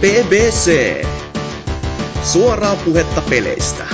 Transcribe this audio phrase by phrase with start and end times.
[0.00, 1.04] BBC.
[2.22, 3.86] Suoraa puhetta peleistä.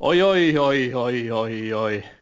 [0.00, 2.15] Oi, oi, oi, oi, oi, oi.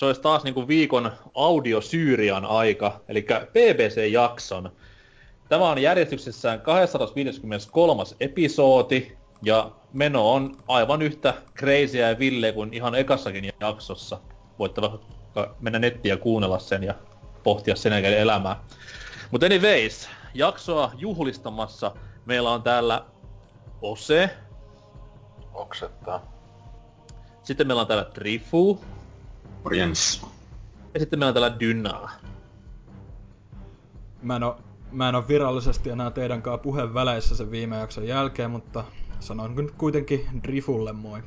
[0.00, 4.72] Se olisi taas niinku viikon audiosyyrian aika, eli BBC-jakson.
[5.48, 8.02] Tämä on järjestyksessään 253.
[8.20, 14.20] episodi, ja meno on aivan yhtä crazyä ja ville kuin ihan ekassakin jaksossa.
[14.58, 16.94] Voitte vaikka mennä nettiin ja kuunnella sen ja
[17.42, 18.64] pohtia sen jälkeen elämää.
[19.30, 21.92] Mutta anyways, jaksoa juhlistamassa
[22.24, 23.04] meillä on täällä
[23.82, 24.30] Ose,
[25.54, 26.32] Oksettaa.
[27.42, 28.80] sitten meillä on täällä Trifu,
[29.64, 30.26] Morjens.
[30.94, 32.10] ja sitten meillä on täällä Dynaa.
[34.22, 34.60] Mä en oo,
[34.92, 38.84] mä en oo virallisesti enää teidän kanssa puheen väleissä sen viime jakson jälkeen, mutta
[39.20, 41.22] sanon nyt kuitenkin Drifulle moi.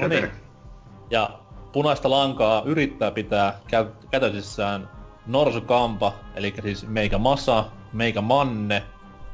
[0.00, 0.30] No niin.
[1.10, 1.40] Ja
[1.72, 4.90] punaista lankaa yrittää pitää kä- kätösissään
[5.26, 8.82] Norsu Kampa, eli siis meikä Masa, meikä Manne,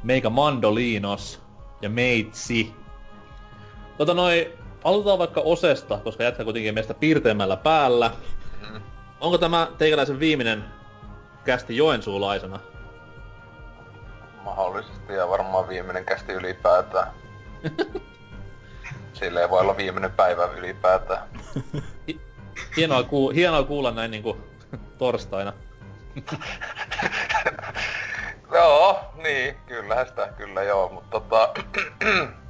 [0.03, 1.43] meikä Mandolinos
[1.83, 2.75] ja Meitsi.
[3.99, 8.11] Tota noi, aloitetaan vaikka Osesta, koska jätkä kuitenkin meistä piirteemmällä päällä.
[8.71, 8.81] Mm.
[9.21, 10.65] Onko tämä teikäläisen viimeinen
[11.45, 12.61] kästi Joensuulaisena?
[14.43, 17.09] Mahdollisesti ja varmaan viimeinen kästi ylipäätään.
[19.13, 21.23] Silleen voi olla viimeinen päivä ylipäätään.
[22.77, 24.37] Hienoa, kuu- hienoa kuulla näin niinku
[24.99, 25.53] torstaina.
[28.53, 31.55] joo, niin, kyllähän sitä, kyllä joo, mutta tota...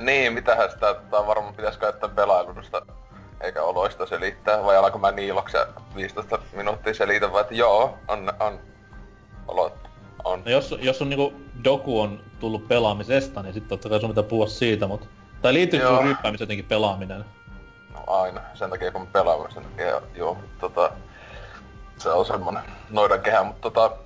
[0.00, 2.82] niin, mitähän sitä tota, varmaan pitäisi käyttää pelailusta
[3.40, 8.60] eikä oloista selittää, vai alako mä niiloksia 15 minuuttia selitä, vai että joo, on, on,
[9.48, 9.74] olot,
[10.24, 10.42] on.
[10.44, 11.32] No jos, jos on niinku
[11.64, 15.08] doku on tullut pelaamisesta, niin sitten totta kai sun pitää puhua siitä, mut...
[15.42, 15.96] Tai liittyykö Joo.
[15.96, 17.24] sun ryppäämiseen jotenkin pelaaminen?
[17.94, 20.92] No aina, sen takia kun me pelaamme sen takia, joo, mutta tota,
[21.98, 23.96] se on semmonen noidan kehä, mutta tota,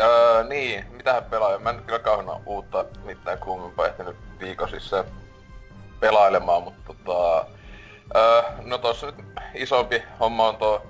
[0.00, 5.04] öö, niin, mitähän pelaa, mä en nyt kyllä kauheena uutta mitään kuumempaa ehtinyt viikon sisään
[6.00, 7.46] pelailemaan, mutta tota,
[8.16, 9.14] öö, no tossa nyt
[9.54, 10.86] isompi homma on tuo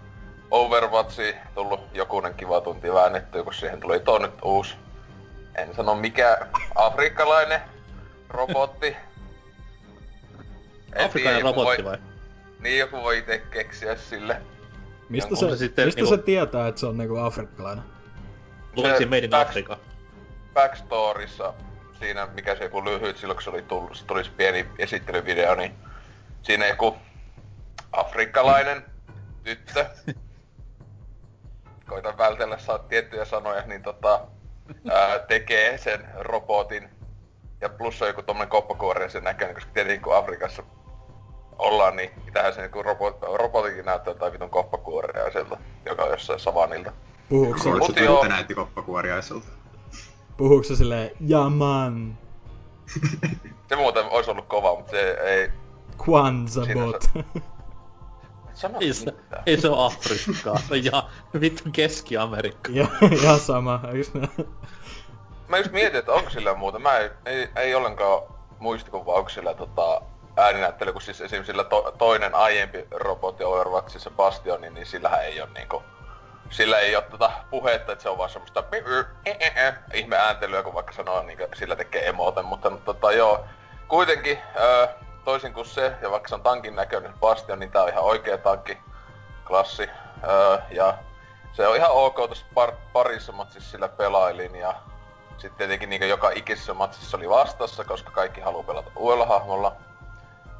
[0.51, 4.75] Overwatchi tullut jokunen kiva tunti väännettyä, kun siihen tuli tuo nyt uusi,
[5.59, 6.39] en sano mikä,
[6.75, 7.61] afrikkalainen
[8.29, 8.97] robotti.
[10.95, 11.99] En Afrikan tiedä, joku robotti voi- vai?
[12.61, 14.37] niin joku voi itse keksiä sille.
[15.09, 17.85] Mistä, se, sitten mistä niinku- se tietää, että se on niinku afrikkalainen?
[18.77, 19.79] Luuliko siinä Made in Africa?
[20.55, 21.55] Backstorissa,
[22.05, 25.55] siinä mikä se joku lyhyt, silloin kun se oli tullut, se tuli se pieni esittelyvideo,
[25.55, 25.75] niin
[26.43, 26.97] siinä joku
[27.93, 28.85] afrikkalainen
[29.45, 29.87] tyttö.
[31.89, 34.21] Koitan vältellä saa tiettyjä sanoja, niin tota,
[34.91, 36.89] ää, tekee sen robotin.
[37.61, 40.63] Ja plus on joku tommonen koppakuori sen näköinen, koska tietenkin kun Afrikassa
[41.59, 46.41] ollaan, niin mitähän se joku robot, robotikin näyttää jotain vitun koppakuoria sieltä, joka on jossain
[46.41, 46.93] savanilta.
[47.29, 49.64] Puhuuko se, tuntuu näytti koppakuoriaiselta.
[50.37, 52.19] Puhuuko se silleen, jaman,
[53.69, 55.51] Se muuten olisi ollut kova, mutta se ei...
[56.05, 57.11] Kwanza Siinä bot.
[58.55, 59.15] Sano Ei se,
[59.47, 60.59] ei se oo Afrikkaa.
[60.59, 61.09] Se on ja
[61.41, 62.73] vittu Keski-Amerikka.
[62.73, 62.87] ja,
[63.23, 64.29] ja sama, eiks nää?
[65.49, 66.79] Mä just mietin, että onko sillä muuta.
[66.79, 68.23] Mä ei, ei, ei ollenkaan
[68.59, 70.01] muistikuva, onko sillä tota,
[70.37, 75.51] ääninäyttely, kun siis esimerkiksi sillä to, toinen aiempi robotti Overwatchissa Bastioni, niin sillähän ei ole
[75.55, 75.83] niinku...
[76.51, 78.65] Sillä ei ole tota puhetta, että se on vaan semmoista
[79.95, 83.45] ihme ääntelyä, kun vaikka sanoo, niin sillä tekee emoten, mutta tota joo.
[83.89, 84.87] Kuitenkin, öö,
[85.25, 88.39] toisin kuin se, ja vaikka se on tankin näköinen Bastion, niin tää on ihan oikea
[88.39, 88.79] tankki,
[89.47, 89.91] klassi.
[90.29, 90.95] Öö, ja
[91.53, 94.75] se on ihan ok tossa par, parissa matsissa sillä pelailin ja
[95.39, 99.77] sitten tietenkin niin joka ikisessä matsissa oli vastassa, koska kaikki haluaa pelata uudella hahmolla.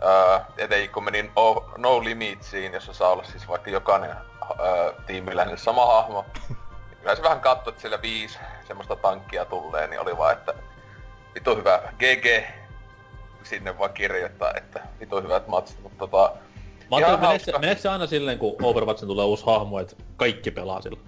[0.03, 4.17] Öö, etenkin kun menin no, no Limitsiin, jossa saa olla siis vaikka jokainen
[4.61, 6.25] öö, tiimiläinen sama hahmo.
[7.01, 10.55] Kyllä se vähän katsoi, että siellä viisi semmoista tankkia tulee, niin oli vaan, että
[11.35, 12.45] vitu hyvä GG
[13.43, 16.33] sinne vaan kirjoittaa, että vitu hyvät matsit, mutta tota...
[16.91, 20.51] Mä ajattelin, meneekö, se- meneekö se aina silleen, kun Overwatchin tulee uusi hahmo, että kaikki
[20.51, 20.99] pelaa sillä?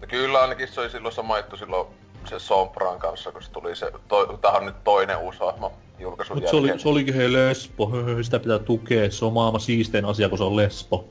[0.00, 1.88] No kyllä ainakin se oli silloin sama juttu silloin
[2.24, 6.36] se Sompran kanssa, kun se tuli se, to, tähän on nyt toinen uusi hahmo julkaisun
[6.36, 6.72] Mut se, jälkeen.
[6.72, 7.90] oli, se olikin hei lesbo,
[8.22, 11.04] sitä pitää tukea, se on maailman siistein asia, kun se on lesbo.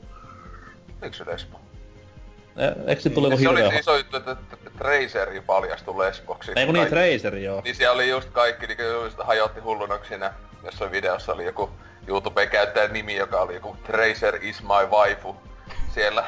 [1.02, 1.60] Miksi se lesbo?
[2.86, 6.52] Eikö Ja joku se oli iso juttu, että että Traceri paljastui lesboksi.
[6.56, 7.60] Ei kun niin, Tracer joo.
[7.64, 10.32] Niin siellä oli just kaikki, niin just hajotti hulluna, kun siinä
[10.64, 11.70] jossain videossa oli joku
[12.06, 15.36] YouTube-käyttäjän nimi, joka oli joku Tracer is my waifu.
[15.94, 16.24] Siellä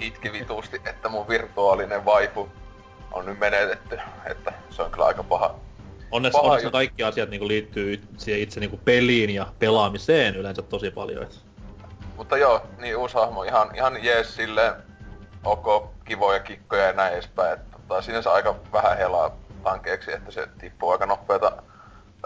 [0.00, 2.48] itki vitusti, että mun virtuaalinen waifu.
[3.12, 5.54] on nyt menetetty, että se on kyllä aika paha.
[6.10, 10.90] Onneksi, Paha onneksi kaikki asiat niinku liittyy siihen itse niinku peliin ja pelaamiseen yleensä tosi
[10.90, 11.22] paljon.
[11.22, 11.47] Et.
[12.18, 14.74] Mutta joo, niin uusi hahmo ihan, ihan jees silleen,
[15.44, 17.52] ok, kivoja kikkoja ja näin edespäin.
[17.52, 19.30] Että, tota, sinänsä aika vähän helaa
[19.64, 21.52] tankeeksi, että se tippuu aika nopeeta,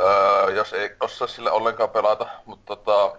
[0.00, 2.26] öö, jos ei osaa sille ollenkaan pelata.
[2.46, 3.18] Mutta tota,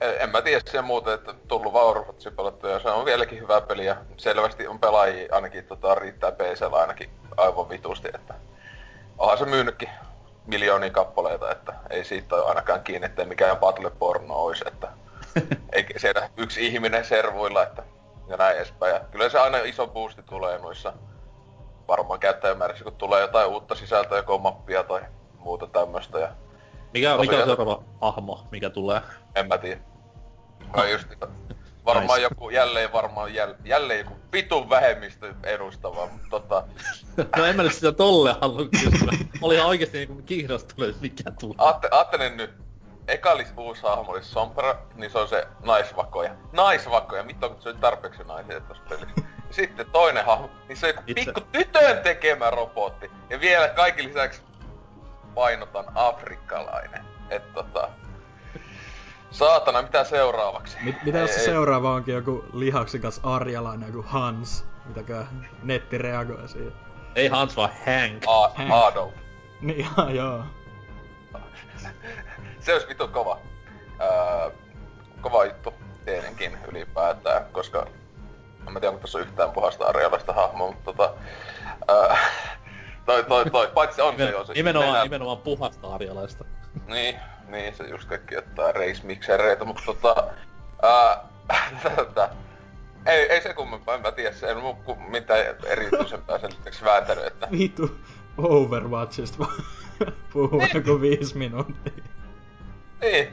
[0.00, 2.04] en, en mä tiedä sen muuta, että tullut vaan
[2.36, 6.80] pelattua ja se on vieläkin hyvä peli ja selvästi on pelaajia ainakin tota, riittää PCllä
[6.80, 8.34] ainakin aivan vitusti, että
[9.18, 9.90] onhan se myynytkin
[10.46, 14.88] miljoonia kappaleita, että ei siitä ole ainakaan kiinni, että mikään battle porno olisi, että
[15.72, 17.82] eikä siellä yksi ihminen servuilla, että
[18.28, 18.94] ja näin edespäin.
[18.94, 20.92] Ja kyllä se aina iso boosti tulee noissa
[21.88, 25.00] varmaan käyttäjämäärässä, kun tulee jotain uutta sisältöä, joko mappia tai
[25.38, 26.18] muuta tämmöstä.
[26.18, 26.36] Ja Mikä,
[26.92, 29.00] mikä on Tosiaan- seuraava hahmo, mikä tulee?
[29.34, 29.80] en mä tiedä.
[30.72, 31.08] Kai just,
[31.84, 32.22] varmaan Nice.
[32.32, 36.64] joku, jälleen varmaan jäl, jälleen joku vitun vähemmistö edustava, mutta tota,
[37.36, 39.10] No en mä nyt sitä tolle halua kysyä.
[39.42, 41.54] Oli ihan oikeesti niinku kiinnostunut, mikä tulee.
[41.58, 42.50] aatte, aattelen nyt,
[43.10, 46.30] eka oli uusi hahmo oli Sompra, niin se on se naisvakoja.
[46.52, 49.14] Naisvakoja, mitä on se on tarpeeksi naisia tuossa pelissä.
[49.50, 53.10] Sitten toinen hahmo, niin se on joku Itse- pikku tytön tekemä robotti.
[53.30, 54.42] Ja vielä kaikki lisäksi
[55.34, 57.04] painotan afrikkalainen.
[57.30, 57.88] Et tota...
[59.30, 60.76] Saatana, mitä seuraavaksi?
[60.82, 64.64] Mit, mitä jos Ei- se ei- seuraava onkin joku lihaksikas arjalainen, joku Hans?
[64.84, 65.24] Mitäkö
[65.62, 66.72] netti reagoi siihen?
[67.14, 68.24] Ei Hans vaan Hank.
[68.26, 69.14] A- Adolf.
[69.60, 69.86] Niin
[70.18, 70.42] joo.
[72.60, 73.38] Se olisi vittu kova.
[74.00, 74.50] Öö,
[75.20, 75.74] kova juttu
[76.04, 77.86] tietenkin ylipäätään, koska
[78.66, 81.14] en mä tiedä, onko tässä on yhtään puhasta arjalaista hahmoa, mutta tota...
[81.90, 82.14] Öö,
[83.06, 84.52] toi, toi, toi, paitsi on se jo se...
[84.52, 86.44] nimenomaan, nenä- nimenomaan puhasta arjalaista.
[86.86, 87.16] Niin,
[87.48, 90.26] niin se just kaikki jotain race-miksereitä, mutta tota...
[90.82, 91.24] Ää,
[91.82, 92.30] tätä,
[93.06, 96.84] ei, ei se kummempaa, en mä tiedä, se ei ole mu- mitään erityisempää sen lisäksi
[96.84, 97.48] vääntänyt, että...
[97.50, 97.90] Vitu
[98.38, 99.62] Overwatchista vaan
[100.32, 101.92] puhuu joku viisi minuuttia.
[103.00, 103.28] Niin.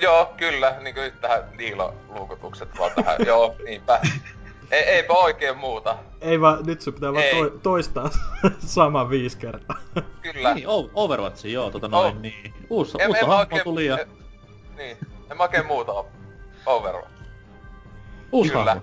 [0.00, 4.00] Joo, kyllä, niinku nyt tähän Niilo-luukutukset vaan tähän, joo, niinpä.
[4.70, 8.10] Ei, eipä oikein muuta, Ei vaan, nyt sun pitää vaan to- toistaa
[8.58, 9.76] sama viisi kertaa.
[10.22, 10.54] kyllä.
[10.54, 12.20] Niin, o- Overwatch, joo, tota noin, Oh.
[12.22, 12.54] niin.
[12.70, 14.08] Uusi, En- uusi en mä hahmo oikein- tuli ja en-
[14.76, 14.96] Niin,
[15.30, 16.04] en mä oikein muuta.
[16.66, 17.10] Overwatch.
[18.32, 18.64] uusi kyllä.
[18.64, 18.82] hahmo.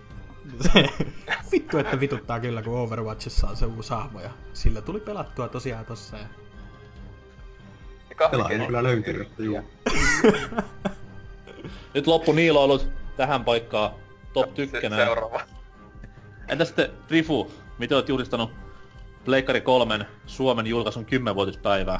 [0.73, 0.89] Se,
[1.51, 5.85] vittu, että vituttaa kyllä, kun Overwatchissa on se uusi hahmo ja sillä tuli pelattua tosiaan
[5.85, 6.17] tossa.
[6.17, 6.25] Ja...
[8.19, 8.67] Ja Pelaajia kesken.
[8.67, 9.61] kyllä löytyy, että juu.
[11.93, 13.91] Nyt loppu niiloilut tähän paikkaan
[14.33, 14.95] top tykkänä.
[14.95, 15.41] Seuraava.
[16.47, 18.51] Entä sitten Rifu, miten olet julistanut
[19.25, 21.99] Pleikkari 3 Suomen julkaisun 10-vuotispäivää?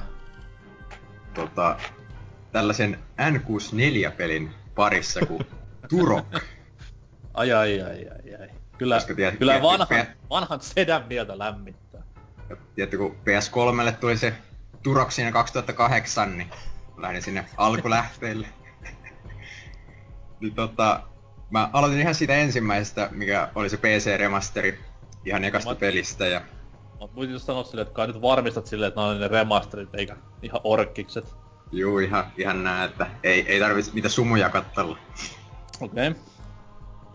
[1.34, 1.78] Tota,
[2.52, 5.42] tällaisen N64-pelin parissa kuin
[5.90, 6.26] Turok.
[7.34, 8.48] Ai ai ai ai ai.
[8.78, 12.02] Kyllä, tiedät- kyllä tiedät- vanhan, tiedät- vanhan sedän mieltä lämmittää.
[12.50, 14.34] Ja Tiedätkö, kun PS3 tuli se
[14.84, 16.50] Turok siinä 2008, niin
[16.98, 18.48] lähdin sinne alkulähteille.
[20.40, 21.02] niin tota,
[21.50, 24.80] mä aloitin ihan siitä ensimmäisestä, mikä oli se PC-remasteri
[25.26, 26.28] ihan ekasta Mä- pelistä.
[26.28, 26.42] Ja
[27.02, 29.96] Mä voisin just sanoa silleen, että kai nyt varmistat silleen, että nämä on ne remasterit
[29.96, 31.36] eikä ihan orkkikset.
[31.72, 34.98] juu, ihan, ihan nää, että ei, ei tarvitse niitä sumuja kattella.
[35.82, 36.08] Okei.
[36.08, 36.22] Okay.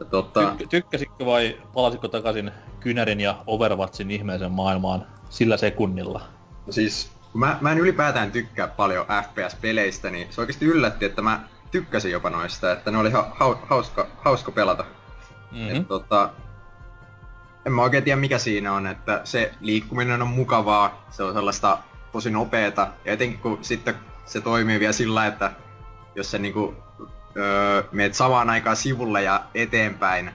[0.00, 2.50] Ja tota, Tykk- tykkäsitkö vai palasitko takaisin
[2.80, 6.20] Kynärin ja Overwatchin ihmeeseen maailmaan sillä sekunnilla?
[6.66, 11.22] No siis, kun mä, mä en ylipäätään tykkää paljon FPS-peleistä, niin se oikeasti yllätti, että
[11.22, 11.40] mä
[11.70, 14.84] tykkäsin jopa noista, että ne oli ha- hau- hauska, hauska pelata.
[15.52, 15.76] Mm-hmm.
[15.76, 16.30] Et, tota,
[17.66, 21.78] en mä oikein tiedä mikä siinä on, että se liikkuminen on mukavaa, se on sellaista
[22.12, 25.52] tosi nopeeta, ja etenkin kun sitten se toimii vielä sillä, että
[26.14, 26.74] jos sä niinku
[27.36, 30.30] öö, meet samaan aikaan sivulle ja eteenpäin,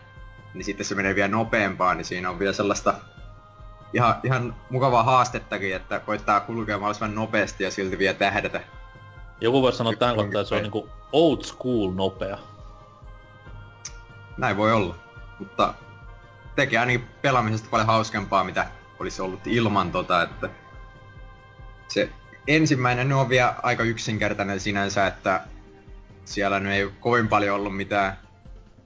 [0.53, 2.93] niin sitten se menee vielä nopeampaa, niin siinä on vielä sellaista
[3.93, 8.61] ihan, ihan mukavaa haastettakin, että koittaa kulkea mahdollisimman nopeasti ja silti vielä tähdätä.
[9.41, 12.37] Joku voisi sanoa tämän kohtaa, että se on niinku old school nopea.
[14.37, 14.95] Näin voi olla,
[15.39, 15.73] mutta
[16.55, 18.67] tekee ainakin pelaamisesta paljon hauskempaa, mitä
[18.99, 20.49] olisi ollut ilman tota, että
[21.87, 22.09] se
[22.47, 25.41] ensimmäinen on vielä aika yksinkertainen sinänsä, että
[26.25, 28.17] siellä nyt ei ole kovin paljon ollut mitään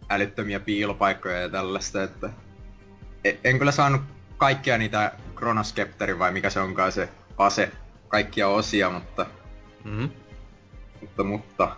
[0.10, 2.30] älyttömiä piilopaikkoja ja tällaista, että
[3.24, 4.02] e- en kyllä saanut
[4.38, 7.72] kaikkia niitä Chronoskepterin vai mikä se onkaan se ase,
[8.08, 9.26] kaikkia osia, mutta,
[9.84, 10.10] Mm-hmm.
[11.02, 11.76] mutta, mutta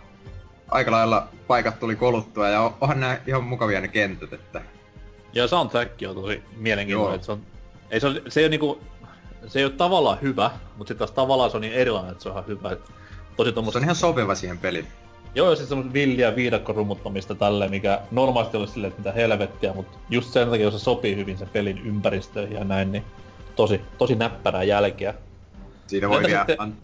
[0.70, 4.62] aika lailla paikat tuli koluttua ja on- onhan nämä ihan mukavia ne kentät, että
[5.32, 7.42] Ja soundtrack on tosi mielenkiintoinen, että se on...
[7.90, 8.80] Ei se, on, se ei ole niinku...
[9.46, 12.28] Se ei ole tavallaan hyvä, mutta sitten taas tavallaan se on niin erilainen, että se
[12.28, 12.76] on ihan hyvä.
[13.36, 13.78] Tosi se tommoista...
[13.78, 14.86] on ihan sopiva siihen peliin.
[15.34, 20.32] Joo, siis semmoista villiä viidakkorumuttamista tälleen, mikä normaalisti olisi silleen, että mitä helvettiä, mutta just
[20.32, 23.04] sen takia, jos se sopii hyvin sen pelin ympäristöihin ja näin, niin
[23.56, 25.14] tosi, tosi näppärää jälkeä.
[25.86, 26.76] Siitä voi Entä vielä sitten- an-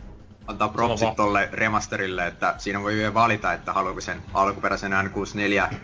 [0.46, 5.74] antaa propsit tolle remasterille, että siinä voi vielä valita, että haluaako sen alkuperäisen N64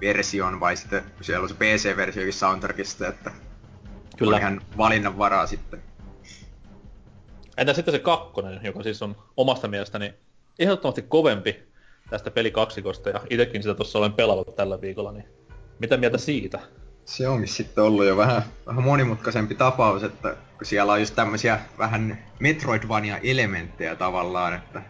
[0.00, 3.30] version vai sitten siellä on se PC-versiokin soundtrackista, että
[4.16, 4.36] Kyllä.
[4.36, 5.82] on ihan valinnan varaa sitten.
[7.56, 10.14] Entä sitten se kakkonen, joka siis on omasta mielestäni
[10.58, 11.73] ehdottomasti kovempi
[12.10, 15.24] tästä pelikaksikosta, ja itekin sitä tuossa olen pelannut tällä viikolla, niin
[15.78, 16.58] mitä mieltä siitä?
[17.04, 21.60] Se onkin sitten ollut jo vähän, vähän monimutkaisempi tapaus, että kun siellä on just tämmöisiä
[21.78, 24.82] vähän Metroidvania-elementtejä tavallaan, että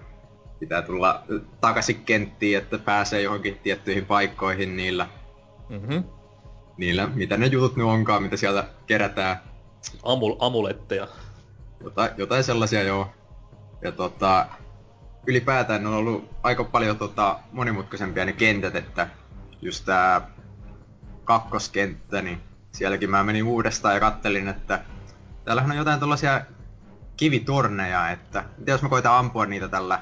[0.58, 1.22] pitää tulla
[1.60, 5.06] takaisin kenttiin, että pääsee johonkin tiettyihin paikkoihin niillä,
[5.68, 6.04] Mm-hmm.
[6.76, 9.36] niillä mitä ne jutut nyt onkaan, mitä sieltä kerätään.
[10.02, 11.08] Amul, amuletteja.
[11.84, 13.06] Jotain, jotain sellaisia joo.
[13.82, 14.46] Ja tota,
[15.26, 19.08] ylipäätään on ollut aika paljon tota, monimutkaisempia ne kentät, että
[19.62, 20.30] just tää
[21.24, 22.40] kakkoskenttä, niin
[22.72, 24.84] sielläkin mä menin uudestaan ja kattelin, että
[25.44, 26.40] täällähän on jotain tällaisia
[27.16, 30.00] kivitorneja, että mitä jos mä koitan ampua niitä tällä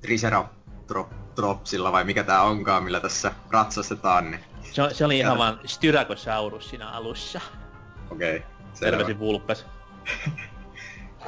[0.00, 6.70] Triceratopsilla vai mikä tää onkaan, millä tässä ratsastetaan, niin Se, se oli ihan vaan Styracosaurus
[6.70, 7.40] siinä alussa.
[8.10, 8.36] okei.
[8.36, 8.90] Okay, selvä.
[8.90, 9.66] Terveisin Vulpes.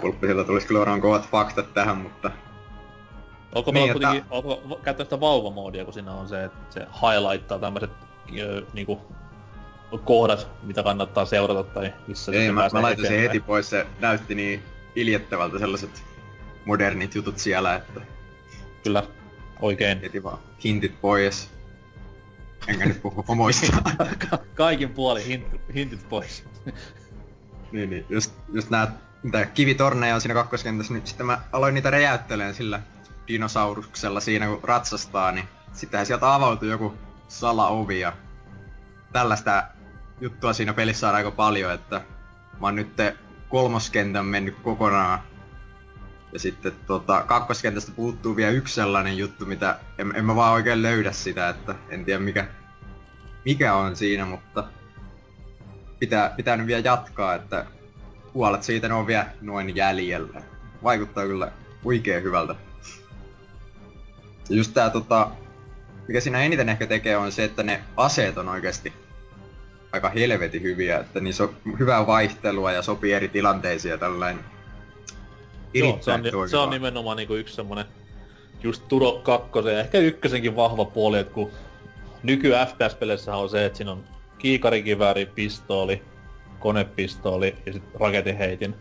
[0.01, 2.31] Pulppisilta tulisi kyllä varmaan kovat faktat tähän, mutta
[3.55, 4.33] Onko Niin, meillä että- kuitenkin,
[4.65, 7.91] onko käyttää sitä vauvamoodia, kun siinä on se, että se highlighttaa tämmöiset
[8.73, 9.01] niinku,
[10.05, 14.35] kohdat, mitä kannattaa seurata tai missä Ei, mä, mä laitan sen heti pois, se näytti
[14.35, 14.63] niin
[14.97, 16.03] iljettävältä sellaiset
[16.65, 18.01] modernit jutut siellä, että
[18.85, 19.03] Kyllä,
[19.61, 20.01] oikein.
[20.01, 21.51] heti vaan hintit pois.
[22.69, 23.77] Enkä nyt puhu homoista.
[24.31, 26.45] Ka- Kaikin puoli hint, hintit pois.
[27.73, 28.93] niin, niin, just, just nää,
[29.23, 32.81] mitä kivitorneja on siinä kakkoskentässä, niin sitten mä aloin niitä räjäytteleen sillä
[33.29, 36.95] dinosauruksella siinä kun ratsastaa, niin sittenhän sieltä avautui joku
[37.29, 38.13] salaovi ja
[39.13, 39.63] tällaista
[40.21, 42.01] juttua siinä pelissä on aika paljon, että
[42.61, 42.97] mä oon nyt
[43.49, 45.19] kolmoskentän mennyt kokonaan
[46.33, 50.83] ja sitten tota, kakkoskentästä puuttuu vielä yksi sellainen juttu, mitä en, en mä vaan oikein
[50.83, 52.47] löydä sitä, että en tiedä mikä,
[53.45, 54.65] mikä on siinä, mutta
[55.99, 57.67] pitää, pitää nyt vielä jatkaa, että
[58.33, 60.43] puolet siitä ne on vielä noin jäljellä.
[60.83, 61.53] Vaikuttaa kyllä
[61.85, 62.55] oikein hyvältä.
[64.51, 65.31] Just tää tota,
[66.09, 68.93] mikä siinä eniten ehkä tekee on se, että ne aseet on oikeasti
[69.93, 74.45] aika helvetin hyviä, että niissä on hyvää vaihtelua ja sopii eri tilanteisiin ja tällainen.
[75.75, 77.85] Joo, se on, se on nimenomaan niinku yksi semmonen
[78.63, 81.51] just Turo 2 ja ehkä ykkösenkin vahva puoli, että kun
[82.23, 84.05] nyky FPS-peleissä on se, että siinä on
[84.39, 86.03] kiikarikivääri, pistooli,
[86.59, 88.75] konepistooli ja sitten raketinheitin.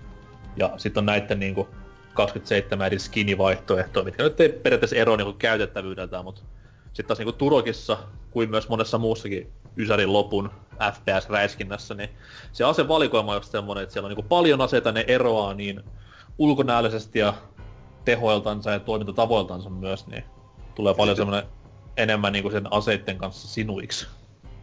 [0.56, 1.70] Ja sitten on näitten niinku
[2.13, 6.41] 27 eri skinivaihtoehtoja, mitkä nyt ei periaatteessa ero niinku käytettävyydeltään, mutta
[6.88, 7.98] sitten taas niinku Turokissa,
[8.32, 10.51] kuin myös monessa muussakin Ysärin lopun
[10.94, 12.10] FPS-räiskinnässä, niin
[12.51, 15.84] se asevalikoima on just semmonen, että siellä on niinku paljon aseita, ne eroaa niin
[16.38, 17.34] ulkonäöllisesti ja
[18.06, 20.24] tehoiltansa ja toimintatavoiltansa myös, niin
[20.75, 21.44] tulee paljon semmonen
[21.98, 24.08] enemmän niinku sen aseitten kanssa sinuiksi.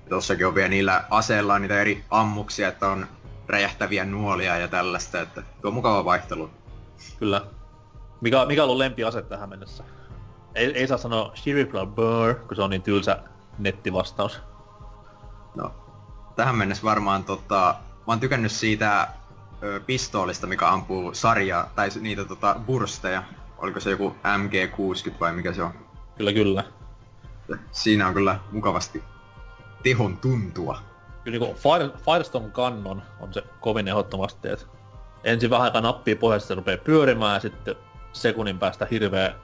[0.09, 3.07] Tossakin on vielä niillä aseilla on niitä eri ammuksia, että on
[3.47, 6.51] räjähtäviä nuolia ja tällaista, että tuo on mukava vaihtelu.
[7.19, 7.47] Kyllä.
[8.21, 9.85] Mikä, mikä on ollut lempiase tähän mennessä?
[10.55, 13.23] Ei, ei saa sanoa Cerebral Burr, kun se on niin tylsä
[13.59, 14.41] nettivastaus.
[15.55, 15.75] No,
[16.37, 19.09] tähän mennessä varmaan tota, mä oon tykännyt siitä
[19.63, 23.23] ö, pistoolista, mikä ampuu sarjaa, tai niitä tota, bursteja.
[23.59, 25.73] Oliko se joku MG60 vai mikä se on?
[26.17, 26.65] Kyllä, kyllä.
[27.73, 29.03] Siinä on kyllä mukavasti
[29.83, 30.79] tehon tuntua.
[31.25, 34.67] Kyllä niinku Fire, Firestone Cannon on se kovin ehdottomasti, että
[35.25, 37.77] ensin vähän aikaa nappia pohjassa se rupeaa pyörimään ja sitten
[38.13, 39.35] sekunnin päästä hirveä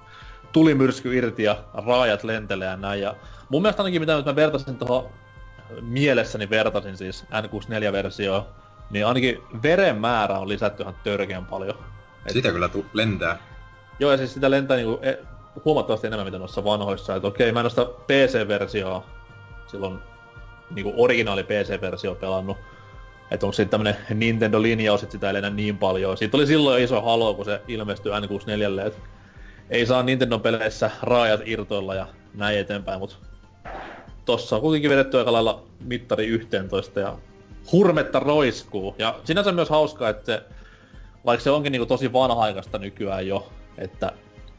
[0.52, 3.00] tulimyrsky irti ja raajat lentelee ja näin.
[3.00, 3.14] Ja
[3.48, 5.10] mun mielestä ainakin mitä nyt mä vertasin tuohon
[5.80, 8.46] mielessäni vertasin siis N64-versioon,
[8.90, 11.74] niin ainakin veren määrä on lisätty ihan törkeän paljon.
[12.26, 13.36] Et- Sitä kyllä tu- lentää.
[13.98, 15.18] Joo, ja siis sitä lentää niinku e-
[15.64, 17.14] huomattavasti enemmän mitä noissa vanhoissa.
[17.16, 19.04] Et okei, mä en sitä PC-versioa
[19.66, 19.98] silloin
[20.70, 22.56] niinku originaali PC-versio pelannut.
[23.34, 26.16] Että onko se tämmönen Nintendo-linjaus, että sitä ei lennä niin paljon.
[26.16, 29.00] Siitä oli silloin iso halo, kun se ilmestyi N64, että
[29.70, 33.18] ei saa Nintendo-peleissä raajat irtoilla ja näin eteenpäin, mut
[34.24, 37.18] tossa on kuitenkin vedetty aika lailla mittari 11 ja
[37.72, 38.94] hurmetta roiskuu.
[38.98, 40.42] Ja sinänsä myös hauskaa, että se
[41.26, 44.12] vaikka se onkin niinku tosi vanha-aikaista nykyään jo, että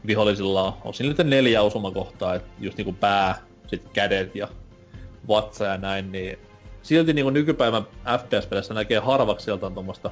[0.06, 3.34] vihollisilla on, siinä neljä osumakohtaa, että just niinku pää,
[3.66, 4.48] sit kädet ja
[5.28, 6.38] vatsa ja näin, niin
[6.86, 7.86] silti niinku nykypäivän
[8.18, 10.10] FPS-peleissä näkee harvakseltaan tuommoista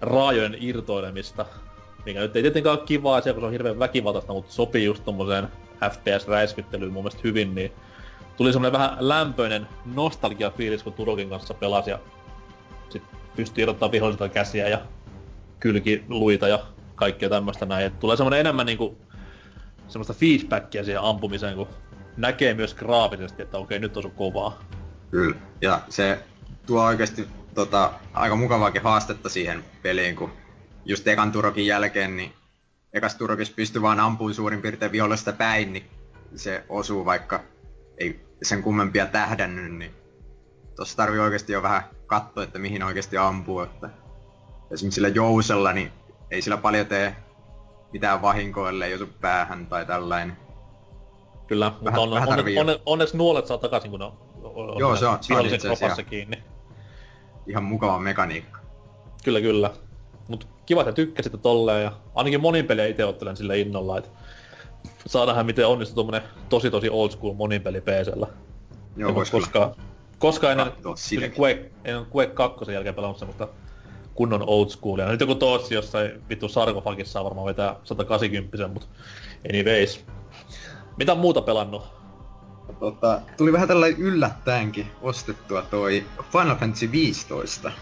[0.00, 1.46] raajojen irtoilemista,
[2.06, 5.04] mikä nyt ei tietenkään ole kivaa asia, kun se on hirveän väkivaltaista, mutta sopii just
[5.04, 5.48] tommoseen
[5.90, 7.72] FPS-räiskyttelyyn mun mielestä hyvin, niin
[8.36, 11.98] tuli semmonen vähän lämpöinen nostalgia-fiilis, kun Turokin kanssa pelasi ja
[12.90, 13.02] sit
[13.36, 14.80] pystyy irrottamaan vihollisilta käsiä ja
[15.60, 16.58] kylkiluita ja
[16.94, 17.86] kaikkea tämmöistä näin.
[17.86, 18.96] Et tulee semmoinen enemmän niinku
[19.88, 21.68] semmoista feedbackia siihen ampumiseen, kun
[22.16, 24.58] näkee myös graafisesti, että okei, nyt osu kovaa.
[25.10, 25.36] Kyllä.
[25.60, 26.18] Ja se
[26.66, 30.32] tuo oikeasti tota, aika mukavaakin haastetta siihen peliin, kun
[30.84, 32.32] just ekan turokin jälkeen, niin
[32.92, 35.84] ekas turokissa pystyy vaan ampumaan suurin piirtein vihollista päin, niin
[36.36, 37.40] se osuu vaikka
[37.98, 39.94] ei sen kummempia tähdännyt, niin
[40.76, 43.60] tossa tarvii oikeasti jo vähän katsoa, että mihin oikeasti ampuu.
[43.60, 43.90] Että
[44.70, 45.92] esimerkiksi sillä jousella, niin
[46.30, 47.16] ei sillä paljon tee
[47.92, 50.36] mitään vahinkoa, ellei josu päähän tai tällainen.
[51.46, 54.27] Kyllä, mutta on, on, on, onneksi nuolet saa takaisin, kun ne on,
[54.78, 56.42] Joo, se on, se on itse asiassa kiinni.
[57.46, 58.60] Ihan mukava mekaniikka.
[59.24, 59.70] Kyllä, kyllä.
[60.28, 64.10] Mut kiva, että tykkäsit tolleen ja ainakin monin pelejä itse ottelen sillä innolla, että
[65.06, 68.26] saadaan miten onnistuu tommonen tosi tosi old school monin peli PCllä.
[68.96, 69.74] Joo, vois koska,
[70.18, 70.72] koska ennen,
[71.40, 73.48] Quake, ennen Quake 2 jälkeen pelannut semmoista
[74.14, 75.08] kunnon old schoolia.
[75.08, 78.88] Nyt joku Tootsi jossain vittu sarkofagissa saa varmaan vetää 180, mutta
[79.50, 80.04] anyways.
[80.96, 81.97] Mitä muuta pelannut?
[82.80, 87.72] Tota, tuli vähän tällainen yllättäenkin ostettua toi Final Fantasy 15.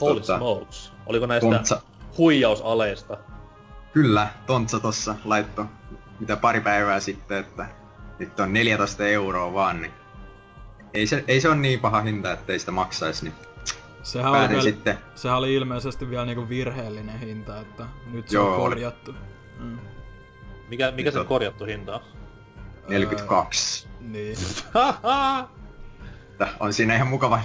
[0.00, 0.92] Holy tota, smokes.
[1.06, 1.80] Oliko näistä tontsa...
[2.18, 3.18] huijausaleista?
[3.92, 5.66] Kyllä, Tontsa tossa laitto
[6.22, 7.66] mitä pari päivää sitten, että
[8.18, 9.92] nyt on 14 euroa vaan, niin
[10.94, 13.34] ei se, ei se ole niin paha hinta, ettei sitä maksaisi, niin
[14.02, 14.98] Sehän oli, vielä, sitten...
[15.14, 19.14] sehän oli ilmeisesti vielä niinku virheellinen hinta, että nyt se Joo, on korjattu.
[19.58, 19.78] Mm.
[20.68, 22.02] Mikä, mikä se on korjattu hinta on?
[22.88, 23.88] 42.
[24.02, 24.36] Niin.
[26.60, 27.40] on siinä ihan mukava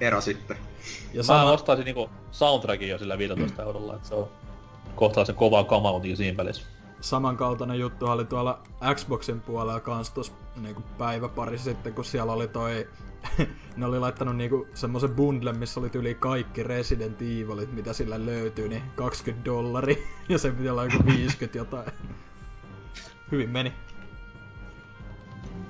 [0.00, 0.56] ero sitten.
[1.12, 1.44] Ja sama...
[1.44, 4.28] Mä ostaisin niinku soundtrackin jo sillä 15 eurolla, että se on
[4.94, 6.66] kohtalaisen kovaa kamaa siinä välissä
[7.02, 8.62] samankaltainen juttu oli tuolla
[8.94, 12.88] Xboxin puolella kans tos niinku päivä pari sitten, kun siellä oli toi...
[13.76, 18.68] ne oli laittanut niinku semmosen bundlen, missä oli yli kaikki Resident Evilit, mitä sillä löytyy,
[18.68, 20.06] niin 20 dollari.
[20.28, 21.92] ja se piti olla joku 50 jotain.
[23.32, 23.72] Hyvin meni.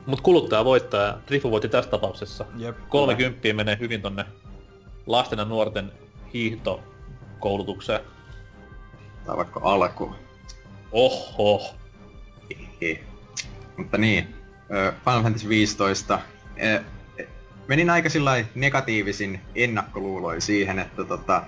[0.07, 2.45] Mut kuluttaja voittaa ja Rifu voitti tässä tapauksessa.
[2.57, 4.25] Jep, 30 menee hyvin tonne
[5.07, 5.93] lasten ja nuorten
[6.35, 8.01] hiihtokoulutukseen.
[9.27, 10.15] Tai vaikka alkuun.
[10.93, 11.75] Oho.
[13.77, 14.35] Mutta niin,
[15.05, 16.21] Final Fantasy 15.
[17.69, 21.43] Menin aika sillä negatiivisin ennakkoluuloin siihen, että tota,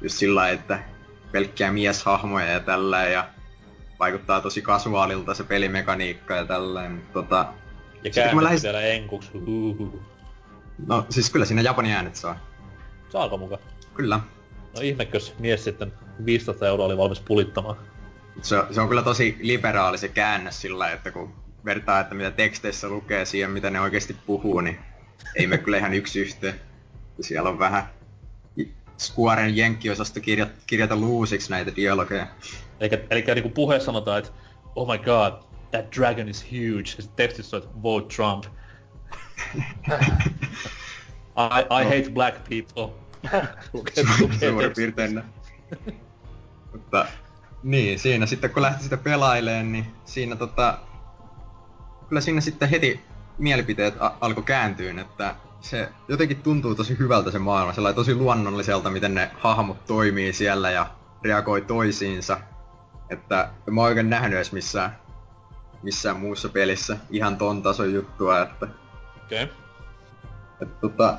[0.00, 0.78] just sillä että
[1.32, 3.28] pelkkiä mieshahmoja ja tällä ja
[3.98, 6.88] vaikuttaa tosi kasuaalilta se pelimekaniikka ja tällä.
[6.88, 7.46] Mutta tota,
[8.06, 8.62] ja käännetty lähdin...
[8.62, 9.30] vielä enkuks.
[10.86, 12.38] No siis kyllä siinä Japanin äänet saa.
[13.08, 13.58] Saako muka?
[13.94, 14.20] Kyllä.
[14.74, 15.92] No ihmekös mies sitten
[16.24, 17.76] 15 euroa oli valmis pulittamaan.
[18.42, 22.88] Se, se on kyllä tosi liberaali se käännös sillä, että kun vertaa, että mitä teksteissä
[22.88, 24.78] lukee siihen, mitä ne oikeasti puhuu, niin
[25.34, 26.60] ei me kyllä ihan yksi yhteen.
[27.20, 27.88] Siellä on vähän
[28.98, 32.26] Squaren jenkkiosasto kirjo, kirjata luusiksi näitä dialogeja.
[32.80, 34.30] Eli, eli niin puheessa sanotaan, että
[34.76, 35.32] oh my god,
[35.70, 36.86] that dragon is huge.
[36.86, 38.44] Sitten tekstissä on, että vote Trump.
[41.36, 41.90] I, I no.
[41.90, 42.94] hate black people.
[44.40, 45.22] Suurin piirtein
[46.72, 47.06] Mutta
[47.62, 50.78] niin, siinä sitten kun lähti sitä pelaileen, niin siinä tota...
[52.08, 53.00] Kyllä siinä sitten heti
[53.38, 58.90] mielipiteet a- alkoi kääntyä, että se jotenkin tuntuu tosi hyvältä se maailma, sellainen tosi luonnolliselta,
[58.90, 60.86] miten ne hahmot toimii siellä ja
[61.24, 62.40] reagoi toisiinsa.
[63.10, 64.98] Että mä oon oikein nähnyt edes missään,
[65.86, 68.68] missään muussa pelissä ihan ton tason juttua, että...
[69.24, 69.44] Okei.
[69.44, 69.56] Okay.
[70.60, 71.18] Että tota,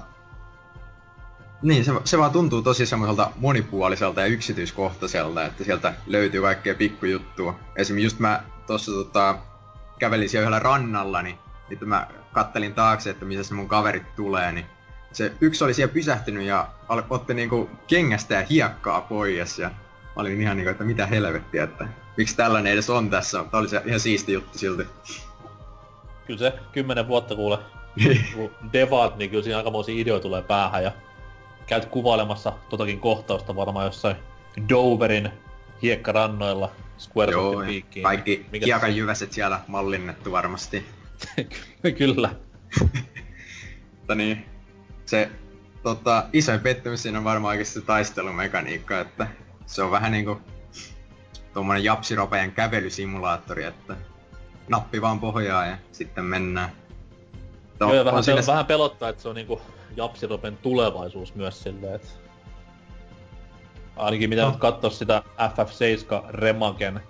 [1.62, 7.60] niin, se, se vaan tuntuu tosi semmoiselta monipuoliselta ja yksityiskohtaiselta, että sieltä löytyy kaikkea pikkujuttua.
[7.76, 9.38] Esimerkiksi just mä tossa tota,
[10.00, 11.38] kävelin siellä yhdellä rannalla, niin
[11.70, 14.66] sitten mä kattelin taakse, että missä se mun kaverit tulee, niin
[15.12, 16.68] se yksi oli siellä pysähtynyt ja
[17.10, 19.76] otti niinku kengästä ja hiekkaa pois ja mä
[20.16, 23.82] olin ihan niinku, että mitä helvettiä, että miksi tällainen edes on tässä, mutta oli se
[23.86, 24.84] ihan siisti juttu silti.
[26.26, 27.60] Kyllä se kymmenen vuotta kuule
[28.74, 30.92] devaat, niin kyllä siinä aikamoisia ideoita tulee päähän ja
[31.68, 34.16] käyt kuvailemassa totakin kohtausta varmaan jossain
[34.70, 35.30] Doverin
[35.82, 38.04] hiekkarannoilla Squaresoftin piikkiin.
[38.04, 40.86] kaikki Mikä hiekan jyväset siellä mallinnettu varmasti.
[41.98, 42.30] Kyllä.
[43.92, 44.46] Mutta niin,
[45.06, 45.30] se
[45.84, 49.28] tota, isoin pettymys siinä on varmaan oikeasti se taistelumekaniikka, että
[49.66, 50.42] se on vähän niinku
[51.58, 53.96] tuommoinen japsiropejan kävelysimulaattori, että
[54.68, 56.70] nappi vaan pohjaa ja sitten mennään.
[57.80, 58.42] Joo, ja vähän, siinä...
[58.48, 59.62] vähän pelottaa, että se on niinku
[59.96, 62.08] Japsiropen tulevaisuus myös silleen, että
[63.96, 64.50] ainakin mitä no.
[64.50, 67.02] nyt katsoo sitä FF7 Remagen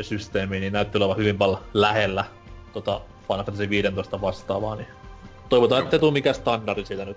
[0.00, 2.24] systeemiä, niin näytti olevan hyvin paljon lähellä
[2.72, 4.88] tota Final Fantasy 15 vastaavaa, niin
[5.48, 7.16] toivotaan, että ei tule mikään standardi siitä nyt.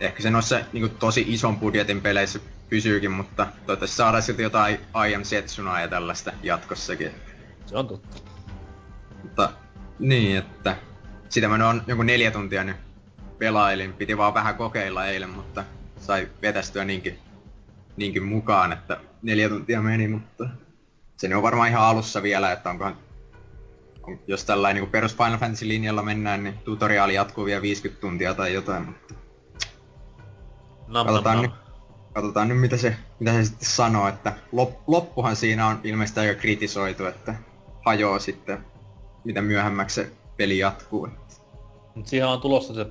[0.00, 5.14] ehkä se noissa niin tosi ison budjetin peleissä pysyykin, mutta toivottavasti saadaan silti jotain I
[5.14, 7.10] Am Setsuna ja tällaista jatkossakin.
[7.66, 8.16] Se on totta.
[9.22, 9.52] Mutta
[9.98, 10.76] niin, että
[11.28, 12.76] sitä mä on joku neljä tuntia nyt
[13.38, 13.92] pelailin.
[13.92, 15.64] Piti vaan vähän kokeilla eilen, mutta
[16.00, 17.18] sai vetästyä niinkin,
[17.96, 20.48] niinkin mukaan, että neljä tuntia meni, mutta
[21.16, 22.96] se on varmaan ihan alussa vielä, että onkohan
[24.02, 28.34] on, jos tällainen niin perus Final Fantasy linjalla mennään, niin tutoriaali jatkuu vielä 50 tuntia
[28.34, 29.14] tai jotain, mutta
[30.88, 31.67] Nam, katsotaan, nam, nyt, nam.
[32.18, 36.40] Katsotaan nyt, mitä se, mitä se sitten sanoo, että lop, loppuhan siinä on ilmeisesti aika
[36.40, 37.34] kritisoitu, että
[37.84, 38.58] hajoaa sitten,
[39.24, 41.08] mitä myöhemmäksi se peli jatkuu.
[41.94, 42.86] Mut siihen on tulossa se,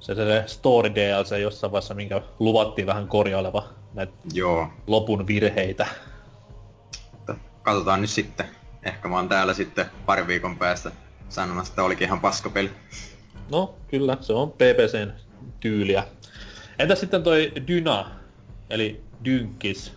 [0.00, 5.86] se, se story DLC jossain vaiheessa, minkä luvattiin vähän korjaileva näitä Joo, lopun virheitä.
[7.62, 8.46] katsotaan nyt sitten.
[8.82, 10.90] Ehkä mä oon täällä sitten pari viikon päästä
[11.28, 12.70] sanomassa, että olikin ihan paskapeli.
[13.50, 15.12] No, kyllä, se on PPCn
[15.60, 16.04] tyyliä.
[16.78, 18.25] Entäs sitten toi Dyna,
[18.70, 19.94] eli Dynkis,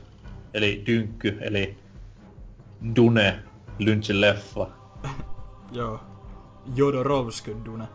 [0.53, 1.77] eli Dynkky, eli
[2.95, 3.43] Dune,
[3.79, 4.67] Lynchin leffa.
[5.71, 5.99] Joo.
[6.75, 7.87] Jodorowskyn Dune.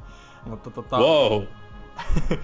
[0.47, 0.99] Mutta tota...
[0.99, 1.43] Wow!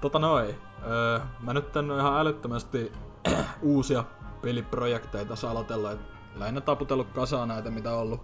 [0.00, 0.54] tota noin.
[0.86, 2.92] Öö, mä nyt en ihan älyttömästi
[3.62, 4.04] uusia
[4.42, 5.92] peliprojekteja tässä aloitellut.
[5.92, 6.00] Et
[6.34, 8.20] lähinnä taputellut kasaan näitä, mitä on ollut,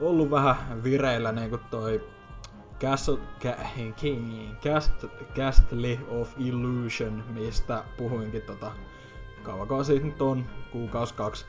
[0.00, 2.08] ollut vähän vireillä, niin kuin toi
[2.80, 3.56] Castle, ca,
[4.62, 8.72] Cast, Castle of Illusion, mistä puhuinkin tota,
[9.42, 11.46] kauankaan siitä nyt on, kuukaus kaksi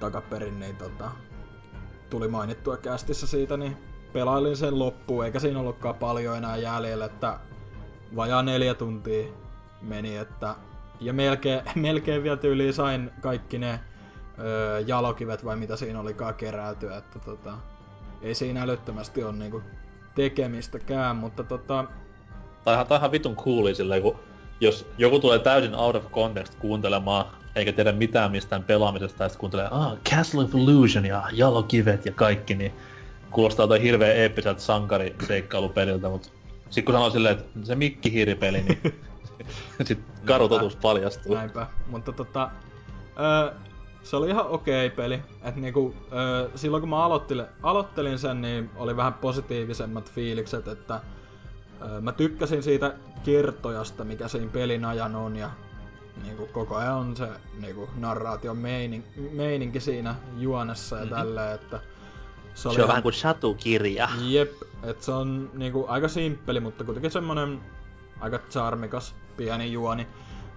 [0.00, 1.10] takaperin, niin tota,
[2.10, 3.76] tuli mainittua kästissä siitä, niin
[4.12, 7.38] pelailin sen loppuun, eikä siinä ollutkaan paljon enää jäljellä, että
[8.16, 9.32] vajaa neljä tuntia
[9.82, 10.54] meni, että
[11.00, 13.80] ja melkein, melkein vielä tyyliin sain kaikki ne
[14.38, 17.54] öö, jalokivet vai mitä siinä olikaan keräytyä, että tota,
[18.22, 19.62] ei siinä älyttömästi ole niinku
[20.14, 21.84] tekemistäkään, mutta tota,
[22.64, 24.18] Tai ihan, vitun cooli silleen, kun
[24.60, 27.24] jos joku tulee täysin out of context kuuntelemaan,
[27.56, 32.12] eikä tiedä mitään mistään pelaamisesta, ja sitten kuuntelee, ah, Castle of Illusion ja jalokivet ja
[32.12, 32.72] kaikki, niin
[33.30, 36.28] kuulostaa jotain hirveän eeppiseltä sankariseikkailupeliltä, mutta
[36.64, 38.78] sitten kun sanoo silleen, että se mikkihiiripeli, niin
[39.84, 41.34] sit karu totuus paljastuu.
[41.34, 42.50] Näinpä, mutta tota,
[43.20, 43.54] öö,
[44.02, 45.22] se oli ihan okei peli.
[45.42, 51.00] Et niinku, öö, silloin kun mä aloittelin, aloittelin sen, niin oli vähän positiivisemmat fiilikset, että
[51.82, 55.50] öö, mä tykkäsin siitä kertojasta, mikä siinä pelin ajan on ja
[56.22, 57.28] niinku koko ajan on se
[57.60, 61.10] niinku narraation meinin, meininki siinä juonessa ja Mhm.
[61.14, 61.26] mm-hmm.
[61.26, 61.80] tälleen, että
[62.54, 64.08] Se on ihan- vähän kuin Shatu-kirja.
[64.22, 67.60] Jep, et se on niinku aika simppeli, mutta kuitenkin semmonen
[68.20, 70.06] aika charmikas pieni juoni.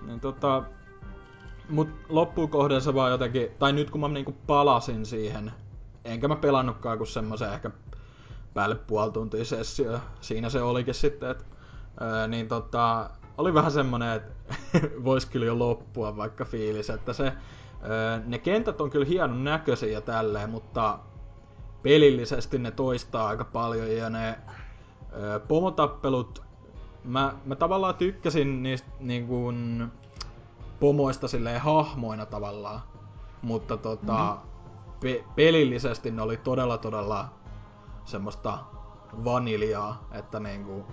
[0.07, 0.63] Niin tota,
[1.69, 5.51] mut loppukohden se vaan jotenkin, tai nyt kun mä niinku palasin siihen,
[6.05, 7.71] enkä mä pelannutkaan kuin semmoisen ehkä
[8.53, 11.45] päälle puoli tuntia sessio, siinä se olikin sitten, et,
[11.99, 14.33] ää, niin tota, oli vähän semmonen, että
[15.05, 19.89] vois kyllä jo loppua vaikka fiilis, että se, ää, ne kentät on kyllä hienon näköisiä
[19.91, 20.99] ja tälleen, mutta
[21.83, 24.39] pelillisesti ne toistaa aika paljon ja ne
[25.13, 26.43] ö, pomotappelut,
[27.03, 29.87] mä, mä tavallaan tykkäsin niistä niin kuin,
[30.79, 32.81] pomoista silleen hahmoina tavallaan,
[33.41, 34.49] mutta tota, mm-hmm.
[34.99, 37.25] pe- pelillisesti ne oli todella todella
[38.05, 38.57] semmoista
[39.23, 40.85] vaniljaa, että niinku,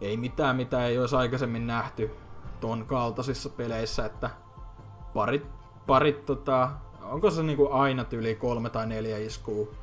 [0.00, 2.16] ei mitään mitä ei olisi aikaisemmin nähty
[2.60, 4.30] ton kaltaisissa peleissä, että
[5.14, 5.46] parit,
[5.86, 6.70] parit tota,
[7.02, 9.74] onko se niinku aina yli kolme tai neljä iskuu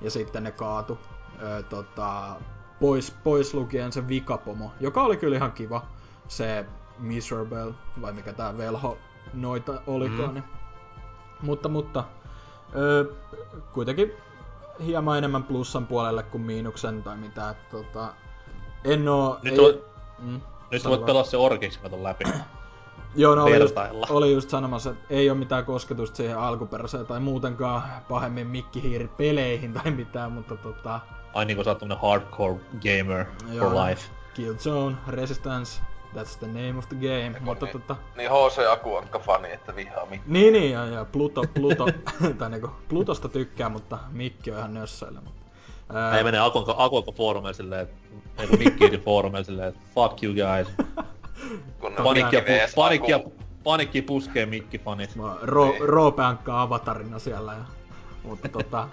[0.00, 0.98] ja sitten ne kaatu
[1.42, 2.36] öö, tota,
[2.80, 5.82] pois, pois lukien se vikapomo, joka oli kyllä ihan kiva,
[6.28, 6.66] se
[6.98, 8.98] Miserable, vai mikä tää velho
[9.34, 10.34] noita olikaan.
[10.34, 10.40] Mm.
[10.40, 10.42] Mm.
[11.42, 12.04] Mutta, mutta
[12.76, 13.04] öö,
[13.72, 14.12] kuitenkin
[14.84, 17.50] hieman enemmän plussan puolelle kuin miinuksen tai mitä.
[17.50, 18.14] Että, tota,
[18.84, 19.38] en oo...
[19.42, 19.84] Nyt ei, voit-
[20.18, 22.24] mm, Nyt voit pelaa se orkiksi läpi.
[23.16, 23.76] Joo, no oli just,
[24.08, 29.90] oli just sanomassa, että ei ole mitään kosketusta siihen alkuperäiseen tai muutenkaan pahemmin mikkihiiripeleihin tai
[29.90, 31.00] mitään, mutta tota,
[31.34, 33.70] Ai niinku sä oot hardcore gamer Joo.
[33.70, 34.10] for life.
[34.34, 35.82] Killzone, Resistance,
[36.16, 40.06] that's the name of the game, mutta niin, tota, niin HC Akuankka fani, että vihaa
[40.06, 40.30] mikki.
[40.32, 41.86] niin niin, ja, ja Pluto, Pluto,
[42.38, 45.20] tai niinku, Plutosta tykkää, mutta Mikki on ihan nössöillä.
[45.24, 45.42] Mutta,
[45.94, 47.90] ää, Ei mene Akonko, Akonko foorumeille silleen, et,
[48.38, 50.68] ei kun Mikkiitin foorumeille silleen, että fuck you guys.
[52.04, 53.20] Panikkia, Mikki pu, panikkia,
[53.64, 55.16] panikki puskee Mikki-fanit.
[55.16, 55.88] Mä ro, Niin.
[55.88, 57.52] roopeankka avatarina siellä.
[57.52, 57.64] Ja,
[58.22, 58.88] mutta tota,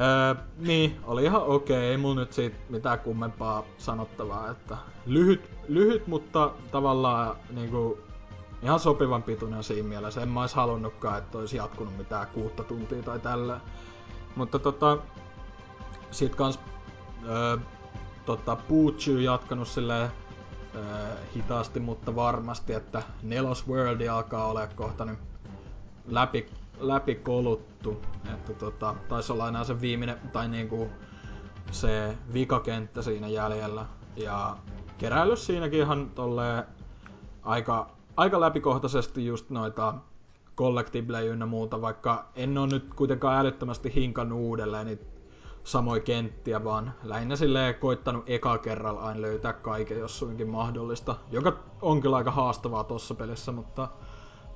[0.00, 6.06] öö, niin, oli ihan okei, ei mulla nyt siitä mitään kummempaa sanottavaa, että lyhyt, lyhyt
[6.06, 7.98] mutta tavallaan niinku,
[8.62, 10.22] ihan sopivan pituinen siinä mielessä.
[10.22, 13.60] En mä ois halunnutkaan, että olisi jatkunut mitään kuutta tuntia tai tällä.
[14.36, 14.98] Mutta tota,
[16.10, 16.58] sit kans
[17.28, 17.56] öö,
[18.26, 20.10] tota, Puuchu jatkanut silleen
[20.74, 25.18] öö, hitaasti, mutta varmasti, että Nelos World alkaa olla kohta nyt
[26.06, 26.46] läpi,
[26.78, 28.02] läpi koluttu.
[28.34, 30.88] Että tota, taisi olla enää se viimeinen, tai niinku
[31.70, 33.86] se vikakenttä siinä jäljellä.
[34.16, 34.56] Ja
[34.98, 36.64] keräily siinäkin ihan tolleen
[37.42, 39.94] aika, aika läpikohtaisesti just noita
[40.56, 45.04] collectible ynnä muuta, vaikka en ole nyt kuitenkaan älyttömästi hinkannut uudelleen niitä
[45.64, 51.58] samoja kenttiä, vaan lähinnä silleen koittanut eka kerralla aina löytää kaiken, jos suinkin mahdollista, joka
[51.82, 53.88] on kyllä aika haastavaa tossa pelissä, mutta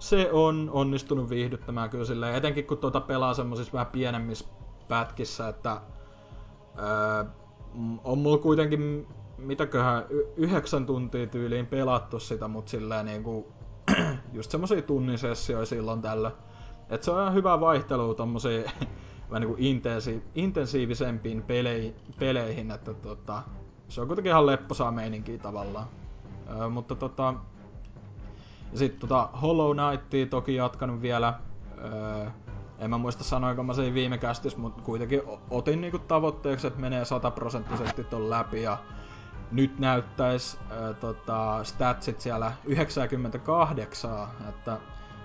[0.01, 4.45] se on onnistunut viihdyttämään kyllä silleen, etenkin kun tuota pelaa semmosissa vähän pienemmissä
[4.89, 5.81] pätkissä, että
[6.79, 7.25] öö,
[8.05, 9.07] on mulla kuitenkin
[9.39, 10.05] mitäköhän,
[10.37, 13.53] yhdeksän tuntia tyyliin pelattu sitä, mut silleen niinku,
[14.33, 16.31] just semmosia tunnin sessioja silloin tällä.
[16.91, 18.65] Et se on ihan hyvä vaihtelu tommosiin
[19.31, 23.43] vähän niinku intensi- intensiivisempiin pelei- peleihin, että tota,
[23.89, 25.87] se on kuitenkin ihan lepposaa meininkiä tavallaan.
[26.59, 27.35] Öö, mutta tota,
[28.73, 31.35] ja sit tota Hollow Knightia toki jatkanut vielä.
[31.85, 32.27] Öö,
[32.79, 37.05] en mä muista sanoinko mä sen viime kästis, mutta kuitenkin otin niinku tavoitteeksi, että menee
[37.05, 38.79] sataprosenttisesti ton läpi ja
[39.53, 44.79] nyt näyttäis äh, tota, statsit siellä 98, että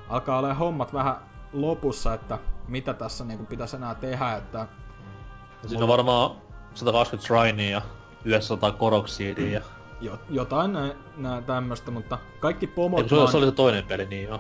[0.10, 1.15] alkaa olla hommat vähän
[1.53, 4.67] lopussa, että mitä tässä niinku pitäisi enää tehdä, että...
[5.67, 6.31] Siinä on varmaan
[6.73, 7.81] 120 shrinea ja
[8.25, 9.62] 900 koroksiidia.
[10.06, 13.00] Jo, jotain nä, nä, tämmöstä, mutta kaikki pomot...
[13.00, 14.39] Eiku, se, oli, se oli se toinen peli, niin joo.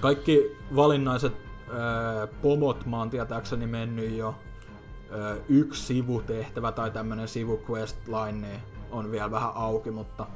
[0.00, 8.32] Kaikki valinnaiset äh, pomot mä oon tietääkseni mennyt jo äh, yksi sivutehtävä tai tämmönen sivuquest-line,
[8.32, 10.26] niin on vielä vähän auki, mutta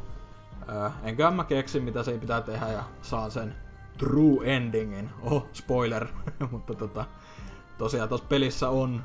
[0.84, 3.54] äh, enkä mä keksi mitä se pitää tehdä ja saan sen
[3.98, 5.10] true endingin.
[5.22, 6.06] Oh, spoiler.
[6.50, 7.04] mutta tota,
[7.78, 9.04] tosiaan tuossa pelissä on,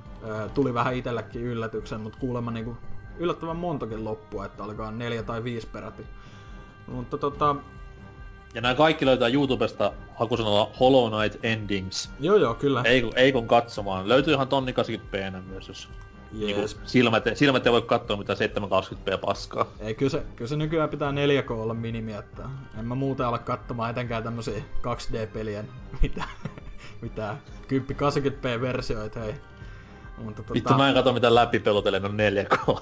[0.53, 2.77] tuli vähän itsellekin yllätyksen, mutta kuulemma niinku
[3.21, 6.03] yllättävän montakin loppua, että olikaan neljä tai viisi peräti.
[6.87, 7.55] Mutta tota...
[8.53, 12.09] Ja nämä kaikki löytää YouTubesta hakusanalla Hollow Knight Endings.
[12.19, 12.81] Joo joo, kyllä.
[12.85, 14.09] Ei, ei kun katsomaan.
[14.09, 15.89] Löytyy ihan tonni 80p myös, jos
[16.33, 16.75] Jees.
[16.75, 19.65] Niinku silmät, silmät ei voi katsoa mitään 720p paskaa.
[19.79, 22.43] Ei, kyllä se, kyllä se nykyään pitää 4K olla minimi, että
[22.79, 25.65] en mä muuten ala katsomaan etenkään tämmösiä 2D-pelien
[26.01, 26.23] mitä,
[27.01, 29.33] mitä 1080p-versioita, hei.
[30.21, 30.53] Mutta tota...
[30.53, 32.81] Vittu mä en katso mitään läpipelutellen on 4K.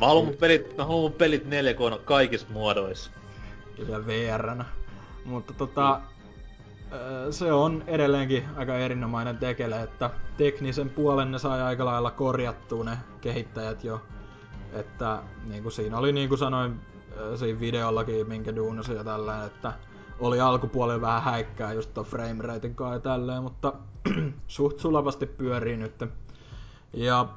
[0.00, 3.10] mä haluan mun pelit, mä haluan mun pelit 4K kaikissa muodoissa.
[3.88, 4.64] Ja VR.
[5.24, 6.00] Mutta tota,
[7.30, 12.98] se on edelleenkin aika erinomainen tekele, että teknisen puolen ne sai aika lailla korjattua ne
[13.20, 14.02] kehittäjät jo.
[14.72, 16.80] Että niin kuin siinä oli niin kuin sanoin
[17.36, 19.72] siinä videollakin, minkä duunasi ja tällä, että
[20.18, 23.72] oli alkupuolella vähän häikkää just ton frame ratein kanssa ja tälleen, mutta
[24.46, 26.04] suht sulavasti pyörii nyt.
[26.92, 27.28] Ja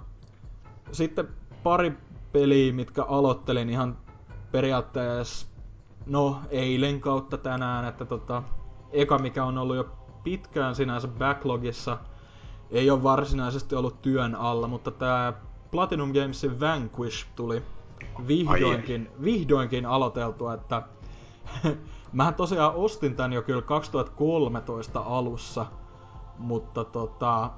[0.92, 1.28] sitten
[1.64, 1.94] pari
[2.32, 3.98] peliä, mitkä aloittelin ihan
[4.52, 5.48] periaatteessa
[6.06, 8.44] no eilen kautta tänään, että tota,
[8.92, 9.90] eka, mikä on ollut jo
[10.24, 11.98] pitkään sinänsä backlogissa,
[12.72, 15.34] ei ole varsinaisesti ollut työn alla, mutta tämä
[15.72, 17.64] Platinum Gamesin Vanquish tuli
[18.28, 20.84] vihdoinkin, vihdoinkin aloiteltua, että
[22.14, 25.66] Mähän tosiaan ostin tän jo kyllä 2013 alussa,
[26.40, 27.50] mutta tota...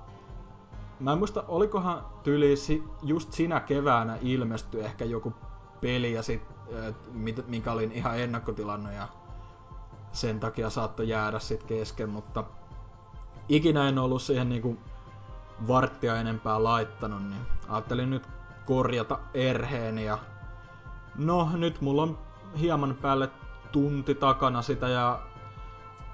[1.00, 2.56] Mä en muista, olikohan tyyli
[3.04, 5.34] just sinä keväänä ilmesty ehkä joku
[5.82, 6.42] peli ja sit,
[7.48, 9.08] minkä olin ihan ennakkotilannut ja
[10.12, 12.44] sen takia saattoi jäädä sit kesken, mutta
[13.50, 14.78] ikinä en ollut siihen niinku
[15.68, 18.28] varttia enempää laittanut, niin ajattelin nyt
[18.66, 20.18] korjata erheen ja
[21.16, 22.18] no nyt mulla on
[22.60, 23.30] hieman päälle
[23.72, 25.20] tunti takana sitä ja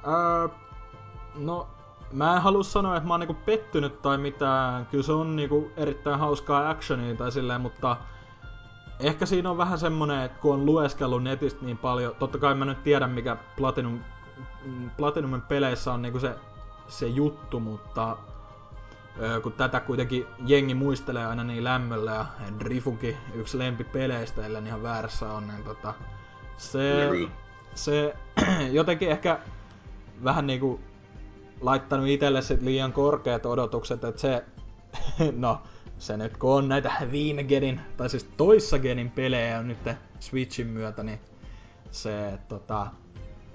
[0.06, 0.50] ää,
[1.36, 1.68] no
[2.12, 4.86] mä en halua sanoa, että mä oon niinku pettynyt tai mitään.
[4.86, 7.98] Kyllä se on niinku erittäin hauskaa actionia tai silleen, mutta
[9.00, 12.66] ehkä siinä on vähän semmonen, että kun on lueskellut netistä niin paljon, totta kai mä
[12.66, 14.00] nyt tiedän mikä Platinum,
[14.98, 16.36] Platinumin peleissä on niinku se,
[16.88, 18.18] se juttu, mutta
[19.44, 22.26] kun tätä kuitenkin jengi muistelee aina niin lämmöllä ja
[22.60, 25.94] Drifunkin yksi lempipeleistä, ellei ihan väärässä on, niin tota,
[26.58, 27.10] se,
[27.76, 28.16] se
[28.72, 29.40] jotenkin ehkä
[30.24, 30.80] vähän niinku
[31.62, 34.46] laittanut itselle sit liian korkeat odotukset, että se,
[35.36, 35.62] no
[35.98, 39.78] se nyt kun on näitä viime genin, tai siis toissa genin pelejä on nyt
[40.20, 41.20] Switchin myötä, niin
[41.92, 42.88] se tota,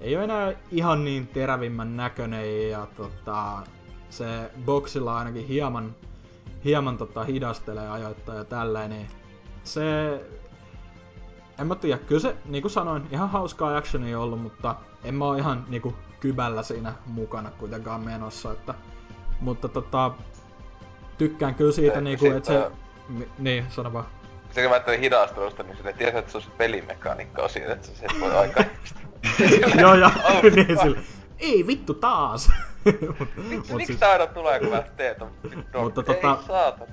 [0.01, 3.63] ei ole enää ihan niin terävimmän näköinen ja tota,
[4.11, 5.95] se boksilla ainakin hieman,
[6.65, 9.07] hieman tota, hidastelee ajoittaa ja tälleen, niin
[9.65, 10.21] se...
[11.59, 15.25] En mä tiedä, kyllä se, niin kuin sanoin, ihan hauskaa actionia ollut, mutta en mä
[15.25, 18.75] oo ihan niinku kybällä siinä mukana kuitenkaan menossa, että...
[19.41, 20.13] Mutta tota,
[21.19, 22.71] tykkään kyllä siitä niinku, että se...
[23.39, 24.07] Niin, sano vaan.
[24.51, 28.07] sekä välttämättä hidastelusta, niin sille tiesi, että se on se pelimekaniikka on siinä, että se
[28.21, 28.65] voi aika...
[29.81, 30.99] Joo, ja Oh, niin sille,
[31.39, 32.51] ei vittu taas.
[32.85, 35.79] Miksi, mut miksi siis- aina tulee, kun mä teet on vittu?
[35.81, 36.89] Mutta tota-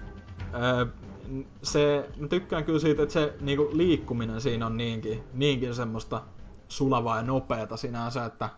[1.64, 6.22] se, mä tykkään kyllä siitä, että se niinku, liikkuminen siinä on niinkin, niinkin semmoista
[6.68, 8.50] sulavaa ja nopeata sinänsä, että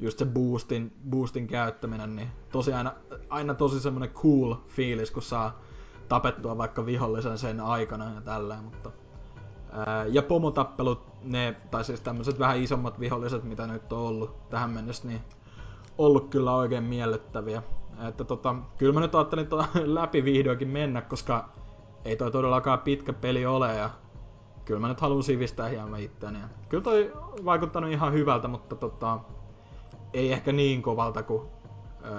[0.00, 2.92] just se boostin, boostin käyttäminen, niin tosi aina,
[3.28, 5.60] aina tosi semmoinen cool fiilis, kun saa
[6.08, 8.90] tapettua vaikka vihollisen sen aikana ja tälleen, mutta
[9.72, 14.70] ää, ja pomotappelut, ne, tai siis tämmöiset vähän isommat viholliset, mitä nyt on ollut tähän
[14.70, 15.20] mennessä, niin
[15.98, 17.62] ollut kyllä oikein miellyttäviä.
[18.08, 19.68] Että tota, kyllä mä nyt ajattelin tota
[20.00, 21.48] läpi vihdoinkin mennä, koska
[22.04, 23.90] ei toi todellakaan pitkä peli ole ja
[24.64, 26.38] kyllä mä nyt haluan sivistää hieman itseäni.
[26.68, 27.12] Kyllä toi
[27.44, 29.20] vaikuttanut ihan hyvältä, mutta tota,
[30.12, 31.48] ei ehkä niin kovalta kuin
[32.04, 32.12] öö,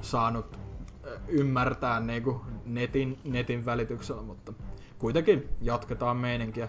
[0.00, 0.58] saanut
[1.04, 4.52] öö, ymmärtää niinku netin, netin välityksellä, mutta
[4.98, 6.68] kuitenkin jatketaan meininkiä.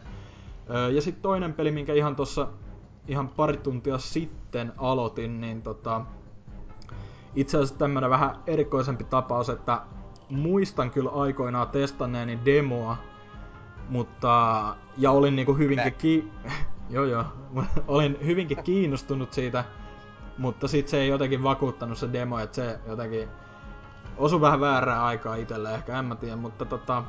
[0.69, 2.47] Öö, ja sitten toinen peli, minkä ihan tossa
[3.07, 6.01] ihan pari tuntia sitten aloitin, niin tota,
[7.35, 9.81] itse asiassa tämmönen vähän erikoisempi tapaus, että
[10.29, 12.97] muistan kyllä aikoinaan testanneeni demoa,
[13.89, 16.31] mutta, ja olin niinku hyvinkin ki...
[16.89, 17.25] joo joo,
[17.87, 19.63] olin hyvinkin kiinnostunut siitä,
[20.37, 23.29] mutta sit se ei jotenkin vakuuttanut se demo, että se jotenkin
[24.17, 27.03] osui vähän väärää aikaa itselle, ehkä en mä tiedä, mutta tota...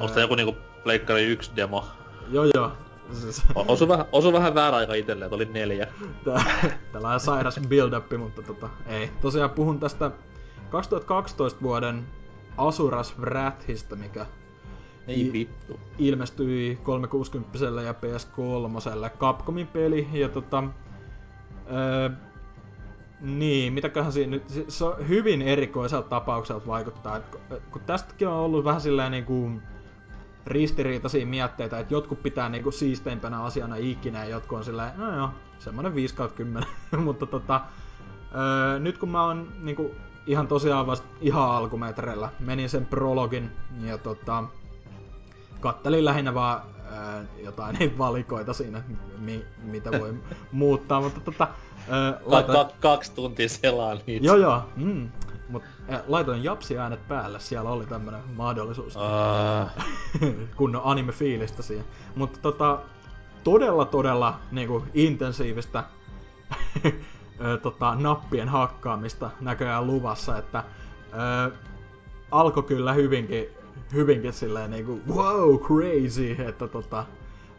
[0.00, 1.84] Onko tää joku niinku Pleikkari 1 demo?
[2.30, 2.72] Joo joo,
[3.12, 5.86] siis, Osu vähän, osu vähän väärä aika itelle, että oli neljä.
[6.92, 9.10] Tällainen sairas build-up, mutta tota, ei.
[9.20, 10.10] Tosiaan puhun tästä
[10.70, 12.06] 2012 vuoden
[12.56, 14.26] Asuras Wrathista, mikä
[15.08, 15.80] Ei vittu.
[15.98, 19.10] ilmestyi 360 ja PS3.
[19.18, 20.64] Capcomin peli, ja tota...
[21.72, 22.10] Öö,
[23.22, 24.48] niin, mitäköhän siinä nyt...
[24.48, 29.12] se- Se on hyvin erikoiselta tapaukselta vaikuttaa, et kun, kun tästäkin on ollut vähän silleen
[29.12, 29.50] niinku
[30.46, 35.30] ristiriitaisia mietteitä, että jotkut pitää niinku siisteimpänä asiana ikinä ja jotkut on silleen, no joo,
[35.58, 36.68] semmonen 5 10.
[37.04, 37.60] Mutta tota,
[38.34, 39.94] öö, nyt kun mä oon niinku
[40.26, 43.50] ihan tosiaan vasta ihan alkumetreillä, menin sen prologin
[43.84, 44.44] ja tota,
[45.60, 48.82] kattelin lähinnä vaan ää, jotain valikoita siinä,
[49.18, 50.14] mi, mitä voi
[50.52, 51.48] muuttaa, mutta tota,
[51.90, 54.26] Ka- laitoin, ka- kaksi tuntia selaa niitä.
[54.26, 55.08] joo joo, mm,
[55.48, 59.84] mut ää, laitoin japsi äänet päälle, siellä oli tämmönen mahdollisuus, Uh,
[60.56, 61.84] kunnon anime-fiilistä siihen.
[62.16, 62.78] Mutta tota,
[63.44, 65.84] todella todella niinku intensiivistä
[67.62, 70.64] tota, nappien hakkaamista näköjään luvassa, että
[71.48, 71.52] ö,
[72.30, 73.46] alkoi kyllä hyvinkin,
[73.92, 77.04] hyvinkin silleen niinku wow, crazy, että tota,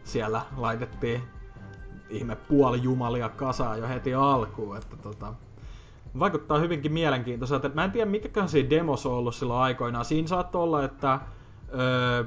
[0.04, 1.22] siellä laitettiin
[2.10, 5.34] ihme puolijumalia kasaan jo heti alkuun, että tota,
[6.18, 7.68] vaikuttaa hyvinkin mielenkiintoiselta.
[7.68, 10.04] Mä en tiedä, mikäköhän siinä demos on ollut silloin aikoinaan.
[10.04, 11.20] Siinä saattoi olla, että
[11.74, 12.24] öö,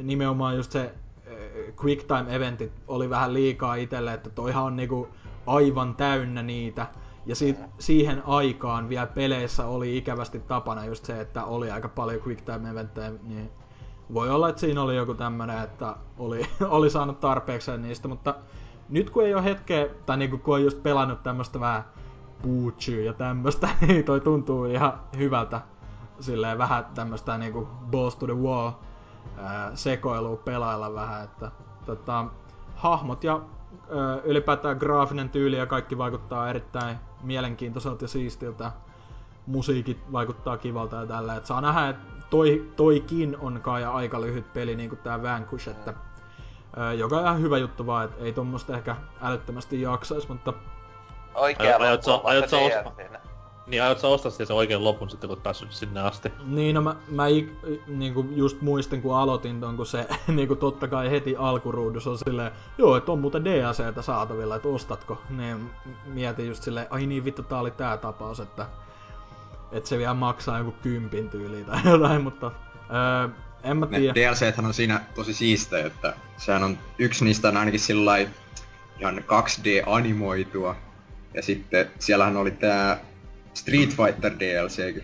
[0.00, 0.94] nimenomaan just se
[1.26, 5.08] öö, quick time eventit oli vähän liikaa itselle, että toihan on niinku
[5.46, 6.86] aivan täynnä niitä.
[7.26, 12.22] Ja si- siihen aikaan vielä peleissä oli ikävästi tapana just se, että oli aika paljon
[12.26, 13.50] quick time eventtejä, niin
[14.14, 18.34] voi olla, että siinä oli joku tämmönen, että oli, oli saanut tarpeeksi niistä, mutta
[18.92, 21.84] nyt kun ei ole hetkeä, tai niinku kun on just pelannut tämmöstä vähän
[22.42, 25.60] puutsyy ja tämmöstä, niin toi tuntuu ihan hyvältä
[26.20, 28.70] silleen vähän tämmöstä niinku balls to the wall
[29.74, 31.50] sekoilua pelailla vähän, että
[31.86, 32.24] tota,
[32.74, 33.40] hahmot ja
[33.90, 38.72] ää, ylipäätään graafinen tyyli ja kaikki vaikuttaa erittäin mielenkiintoiselta ja siistiltä.
[39.46, 44.52] Musiikit vaikuttaa kivalta ja tällä, että saa nähdä, että toi, toikin on kai aika lyhyt
[44.52, 45.94] peli, niin kuin tää Vanquish, että
[46.98, 50.52] joka on ihan hyvä juttu vaan, että ei tommosta ehkä älyttömästi jaksais, mutta
[51.34, 52.92] Oikea aiot loppu sä- on aiot vasta sä osta-
[53.66, 56.32] niin aiot sä ostaa sitten sen oikein lopun sitten, kun päässyt sinne asti.
[56.44, 60.88] Niin, no mä, mä ik- niinku just muistin, kun aloitin ton, kun se niinku totta
[60.88, 65.18] kai heti alkuruudussa on silleen, joo, että on muuten DLCtä saatavilla, että ostatko?
[65.30, 65.70] Niin
[66.06, 68.66] mietin just silleen, ai niin vittu, tää oli tää tapaus, että,
[69.72, 72.50] että se vielä maksaa joku kympin tyyliin tai jotain, mutta
[73.22, 73.28] öö,
[73.64, 74.14] en mä Ne tiedä.
[74.14, 78.16] DLCthän on siinä tosi siistejä, että sehän on, yksi niistä on ainakin sillä
[79.00, 80.74] ihan 2D-animoitua.
[81.34, 83.00] Ja sitten siellähän oli tää
[83.54, 85.02] Street Fighter DLC,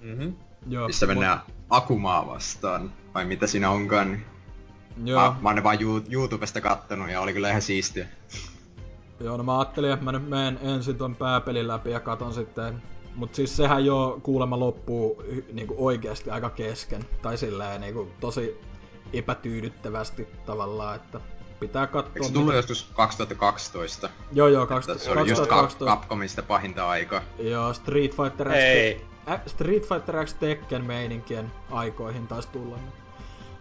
[0.00, 0.28] Mhm.
[0.68, 1.38] Joo, missä mennään
[1.70, 2.92] Akumaa vastaan.
[3.14, 4.10] Vai mitä siinä onkaan.
[4.12, 4.24] Niin
[5.04, 8.06] Joo, mä, mä oon ne vaan You- YouTubesta kattonut ja oli kyllä ihan siistiä.
[9.20, 12.82] Joo, no mä ajattelin, että mä nyt menen ensin ton pääpelin läpi ja katon sitten.
[13.14, 17.04] Mut siis sehän jo kuulemma loppuu niinku oikeasti aika kesken.
[17.22, 18.60] Tai silleen niinku tosi
[19.12, 21.20] epätyydyttävästi tavallaan, että
[21.60, 22.12] pitää katsoa.
[22.14, 24.10] Eikö se tullut joskus 2012?
[24.32, 25.84] Joo joo, Että 20, se oli just Cap- 2012.
[25.84, 27.20] Capcomin sitä pahinta aikaa.
[27.38, 29.06] Joo, Street Fighter X, Ei.
[29.46, 32.78] Street Fighter X Tekken meininkien aikoihin taisi tulla.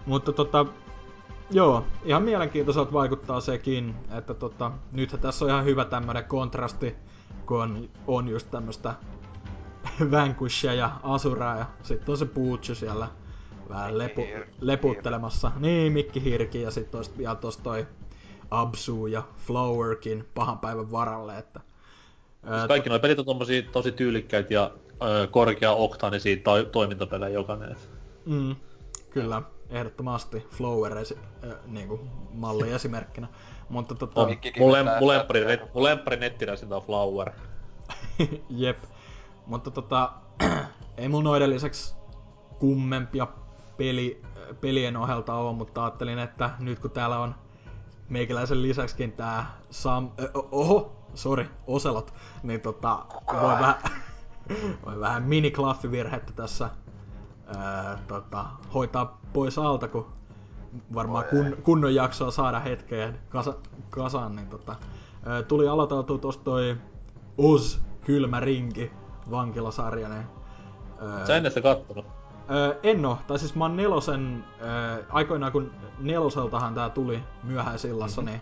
[0.06, 0.66] Mutta tota,
[1.52, 6.96] joo, ihan mielenkiintoiselta vaikuttaa sekin, että tota, nythän tässä on ihan hyvä tämmönen kontrasti,
[7.46, 8.96] kun on, on just tämmöstä
[10.12, 13.08] Vanquishia ja Asuraa ja sitten on se Puutsu siellä
[13.70, 14.22] vähän lepu,
[14.62, 15.52] leputtelemassa.
[15.60, 17.88] Niin, Mikki Hirki ja sitten olisi vielä tossa toi
[18.52, 21.60] Absu ja Flowerkin pahan päivän varalle, että
[22.44, 24.72] ää, Kaikki nuo pelit on tommosia tosi tyylikkäitä ja
[25.32, 27.76] korkea oktaanisia to- toimintapelejä jokainen.
[28.26, 28.56] Mm,
[29.10, 32.00] kyllä, ehdottomasti Flower esi- äh, niinku,
[32.34, 33.28] malli esimerkkinä.
[33.70, 34.38] Mutta tota, On.
[34.60, 37.32] Mun, lem, mun, net- mun on Flower.
[38.50, 38.78] jep.
[39.50, 40.12] Mutta tota,
[40.98, 41.96] ei mun noiden lisäksi
[42.60, 43.28] kummempia
[43.78, 44.22] peli,
[44.62, 47.36] pelien ohelta oo, mutta ajattelin, että nyt kun täällä on
[48.10, 50.10] meikäläisen lisäksikin tää Sam...
[50.20, 53.06] Ö, oho, sorry, Oselot, niin tota,
[53.42, 53.76] voi vähän,
[54.86, 56.70] voi vähän mini-klaffivirhettä tässä
[57.58, 60.06] ää, tota, hoitaa pois alta, kun
[60.94, 63.54] varmaan kun, kunnon jaksoa saada hetkeen kasa,
[63.90, 64.76] kasaan, niin tota,
[65.26, 66.78] ää, tuli aloiteltua tosta toi
[67.38, 68.92] Oz, kylmä rinki,
[69.32, 70.24] vankilasarja, niin
[71.02, 72.06] ää, Sä ennen sitä kattonut.
[72.52, 73.18] Öö, en oo.
[73.28, 78.32] Tai siis mä oon nelosen, öö, aikoinaan kun neloseltahan tää tuli myöhäisillassa, mm-hmm.
[78.32, 78.42] niin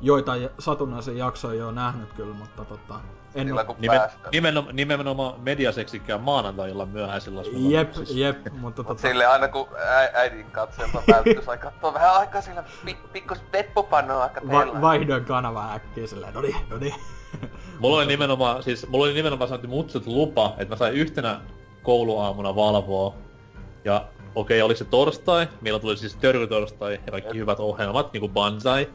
[0.00, 3.00] joitain satunnaisen jaksoja jo nähnyt kyllä, mutta tota,
[3.34, 3.64] en Sillä oo.
[3.66, 4.00] kun Nimen,
[4.32, 7.42] nimenomaan, nimenomaan mediaseksikkään maanantai-illan myöhäisillä.
[7.52, 12.40] Jep, jep, mutta tota, Sille aina kun ä- äidin katselta välttys aika katsoa vähän aikaa
[12.40, 16.94] sillä pik- pikkus peppupanoa aika va- vaihdoin kanavaa äkkiä silleen, noni, noni.
[17.80, 21.40] Mulla oli nimenomaan, siis mulla oli nimenomaan sanottu mutsut lupa, että mä sain yhtenä
[21.82, 23.14] kouluaamuna valvoa.
[23.84, 28.28] Ja okei, okay, oli se torstai, meillä tuli siis törkytorstai ja kaikki hyvät ohjelmat, niinku
[28.28, 28.88] Banzai.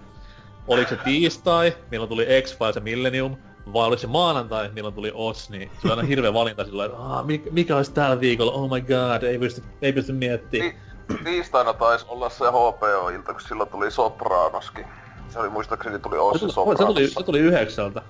[0.67, 3.38] Oliko se tiistai, milloin tuli X-Files ja Millennium,
[3.73, 7.01] vai oliko se maanantai, milloin tuli Oz, niin se oli aina hirveä valinta silloin, että
[7.03, 10.71] "Aa, mikä, mikä olisi tällä viikolla, oh my god, ei pysty, ei pysty miettimään.
[10.71, 10.77] Ti-
[11.23, 14.85] tiistaina taisi olla se HBO-ilta, kun silloin tuli Sopranoskin.
[15.29, 18.01] Se oli muistaakseni tuli Se Ossi tuli, se, tuli, se tuli yhdeksältä.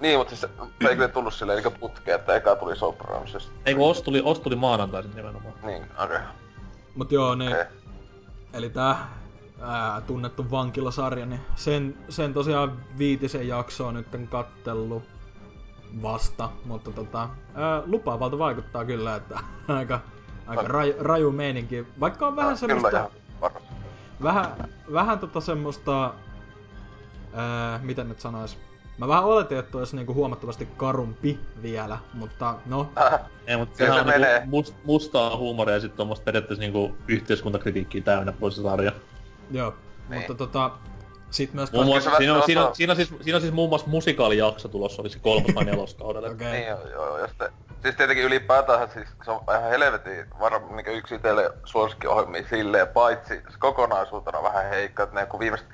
[0.00, 0.48] Niin, mutta siis se,
[0.82, 3.34] se ei kyllä tullut silleen eikä putkeen, että eka tuli Sopranos.
[3.34, 5.54] ja sit- Ei kun Oz tuli, Oz tuli maanantaisin nimenomaan.
[5.62, 6.16] Niin, okei.
[6.16, 6.20] Okay.
[6.94, 7.64] Mut joo, niin, Okay.
[8.52, 9.08] eli tää
[9.60, 15.02] ää, tunnettu vankilasarja, niin sen, sen tosiaan viitisen jaksoa nyt kattellut
[16.02, 19.38] vasta, mutta tota, ää, lupaavalta vaikuttaa kyllä, että
[19.68, 20.00] aika,
[20.46, 23.10] aika raju, raju meininki, vaikka on vähän semmoista...
[24.22, 24.46] Vähän,
[24.92, 26.14] vähän tota semmoista,
[27.34, 28.58] ää, miten nyt sanois,
[28.98, 32.88] mä vähän oletin, että olisi niinku huomattavasti karumpi vielä, mutta no,
[33.46, 34.34] Ei, mutta sehän se on menee.
[34.38, 38.92] niinku must, mustaa huumoria ja sitten tuommoista periaatteessa niinku yhteiskuntakritiikkiä täynnä pois se sarja.
[39.50, 39.74] joo,
[40.08, 40.18] Niin.
[40.20, 40.70] mutta tota,
[41.30, 43.68] sit myös Muun muassa, siinä, on, siinä, on, siinä, on siis, siinä on siis muun
[43.68, 46.30] muassa musikaalijakso tulossa, oli se kolmas vai neloskaudelle.
[46.34, 46.52] Okei.
[46.52, 47.18] Niin joo, joo, joo.
[47.18, 47.48] Ja sitten,
[47.82, 53.42] siis tietenkin ylipäätään siis se on ihan helvetin varmaan niin yksi itselle suosikkiohjelmia silleen, paitsi
[53.58, 55.68] kokonaisuutena vähän heikko, että ne kun viimeistä,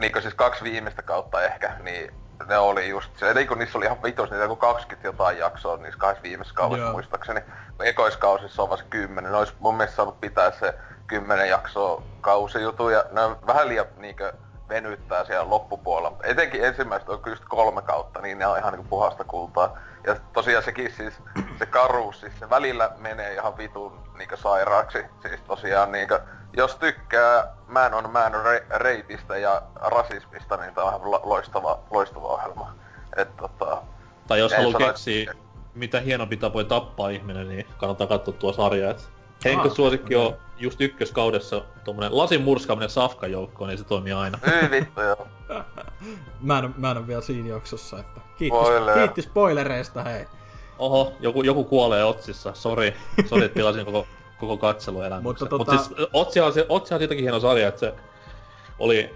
[0.00, 2.12] niin siis kaksi viimeistä kautta ehkä, niin
[2.46, 5.76] ne oli just se, eli kun niissä oli ihan vitos, niitä kuin 20 jotain jaksoa
[5.76, 6.92] niissä kahdessa viimeisessä kaudessa Joo.
[6.92, 7.40] muistaakseni.
[7.76, 10.74] Kun Ekoiskausissa on vasta 10, ne olisi mun mielestä saanut pitää se
[11.06, 14.32] 10 jaksoa kausijutu, ja ne on vähän liian niinkö
[14.68, 16.16] venyttää siellä loppupuolella.
[16.22, 19.78] Etenkin ensimmäiset on kyllä kolme kautta, niin ne on ihan niinku puhasta kultaa.
[20.06, 21.14] Ja tosiaan sekin siis,
[21.58, 24.98] se karuus, siis se välillä menee ihan vitun niinku sairaaksi.
[25.22, 26.14] Siis tosiaan niinku,
[26.56, 31.78] jos tykkää Man on Man re- reitistä ja rasismista, niin tää on ihan lo- loistava,
[31.90, 32.74] loistava ohjelma.
[33.16, 33.82] Et tota,
[34.28, 35.34] Tai jos haluaa keksiä,
[35.74, 38.90] mitä hienompi tapoja tappaa ihminen, niin kannattaa katsoa tuo sarja.
[38.90, 39.10] Et
[39.44, 44.38] Henkon Ah, suosikki on just ykköskaudessa tuommoinen lasin murskaaminen safkajoukkoon, niin se toimii aina.
[44.46, 45.26] hyi vittu joo.
[46.40, 48.98] Mä en, mä en ole vielä siinä jaksossa, että kiitti, Spoiler.
[48.98, 50.24] kiitti spoilereista, hei.
[50.78, 52.54] Oho, joku, joku kuolee Otsissa.
[52.54, 52.94] Sori,
[53.26, 54.06] sori että pilasin koko,
[54.40, 55.22] koko katseluelämyksen.
[55.48, 57.94] Mutta Mutta tota- Mut siis Otsi on, se, Otsi on siitäkin hieno sarja, että se
[58.78, 59.14] oli...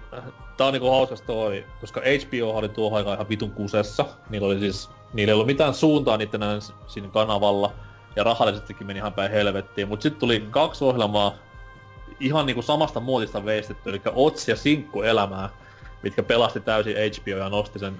[0.57, 4.05] Tää on niinku hauska story, koska HBO oli tuohon aikaan ihan vitun kusessa.
[4.29, 4.89] Niillä oli siis...
[5.13, 6.41] Niillä ei ollut mitään suuntaa niiden
[6.87, 7.71] siinä kanavalla.
[8.15, 9.87] Ja rahallisestikin meni ihan päin helvettiin.
[9.87, 11.35] Mut sitten tuli kaksi ohjelmaa
[12.19, 15.49] ihan niinku samasta muotista veistetty, eli Otsi ja Sinkku elämää,
[16.03, 17.95] mitkä pelasti täysin HBO ja nosti sen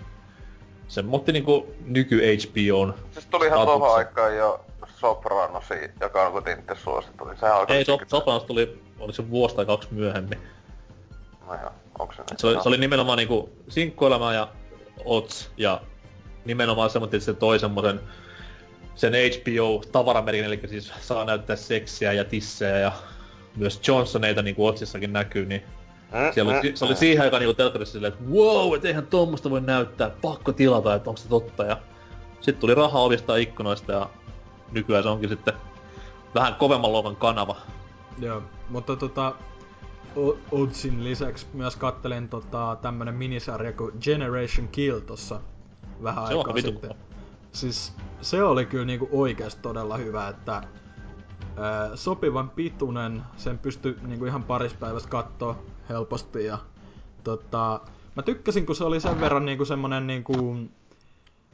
[0.88, 3.80] se otti niinku nyky HBOn Siis tulihan statuksen.
[3.80, 7.76] tohon aikaan jo Sopranosi, joka on kuitenkin suosittu, niin sehän alkoi...
[7.76, 10.39] Ei, Sop- Sopranos tuli, oli se vuosi tai kaksi myöhemmin.
[11.47, 14.47] No joo, onko se se, oli, se oli nimenomaan niinku sinkkuelämä ja
[15.05, 15.82] Ots ja
[16.45, 17.99] nimenomaan semmoinen, se toi semmosen
[18.96, 22.91] sen HBO-tavaramerkin, eli siis saa näyttää seksiä ja tissejä ja
[23.56, 25.64] myös Johnsoneita niin kuin Otsissakin näkyy, niin
[26.34, 29.62] siellä oli, se oli siihen aikaan niinku telkkarissa silleen, että wow, et eihän tuommoista voi
[29.62, 31.64] näyttää, pakko tilata, että onko se totta.
[31.64, 31.78] Ja
[32.41, 34.10] sitten tuli raha ovista ja ikkunoista ja
[34.72, 35.54] nykyään se onkin sitten
[36.36, 37.56] vähän kovemman luokan kanava.
[38.20, 39.36] Joo, mutta tota,
[40.16, 45.39] O- Oddsin lisäksi myös kattelin tota, tämmönen minisarja kuin Generation Kill tossa
[46.04, 46.89] vähän Se aikaa vitu sitten.
[46.89, 47.00] kova.
[47.54, 50.54] Siis se oli kyllä niinku oikeesti todella hyvä, että
[51.58, 56.58] ää, sopivan pituinen, sen pystyi niinku ihan paris päivässä kattoo helposti ja
[57.24, 57.80] tota,
[58.16, 60.58] mä tykkäsin kun se oli sen verran niinku semmonen niinku,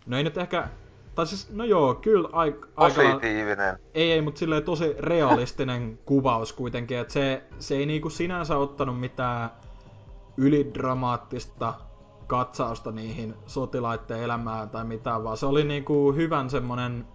[0.06, 0.68] no ei nyt ehkä,
[1.16, 3.80] tai siis, no joo, kyllä aik, aika, Positiivinen.
[3.94, 9.00] ei, ei, mutta silleen tosi realistinen kuvaus kuitenkin, että se, se ei niinku sinänsä ottanut
[9.00, 9.50] mitään
[10.38, 11.74] ylidramaattista
[12.30, 17.08] katsausta niihin sotilaiden elämään tai mitään, vaan se oli niinku hyvän semmonen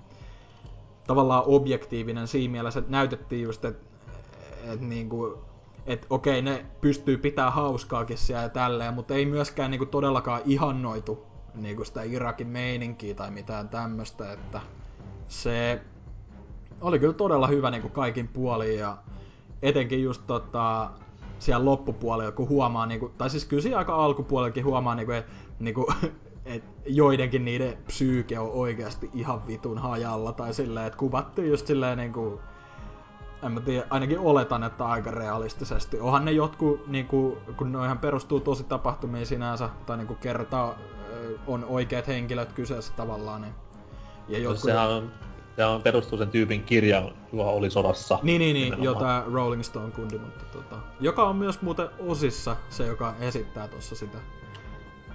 [1.07, 3.85] tavallaan objektiivinen siinä mielessä, että näytettiin just, että
[4.73, 5.39] et niinku,
[5.87, 11.27] et okei, ne pystyy pitää hauskaakin siellä ja tälleen, mutta ei myöskään niinku todellakaan ihannoitu
[11.55, 14.61] niinku sitä Irakin meininkiä tai mitään tämmöstä, että
[15.29, 15.81] se
[16.81, 18.97] oli kyllä todella hyvä niinku kaikin puolin ja
[19.63, 20.91] etenkin just tota,
[21.39, 25.93] siellä loppupuolella, kun huomaa, niinku, tai siis kyllä siinä aika alkupuolellakin huomaa, niinku, että niinku,
[26.45, 31.99] et joidenkin niiden psyyke on oikeasti ihan vitun hajalla, tai silleen, että kuvattiin just silleen
[31.99, 32.41] niinku,
[33.43, 36.01] en mä tiedä, ainakin oletan, että aika realistisesti.
[36.01, 40.75] Onhan ne jotkut, niinku, kun noihän perustuu tosi tapahtumiin sinänsä, tai niinku kertaa
[41.13, 43.55] ö, on oikeat henkilöt kyseessä tavallaan, niin
[44.29, 44.61] ja No, jotkut...
[44.61, 45.13] sehän on,
[45.57, 48.19] sehän on perustuu sen tyypin kirjaan, joka oli sodassa.
[48.23, 49.17] Niin, niin, niin, nimenomaan.
[49.17, 53.95] jota Rolling Stone kundi, mutta tota, joka on myös muuten osissa se, joka esittää tuossa
[53.95, 54.19] sitä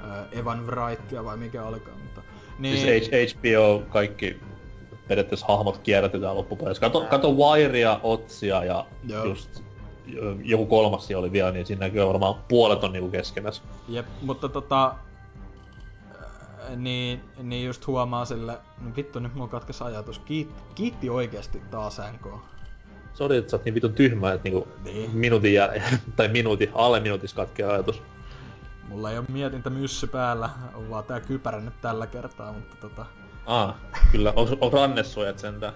[0.03, 2.21] ää, Evan Wrightia vai mikä olikaan, mutta...
[2.59, 4.39] Niin, Siis H- HBO kaikki
[5.07, 6.81] periaatteessa hahmot kierrätetään loppupeleissä.
[6.81, 9.25] Kato, kato Wirea, Otsia ja Joo.
[9.25, 9.63] just
[10.05, 13.63] jo- joku kolmas oli vielä, niin siinä näkyy varmaan puolet on niinku keskenäs.
[13.87, 14.95] Jep, mutta tota...
[16.75, 22.01] Niin, niin just huomaa sille, no vittu nyt mulla katkesi ajatus, Kiit, kiitti oikeasti taas
[22.13, 22.33] NK.
[23.13, 25.15] Sori, että sä oot niin vitun tyhmä, että niinku Niin.
[25.15, 28.01] minuutin jälkeen, tai minuutin, alle minuutissa katkeaa ajatus.
[28.87, 33.05] Mulla ei oo mietintä myssy päällä, on vaan tää kypärä nyt tällä kertaa, mutta tota...
[33.45, 33.75] Ah,
[34.11, 35.73] kyllä, on, on rannesuojat sentään.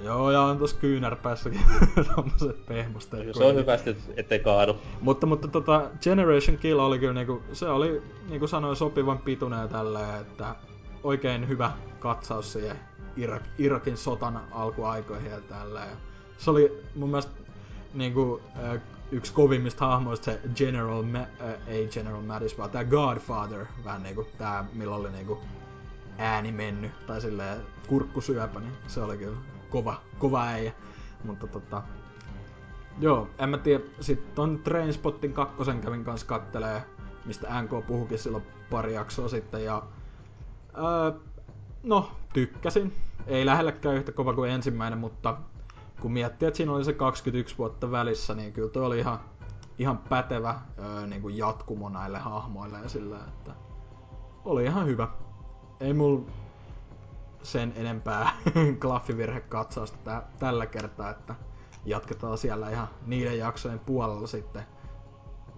[0.00, 1.60] Joo, ja on tossa kyynärpäässäkin
[2.14, 3.34] tommoset pehmosteet.
[3.34, 4.76] Se on hyvä, että ettei kaadu.
[5.00, 9.68] Mutta, mutta tota, Generation Kill oli kyllä niinku, se oli niinku sanoin sopivan pituinen ja
[9.68, 10.54] tälleen, että
[11.02, 12.76] oikein hyvä katsaus siihen
[13.16, 15.96] Irak, Irakin sotan alkuaikoihin ja tälleen.
[16.38, 17.32] Se oli mun mielestä
[17.94, 18.80] niinku, äh,
[19.12, 24.26] yksi kovimmista hahmoista se General, Ma- äh, ei General Mattis, vaan tää Godfather, vähän niinku
[24.38, 25.38] tää, millä oli niinku
[26.18, 29.36] ääni mennyt, tai silleen kurkkusyöpä, niin se oli kyllä
[29.74, 30.72] kova, kova äijä.
[31.24, 31.82] Mutta tota,
[32.98, 33.84] Joo, en mä tiedä.
[34.00, 36.82] Sitten ton Trainspottin kakkosen kävin kanssa kattelee,
[37.24, 39.64] mistä NK puhukin silloin pari jaksoa sitten.
[39.64, 39.82] Ja,
[40.78, 41.20] öö,
[41.82, 42.92] no, tykkäsin.
[43.26, 45.36] Ei lähellekään yhtä kova kuin ensimmäinen, mutta
[46.00, 49.18] kun miettii, että siinä oli se 21 vuotta välissä, niin kyllä toi oli ihan,
[49.78, 53.52] ihan pätevä öö, niin kuin jatkumo näille hahmoille ja sillä, että
[54.44, 55.08] oli ihan hyvä.
[55.80, 56.20] Ei mul
[57.44, 58.30] sen enempää
[58.82, 61.34] klaffivirhekatsausta tä- tällä kertaa, että
[61.84, 64.62] jatketaan siellä ihan niiden jaksojen puolella sitten.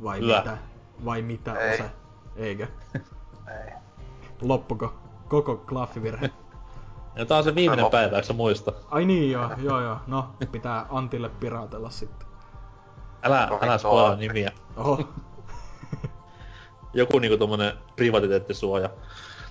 [0.03, 0.39] Vai Kyllä.
[0.39, 0.59] mitä?
[1.05, 1.77] Vai mitä on Ei.
[1.77, 1.91] se?
[2.37, 2.67] Eikö?
[3.65, 3.73] Ei.
[4.41, 4.95] Loppuko?
[5.29, 6.31] Koko klaffivirhe?
[7.15, 7.97] Ja tää on se viimeinen Loppu.
[7.97, 8.73] päivä, eikö muista?
[8.91, 9.97] Ai niin joo, joo joo.
[10.07, 12.29] No, pitää Antille piraatella sitten.
[13.23, 14.53] Älä, Kovin älä spoilaa nimiä.
[14.77, 15.09] Oho.
[16.93, 18.91] Joku niinku tommonen privatiteettisuoja.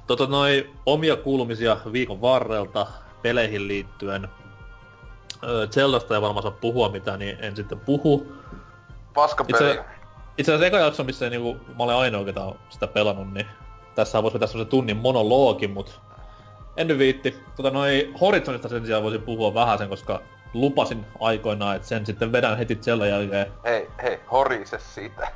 [0.07, 2.87] Tota noi omia kuulumisia viikon varrelta
[3.21, 4.27] peleihin liittyen.
[5.43, 8.33] Öö, Zeldasta ei varmaan saa puhua mitään, niin en sitten puhu.
[9.13, 9.71] Paskapeli.
[9.71, 9.85] Itse,
[10.37, 13.47] itse asiassa eka jakso, missä niinku, mä olen ainoa, ketä on sitä pelannut, niin
[13.95, 16.01] tässä voisi vetää semmosen tunnin monologin, mut
[16.77, 17.35] en nyt viitti.
[17.55, 20.21] Tota noi Horizonista sen sijaan voisin puhua vähän sen, koska
[20.53, 23.47] lupasin aikoinaan, että sen sitten vedän heti Zeldan jälkeen.
[23.63, 25.27] Hei, hei, horise siitä.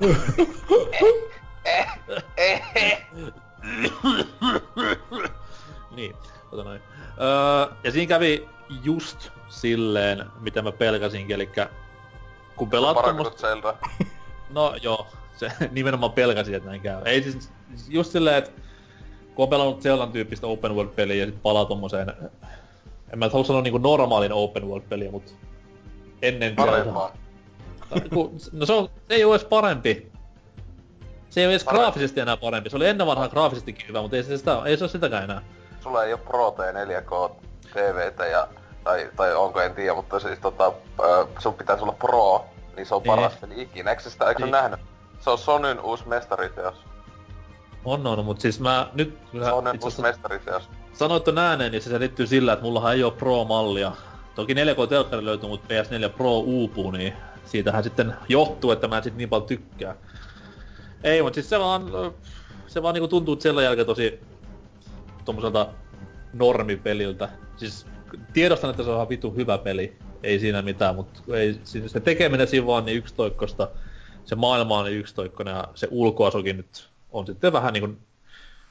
[5.96, 6.16] niin,
[6.50, 6.80] tota noin.
[7.20, 8.48] Öö, ja siinä kävi
[8.82, 11.50] just silleen, mitä mä pelkäsinkin, eli
[12.56, 12.96] kun pelaat.
[13.36, 13.74] Zelda.
[14.50, 15.06] No joo,
[15.36, 17.02] se nimenomaan pelkäsin, että näin käy.
[17.04, 17.50] Ei siis
[17.88, 18.50] just silleen, että
[19.34, 22.12] kun on pelannut Zeldan tyyppistä open world-peliä ja sit palaa tommoseen...
[23.12, 25.34] En mä halua sanoa niinku normaalin open world-peliä, mut
[26.22, 27.12] ennen Parempaa.
[27.90, 30.12] Tai ku- No se, on, se ei oo edes parempi.
[31.30, 32.70] Se ei oo edes graafisesti enää parempi.
[32.70, 35.42] Se oli ennen vanhaa graafisestikin hyvä, mutta ei se, sitä, ei se oo sitäkään enää.
[35.80, 37.30] Sulla ei oo Pro T4K
[37.72, 38.48] TVtä ja...
[38.84, 40.72] Tai, tai onko, en tiedä, mutta siis tota...
[41.38, 42.44] Sun pitäisi olla Pro,
[42.76, 43.10] niin se on Niin.
[43.16, 43.90] paras peli ikinä.
[43.90, 44.52] Eikö sitä, eikö Niin.
[44.52, 44.80] nähnyt?
[45.20, 46.74] Se on Sonyn uusi mestariteos.
[47.84, 49.18] On, on, mut siis mä nyt...
[49.34, 50.68] Itse uusi asiassa mestariteos.
[50.92, 53.92] sanoit ton ääneen, niin se selittyy sillä, että mullahan ei oo Pro-mallia.
[54.34, 57.12] Toki 4K-telkkari löytyy, mutta PS4 Pro uupuu, niin
[57.44, 59.94] siitähän sitten johtuu, että mä en sit niin paljon tykkää.
[61.04, 61.82] Ei, mutta siis se vaan,
[62.66, 64.20] se vaan niinku tuntuu siellä jälkeen tosi
[65.24, 65.68] tommoselta
[66.32, 67.28] normipeliltä.
[67.56, 67.86] Siis
[68.32, 72.00] tiedostan, että se on ihan vitu hyvä peli, ei siinä mitään, mutta ei, siis se
[72.00, 73.68] tekeminen siinä vaan niin yksitoikkosta,
[74.24, 77.88] se maailma on niin yksitoikkoinen ja se ulkoasukin nyt on sitten vähän niinku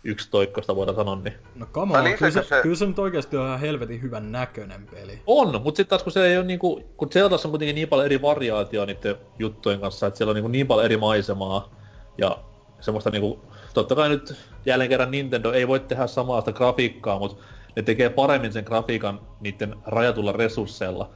[0.03, 3.47] yksitoikkosta voidaan sanoa, niin No come on, kyllä se, se- kyllä se nyt oikeesti on
[3.47, 5.19] ihan helvetin hyvän näköinen peli.
[5.27, 8.05] On, mutta sitten taas kun se ei ole niinku, kun Zeldassa on kuitenkin niin paljon
[8.05, 11.75] eri variaatioa niiden juttujen kanssa, että siellä on niinku niin paljon eri maisemaa
[12.17, 12.37] ja
[12.79, 13.39] semmoista niinku,
[13.73, 14.35] totta kai nyt
[14.65, 17.43] jälleen kerran Nintendo ei voi tehdä samanlaista grafiikkaa, mutta
[17.75, 21.09] ne tekee paremmin sen grafiikan niiden rajatulla resursseilla.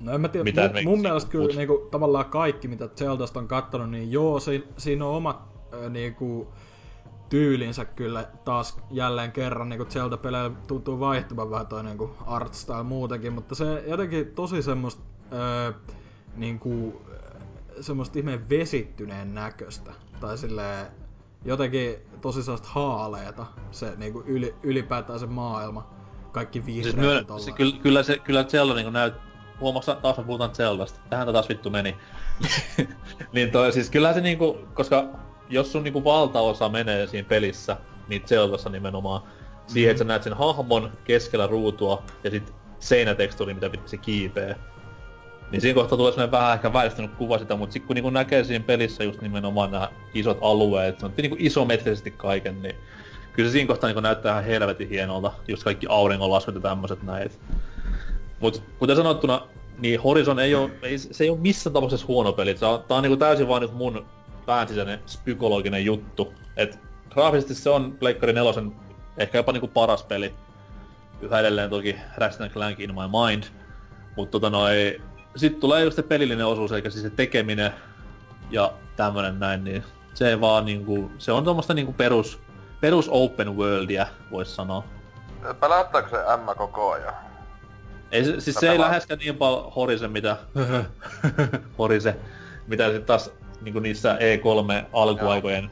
[0.00, 3.40] No en mä tiedä, Mitä mun, mun mielestä kyllä muut- niinku, tavallaan kaikki mitä Zeldasta
[3.40, 5.42] on kattonut, niin joo, si, siinä on omat
[5.74, 6.48] äh, niinku,
[7.28, 13.32] tyylinsä kyllä taas jälleen kerran niinku Zelda-peleillä tuntuu vaihtuvan vähän toi niinku art style muutenkin,
[13.32, 15.74] mutta se jotenkin tosi semmoista äh,
[16.36, 17.13] niinku, äh,
[17.80, 19.92] semmoista ihmeen vesittyneen näköistä.
[20.20, 20.86] Tai silleen
[21.44, 25.90] jotenkin tosi sellaista haaleeta se niinku yli, ylipäätään se maailma.
[26.32, 27.54] Kaikki vihreät Siis myö, se, tollainen.
[27.54, 29.14] kyllä, kyllä, se, kyllä Zelda niinku näyt...
[29.60, 31.00] Huomaaks taas me puhutaan Zeldasta.
[31.10, 31.96] Tähän taas vittu meni.
[33.32, 35.04] niin toi, siis kyllähän se niinku, koska
[35.48, 37.76] jos sun niinku valtaosa menee siinä pelissä,
[38.08, 39.22] niin Zeldassa nimenomaan,
[39.66, 44.56] siihen, että sä näet sen hahmon keskellä ruutua ja sit seinätekstuuri, mitä se kiipee.
[45.54, 48.44] Niin siinä kohtaa tulee sellainen vähän ehkä vääristynyt kuva sitä, mutta sit kun niinku näkee
[48.44, 52.74] siinä pelissä just nimenomaan nämä isot alueet, se on niinku isometrisesti kaiken, niin
[53.32, 57.30] kyllä se siinä kohtaa niinku näyttää ihan helvetin hienolta, just kaikki auringonlaskut ja tämmöset näin.
[58.40, 59.42] Mut kuten sanottuna,
[59.78, 62.56] niin Horizon ei oo, ei, se ei oo missään tapauksessa huono peli.
[62.56, 64.06] Se on, tää on niinku täysin vaan nyt mun
[64.46, 66.34] pään sisäinen psykologinen juttu.
[66.56, 66.78] Et
[67.10, 68.72] graafisesti se on Pleikkari nelosen
[69.16, 70.34] ehkä jopa niinku paras peli.
[71.20, 73.44] Yhä edelleen toki Ratchet Clank in my mind.
[74.16, 75.00] Mut tota noi,
[75.36, 77.72] sit tulee just se pelillinen osuus, eikä siis se tekeminen
[78.50, 82.40] ja tämmönen näin, niin se vaan niinku, se on tommoista niinku perus,
[82.80, 84.84] perus open worldia, vois sanoa.
[85.60, 87.14] Pelättääkö se M koko ajan?
[88.10, 90.36] Ei, se- siis Mä se ei läheskään niin paljon Horise, mitä...
[91.78, 92.16] Horise,
[92.66, 93.30] mitä sit taas
[93.60, 95.70] niinku niissä E3 alkuaikojen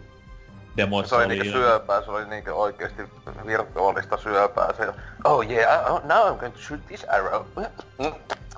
[0.77, 1.35] demoissa Se oli oli.
[1.35, 3.03] niinku syöpää, se oli niinku oikeesti
[3.47, 4.73] virtuaalista syöpää.
[4.77, 4.93] Se,
[5.25, 7.45] oh yeah, I, oh, now I'm going to shoot this arrow.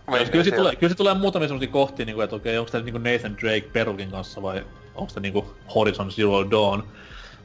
[0.09, 2.81] Jos kyllä, sit tulee, kyllä se tulee muutamia semmosia kohtia, niinku, että okei, onko tää
[2.81, 6.83] niinku Nathan Drake Perukin kanssa vai onko tää niinku Horizon Zero Dawn.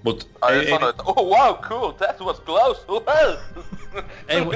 [0.04, 3.38] Mut Ai ei, ei, ei, että oh wow, cool, that was close, well.
[4.28, 4.56] ei, mut,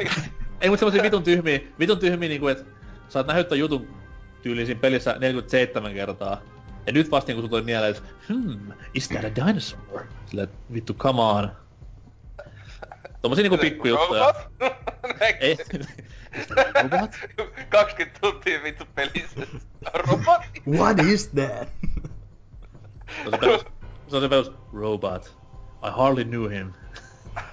[0.62, 2.66] ei mut semmosia vitun tyhmiä, vitun tyhmiä niinku, et
[3.10, 3.88] sä oot nähnyt jutun
[4.42, 6.42] tyyliin siinä pelissä 47 kertaa.
[6.86, 10.02] Ja nyt vasta niinku sulla tuli mieleen, että hmm, is that a dinosaur?
[10.26, 11.52] Silleen, että vittu, come on.
[13.22, 14.34] Tommosia niinku pikkujuttuja.
[15.40, 15.58] Ei.
[16.84, 17.12] Robot?
[17.70, 19.48] 20 tuntia vittu pelissä.
[19.94, 20.42] Robot?
[20.68, 21.70] What is that?
[24.08, 25.38] Se on se perus, robot.
[25.84, 26.74] I hardly knew him.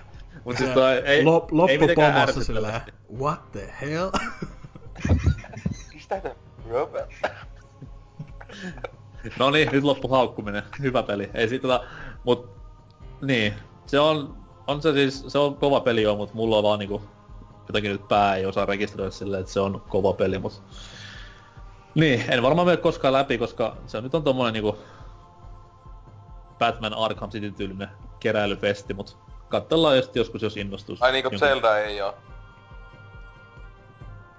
[0.44, 3.22] Mut siis toi ei, Lop, ei mitenkään loppupomossa silleen, ärsyttävästi.
[3.22, 4.10] what the hell?
[5.94, 6.34] Is that a
[6.68, 7.10] robot?
[9.38, 10.62] No niin, nyt loppu haukkuminen.
[10.82, 11.30] Hyvä peli.
[11.34, 11.84] Ei siitä tota,
[12.24, 12.50] mut
[13.22, 13.54] niin,
[13.86, 17.02] se on, on se siis, se on kova peli joo, mut mulla on vaan niinku,
[17.70, 20.62] jotenkin nyt pää ei osaa rekisteröidä silleen, että se on kova peli, mut
[21.94, 24.78] niin, en varmaan mene koskaan läpi, koska se nyt on tommonen niinku
[26.58, 27.88] Batman Arkham City tyylinen
[28.20, 29.18] keräilyfesti, mut
[29.48, 31.02] katsellaan just joskus, jos innostus.
[31.02, 32.14] Ai niinku Zelda ei oo.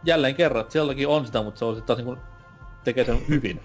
[0.03, 2.17] Jälleen kerran, sielläkin on sitä, mutta se on sit taas niinku
[2.83, 3.61] tekee sen hyvin.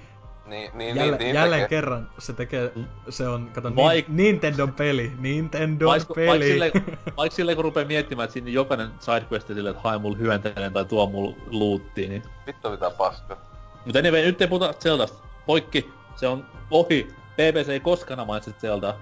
[0.47, 1.77] Niin, niin, Jälle, niin, niin jälleen tekee.
[1.79, 2.73] kerran se tekee,
[3.09, 6.29] se on, kato, Vaik- Vaik- Nintendon peli, Nintendon Vaikka peli.
[6.31, 6.73] vaik silleen,
[7.17, 10.85] vaik silleen, kun rupee miettimään, että siinä jokainen sidequesti silleen, että hae mulle hyönteinen tai
[10.85, 12.23] tuo mulle loottia, niin...
[12.47, 13.37] Vittu mitä paska.
[13.85, 15.19] Mutta anyway, nyt ei puhuta Zeldasta.
[15.47, 17.09] Poikki, se on ohi.
[17.33, 18.95] BBC ei koskaan mainitse Zeldaa.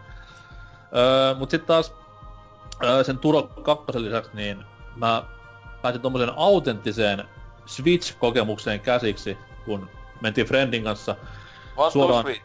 [0.97, 1.95] Öö, mut sit taas
[2.85, 4.65] öö, sen Turo 2 lisäksi, niin
[4.97, 5.23] mä
[5.83, 7.25] pääsin tommoseen autenttiseen
[7.67, 9.89] Switch-kokemukseen käsiksi, kun
[10.25, 11.16] mentiin Friendin kanssa
[11.93, 12.41] Suoraan-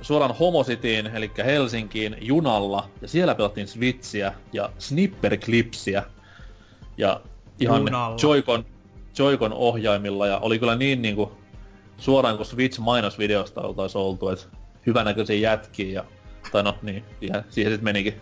[0.00, 6.02] suoraan Homocityin, eli Helsinkiin junalla, ja siellä pelattiin Switchiä ja Snipperclipsiä.
[6.96, 7.20] Ja
[7.60, 8.16] ihan Junalla.
[8.22, 8.64] Joy-Con,
[9.18, 11.32] Joy-Con ohjaimilla, ja oli kyllä niin niinku
[11.98, 14.46] suoraan kuin Switch mainosvideosta oltais oltu, että
[14.86, 16.04] hyvänäköisiä jätkiä, ja,
[16.52, 18.20] tai no niin, siihen, siihen sit menikin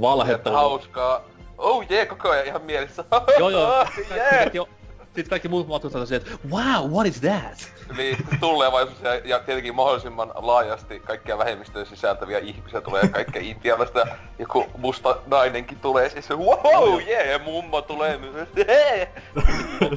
[0.00, 0.52] valhetta.
[0.52, 1.24] hauskaa.
[1.58, 3.04] Oh jee, koko ajan ihan mielessä.
[3.38, 3.86] Joo joo,
[4.16, 4.50] yeah.
[4.52, 4.68] jo,
[5.14, 7.72] sit kaikki muut matkustajat että wow, what is that?
[7.94, 14.06] Eli tulevaisuus ja, ja tietenkin mahdollisimman laajasti kaikkia vähemmistöjä sisältäviä ihmisiä tulee kaikkea intialaista ja
[14.38, 18.48] joku musta nainenkin tulee siis wow, yeah, mummo tulee myös.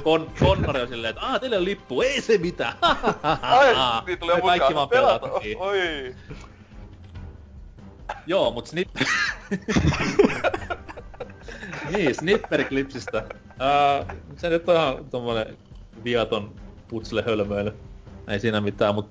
[0.03, 2.73] Kon, Connori on silleen, että aah, teillä on lippu, ei se mitään.
[3.41, 4.75] Ai, niin tulee Ja kaikki mukaan.
[4.75, 5.39] vaan Pelata.
[5.39, 5.57] niin.
[5.57, 6.15] Oi.
[8.25, 8.89] Joo, mut snip...
[11.91, 13.23] niin, Snipperklipsistä.
[13.59, 15.57] Ää, se nyt on ihan tommonen
[16.03, 16.55] viaton
[16.87, 17.73] putsle hölmöily.
[18.27, 19.09] Ei siinä mitään, mut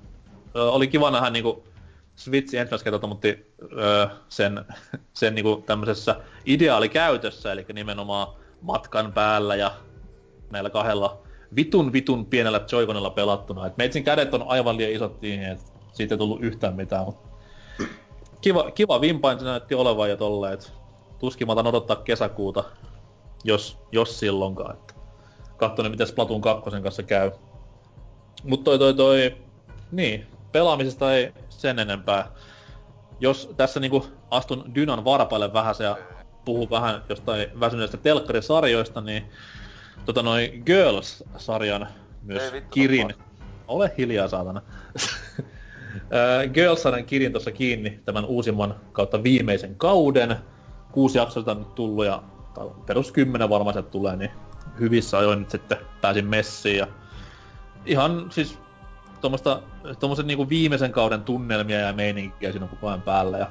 [0.55, 1.63] ää, oli kiva nähdä niinku
[2.15, 4.65] Switchin ensimmäistä kertaa mutta öö, sen,
[5.13, 6.15] sen niinku tämmöisessä
[6.45, 8.27] ideaalikäytössä, eli nimenomaan
[8.61, 9.71] matkan päällä ja
[10.51, 11.21] näillä kahdella
[11.55, 13.67] vitun vitun pienellä Joy-Conilla pelattuna.
[13.67, 17.29] Et meitsin kädet on aivan liian isot siihen, että siitä ei tullut yhtään mitään, mutta
[18.41, 20.73] kiva, kiva vimpain se näytti olevan ja tolleen, et
[21.19, 22.63] tuskin mä odottaa kesäkuuta,
[23.45, 24.75] jos, jos silloinkaan.
[24.75, 24.95] Et
[25.57, 27.31] katso nyt miten Splatoon 2 kanssa käy.
[28.43, 29.37] Mut toi toi toi,
[29.91, 32.31] niin, pelaamisesta ei sen enempää.
[33.19, 35.97] Jos tässä niinku astun Dynan varpaille vähän ja
[36.45, 39.25] puhun vähän jostain väsyneistä telkkarisarjoista, niin
[40.05, 41.87] tota noin Girls-sarjan
[42.21, 43.07] myös Ei vittu, Kirin.
[43.07, 43.25] tapaa.
[43.67, 44.61] Ole hiljaa saatana.
[46.53, 50.35] Girls-sarjan Kirin tuossa kiinni tämän uusimman kautta viimeisen kauden.
[50.91, 52.23] Kuusi jaksoa on nyt tullut ja
[52.85, 54.31] perus kymmenen varmaan sieltä tulee, niin
[54.79, 56.87] hyvissä ajoin nyt sitten pääsin messiin ja
[57.85, 58.59] ihan siis
[59.21, 59.61] tuommoista,
[59.99, 63.47] tuommoisen niinku viimeisen kauden tunnelmia ja meininkiä siinä on koko ajan päällä ja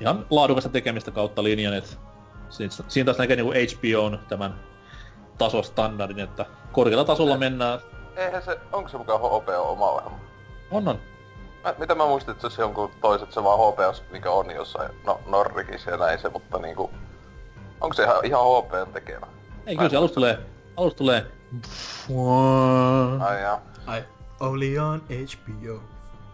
[0.00, 1.90] ihan laadukasta tekemistä kautta linjan, että
[2.88, 4.54] siinä, taas näkee niinku HBOn tämän
[5.38, 7.80] tasostandardin, että korkealla tasolla mennään.
[8.16, 10.18] Eihän se, onko se mukaan HBO oma ohjelma?
[10.70, 10.98] On on.
[11.64, 14.90] Mä, mitä mä muistin, että se olisi jonkun toiset se vaan HBOs, mikä on jossain,
[15.06, 16.90] no Norrikissa ja näin se, mutta niinku...
[17.80, 19.26] Onko se ihan, ihan HBOn tekemä?
[19.66, 20.34] Ei Mä kyllä se alusta muista.
[20.36, 20.38] tulee,
[20.76, 21.26] alusta tulee
[23.20, 23.60] Ai jaa.
[23.86, 24.04] Ai,
[24.40, 25.80] only on HBO.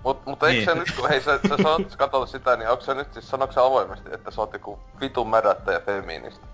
[0.04, 0.64] Mut, mutta eikö Niin.
[0.64, 3.28] se nyt, kun hei sä, sä sanot, sä katsot sitä, niin onko se nyt siis,
[3.28, 6.46] sanoiko se avoimesti, että sä oot joku vitun mädättäjä feministi?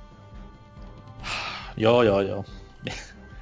[1.77, 2.45] Joo, joo, joo.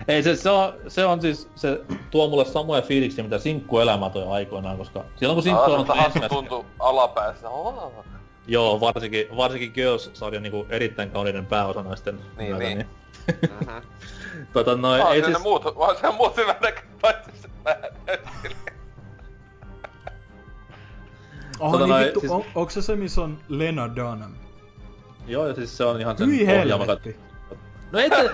[0.08, 1.80] Ei se, se, on, se on siis, se
[2.10, 6.28] tuo mulle samoja fiiliksiä, mitä sinkkuelämä toi aikoinaan, koska silloin kun sinkku on ensimmäistä...
[6.28, 7.48] tuntuu alapäässä.
[7.50, 7.92] Oh.
[8.46, 12.86] Joo, varsinkin, varsinkin Girls-sarjan niinku erittäin kauniiden pääosanaisten Niin, myötä, niin.
[13.50, 13.70] Mhm.
[14.52, 15.38] tota noin, Vaan ei siis...
[15.42, 16.54] muut, vaan se muut hyvä
[17.00, 18.56] paitsi se näyttelijä.
[21.60, 24.32] Oh, Tota niin noin, vittu, siis- on, onko se se, missä on Lena Dunham?
[25.26, 27.16] Joo, ja siis se on ihan sen Hyi ohjaama helvetti.
[27.52, 27.56] kat-
[27.92, 28.16] No ei te...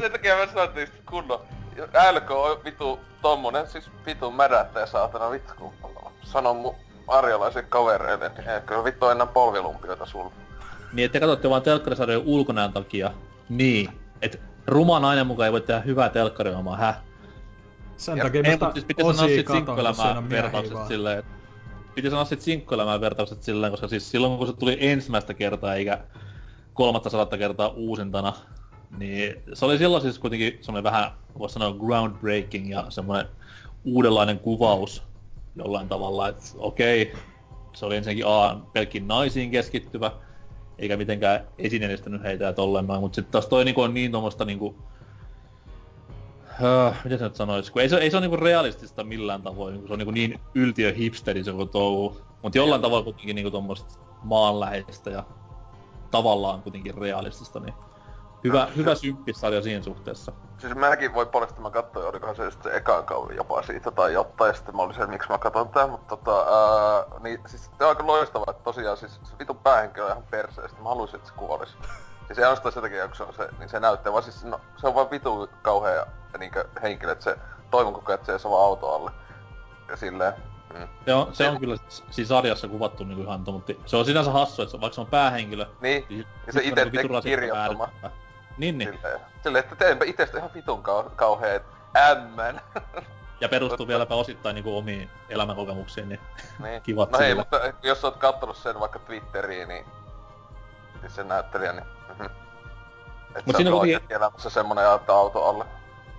[0.00, 1.40] Sen takia mä sanoin, että kunnon
[2.12, 5.72] LK on vitu tommonen, siis vitu mädättäjä saatana vittu kun
[6.22, 6.74] sanon mun
[7.08, 10.32] arjalaisille kavereille, niin ei kyllä vittu enää polvilumpioita sulla.
[10.92, 13.10] niin, että te katsotte vaan telkkarisarjojen ulkonäön takia.
[13.48, 13.88] Niin.
[14.22, 16.96] Et ruma nainen mukaan ei voi tehdä hyvää telkkariomaa, häh?
[17.96, 20.42] Sen Ja- takia Ei, mutta siis piti sanoa sit katon, kun siinä sinkkuelämää on miehiä
[20.42, 20.88] vertaukset vaan.
[20.88, 21.32] silleen, että
[21.94, 25.98] piti sanoa sit sinkkuelämää vertaukset silleen, koska siis silloin kun se tuli ensimmäistä kertaa eikä
[26.74, 28.32] kolmatta sadatta kertaa uusintana,
[28.98, 33.26] niin se oli silloin siis kuitenkin semmoinen vähän, voisi sanoa groundbreaking ja semmoinen
[33.84, 35.02] uudenlainen kuvaus
[35.56, 37.14] jollain tavalla, että okei,
[37.72, 40.12] se oli ensinnäkin A, pelkkiin naisiin keskittyvä,
[40.78, 44.44] eikä mitenkään esineellistänyt heitä ja tolleen noin, mutta sitten taas toi niinku on niin tuommoista
[44.44, 44.76] niinku,
[46.62, 49.78] Öö, miten se nyt sanois, kun ei se, ei se ole niinku realistista millään tavoin,
[49.78, 52.20] kun se on niinku niin yltiö hipsteri se koko touhu.
[52.42, 55.24] Mut jollain tavalla kuitenkin niinku tommoista maanläheistä ja
[56.10, 57.74] tavallaan kuitenkin realistista, niin
[58.44, 60.32] hyvä, hyvä symppissarja siinä suhteessa.
[60.58, 64.12] Siis mäkin voi puolesta mä katsoin, olikohan se just se ekan kauden jopa siitä tai
[64.12, 67.70] jotain, ja sitten mä olin se, miksi mä katson tää, mutta tota, ää, niin siis
[67.78, 71.16] se on aika loistavaa, että tosiaan siis se vitun päähenkilö on ihan perseestä, mä haluaisin,
[71.16, 71.76] että se kuolisi.
[72.26, 74.60] Siis ei ainoastaan sen takia, kun se on se, niin se näyttää, vaan siis no,
[74.76, 76.06] se on vaan vitu kauhea
[76.38, 77.38] niinkö henkilö, että se
[77.70, 79.10] toivon koko ajan, että se ei saa vaan auto alle.
[79.88, 80.32] Ja silleen,
[80.74, 80.88] mm.
[81.04, 81.76] Se on, se on kyllä
[82.10, 85.06] siinä sarjassa kuvattu niinku ihan mutta se on sinänsä hassu, että se, vaikka se on
[85.06, 87.88] päähenkilö, Niin, niin Ja se on ite niinku vitun rasittava kirjoittama.
[88.58, 88.92] Niin, niin.
[88.94, 91.62] silleen, silleen, että teenpä itestä ihan vitun kau- kauheet
[91.96, 92.60] ämmän.
[93.40, 96.20] Ja perustuu vieläpä osittain niinku omiin elämänkokemuksiin, niin
[96.62, 96.82] Niin.
[96.86, 99.84] Kivat no hei, mutta jos oot kattonut sen vaikka Twitteriin, niin...
[101.00, 101.84] Siis sen näyttelijä, niin...
[102.08, 102.24] Mm-hmm.
[103.36, 105.64] Et Mut se siinä on oikein elämässä semmonen ja ottaa auto alle.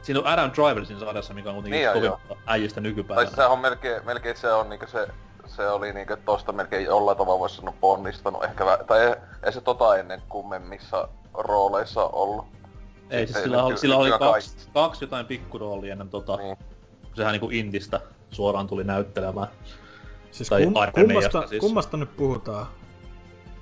[0.01, 3.29] siinä on Adam Driver siinä sarjassa, mikä on kuitenkin Niin kovin äijistä Tai nykypäivänä.
[3.35, 5.07] se on melkein, melkein se on niinku se...
[5.45, 9.51] Se oli niinku tosta melkein jollain tavalla voisi sanoa ponnistanut ehkä vä- Tai ei, ei
[9.53, 11.07] se tota ennen kummemmissa
[11.37, 12.45] rooleissa ollut.
[13.09, 16.57] Ei, siis sillä, oli, sillä oli kaksi, kaksi jotain pikkuroolia ennen tota, Niin.
[17.15, 19.47] sehän niinku Indistä suoraan tuli näyttelemään.
[20.31, 20.73] Siis Tai kum,
[21.07, 21.59] kummasta, siis.
[21.59, 22.67] kummasta nyt puhutaan?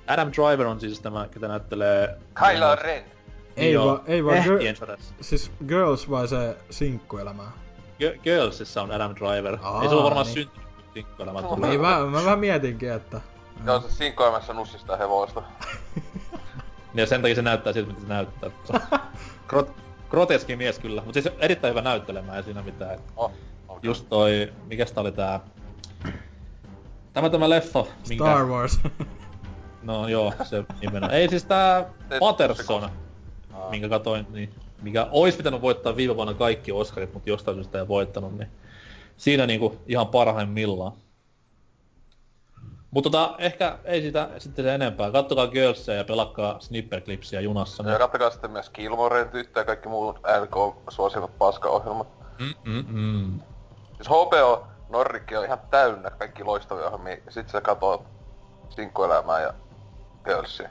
[0.06, 2.18] Adam Driver on siis tämä, ketä näyttelee...
[2.34, 3.04] Kylo Ren!
[3.56, 7.42] Ei vaan, ei vaan, Eh, gir- siis Girls vai se sinkkuelämä?
[7.98, 9.58] G- Girlsissa on Adam Driver.
[9.62, 10.34] Aa, Ei se ole varmaan niin.
[10.34, 11.70] syntynyt sinkkuelämä No, tulee.
[11.70, 13.20] Niin mä, mä vähän mietinkin, että...
[13.66, 15.42] Joo, se sinkoimassa nussista hevosta.
[16.94, 18.50] Ja sen takia se näyttää siltä, mitä se näyttää.
[19.52, 19.72] Grot-
[20.10, 22.98] groteski mies kyllä, mutta siis erittäin hyvä näyttelemään ei siinä mitään.
[23.16, 23.32] Oh,
[23.68, 23.80] okay.
[23.82, 25.40] Just toi, mikäs tää oli tää...
[27.12, 28.24] Tämä tämä leffa, minkä...
[28.24, 28.80] Star Wars.
[29.82, 31.14] No joo, se nimenomaan.
[31.14, 31.84] Ei siis tää
[32.20, 32.90] Patterson,
[33.70, 37.88] minkä katoin, niin, mikä ois pitänyt voittaa viime vuonna kaikki Oscarit, mutta jostain syystä ei
[37.88, 38.48] voittanut, niin
[39.16, 40.92] siinä niinku ihan parhaimmillaan.
[42.92, 45.10] Mutta tota, ehkä ei sitä sitten se enempää.
[45.10, 47.90] Kattokaa Girlsia ja pelakkaa Snipperclipsiä junassa.
[47.90, 52.08] Ja kattokaa sitten myös Gilmoren tyttö ja kaikki muut LK-suosivat paskaohjelmat.
[52.38, 53.40] Mm, mm, mm.
[53.96, 57.16] Siis HBO Norrikki on ihan täynnä kaikki loistavia ohjelmia.
[57.26, 58.02] Ja sit sä katot
[58.70, 59.54] sinkkuelämää ja
[60.24, 60.68] Girlsia.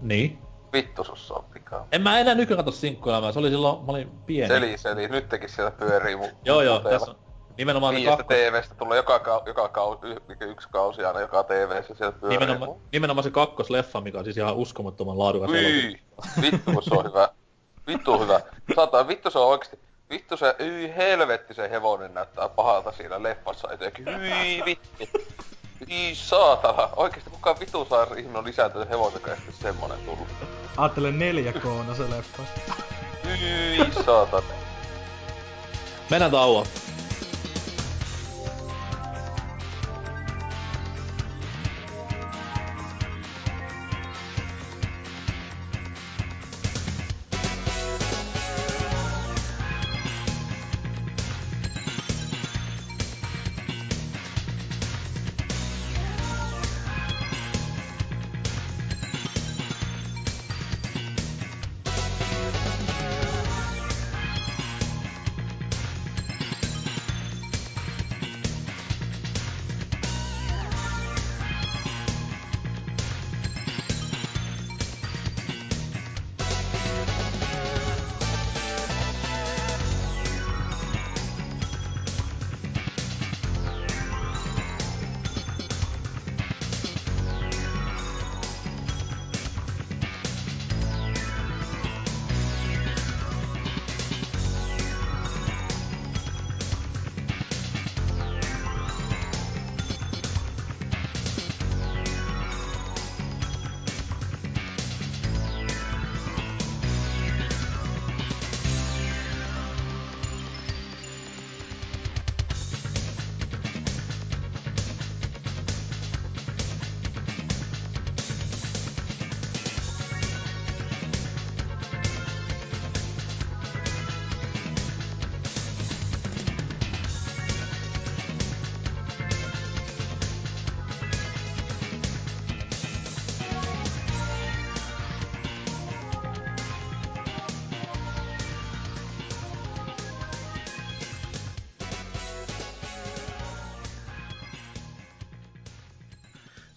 [0.00, 0.38] Niin.
[0.72, 1.86] Vittu sussa on pikaa.
[1.92, 4.48] En mä enää nykyään katso sinkkuelämää, se oli silloin, mä olin pieni.
[4.54, 5.08] Seli, seli.
[5.08, 7.16] Nyt tekis siellä pyörii mu- Joo joo, tässä on
[7.58, 11.94] nimenomaan Viidestä kakkos, TVstä tulee joka, kau- joka kau- y- yksi kausi aina joka TVssä
[11.94, 12.38] siellä pyörii.
[12.38, 15.68] nimenomaan, nimenomaan se kakkosleffa, mikä on siis ihan uskomattoman laadukas elokuva.
[15.68, 16.00] Hyi!
[16.40, 17.28] Vittu kun se on hyvä.
[17.86, 18.40] Vittu hyvä.
[18.76, 19.78] Saatana, vittu se on oikeesti.
[20.10, 24.20] Vittu se, hyi helvetti se hevonen näyttää pahalta siinä leffassa etenkin.
[24.20, 25.10] Hyi vitti.
[25.90, 26.88] Hyi saatana.
[26.96, 30.28] Oikeesti kukaan vittu saa ihminen on lisääntynyt hevosen kanssa semmonen tullut.
[30.76, 32.42] Aattele 4K se leffa.
[33.24, 34.42] Hyi saatana.
[36.10, 36.68] Mennään tauolle.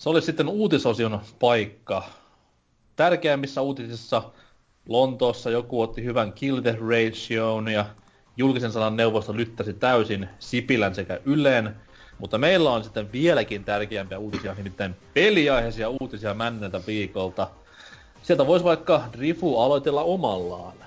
[0.06, 2.04] Se oli sitten uutisosion paikka.
[2.96, 4.32] Tärkeimmissä uutisissa
[4.90, 7.86] Lontoossa joku otti hyvän Kill the Ratioon ja
[8.38, 11.76] julkisen sanan neuvosto lyttäsi täysin Sipilän sekä Ylen,
[12.20, 17.50] mutta meillä on sitten vieläkin tärkeämpiä uutisia, nimittäin peliaiheisia uutisia menneltä viikolta.
[18.24, 20.78] Sieltä voisi vaikka Drifu aloitella omallaan.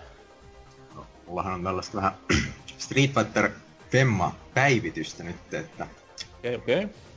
[0.95, 2.13] No, mullahan on tällaista vähän
[2.79, 3.51] Street Fighter
[3.91, 5.87] Femma päivitystä nyt, että
[6.39, 6.85] Okei, okay, okei.
[6.85, 7.08] Okay.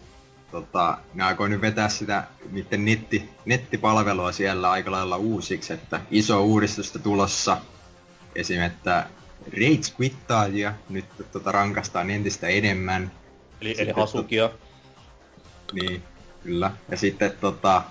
[0.51, 6.43] Tota, ne aikoi nyt vetää sitä niiden netti, nettipalvelua siellä aika lailla uusiksi, että iso
[6.43, 7.57] uudistusta tulossa.
[8.35, 8.61] Esim.
[8.61, 9.07] että
[9.45, 13.11] Rage Quittaajia nyt tota, rankastaan entistä enemmän.
[13.61, 14.49] Eli, eli Sitten Hasukia.
[15.73, 16.03] Niin,
[16.43, 16.71] kyllä.
[16.89, 17.81] Ja sitten tota,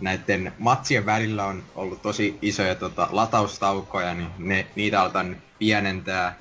[0.00, 6.38] näiden matsien välillä on ollut tosi isoja tota, lataustaukoja, niin ne, niitä aletaan pienentää.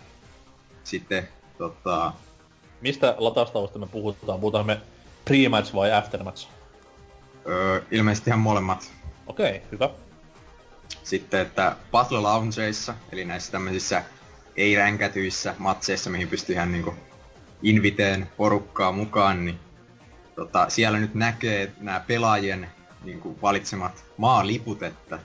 [0.84, 2.14] Sitten tota,
[2.82, 4.40] Mistä lataustavasta me puhutaan?
[4.40, 4.82] Puhutaan me
[5.26, 6.48] pre-match vai aftermatch?
[7.48, 8.92] öö, ilmeisesti ihan molemmat.
[9.28, 9.90] Okei, okay, hyvä.
[11.04, 14.04] Sitten, että Battle Loungeissa, eli näissä tämmöisissä
[14.56, 16.96] ei-ränkätyissä matseissa, mihin pystyy ihan niinku
[17.62, 19.60] inviteen porukkaa mukaan, niin
[20.36, 22.70] tota, siellä nyt näkee nämä pelaajien
[23.04, 25.20] niinku valitsemat maaliput, että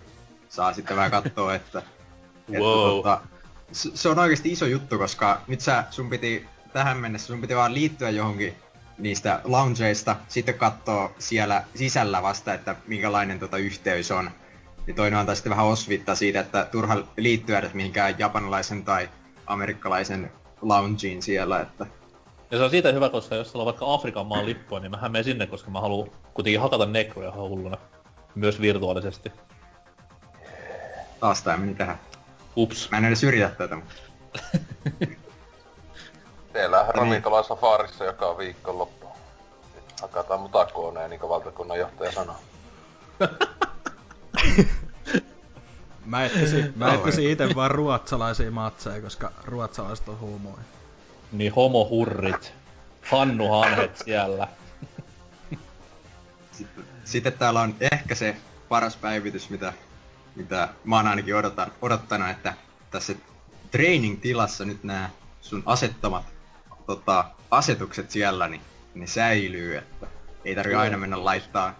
[0.49, 1.79] saa sitten vähän katsoa, että,
[2.49, 2.97] että Wow.
[2.97, 3.21] tota,
[3.73, 7.75] se, on oikeasti iso juttu, koska nyt sä, sun piti tähän mennessä, sun piti vaan
[7.75, 8.55] liittyä johonkin
[8.99, 14.31] niistä loungeista, sitten katsoa siellä sisällä vasta, että minkälainen tota yhteys on.
[14.87, 19.09] niin toinen antaa sitten vähän osviittaa siitä, että turha liittyä edes mihinkään japanilaisen tai
[19.47, 21.87] amerikkalaisen loungeen siellä, että
[22.51, 25.13] Ja se on siitä hyvä, koska jos sulla on vaikka Afrikan maan lippua, niin mähän
[25.13, 27.77] menen sinne, koska mä haluan kuitenkin hakata nekroja hulluna.
[28.35, 29.33] Myös virtuaalisesti.
[31.21, 32.01] taas tää meni tähän.
[32.57, 32.91] Ups.
[32.91, 33.79] Mä en edes yritä tätä,
[36.53, 36.95] Teillä Niin.
[36.95, 39.07] ravintola safarissa joka viikonloppu.
[40.03, 42.37] Hakataan mutakuoneen, niin kuin valtakunnan johtaja sanoo.
[46.05, 50.59] Mä etsisin, mä etsisin ite vaan ruotsalaisia matseja, koska ruotsalaiset on huumoja.
[51.33, 52.53] Niin homohurrit.
[53.11, 54.49] Hannu Hanhet siellä.
[56.53, 58.37] Sitten, sitten täällä on ehkä se
[58.69, 59.73] paras päivitys, mitä,
[60.37, 62.55] mitä mä oon ainakin odotan, odottanut, että
[62.91, 63.13] tässä
[63.71, 66.25] training-tilassa nyt nämä sun asettamat
[66.89, 68.61] tota, asetukset siellä, niin
[68.95, 70.07] ne säilyy, että
[70.45, 71.79] ei tarvi aina mennä laittaa,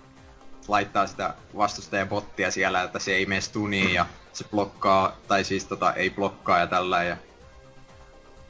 [0.69, 5.65] laittaa sitä vastustajan bottia siellä, että se ei mene stuniin ja se blokkaa, tai siis
[5.65, 7.17] tota, ei blokkaa ja tällä ja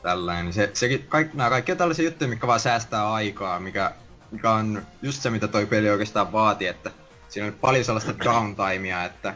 [0.02, 0.44] tällainen.
[0.44, 3.92] Niin Se, sekin, kaik, nämä kaikki on tällaisia juttuja, mitkä vaan säästää aikaa, mikä,
[4.30, 6.90] mikä on just se, mitä toi peli oikeastaan vaati, että
[7.28, 9.34] siinä on paljon sellaista downtimea, että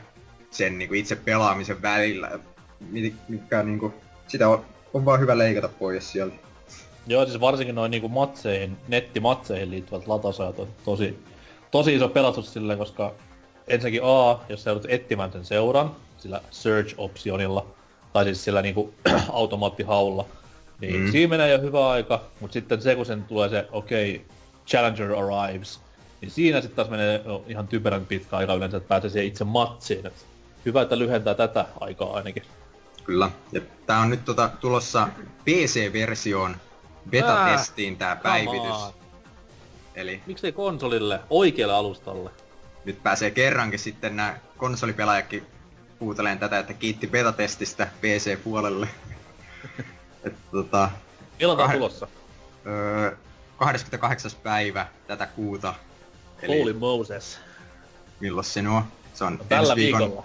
[0.50, 2.38] sen niinku itse pelaamisen välillä,
[2.80, 3.94] mi- mikä niinku,
[4.28, 4.64] sitä on,
[4.94, 6.51] on vaan hyvä leikata pois sieltä.
[7.06, 11.18] Joo, siis varsinkin noin niinku matseihin, nettimatseihin liittyvät latasajat on tosi,
[11.70, 13.14] tosi iso pelastus silleen, koska
[13.68, 17.66] ensinnäkin A, jos sä joudut etsimään sen seuran, sillä search-optionilla,
[18.12, 18.94] tai siis sillä niinku
[19.32, 20.26] automaattihaulla,
[20.80, 21.10] niin Mm.
[21.12, 24.26] siinä menee jo hyvä aika, mutta sitten se, kun sen tulee se, okei, okay,
[24.66, 25.80] Challenger arrives,
[26.20, 30.06] niin siinä sitten taas menee ihan typerän pitkä aika yleensä, että pääsee siihen itse matsiin.
[30.06, 30.26] Et
[30.64, 32.42] hyvä, että lyhentää tätä aikaa ainakin.
[33.04, 33.30] Kyllä.
[33.52, 35.08] Ja tää on nyt tota, tulossa
[35.44, 36.56] PC-versioon
[37.10, 38.70] beta-testiin tää päivitys.
[38.70, 38.92] on.
[39.94, 42.30] Eli Miksei konsolille, oikealle alustalle?
[42.84, 45.46] nyt pääsee kerrankin sitten nämä konsolipelaajakin
[46.00, 48.88] huuteleen tätä, että kiitti beta-testistä PC-puolelle.
[50.24, 50.90] että tota,
[51.38, 52.08] Milloin Kah- tulossa?
[52.66, 53.16] öö,
[53.56, 54.30] 28.
[54.42, 55.74] päivä tätä kuuta.
[56.42, 57.38] Eli Holy Moses.
[58.20, 58.84] milloin se on?
[59.14, 60.00] Se on Tällä ensi viikon.
[60.00, 60.24] viikolla.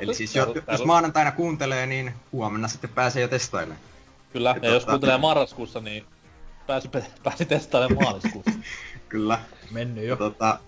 [0.00, 3.80] Eli siis jo, jos maanantaina kuuntelee, niin huomenna sitten pääsee jo testailemaan.
[4.32, 6.04] Kyllä, ja Ja jos kuuntelee marraskuussa, niin
[6.66, 6.90] pääsi,
[7.22, 8.50] pääsi testailemaan maaliskuussa.
[9.08, 9.38] Kyllä.
[9.70, 10.16] Mennyt jo.
[10.16, 10.58] tota,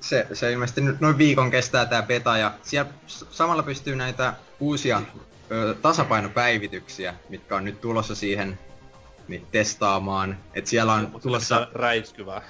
[0.00, 2.90] se, se ilmeisesti nyt noin viikon kestää tää beta ja siellä
[3.30, 5.02] samalla pystyy näitä uusia
[5.50, 8.58] ö, tasapainopäivityksiä, mitkä on nyt tulossa siihen
[9.28, 10.38] niin testaamaan.
[10.54, 12.42] Et siellä on tulossa, Räiskyvää.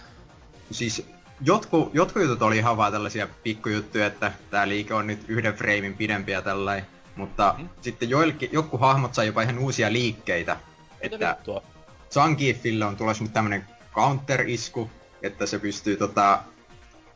[0.71, 1.07] siis
[1.41, 5.97] jotkut, jotkut jutut oli ihan vaan tällaisia pikkujuttuja, että tää liike on nyt yhden freimin
[5.97, 6.87] pidempi ja tällainen.
[7.17, 7.67] Mutta Mhm.
[7.81, 10.57] sitten joillekin, joku hahmot sai jopa ihan uusia liikkeitä.
[11.03, 11.63] Mitä Että vittua?
[12.11, 14.91] Zangiefille on tulossa nyt tämmönen counter-isku,
[15.23, 16.39] että se pystyy tota,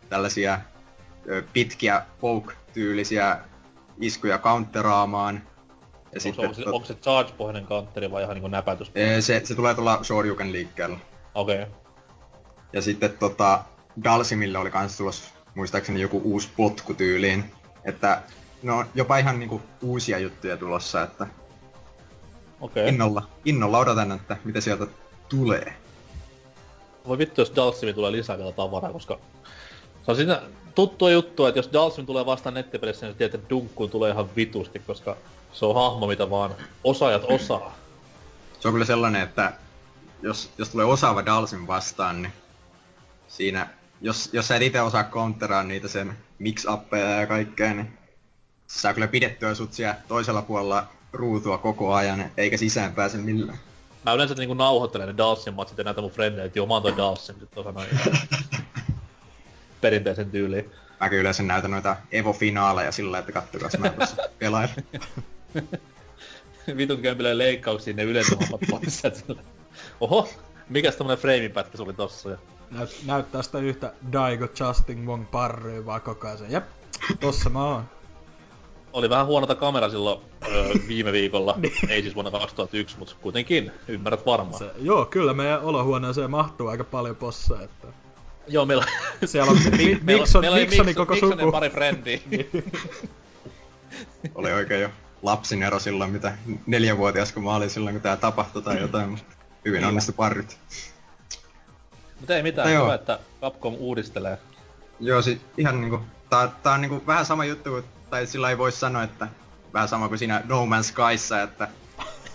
[0.09, 0.61] tällaisia
[1.29, 3.39] ö, pitkiä poke-tyylisiä
[4.01, 5.35] iskuja counteraamaan.
[5.35, 5.41] Ja
[6.09, 8.91] Onko, sitten onko, se, tot- onko se charge-pohjainen kanteri vai ihan niinku näpätys?
[8.95, 10.97] ee, se, se tulee tuolla Shoryuken liikkeellä.
[11.35, 11.63] Okei.
[11.63, 11.75] Okay.
[12.73, 13.65] Ja sitten tota,
[14.05, 15.25] Dalsimille oli kans tulossa
[15.55, 17.45] muistaakseni joku uusi potku tyyliin.
[17.85, 18.23] Että
[18.63, 21.27] no jopa ihan niinku uusia juttuja tulossa, että
[22.61, 22.83] Okei.
[22.83, 22.95] Okay.
[22.95, 24.87] innolla, innolla odotan, että mitä sieltä
[25.29, 25.75] tulee.
[27.07, 29.19] Voi vittu, jos Dalsimi tulee lisää vielä tavaraa, koska
[30.03, 30.43] se on siinä
[30.75, 34.37] tuttua juttua, että jos Dalsim tulee vastaan nettipelissä, niin sä tiedät, että dunkkuun tulee ihan
[34.37, 35.17] vitusti, koska
[35.53, 36.55] se on hahmo, mitä vaan
[36.85, 37.75] osaajat osaa.
[38.61, 39.53] Se on kyllä sellainen, että
[40.23, 42.33] jos, jos tulee osaava Dalsin vastaan, niin
[43.29, 43.69] siinä,
[44.01, 46.65] jos, jos sä et itse osaa counteraa niitä sen mix
[47.21, 47.98] ja kaikkea, niin
[48.69, 53.59] saa kyllä pidettyä sut siellä toisella puolella ruutua koko ajan, eikä sisään pääse millään.
[54.05, 56.83] Mä yleensä niinku nauhoittelen ne Dalsin matsit ja näitä mun frendejä, että joo mä oon
[56.83, 57.89] toi Dalsim, sit osa noin
[59.81, 60.71] perinteisen tyyliin.
[61.01, 64.85] Mäkin yleensä näytän noita Evo-finaaleja sillä lailla, että kattokaa, mä tuossa pelailen.
[66.77, 69.43] Vitun käympilee leikkauksia ne yleisöhommat pois sieltä sillä.
[70.01, 70.29] Oho,
[70.69, 72.31] mikäs tämmönen freimipätkä sulla oli tossa?
[72.31, 72.39] Ja...
[72.71, 76.51] Näyt, näyttää sitä yhtä Daigo Justin Wong parryy vaan koko ajan.
[76.51, 76.65] Jep,
[77.21, 77.98] tossa mä oon.
[78.93, 81.59] Oli vähän huonota kamera silloin öö, viime viikolla.
[81.89, 84.59] Ei siis vuonna 2001, mutta kuitenkin, ymmärrät varmaan.
[84.59, 87.87] Se, joo, kyllä meidän olohuoneeseen mahtuu aika paljon posseja, että
[88.51, 88.85] Joo, meillä,
[89.25, 91.53] siellä on Mi- Mikson, meillä Mikson- koko suku.
[91.53, 92.19] pari frendiä.
[94.35, 94.89] Oli oikein jo
[95.23, 96.33] lapsin ero silloin, mitä
[96.67, 99.35] neljävuotias kun mä olin silloin, kun tää tapahtui tai jotain, mutta
[99.65, 100.59] hyvin onnistui parryt.
[102.21, 104.39] Mutta ei mitään, hyvä, että Capcom uudistelee.
[105.01, 108.59] Joo, siis ihan niinku, tää, tää on niinku vähän sama juttu, kuin- tai sillä ei
[108.59, 109.29] voi sanoa, että
[109.75, 111.69] vähän sama kuin siinä No Man's Skyssa, että,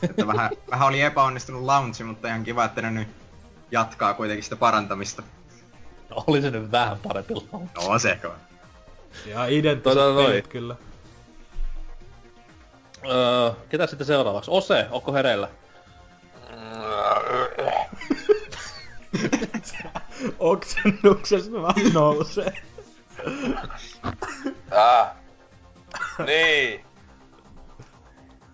[0.02, 3.08] että vähän, vähän oli epäonnistunut launchi, mutta ihan kiva, että ne nyt
[3.72, 5.24] jatkaa kuitenkin sitä parantamista.
[6.10, 7.76] No, oli se nyt vähän parempi launch.
[7.76, 8.36] No se on.
[9.26, 10.76] Ja identtiset Tota pelit kyllä.
[13.06, 14.52] Öö, ketä sitten seuraavaksi?
[14.52, 15.50] Ose, onko hereillä?
[20.40, 22.54] Oksennuksesta vaan nousee.
[24.74, 25.23] Äh.
[26.28, 26.86] Niin.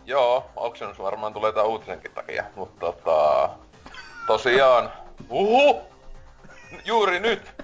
[0.06, 3.50] Joo, oksennus varmaan tulee tää uutisenkin takia, mutta tota...
[4.28, 4.92] Tosiaan...
[5.30, 5.82] Uhu!
[6.86, 7.64] Juuri nyt!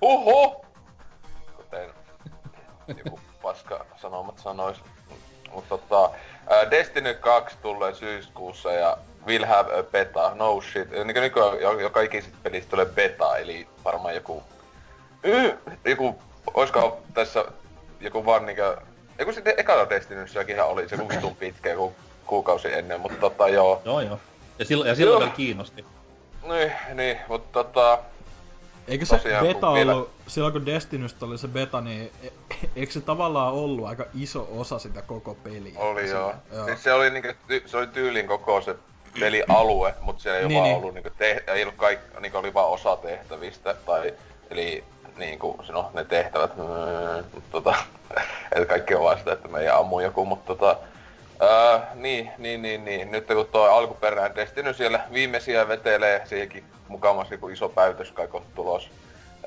[0.00, 0.64] Uhu!
[1.56, 1.90] Kuten
[3.04, 4.78] joku paska sanomat sanois.
[5.54, 6.10] Mutta tota...
[6.70, 10.90] Destiny 2 tulee syyskuussa ja will have a beta, no shit.
[10.90, 14.42] Niin kuin nykyään jo- joka ikisestä pelistä tulee beta, eli varmaan joku...
[15.22, 16.22] Y, joku...
[16.54, 17.44] Oisko tässä
[18.00, 18.76] joku vaan niinkö...
[19.20, 21.94] Eiku sitten ekana Destinyssäkin oli se vitun pitkä joku
[22.26, 23.82] kuukausi ennen, mutta tota joo.
[23.84, 24.18] Joo, joo.
[24.58, 25.20] Ja silloin, ja silloin Joo.
[25.20, 25.84] vielä kiinnosti.
[26.48, 27.98] Niin, niin, mutta tota...
[28.88, 32.30] Eikö se Tosiaan, beta kun vielä- ollut, silloin kun Destinystä oli se beta, niin e-
[32.76, 35.72] eikö se tavallaan ollut aika iso osa sitä koko peliä?
[35.78, 36.34] Oli joo.
[36.52, 36.64] joo.
[36.66, 38.74] Siis se oli niinku, ty- se oli tyylin koko se
[39.20, 40.78] pelialue, mutta se ei Niin, niin, vaan niin.
[40.78, 44.14] ollut niinku, te- ei ollut kaik, niinku oli vaan osa tehtävistä, tai
[44.50, 44.84] eli
[45.20, 47.74] niinku, se no, ne tehtävät, mm, tota,
[48.52, 50.76] että kaikki on vaan sitä, että me ei ammu joku, mutta tota,
[51.40, 57.34] ää, niin, niin, niin, niin, nyt kun tuo alkuperäinen Destiny siellä viimeisiä vetelee, siihenkin mukamassa
[57.34, 58.90] joku iso päivitys kai tulos.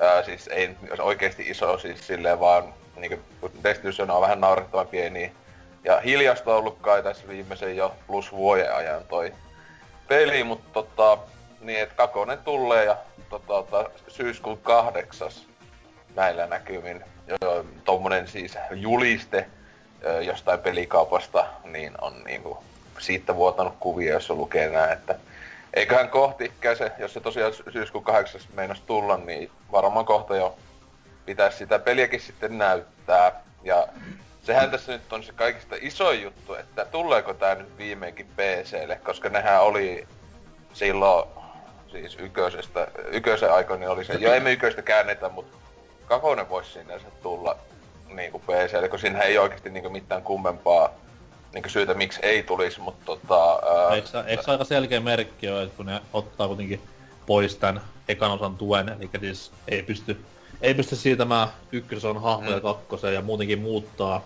[0.00, 4.86] Ää, siis ei jos oikeesti iso, siis silleen vaan, niinku, kun Destiny on vähän naurettavan
[4.86, 5.32] pieni,
[5.84, 9.32] ja hiljasta on ollut kai tässä viimeisen jo plus vuoden ajan toi
[10.08, 11.18] peli, mutta tota,
[11.60, 12.96] niin että kakonen tulee ja
[13.46, 15.46] tota, syyskuun kahdeksas
[16.14, 19.46] näillä näkymin jo, tommonen siis juliste
[20.22, 22.64] jostain pelikaupasta, niin on niinku
[22.98, 25.14] siitä vuotanut kuvia, jossa lukee näin, että
[25.74, 30.56] eiköhän kohti se, jos se tosiaan sy- syyskuun kahdeksas meinas tulla, niin varmaan kohta jo
[31.26, 33.32] pitäisi sitä peliäkin sitten näyttää.
[33.62, 33.88] Ja
[34.42, 39.28] sehän tässä nyt on se kaikista isoin juttu, että tuleeko tää nyt viimeinkin PClle, koska
[39.28, 40.06] nehän oli
[40.72, 41.28] silloin
[41.90, 45.56] siis yköisestä, yköisen aikoina oli se, jo emme yköistä käännetä, mutta
[46.06, 47.56] kakonen voisi sinänsä tulla
[48.14, 50.90] niinku PClle, kun siinä ei oikeasti niinku mitään kummempaa
[51.54, 53.52] niinku syytä, miksi ei tulisi, mutta tota...
[53.88, 56.80] Ää, Eikö, se- eikö se aika selkeä merkki ole, että kun ne ottaa kuitenkin
[57.26, 60.20] pois tän ekan osan tuen, eli siis ei pysty,
[60.60, 62.62] ei pysty siirtämään ykkösosan hahmoja Mm.
[62.62, 64.24] kakkoseen ja muutenkin muuttaa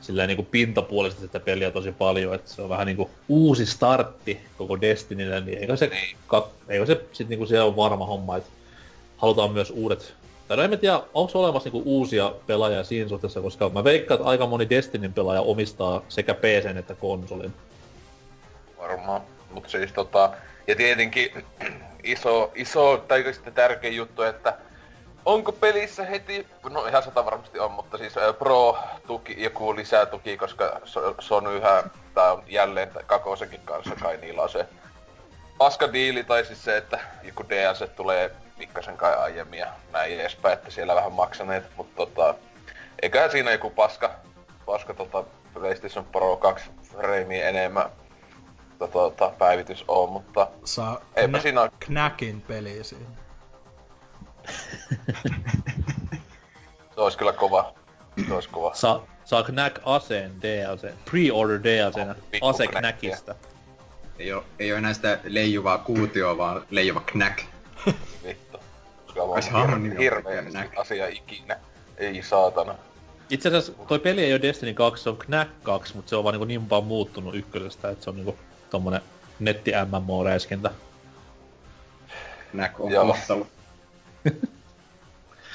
[0.00, 4.80] silleen niinku pintapuolisesti sitä peliä tosi paljon, että se on vähän niinku uusi startti koko
[4.80, 6.16] Destinylle, niin eikö se, Niin.
[6.26, 8.50] Kak, eikö se sit niinku siellä on varma homma, että
[9.16, 10.14] halutaan myös uudet
[10.50, 14.28] tai no en tiedä, onko olemassa niinku uusia pelaajia siinä suhteessa, koska mä veikkaan, että
[14.28, 17.54] aika moni Destinin pelaaja omistaa sekä PC että konsolin.
[18.78, 19.22] Varmaan.
[19.50, 20.30] Mut siis tota...
[20.66, 21.44] Ja tietenkin
[22.02, 24.56] iso, iso tai sitten tärkeä juttu, että
[25.24, 30.80] onko pelissä heti, no ihan sata varmasti on, mutta siis Pro-tuki, joku lisää tuki, koska
[30.84, 34.66] So- Sonyhän, tää on jälleen Kakosenkin kanssa kai niillä on se
[35.60, 40.54] paska diili, tai siis se, että joku DLC tulee pikkasen kai aiemmin ja näin edespäin,
[40.54, 42.34] että siellä vähän maksaneet, mutta tota,
[43.02, 44.10] eiköhän siinä joku paska,
[44.66, 47.90] paska tota PlayStation Pro 2 freimiä enemmän
[48.78, 53.06] tota, tota, päivitys on, mutta Saa Eipä knä- siinä oo- Knackin peli siinä.
[56.94, 57.74] se olisi kyllä kova.
[58.28, 58.74] Se olisi kova.
[58.74, 63.18] Saa, saa Knack aseen DLC, pre-order DLC, ase knäkkiä.
[64.20, 67.38] Ei oo, ei oo enää sitä leijuvaa kuutioa, vaan leijuva knack.
[68.24, 68.58] Vittu.
[69.14, 70.44] Se on vaan on hirveä
[70.76, 71.56] asia ikinä.
[71.96, 72.74] Ei saatana.
[73.30, 76.24] Itse asiassa toi peli ei ole Destiny 2, se on Knack 2, mutta se on
[76.24, 78.38] vaan niinku niin paljon muuttunut ykkösestä, että se on niinku
[78.70, 79.00] tommonen
[79.38, 80.70] netti MMO-räiskintä.
[82.50, 83.06] Knack on Joo.
[83.06, 83.46] kohtalo.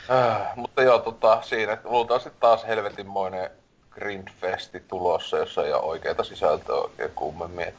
[0.09, 3.49] Äh, mutta joo, tota, siinä että luultavasti taas helvetinmoinen
[3.89, 7.73] grindfesti tulossa, jossa ei ole oikeita sisältöä oikein kummemmin.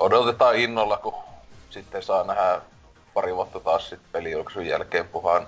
[0.00, 1.14] Että odotetaan innolla, kun
[1.70, 2.60] sitten saa nähdä
[3.14, 5.46] pari vuotta taas sitten pelijulkaisun jälkeen puhaan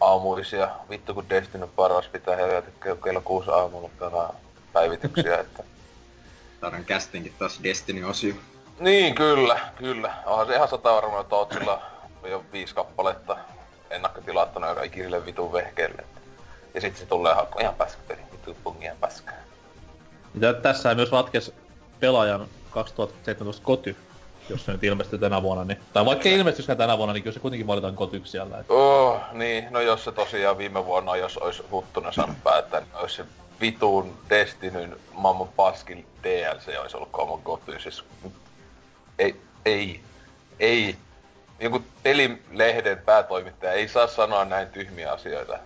[0.00, 0.68] aamuisia.
[0.90, 2.74] Vittu kun Destiny on paras, pitää helvetin
[3.04, 4.34] kello kuusi aamulla pelaa
[4.72, 5.62] päivityksiä, että
[6.60, 8.34] Saadaan castingin taas Destiny-osio.
[8.80, 10.14] Niin, kyllä, kyllä.
[10.26, 11.82] Onhan se ihan sata varmaan Tootsilla
[12.30, 13.36] jo viisi kappaletta
[13.90, 16.04] ennakkotilattuna joka ikiselle vitun vehkeelle.
[16.74, 19.34] Ja sitten se tulee hakkuu ihan paskapeli, vittu pungi ihan paskaa.
[20.40, 21.52] Ja tässä myös ratkes
[22.00, 22.48] pelaajan
[22.78, 23.96] 2017 koty,
[24.48, 25.64] jos se nyt ilmestyy tänä vuonna.
[25.64, 28.58] Niin, tai vaikka ei ilmestyisikään tänä vuonna, niin kyllä se kuitenkin valitaan kotyksi siellä.
[28.58, 32.94] Et Oh, niin, no jos se tosiaan viime vuonna, jos olisi Huttunen saanut päättää, niin
[32.94, 33.24] olisi se
[33.60, 37.80] vitun Destinyn maailman paskin DLC olisi ollut Common Goty.
[37.80, 38.04] Siis,
[39.18, 40.00] ei, ei,
[40.60, 40.96] ei.
[41.60, 45.58] Joku pelimehden päätoimittaja ei saa sanoa näin tyhmiä asioita.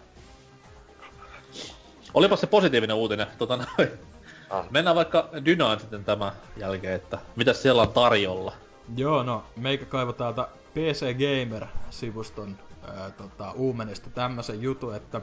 [2.14, 3.26] Olipa se positiivinen uutinen.
[3.38, 4.11] Tota, noin.
[4.52, 4.66] On.
[4.70, 8.52] Mennään vaikka Dynaan sitten tämän jälkeen, että mitä siellä on tarjolla.
[8.96, 12.58] Joo, no, meikä kaivoi täältä PC Gamer-sivuston
[12.96, 15.20] ää, tota, uumenista tämmösen jutun, että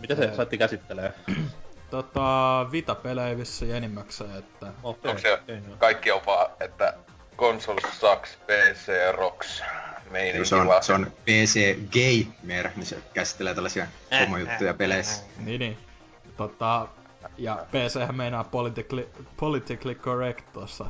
[0.00, 0.36] Mitä se Ää.
[0.36, 1.12] saitti käsittelee?
[1.90, 5.40] tota, Vita-pelejä vissiin enimmäkseen, että Okei, Onko se
[5.78, 6.94] kaikki on vaan, että
[7.36, 9.62] console sucks, PC rocks,
[10.10, 13.86] meininki Se on, se on PC Gamer, niin se käsittelee tällaisia
[14.20, 15.22] homojuttuja peleissä.
[15.38, 15.78] niin, niin.
[16.36, 16.88] Tota,
[17.38, 20.86] ja PC meinaa politically, politically correct tuossa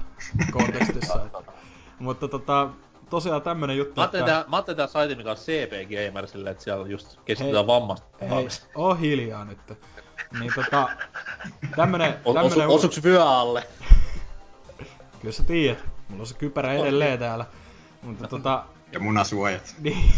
[0.53, 1.25] kontekstissa.
[1.25, 1.53] että.
[1.99, 2.69] Mutta tota,
[3.11, 4.45] tosiaan tämmönen juttu, Mä ajattelin, että...
[4.49, 7.67] mä ajattelin tää saiti, mikä on CP Gamer silleen, että siellä just keskitytään Hei.
[7.67, 8.07] vammasta.
[8.21, 9.59] Hei, oo hiljaa nyt.
[10.41, 10.89] Niin tota,
[11.77, 12.69] tämmönen, O- osu, tämmönen...
[12.69, 13.67] osuks vyö alle?
[15.21, 17.47] Kyllä sä tiedät, mulla on se kypärä edelleen täällä.
[18.03, 19.75] Mutta tota, Ja munasuojat.
[19.79, 20.13] niin,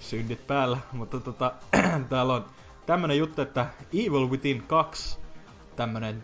[0.00, 0.78] syndit päällä.
[0.92, 1.52] Mutta tota,
[2.10, 2.44] täällä on
[2.86, 5.18] tämmönen juttu, että Evil Within 2
[5.76, 6.22] tämmönen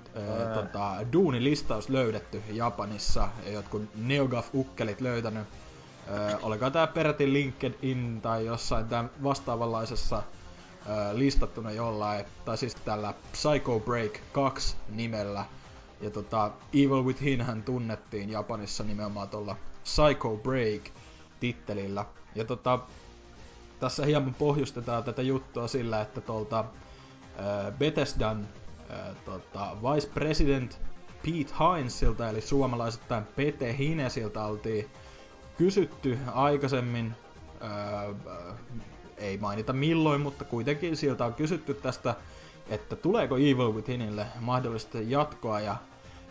[0.55, 3.29] tota, duunilistaus löydetty Japanissa.
[3.47, 5.47] Ja jotkut NeoGAF-ukkelit löytänyt.
[6.43, 10.23] Oliko tää peräti LinkedIn tai jossain tämän vastaavanlaisessa
[11.13, 15.45] listattuna jollain, tai siis tällä Psycho Break 2 nimellä.
[16.01, 20.83] Ja tota, Evil Within hän tunnettiin Japanissa nimenomaan tuolla Psycho Break
[21.41, 22.05] tittelillä.
[22.35, 22.79] Ja tota,
[23.81, 28.49] tässä hieman pohjustetaan tätä juttua sillä, että tuolta äh, Bethesdan
[28.91, 30.81] äh, tota, Vice President
[31.23, 34.91] Pete Hinesilta, eli suomalaisittain Pete Hinesiltä oltiin
[35.59, 37.15] kysytty aikaisemmin,
[37.61, 38.05] ää,
[39.17, 42.15] ei mainita milloin, mutta kuitenkin siltä on kysytty tästä,
[42.69, 45.77] että tuleeko Evil Withinille mahdollisesti jatkoa, ja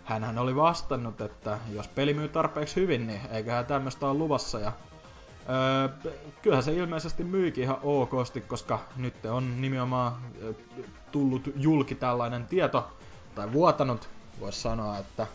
[0.03, 4.71] hänhän oli vastannut, että jos peli myy tarpeeksi hyvin, niin eiköhän tämmöistä ole luvassa, ja
[5.49, 6.11] Öö,
[6.41, 10.13] kyllähän se ilmeisesti myykin ihan okosti, koska nyt on nimenomaan
[11.11, 12.91] tullut julki tällainen tieto,
[13.35, 14.09] tai vuotanut,
[14.39, 15.27] voisi sanoa, että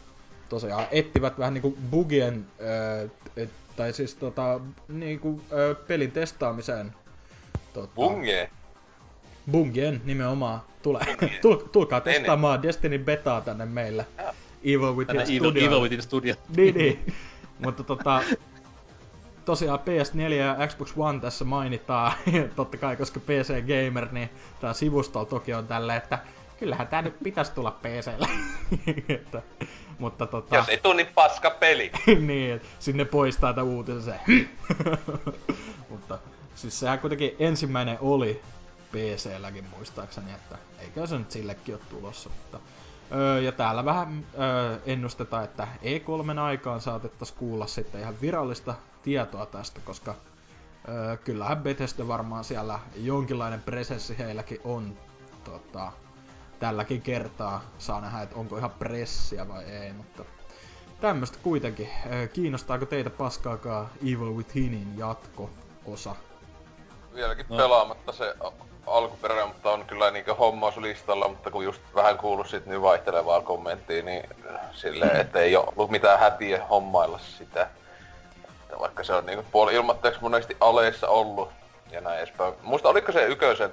[0.49, 6.93] tosiaan ettivät vähän niinku bugien, ö, et, tai siis tota, niinku ö, pelin testaamiseen.
[7.73, 8.51] Tota, Bunge.
[9.51, 10.61] Bungien nimenomaan.
[10.83, 11.01] Tule,
[11.43, 14.07] tul, tulkaa testaamaan Destiny Betaa tänne meille.
[14.65, 15.73] Evil Within Tänne Studioon.
[15.73, 16.35] Evil Within Studio.
[16.57, 17.15] Niin, niin.
[17.59, 18.23] Mutta tota,
[19.45, 22.13] tosiaan PS4 ja Xbox One tässä mainitaan,
[22.57, 26.19] totta kai koska PC Gamer, niin tää sivustolla toki on tällä, että
[26.59, 28.29] kyllähän tää nyt pitäisi tulla PClle.
[29.17, 29.43] että,
[29.99, 31.93] mutta tota, Jos ei tuu niin paska peli.
[32.27, 34.15] niin, sinne poistaa tämän uutisen se.
[35.91, 36.19] mutta
[36.55, 38.41] siis sehän kuitenkin ensimmäinen oli
[38.93, 42.31] PC-lläkin muistaakseni, että eikö se nyt sillekin ole tulossa.
[42.31, 42.59] Mutta,
[43.15, 49.47] öö, ja täällä vähän öö, ennustetaan, että E3 aikaan saatettaisiin kuulla sitten ihan virallista tietoa
[49.47, 50.15] tästä, koska
[50.89, 54.97] öö, kyllähän Bethesda varmaan siellä jonkinlainen presenssi heilläkin on
[55.45, 55.93] tota,
[56.61, 57.61] tälläkin kertaa.
[57.79, 60.25] Saa nähdä, että onko ihan pressiä vai ei, mutta
[61.01, 61.89] tämmöstä kuitenkin.
[62.13, 66.15] Öö, Kiinnostaako teitä paskaakaan Evil Withinin jatko-osa?
[67.15, 67.57] Vieläkin No.
[67.57, 68.35] pelaamatta se
[68.87, 74.03] alkuperäinen, mutta on kyllä niinkö hommauslistalla, mutta kun just vähän kuullut sit niin vaihtelevaa kommenttia,
[74.03, 74.23] niin
[74.73, 77.69] silleen, että ei oo ollut mitään hätiä hommailla sitä.
[78.73, 81.49] Että vaikka se on niinku puoli ilmoitteeksi monesti aleissa ollut
[81.91, 82.55] ja näin edespäin.
[82.63, 83.71] Muista oliko se yköisen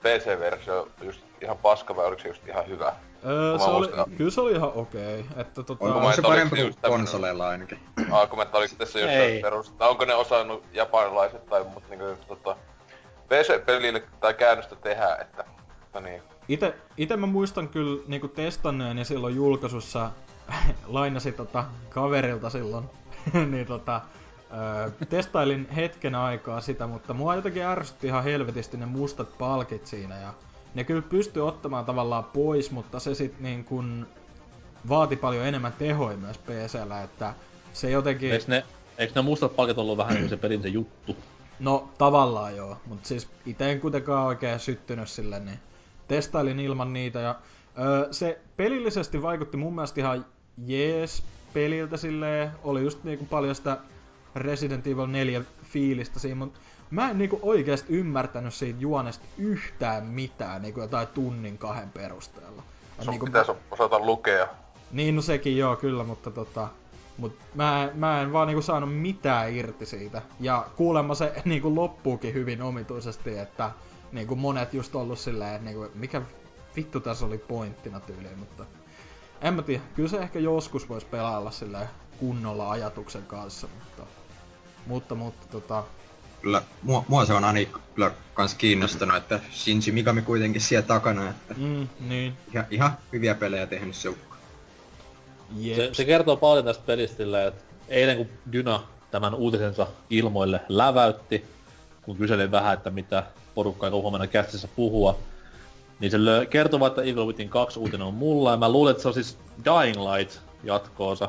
[0.00, 2.92] PC-versio just ihan paska vai oliko se just ihan hyvä?
[3.26, 5.24] Öö, se oli, kyllä se oli ihan okei.
[5.36, 7.78] Että tota, Onko On mä- se parempi kuin just konsoleilla ainakin.
[8.10, 9.40] Argumentti oliko tässä jossain Ei.
[9.42, 9.70] perus...
[9.70, 12.56] tai Onko ne osannut japanilaiset tai muut niinku tota...
[13.28, 15.44] PC-pelille tai käännöstä tehdä, että...
[15.94, 16.22] No niin.
[16.48, 20.10] Ite, ite mä muistan kyllä niinku testanneen ja silloin julkaisussa
[20.86, 22.84] lainasin tota kaverilta silloin,
[23.50, 24.00] niin tota,
[24.56, 30.20] ö, testailin hetken aikaa sitä, mutta mua jotenkin ärsytti ihan helvetisti ne mustat palkit siinä
[30.20, 30.34] ja
[30.74, 34.06] ne kyllä pystyi ottamaan tavallaan pois, mutta se sit niin kun
[34.88, 37.34] vaati paljon enemmän tehoja myös PCllä, että
[37.72, 38.32] se jotenkin...
[38.32, 38.64] Eiks ne,
[38.98, 41.16] eiks ne mustat palkit ollut vähän niinku se pelin se juttu?
[41.60, 45.58] No tavallaan joo, mutta siis itse en kuitenkaan oikein syttynyt sille, niin
[46.08, 47.34] testailin ilman niitä ja
[47.78, 50.26] öö, se pelillisesti vaikutti mun mielestä ihan
[50.66, 51.22] jees
[51.52, 53.78] peliltä silleen, oli just niinku paljon sitä
[54.36, 56.60] Resident Evil 4 fiilistä siinä, mutta
[56.90, 62.62] mä en niinku oikeasti ymmärtänyt siitä juonesta yhtään mitään niinku jotain tunnin kahden perusteella.
[62.98, 64.48] Ja Sun niinku pitäisi osata lukea.
[64.92, 66.68] niin, no sekin joo, kyllä, mutta tota...
[67.18, 70.22] Mut mä, mä en vaan niinku saanut mitään irti siitä.
[70.40, 73.70] Ja kuulemma se niinku loppuukin hyvin omituisesti, että
[74.12, 76.22] niinku monet just ollut silleen, että niinku, mikä
[76.76, 78.64] vittu tässä oli pointtina tyyliin, mutta...
[79.40, 81.88] En mä tiedä, kyllä se ehkä joskus voisi pelailla silleen
[82.20, 84.02] kunnolla ajatuksen kanssa, mutta...
[84.86, 85.84] Mutta, mutta tota...
[86.42, 87.60] kyllä mua, mua se on aina
[87.94, 92.32] kyllä kans kiinnostanut, että Shinji Mikami kuitenkin siellä takana, että Mm, niin.
[92.52, 94.36] ihan, ihan hyviä pelejä tehnyt se ukko.
[95.76, 101.44] Se, se kertoo paljon tästä pelistä että eilen kun Dyna tämän uutisensa ilmoille läväytti,
[102.02, 103.22] kun kyselin vähän, että mitä
[103.54, 105.18] porukka aikoo huomenna kästissä puhua,
[106.00, 106.18] niin se
[106.50, 109.14] kertoo vaan, että Evil Within 2 uutinen on mulla, ja mä luulen, että se on
[109.14, 111.28] siis Dying Light jatkoosa.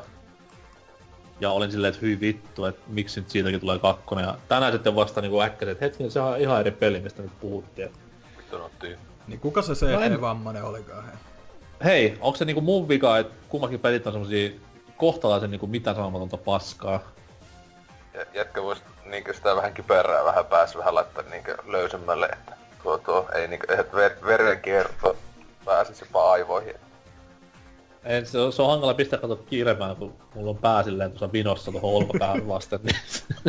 [1.40, 4.24] Ja olin silleen, että hyi vittu, että miksi nyt siitäkin tulee kakkonen.
[4.24, 7.40] Ja tänään sitten vasta niinku äkkäsin, että hetken, se on ihan eri peli, mistä nyt
[7.40, 7.90] puhuttiin.
[8.52, 8.98] Nottiin.
[9.26, 10.18] Niin kuka se No en-
[10.64, 11.14] olikaan hei?
[11.84, 14.50] Hei, onko se niinku mun vika, että kummakin pelit on semmosia
[14.96, 17.00] kohtalaisen niinku mitään sanomatonta paskaa?
[18.14, 22.52] Ja jätkä vois niinkö sitä vähän kiperää vähän pääs vähän laittaa niinkö löysemmälle, että
[22.82, 25.16] tuo tuo ei niinkö, että ver, verenkierto
[25.64, 26.74] pääsisi jopa aivoihin.
[28.04, 31.32] En, se, on, se on hankala pistää kato kiiremään, kun mulla on pää silleen tuossa
[31.32, 32.80] vinossa tuohon olkapäähän vasten.
[32.82, 32.96] Niin.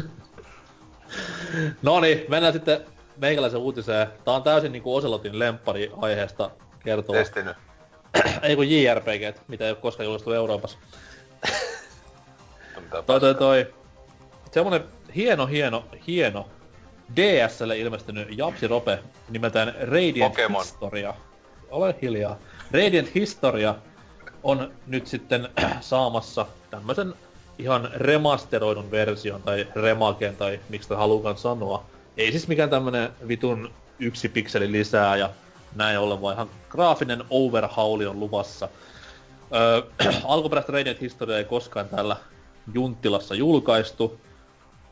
[1.82, 2.86] no niin, mennään sitten
[3.18, 4.08] meikäläisen uutiseen.
[4.26, 6.52] Tää on täysin niinku Oselotin lemppari aiheesta
[6.84, 7.18] kertova.
[7.18, 7.54] Destiny.
[8.44, 10.78] Ei kun JRPG, mitä ei ole koskaan julkaistu Euroopassa.
[13.06, 13.74] Toi toi toi.
[14.52, 14.84] Semmonen
[15.16, 16.48] hieno, hieno, hieno
[17.16, 19.00] DSlle ilmestynyt Japsi-rope
[19.30, 20.62] nimeltään Radiant Pokemon.
[20.62, 21.14] Historia.
[21.70, 22.40] Ole hiljaa.
[22.72, 23.76] Radiant Historia
[24.44, 25.50] on nyt sitten
[25.82, 27.14] saamassa tämmösen
[27.60, 31.84] ihan remasteroidun version tai remaken tai miksi sitä halukaan sanoa.
[32.18, 35.30] Ei siis mikään tämmönen vitun yksi pikseli lisää ja
[35.76, 38.70] näin ollen, vaan ihan graafinen overhauli on luvassa.
[39.56, 39.82] Öö,
[40.24, 42.16] alkuperäistä Radiant Historia ei koskaan täällä
[42.74, 44.20] Junttilassa julkaistu,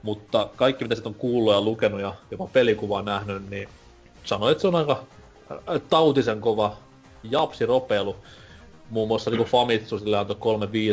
[0.03, 3.69] mutta kaikki mitä sitten on kuullut ja lukenut ja jopa pelikuvaa nähnyt, niin
[4.23, 5.03] sanoin, että se on aika
[5.89, 6.77] tautisen kova
[7.23, 8.15] japsi-ropeilu.
[8.89, 10.37] Muun muassa niin Famitsu sille antoi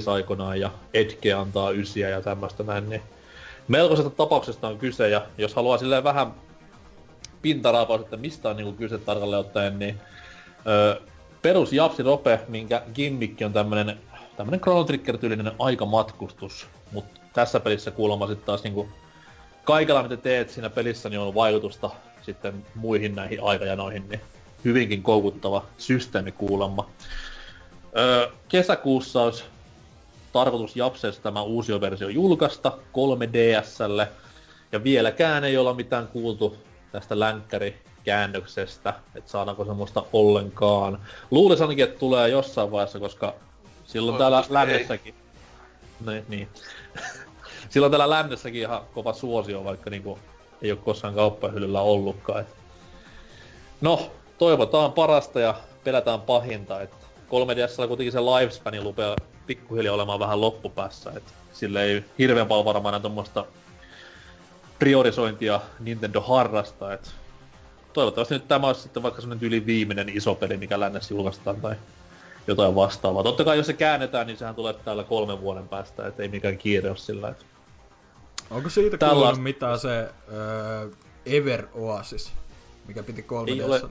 [0.07, 3.03] 3-5 aikanaan ja Edge antaa ysiä ja tämmöistä näin, niin
[3.69, 6.35] melkoisesta tapauksesta on kyse ja jos haluaa silleen vähän
[7.43, 10.01] pintaraapaus, että mistä on niinku kyse tarkalleen ottaen, niin
[10.67, 11.01] öö,
[11.43, 13.99] perus Japsi Rope, minkä gimmikki on tämmönen,
[14.37, 18.89] tämmönen Chrono Trigger-tyylinen aikamatkustus, mutta tässä pelissä kuulemma sitten taas niinku
[19.65, 21.91] kaikella mitä teet siinä pelissä, niin on vaikutusta
[22.23, 24.21] sitten muihin näihin aikajanoihin, niin
[24.65, 26.89] hyvinkin koukuttava systeemi kuulemma.
[27.97, 29.45] Öö, kesäkuussa olisi
[30.33, 34.07] tarkoitus Japseessa tämä uusi versio julkaista 3DSlle,
[34.73, 36.57] ja vieläkään ei olla mitään kuultu
[36.93, 40.99] tästä länkkärikäännöksestä, että saadaanko semmoista ollenkaan.
[41.31, 43.35] Luulisin ainakin, että tulee jossain vaiheessa, koska
[43.85, 45.15] silloin täällä lännessäkin...
[46.07, 46.49] Niin, niin.
[47.71, 50.19] silloin täällä lännessäkin ihan kova suosio, vaikka niinku
[50.63, 52.41] ei ole koskaan kauppahyllyllä ollutkaan.
[52.41, 52.57] Et...
[53.81, 55.55] No, toivotaan parasta ja
[55.85, 56.81] pelätään pahinta.
[56.81, 57.04] Et
[57.35, 59.17] 3DSllä kuitenkin se lifespani lupea
[59.47, 61.13] pikkuhiljaa olemaan vähän loppupäässä.
[61.17, 63.47] Et sille ei hirveän paljon varmaan enää tommoista
[64.79, 66.93] priorisointia Nintendo harrastaa.
[66.93, 67.15] Et
[67.93, 71.75] toivottavasti nyt tämä olisi sitten vaikka semmonen yli viimeinen iso peli, mikä lännessä julkaistaan tai
[72.47, 73.23] jotain vastaavaa.
[73.23, 76.59] Totta kai jos se käännetään, niin sehän tulee täällä kolmen vuoden päästä, et ei mikään
[76.59, 77.47] kiire ole sillä, et
[78.51, 80.89] Onko siitä Tällaista- kuulunut mitään se öö,
[81.27, 82.33] Ever Oasis,
[82.87, 83.83] mikä piti 3 Ei ole.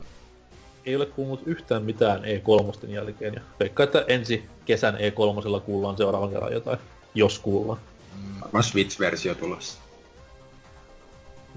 [0.86, 3.34] Ei ole kuulunut yhtään mitään E3 jälkeen.
[3.34, 6.80] Ja veikkaa, että ensi kesän E3 kuullaan seuraavan kerran jotain,
[7.16, 7.80] jos kuullaan.
[8.42, 9.80] Varmaan Switch-versio tulossa.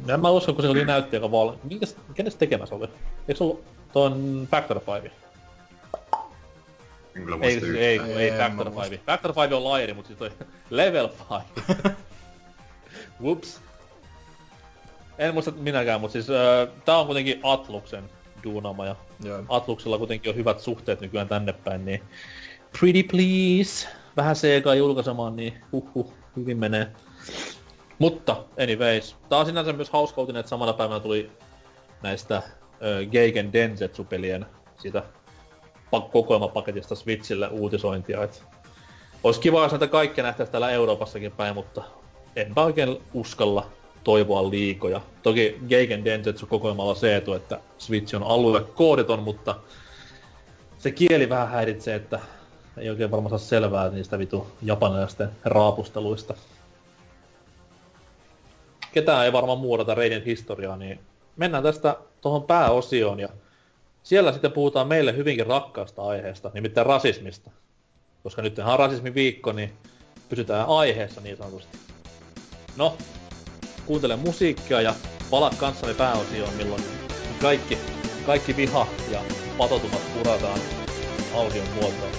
[0.06, 1.52] Ja mä uskon, kun se oli näytti, joka val...
[1.64, 2.88] Minkäs, kenes tekemässä oli?
[3.28, 5.16] Eikö se ollut tuon Factor 5?
[7.16, 8.90] En kyllä Ei, ei, ei, Ei, Factor mä muistan.
[8.90, 9.04] 5.
[9.06, 10.30] Factor 5 on laajeri, mutta siis toi
[10.70, 11.08] Level
[11.58, 11.70] 5.
[13.22, 13.60] Whoops.
[15.18, 18.04] En muista minäkään, mutta siis äh, tää on kuitenkin Atluksen
[18.46, 19.42] duunama ja Joo.
[19.48, 22.02] Atluksella kuitenkin on hyvät suhteet nykyään tänne päin, niin
[22.80, 26.86] pretty please, vähän Sega julkaisemaan, niin huhhuh, hyvin menee.
[27.98, 31.30] Mutta anyways, tää on sinänsä myös hauska uutinen, että samana päivänä tuli
[32.02, 32.42] näistä äh,
[33.10, 34.46] Geigen Densetsu-pelien
[34.78, 35.02] siitä
[35.96, 38.44] pa- kokoelmapaketista Switchille uutisointia, et
[39.24, 41.82] olisi kiva, jos näitä kaikkia nähtäisi täällä Euroopassakin päin, mutta
[42.36, 43.70] enpä oikein uskalla
[44.06, 45.00] toivoa liikoja.
[45.22, 49.54] Toki Geigen Densetsu kokoelmalla se etu, että Switch on alue kooditon, mutta
[50.78, 52.20] se kieli vähän häiritsee, että
[52.76, 56.34] ei oikein varmaan saa selvää niistä vitu japanilaisten raapusteluista.
[58.92, 61.00] Ketään ei varmaan muodata Radiant historiaa, niin
[61.36, 63.28] mennään tästä tuohon pääosioon ja
[64.02, 67.50] siellä sitten puhutaan meille hyvinkin rakkaasta aiheesta, nimittäin rasismista.
[68.22, 69.72] Koska nyt on rasismin viikko, niin
[70.28, 71.78] pysytään aiheessa niin sanotusti.
[72.76, 72.96] No,
[73.86, 74.94] kuuntele musiikkia ja
[75.30, 76.82] palaa kanssani pääosioon, milloin
[77.42, 77.78] kaikki,
[78.26, 79.20] kaikki viha ja
[79.58, 80.60] patotumat purataan
[81.34, 82.12] audion muotoon.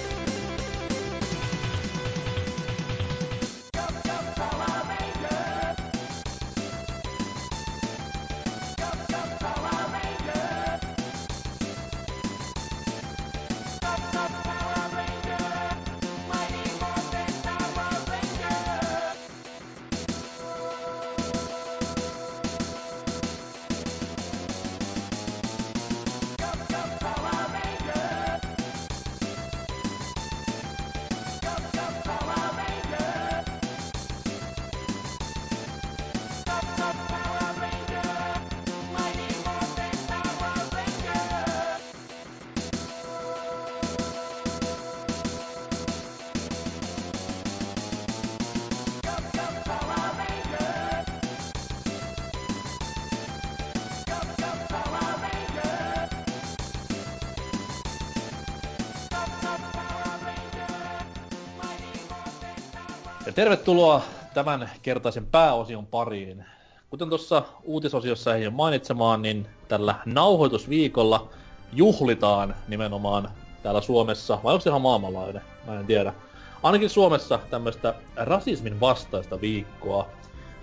[63.68, 64.02] Tervetuloa
[64.34, 66.44] tämän kertaisen pääosion pariin.
[66.90, 71.28] Kuten tuossa uutisosiossa ei mainitsemaan, niin tällä nauhoitusviikolla
[71.72, 73.30] juhlitaan nimenomaan
[73.62, 75.42] täällä Suomessa, vai onko se ihan maailmanlaajuinen?
[75.66, 76.14] Mä en tiedä.
[76.62, 80.08] Ainakin Suomessa tämmöistä rasismin vastaista viikkoa.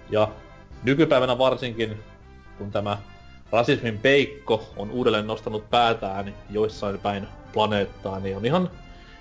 [0.09, 0.27] Ja
[0.83, 2.03] nykypäivänä varsinkin,
[2.57, 2.97] kun tämä
[3.51, 8.69] rasismin peikko on uudelleen nostanut päätään joissain päin planeettaa, niin on ihan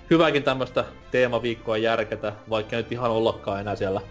[0.09, 4.01] hyväkin tämmöistä teemaviikkoa järketä, vaikka nyt ihan ollakaan enää siellä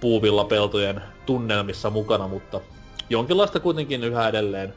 [0.00, 2.60] puuvilla peltojen tunnelmissa mukana, mutta
[3.10, 4.74] jonkinlaista kuitenkin yhä edelleen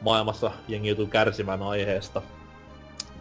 [0.00, 2.22] maailmassa jengi joutuu kärsimään aiheesta.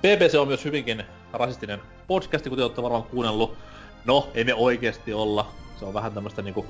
[0.01, 1.03] BBC on myös hyvinkin
[1.33, 3.57] rasistinen podcasti, kuten olette varmaan kuunnellut.
[4.05, 5.51] No, ei me oikeasti olla.
[5.79, 6.65] Se on vähän tämmöistä niinku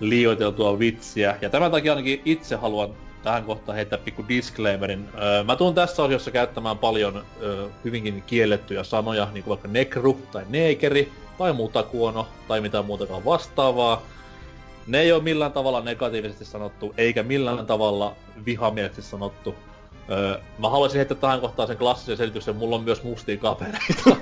[0.00, 1.38] liioiteltua vitsiä.
[1.40, 2.90] Ja tämän takia ainakin itse haluan
[3.22, 5.08] tähän kohtaan heittää pikku disclaimerin.
[5.22, 10.20] Öö, mä tuun tässä osiossa käyttämään paljon öö, hyvinkin kiellettyjä sanoja, niin kuin vaikka nekru
[10.32, 14.02] tai neekeri tai mutakuono tai mitä muutakaan vastaavaa.
[14.86, 18.16] Ne ei ole millään tavalla negatiivisesti sanottu, eikä millään tavalla
[18.46, 19.54] vihamielisesti sanottu.
[20.10, 24.16] Öö, mä haluaisin heittää tähän kohtaan sen klassisen selityksen, mulla on myös mustia kavereita.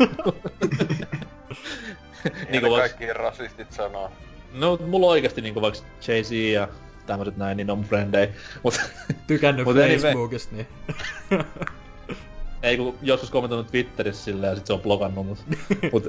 [2.50, 4.10] niin kuin kaikki rasistit sanoo.
[4.52, 6.68] No, mulla on oikeesti niinku vaikka Jay-Z ja
[7.06, 8.28] tämmöset näin, niin on frendei.
[8.62, 8.80] Mut,
[9.26, 10.66] Tykännyt mut Facebookista, niin...
[12.62, 15.44] ei kun joskus kommentoinut Twitterissä silleen ja sit se on blokannut mut.
[15.92, 16.06] mut,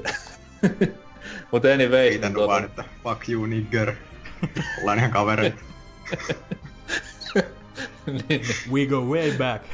[1.52, 2.10] mut anyway.
[2.10, 2.48] Kiitän tuota...
[2.48, 3.92] vaan, että fuck you nigger.
[4.80, 5.62] Ollaan ihan kavereita.
[8.06, 8.42] niin, niin.
[8.72, 9.64] We go way back.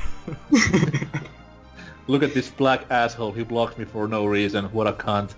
[2.08, 5.36] Look at this black asshole, he blocked me for no reason, what a cunt.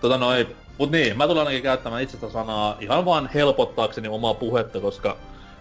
[0.00, 0.46] Tota noin,
[0.78, 5.16] Mut niin, mä tulen ainakin käyttämään itsestä sanaa ihan vaan helpottaakseni omaa puhetta, koska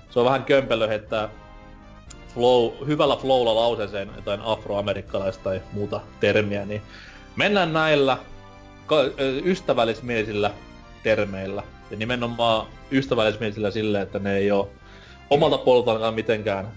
[0.10, 1.30] se on vähän kömpelö heittää
[2.34, 6.82] flow, hyvällä flowlla lauseeseen jotain afroamerikkalaista tai muuta termiä, niin
[7.36, 8.18] mennään näillä
[9.46, 10.52] ystävällismielisillä
[11.04, 11.64] termeillä.
[11.92, 14.70] Ja nimenomaan ystävällismielisillä sille, että ne ei oo
[15.30, 16.72] omalta puoleltaan mitenkään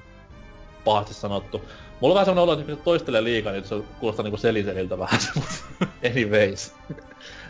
[0.84, 1.62] pahasti sanottu.
[2.00, 5.86] Mulla on vähän semmonen olo, että toistelee liikaa, niin se kuulostaa niinku seliseliltä vähän, mutta
[6.10, 6.72] anyways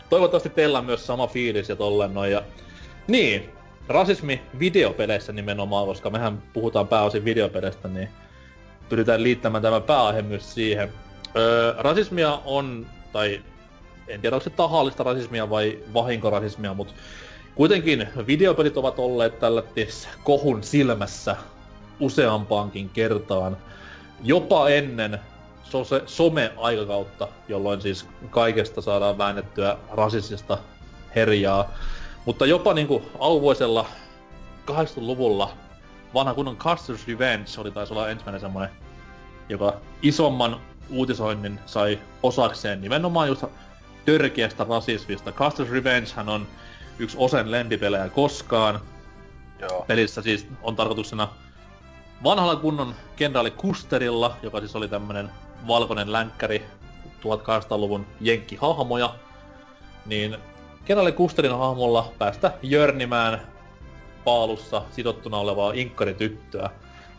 [0.09, 2.31] toivottavasti teillä on myös sama fiilis ja tolleen noin.
[2.31, 2.41] Ja...
[3.07, 3.49] Niin,
[3.87, 8.09] rasismi videopeleissä nimenomaan, koska mehän puhutaan pääosin videopeleistä, niin
[8.89, 10.89] pyritään liittämään tämä pääaihe myös siihen.
[11.35, 13.41] Öö, rasismia on, tai
[14.07, 16.93] en tiedä onko se tahallista rasismia vai vahinkorasismia, mutta
[17.55, 19.63] kuitenkin videopelit ovat olleet tällä
[20.23, 21.35] kohun silmässä
[21.99, 23.57] useampaankin kertaan.
[24.23, 25.19] Jopa ennen
[25.69, 30.57] sose, some-aikakautta, jolloin siis kaikesta saadaan väännettyä rasistista
[31.15, 31.71] herjaa.
[32.25, 33.85] Mutta jopa niinku auvoisella
[34.71, 35.49] 80-luvulla
[36.13, 38.69] vanha kunnon Custer's Revenge oli taisi olla ensimmäinen semmonen,
[39.49, 43.43] joka isomman uutisoinnin sai osakseen nimenomaan just
[44.05, 45.31] törkeästä rasismista.
[45.31, 46.47] Custer's Revenge hän on
[46.99, 48.79] yksi osen lempipelejä koskaan.
[49.59, 49.85] Joo.
[49.87, 51.27] Pelissä siis on tarkoituksena
[52.23, 55.31] vanhalla kunnon kenraali Kusterilla, joka siis oli tämmönen
[55.67, 56.65] valkoinen länkkäri
[57.05, 59.15] 1800-luvun jenkkihahmoja,
[60.05, 60.37] niin
[60.85, 63.41] kenraali Kusterin hahmolla päästä jörnimään
[64.23, 66.69] paalussa sidottuna olevaa inkkarityttöä.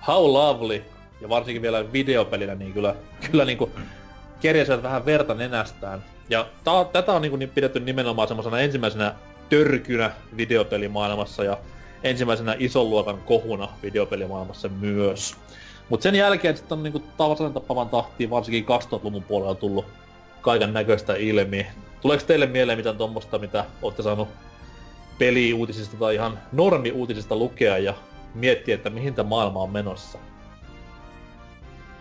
[0.07, 0.85] How lovely!
[1.21, 2.95] Ja varsinkin vielä videopelinä, niin kyllä,
[3.31, 3.71] kyllä niinku
[4.41, 6.05] kerjäsivät vähän verta nenästään.
[6.29, 9.15] Ja ta, tätä on niinku pidetty nimenomaan semmoisena ensimmäisenä
[9.49, 11.59] törkynä videopelimaailmassa ja
[12.03, 15.37] ensimmäisenä ison luokan kohuna videopelimaailmassa myös.
[15.89, 19.87] Mut sen jälkeen sitten on niinku tavan tapavan tahtiin varsinkin 2000-luvun puolella tullut
[20.41, 21.67] kaiken näköistä ilmi.
[22.01, 24.29] Tuleeko teille mieleen mitään tuommoista, mitä olette saanut
[25.19, 27.95] peliuutisista tai ihan normiuutisista lukea ja
[28.35, 30.19] miettiä, että mihin tämä maailma on menossa?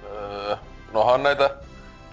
[0.04, 0.56] Öö,
[0.94, 1.50] nohan näitä,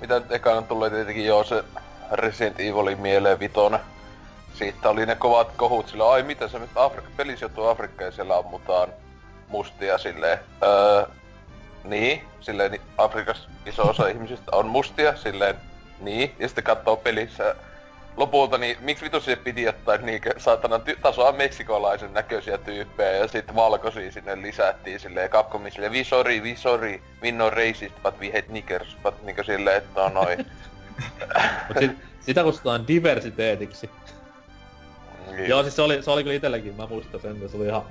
[0.00, 1.64] mitä nyt ekana tulee tietenkin jo se
[2.12, 3.80] Resident Evilin mieleen vitone.
[4.54, 8.12] Siitä oli ne kovat kohut sillä, ai mitä se nyt Afrikka, peli sijoittuu Afrikkaan ja
[8.12, 8.88] siellä ammutaan
[9.48, 10.38] mustia silleen.
[10.62, 11.06] Öö,
[11.84, 15.54] niin, silleen Afrikassa iso osa ihmisistä on mustia, silleen
[16.00, 17.54] niin, ja sitten katsoo pelissä
[18.16, 23.28] lopulta, niin miksi vitu se piti ottaa niinkö saatana ty- tasoa meksikolaisen näköisiä tyyppejä ja
[23.28, 28.20] sitten valkoisia sinne lisättiin silleen Capcomin silleen we sorry, we sorry, we no racist, but
[28.20, 30.46] we hate niggers, but niinkö silleen, että on noin.
[31.80, 31.90] sit,
[32.20, 33.90] sitä kutsutaan diversiteetiksi.
[35.26, 35.48] Niin.
[35.48, 37.82] Joo, siis se oli, se oli kyllä itelläkin, mä muistan sen, se oli ihan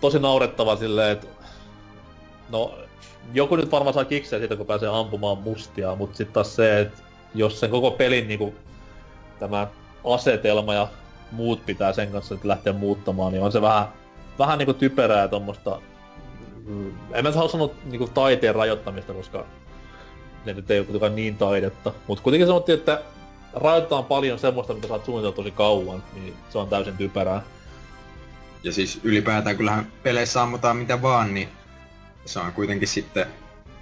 [0.00, 1.26] tosi naurettava silleen, että
[2.48, 2.78] no
[3.34, 7.02] joku nyt varmaan saa kikseä siitä, kun pääsee ampumaan mustia, mutta sitten taas se, että
[7.34, 8.54] jos sen koko pelin niinku,
[9.38, 9.66] tämä
[10.04, 10.88] asetelma ja
[11.32, 13.88] muut pitää sen kanssa että lähteä muuttamaan, niin on se vähän,
[14.38, 15.80] vähän niinku typerää tuommoista,
[16.66, 19.44] mm, en mä halua sanoa niinku taiteen rajoittamista, koska
[20.44, 21.92] ne nyt ei ole kuitenkaan niin taidetta.
[22.06, 23.02] Mutta kuitenkin sanottiin, että
[23.52, 27.42] rajoitetaan paljon semmoista, mitä sä oot suunnitellut tosi kauan, niin se on täysin typerää.
[28.62, 31.48] Ja siis ylipäätään kyllähän peleissä ammutaan mitä vaan, niin
[32.24, 33.26] se on kuitenkin sitten,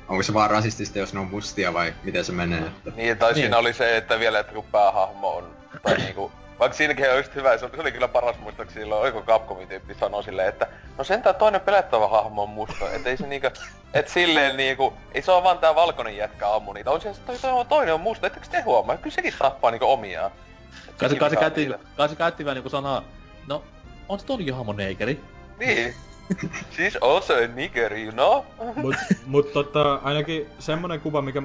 [0.09, 2.59] onko se vaan rasistista, jos ne on mustia vai miten se menee?
[2.59, 2.91] Että...
[2.97, 3.41] Niin, tai Niin.
[3.43, 5.51] siinä oli se, että vielä, että kun päähahmo on,
[5.83, 9.03] tai niinku, vaikka siinäkin on just hyvä, se oli, se oli kyllä paras muistaakseni silloin,
[9.03, 10.67] oiko Capcomin tyyppi sanoi silleen, että
[10.99, 13.49] no sentään toinen pelettävä hahmo on musta, et ei se niinku,
[13.95, 17.39] et silleen niinku, ei se oo vaan tää valkoinen jätkä ammu niitä, on se toi,
[17.39, 20.31] toi, toinen on musta, ettekö te huomaa, kyllä sekin tappaa niinku omiaan.
[20.97, 23.05] Kai se, kai se, käytti, kai se käytti vähän niinku sanaa,
[23.47, 23.65] no,
[24.09, 25.21] on se tonkin hahmo neikeri?
[25.59, 25.95] Niin.
[26.77, 28.45] She's also a nigger, you know?
[28.83, 28.97] Mut,
[29.27, 31.43] mut tota, ainakin semmonen kuva, mikä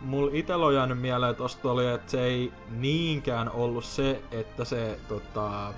[0.00, 4.98] mulla itellä on jäänyt mieleen tosta oli, että se ei niinkään ollut se, että se
[5.08, 5.72] tota,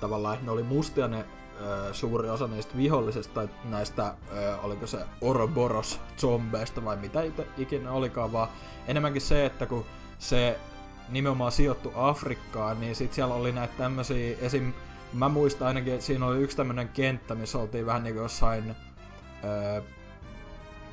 [0.00, 1.24] tavallaan, että ne oli mustia ne
[1.60, 7.46] ö, suuri osa niistä vihollisista tai näistä, ö, oliko se Ouroboros zombeista vai mitä ite,
[7.58, 8.48] ikinä olikaan, vaan
[8.88, 9.84] enemmänkin se, että kun
[10.18, 10.58] se
[11.08, 14.72] nimenomaan sijoittu Afrikkaan, niin sit siellä oli näitä tämmösiä, esim.
[15.12, 18.76] Mä muistan ainakin, että siinä oli yksi tämmönen kenttä, missä oltiin vähän niinku jossain
[19.44, 19.80] öö,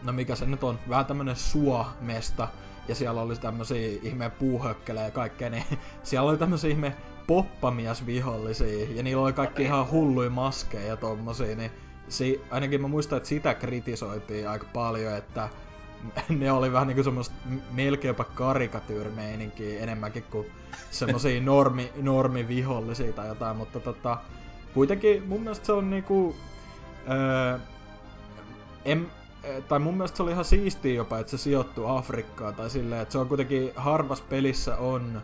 [0.03, 2.47] no mikä se nyt on, vähän tämmönen suomesta,
[2.87, 5.63] ja siellä oli tämmösiä ihme puuhökkelejä ja kaikkea, niin
[6.03, 6.95] siellä oli tämmösiä ihme
[7.27, 11.71] poppamiesvihollisia, ja niillä oli kaikki ihan hulluja maskeja ja tommosia, niin
[12.09, 15.49] si, ainakin mä muistan, että sitä kritisoitiin aika paljon, että
[16.29, 20.47] ne oli vähän niinku semmoista m- melkein jopa karikatyyrmeininkiä enemmänkin kuin
[20.91, 24.17] semmosia normi, normivihollisia tai jotain, mutta tota,
[24.73, 26.35] kuitenkin mun mielestä se on niinku,
[27.11, 27.59] öö,
[28.85, 29.11] en,
[29.67, 33.11] tai mun mielestä se oli ihan siistiä jopa, että se sijoittuu Afrikkaan tai silleen, että
[33.11, 35.21] se on kuitenkin harvas pelissä on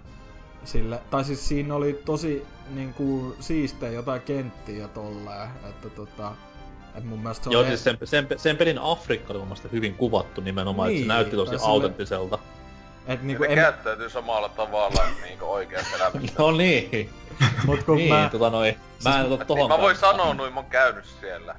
[0.64, 6.32] sille, tai siis siinä oli tosi niinku siistejä jotain kenttiä tolleen, että tota,
[7.04, 9.96] mun mielestä se Joo, on siis sen, sen, sen pelin Afrikka oli mun mielestä hyvin
[9.96, 12.40] kuvattu nimenomaan, niin, että se Niin, näytti tosi autenttiselta.
[13.08, 16.34] et Niinku ne en, käyttäytyy samalla tavalla niinku oikeassa elämässä.
[16.40, 17.10] No niin,
[17.66, 18.78] mut kun niin, mä, tota noin.
[19.04, 21.56] Mä en ota tohon Mä voin sanoa noin, mä oon käynyt siellä.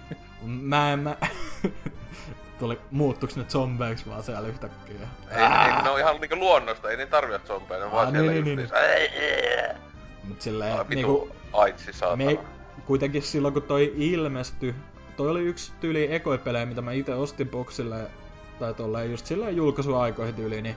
[0.42, 1.16] mä, mä,
[2.58, 5.08] tuli, muuttuks ne zombeiksi vaan siellä yhtäkkiä?
[5.30, 8.12] Ei, ei, ne on ihan niinku luonnosta, ei ne tarvitse zombeja, ne on vaan Aa,
[8.12, 8.68] siellä niin, niin,
[10.24, 12.24] Mut silleen, niinku, aitsi saatana.
[12.24, 12.38] Me,
[12.86, 14.74] kuitenkin silloin kun toi ilmestyi,
[15.16, 18.10] toi oli yksi tyyli ekoipelejä, mitä mä itse ostin boksille,
[18.58, 20.76] tai tolleen just silleen julkaisuaikoihin tyyliin, niin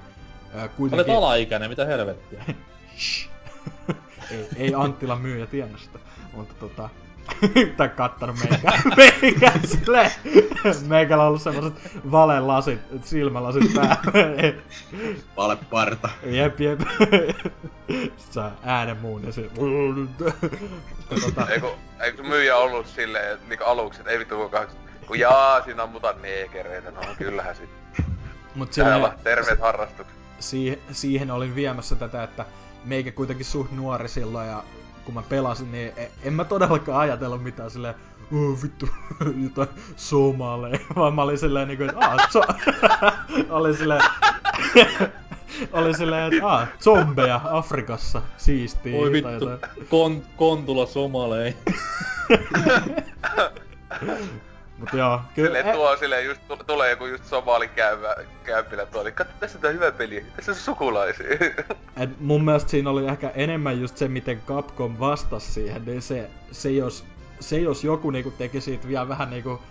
[0.53, 1.15] ää, Olet kuitenkin...
[1.15, 2.43] alaikäinen, mitä helvettiä.
[4.31, 5.99] Ei, ei Anttila myyjä tiennyt sitä,
[6.33, 6.89] mutta tota...
[7.77, 8.71] tai kattanut meikä,
[9.21, 10.11] meikä silleen,
[10.87, 11.73] meikällä on ollut semmoset
[12.11, 13.97] valelasit, silmälasit päällä.
[15.37, 16.09] Valeparta.
[16.23, 16.79] jep, jep.
[18.17, 19.49] Saa äänen muun ja se...
[21.09, 21.67] tota, Eikö,
[21.99, 24.67] eikö myyjä ollut silleen, että niinku aluksi, että ei vittu kukaan,
[25.07, 27.69] kun jaa, siinä ammutaan neekereitä, no kyllähän sit.
[28.55, 30.15] mut Täällä silleen, terveet harrastukset.
[30.39, 32.45] siihen, siihen olin viemässä tätä, että
[32.85, 34.63] meikä kuitenkin suht nuori silloin ja
[35.05, 37.95] kun mä pelasin, niin e- en mä todellakaan ajatellut mitään silleen,
[38.33, 38.89] oh vittu,
[39.43, 42.41] jotain somaleja, vaan mä olin silleen niinku, että aah, so...
[43.49, 44.01] oli silleen,
[45.71, 48.97] oli silleen, että aah, zombeja Afrikassa, siistiä.
[48.97, 49.49] Oi vittu,
[49.89, 51.55] kon, kontula somalei.
[54.81, 59.03] Mut joo, kyllä, Silleen tuo silleen just, tu- tulee joku just somali käyvä, käypillä tuolla,
[59.03, 61.27] niin katso tässä tää hyvä peli, tässä on sukulaisia.
[62.03, 66.29] Et mun mielestä siinä oli ehkä enemmän just se, miten Capcom vastasi siihen, niin se,
[66.51, 67.05] se, jos,
[67.39, 69.61] se jos joku niinku teki siitä vielä vähän niinku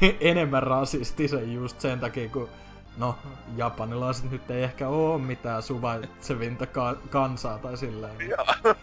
[0.20, 2.48] enemmän rasistisen just sen takia, kun
[2.96, 3.18] no,
[3.56, 8.28] japanilaiset nyt ei ehkä oo mitään suvaitsevinta ka- kansaa tai silleen.
[8.28, 8.74] Joo.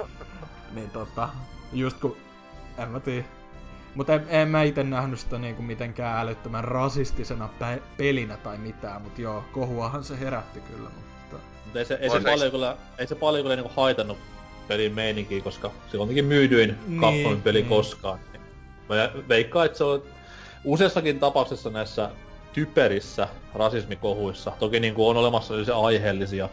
[0.73, 1.29] Niin tota,
[1.73, 2.17] just kun,
[2.77, 3.36] en mä tiedä.
[3.95, 9.01] Mutta en, en mä ite nähnyt sitä niinku mitenkään älyttömän rasistisena pe- pelinä tai mitään,
[9.01, 11.37] mut joo, kohuahan se herätti kyllä, mutta...
[11.63, 14.17] Mutta ei se, ei se paljon kyllä, ei se paljon kyllä niinku haitannut
[14.67, 17.69] pelin meininkiä, koska se on kuitenkin myydyin Niin, Capcomin peli niin.
[17.69, 18.19] koskaan.
[18.89, 20.03] Mä veikkaan, että se on
[20.63, 22.09] useassakin tapauksessa näissä
[22.53, 24.51] typerissä rasismikohuissa.
[24.59, 26.49] Toki niinku on olemassa sellaisia aiheellisia,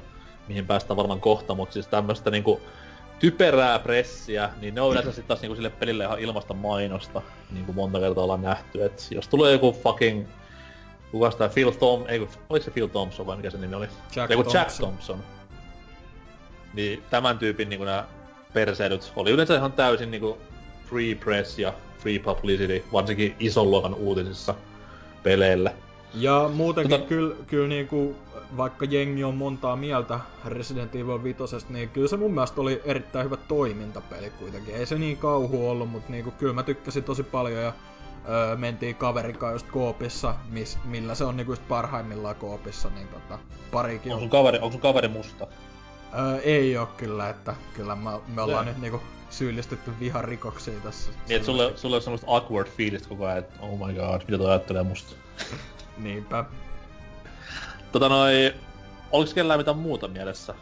[0.48, 2.61] mihin päästään varmaan kohta, mutta siis tämmöstä niinku
[3.19, 7.65] typerää pressiä, niin ne on yleensä sit taas niinku sille pelille ihan ilmasta mainosta, niin
[7.66, 8.85] kuin monta kertaa ollaan nähty.
[8.85, 10.27] Et jos tulee joku fucking
[11.11, 12.05] Kukas tää Phil Tom...
[12.09, 13.89] Ei kun, oliko se Phil Thompson vai mikä se nimi oli?
[14.16, 14.89] Jack Ei kun Jack Thompson.
[14.89, 15.19] Thompson.
[16.74, 18.07] Niin tämän tyypin niinku nää
[18.53, 20.39] perseilyt oli yleensä ihan täysin niinku
[20.91, 24.55] free press ja free publicity, varsinkin ison luokan uutisissa
[25.23, 25.74] peleille.
[26.15, 28.16] Ja muutenkin Tota- kyllä, kyllä niinku,
[28.56, 31.38] vaikka jengi on montaa mieltä Resident Evil 5,
[31.68, 34.74] niin kyllä se mun mielestä oli erittäin hyvä toimintapeli kuitenkin.
[34.74, 37.72] Ei se niin kauhu ollut, mutta niinku, kyllä mä tykkäsin tosi paljon ja
[38.28, 43.08] öö, mentiin kaverin kanssa just koopissa, mis, millä se on niinku just parhaimmillaan koopissa, niin
[43.08, 43.38] tota,
[43.70, 44.20] parikin Onko on.
[44.20, 45.46] sun kaveri, onko sun kaveri musta?
[46.18, 49.00] Öö, ei oo kyllä, että kyllä mä, me ollaan Se- nyt niinku
[49.30, 51.10] syyllistetty viharikoksiin tässä.
[51.28, 54.38] Niin, että sulle, sulle on semmoista awkward fiilistä koko ajan, että oh my god, mitä
[54.38, 55.16] toi ajattelee musta.
[55.98, 56.44] Niinpä.
[57.94, 58.54] Tota noi,
[59.12, 60.54] oliks kellään mitään muuta mielessä?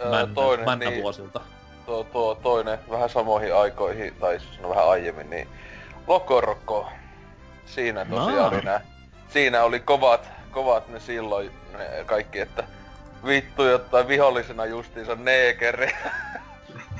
[0.00, 1.02] Öö, Männä, toinen, männä niin.
[1.02, 1.40] vuosilta.
[1.86, 5.48] tuo, tuo toinen vähän samoihin aikoihin, tai siis no vähän aiemmin, niin
[6.06, 6.88] Lokorokko.
[7.66, 8.48] Siinä tosiaan Aa.
[8.48, 8.80] oli nää.
[9.28, 12.64] Siinä oli kovat, kovat ne silloin ne kaikki, että
[13.26, 15.92] vittu jotain vihollisena justiinsa neekeri.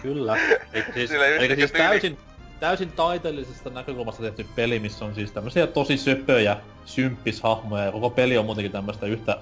[0.02, 0.36] Kyllä.
[0.72, 2.18] Eli siis, eli siis tyyli- täysin,
[2.60, 8.38] täysin taiteellisesta näkökulmasta tehty peli, missä on siis tämmöisiä tosi söpöjä, symppishahmoja, ja koko peli
[8.38, 9.38] on muutenkin tämmöistä yhtä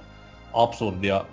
[0.52, 1.24] absurdia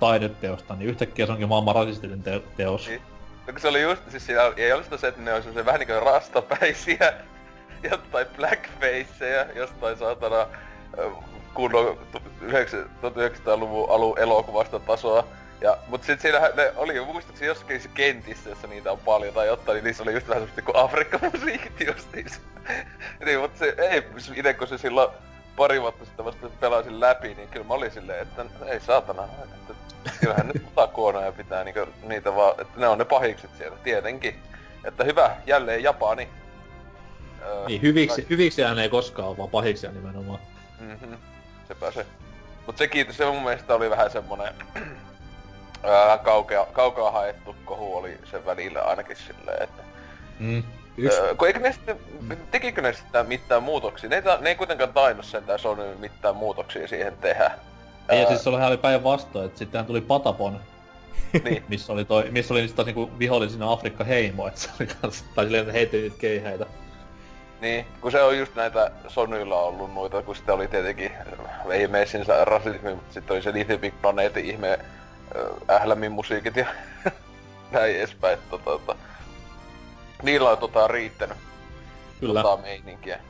[0.00, 2.88] taideteosta, niin yhtäkkiä se onkin maailman rasistinen te- teos.
[2.88, 3.02] Niin.
[3.46, 6.00] No se oli just, siis siinä ei sitä se, että ne oli semmosia vähän niinkö
[6.00, 7.12] rastapäisiä,
[7.90, 10.46] jotain blackfaceja, jostain saatana
[11.54, 15.24] kunnon tu- yhdeksän- 1900-luvun alun elokuvasta tasoa.
[15.60, 19.46] Ja, mut sit siinähän ne oli muistaakseni jossakin se kentissä, jossa niitä on paljon tai
[19.46, 22.40] jotain, niin niissä oli just vähän semmoista kuin Afrikka-musiikit justiinsa.
[23.24, 24.02] niin, mut se ei,
[24.34, 25.10] ite kun se silloin
[25.56, 29.74] pari vuotta sitten vasta pelasin läpi, niin kyllä mä olin silleen, että ei saatana, että
[30.20, 34.42] kyllähän nyt takuonoja pitää niinku niitä vaan, että ne on ne pahikset siellä, tietenkin.
[34.84, 36.28] Että hyvä, jälleen Japani.
[37.42, 40.38] Öö, Niin, hyviksi, hyviksi ei koskaan ole, vaan pahiksi nimenomaan.
[40.80, 41.14] Mhm,
[41.68, 42.06] sepä se.
[42.66, 44.54] Mut sekin, se mun mielestä oli vähän semmonen
[45.82, 49.82] ää, kaukea, kaukaa haettu kohu oli sen välillä ainakin silleen, että...
[50.38, 50.62] Mm.
[50.96, 51.98] Yksi, Öö, kun eikö ne sitten,
[52.50, 54.10] tekikö ne sitten mitään muutoksia?
[54.10, 57.50] Ne ei, ta- ne ei kuitenkaan tainnut sentään Sony mitään muutoksia siihen tehdä.
[58.08, 60.60] Ei, ja siis se oli päinvastoin, että sittenhän tuli Patapon,
[61.44, 61.64] niin.
[61.68, 65.24] missä oli, toi, missä oli niistä taas niinku vihollisina Afrikka heimo, että se oli kans,
[65.34, 66.66] tai silleen, että heitti niitä keihäitä.
[67.60, 71.12] Niin, kun se on just näitä Sonylla ollut noita, kun sitten oli tietenkin
[71.68, 76.66] viimeisinsa rasismi, mutta sitten oli se Little Big Planetin ihme äh, ählämin musiikit ja
[77.72, 78.34] näin edespäin.
[78.34, 78.96] Että, tota,
[80.22, 81.36] niillä on tota riittänyt
[82.20, 82.42] Kyllä.
[82.42, 83.20] tota meininkiä.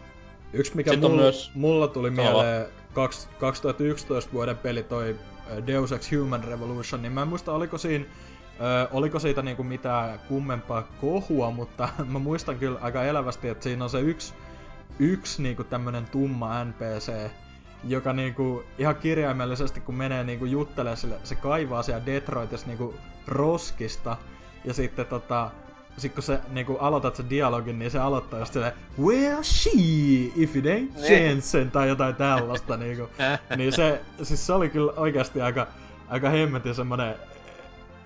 [0.52, 5.16] yksi mikä mulla, myös- mulla tuli Sano mieleen kaks, 2011 vuoden peli toi
[5.50, 8.04] ö, Deus Ex Human Revolution, niin mä en muista oliko siinä
[8.60, 13.84] Ö, oliko siitä niinku mitään kummempaa kohua, mutta mä muistan kyllä aika elävästi, että siinä
[13.84, 14.34] on se yksi,
[14.98, 17.12] yksi niinku tämmönen tumma NPC,
[17.84, 22.94] joka niinku ihan kirjaimellisesti kun menee niinku juttelee sille, se kaivaa siellä Detroitissa niinku
[23.26, 24.16] roskista,
[24.64, 25.50] ja sitten tota,
[25.98, 28.72] sit kun sä niinku aloitat sen dialogin, niin se aloittaa just silleen,
[29.02, 29.70] Where she,
[30.36, 31.24] if it ain't Niin.
[31.24, 33.08] Jensen, tai jotain tällaista niinku.
[33.56, 35.66] niin se, siis se oli kyllä oikeasti aika,
[36.08, 37.14] aika hemmetin semmonen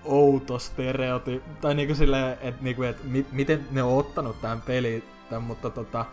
[0.05, 5.03] outo stereoty, tai niinku silleen, että niinku, et mi, miten ne on ottanut tämän pelin,
[5.29, 6.05] tämän, mutta tota,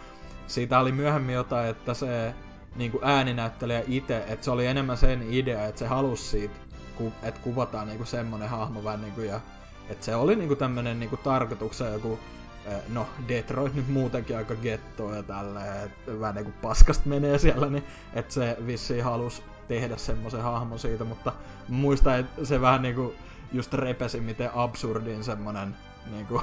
[0.47, 2.35] siitä oli myöhemmin jotain, että se
[2.77, 6.55] niinku ääninäyttelijä itse, että se oli enemmän sen idea, että se halusi siitä,
[6.97, 9.40] ku, että kuvataan niinku semmonen hahmo vähän niinku, ja
[9.91, 12.19] että se oli niinku tämmönen niinku tarkoituksena joku
[12.89, 17.85] No, Detroit nyt muutenkin aika gettoa ja tälleen, vähän niinku paskasta menee siellä, niin
[18.15, 21.33] että se vissiin halus tehdä semmoisen hahmon siitä, mutta
[21.69, 23.15] muistan, että se vähän niinku
[23.53, 25.77] just repesi, miten absurdin semmonen
[26.11, 26.43] niinku,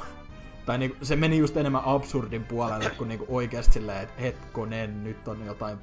[0.65, 5.27] tai niinku, se meni just enemmän absurdin puolelle kuin niinku oikeesti silleen, että hetkonen, nyt
[5.27, 5.77] on jotain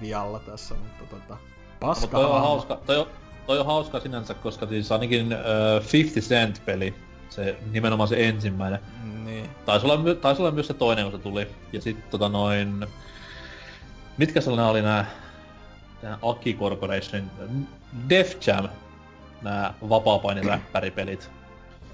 [0.00, 3.06] vialla tässä, mutta tota, No, paska mutta toi on hauska, toi on,
[3.46, 6.94] toi on hauska sinänsä, koska siis ainakin uh, 50 Cent-peli,
[7.28, 8.80] se nimenomaan se ensimmäinen,
[9.24, 9.50] Niin.
[9.66, 11.48] taisi olla, taisi olla myös se toinen, kun se tuli.
[11.72, 12.86] Ja sit tota noin...
[14.18, 15.06] Mitkä sellainen oli nää...
[16.00, 17.30] Tää Aki Corporation,
[18.08, 18.68] Def Jam,
[19.42, 21.30] nää vapaapainiräppäripelit.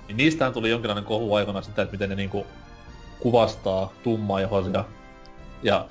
[0.09, 2.47] Niin niistähän tuli jonkinlainen kohu aikana sitä, että miten ne niinku
[3.20, 4.85] kuvastaa tummaihoisia.
[5.62, 5.87] Ja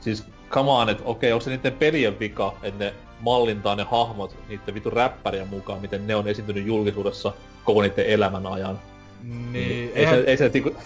[0.00, 4.36] siis come on, että okei, onko se niiden pelien vika, että ne mallintaa ne hahmot
[4.48, 7.32] niiden vitun räppärien mukaan, miten ne on esiintynyt julkisuudessa
[7.64, 8.78] koko niiden elämän ajan.
[9.52, 10.76] Niin, ei, se, ei se niinku...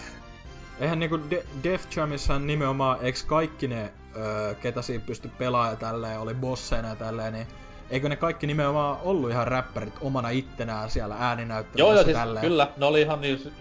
[0.79, 5.77] Eihän niinku De- Def Jamissa nimenomaan, eiks kaikki ne, öö, ketä siinä pysty pelaamaan ja
[5.77, 7.47] tälleen, oli bosseina ja tälleen, niin
[7.89, 12.45] eikö ne kaikki nimenomaan ollut ihan räppärit omana ittenään siellä Joo, ääninäyttelyssä joo, siis tälleen?
[12.45, 13.53] kyllä, ne oli ihan niin,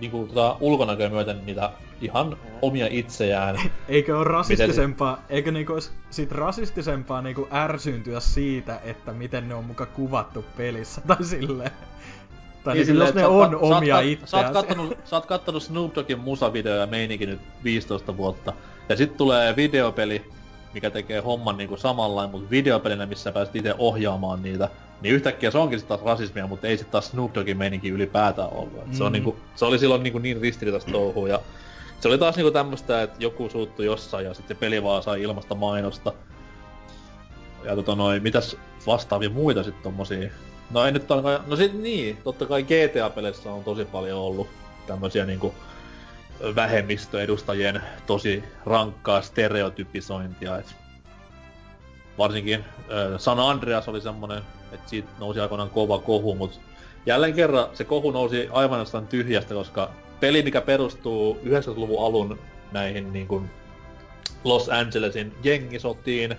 [0.00, 3.56] niinku tota, ulkonäköä myöten niitä ihan omia itseään.
[3.88, 5.72] Eikö ole rasistisempaa, eikö niinku
[6.10, 11.70] sit rasistisempaa niinku ärsyyntyä siitä, että miten ne on muka kuvattu pelissä, tai silleen.
[12.64, 14.44] Tai niin, silleen, jos ne on ka- sä oot omia ka- Sä itseään.
[14.44, 18.52] oot, kattonut, sä oot kattonut Snoop Doggin musavideo ja meininki nyt 15 vuotta.
[18.88, 20.24] Ja sit tulee videopeli,
[20.74, 24.68] mikä tekee homman niinku samanlain, mutta videopelinä, missä pääset itse ohjaamaan niitä.
[25.00, 28.52] Niin yhtäkkiä se onkin sit taas rasismia, mutta ei sit taas Snoop Doggin meininki ylipäätään
[28.52, 28.78] ollut.
[28.78, 29.12] Et Se, on Mm.
[29.12, 31.40] niinku, se oli silloin niinku niin ristiriitaista touhua ja
[32.00, 35.22] se oli taas niinku tämmöstä, että joku suuttui jossain ja sitten se peli vaan sai
[35.22, 36.12] ilmasta mainosta.
[37.64, 38.56] Ja tota noin, mitäs
[38.86, 40.30] vastaavia muita sit tommosia
[40.70, 41.44] No ei nyt alkaa...
[41.46, 44.48] No sit niin, totta kai GTA-peleissä on tosi paljon ollut
[44.86, 45.54] tämmösiä niinku
[46.54, 50.74] vähemmistöedustajien tosi rankkaa stereotypisointia, et
[52.18, 52.64] varsinkin
[53.18, 54.42] San Andreas oli semmonen,
[54.72, 56.60] että siitä nousi aikoinaan kova kohu, mut
[57.06, 59.90] jälleen kerran se kohu nousi aivan jostain tyhjästä, koska
[60.20, 62.38] peli, mikä perustuu 90-luvun alun
[62.72, 63.50] näihin niin kuin
[64.44, 66.36] Los Angelesin jengisotiin,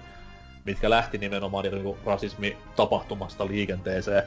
[0.65, 4.23] mitkä lähti nimenomaan niin rasismi tapahtumasta liikenteeseen,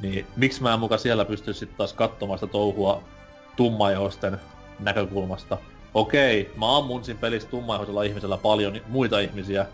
[0.00, 3.02] niin miksi mä en muka siellä pysty sitten taas katsomaan sitä touhua
[3.56, 4.40] tummaihoisten
[4.78, 5.58] näkökulmasta.
[5.94, 9.66] Okei, mä ammun siinä pelissä tummaihoisella ihmisellä paljon muita ihmisiä,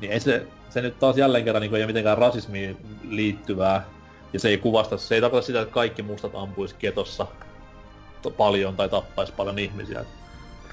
[0.00, 2.76] niin ei se, se nyt taas jälleen kerran niin ei ole mitenkään rasismiin
[3.08, 3.84] liittyvää.
[4.32, 7.26] Ja se ei kuvasta, se ei tarkoita sitä, että kaikki mustat ampuisi ketossa
[8.22, 10.04] to- paljon tai tappaisi paljon ihmisiä.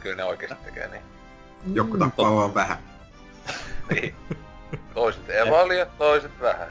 [0.02, 1.02] Kyllä ne oikeesti tekee niin.
[1.74, 2.78] Joku tappaa vaan vähän.
[3.92, 4.16] niin.
[4.94, 6.68] Toiset evalia, toiset vähän.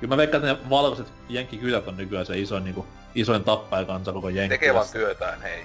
[0.00, 4.28] Kyllä mä veikkaan, että ne valkoiset jenkkikylät on nykyään se isoin, niinku, isoin tappajakansa koko
[4.28, 4.54] jenki.
[4.54, 5.64] Tekee vaan työtään, hei.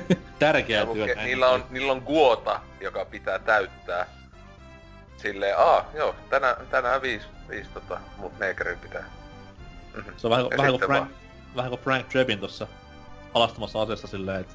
[0.38, 1.22] Tärkeää Ja lukee, työtä.
[1.22, 4.06] niillä, on, niillä on guota, joka pitää täyttää.
[5.16, 9.04] Silleen, aa, joo, tänään, tänään viisi, viisi tota, mut neekerin pitää.
[9.96, 10.10] Mhm.
[10.16, 11.10] Se on vähän, Ja vähän, kuin Frank,
[11.56, 12.66] vähän kuin Frank Drebin tossa
[13.34, 14.54] alastomassa aseessa silleen, että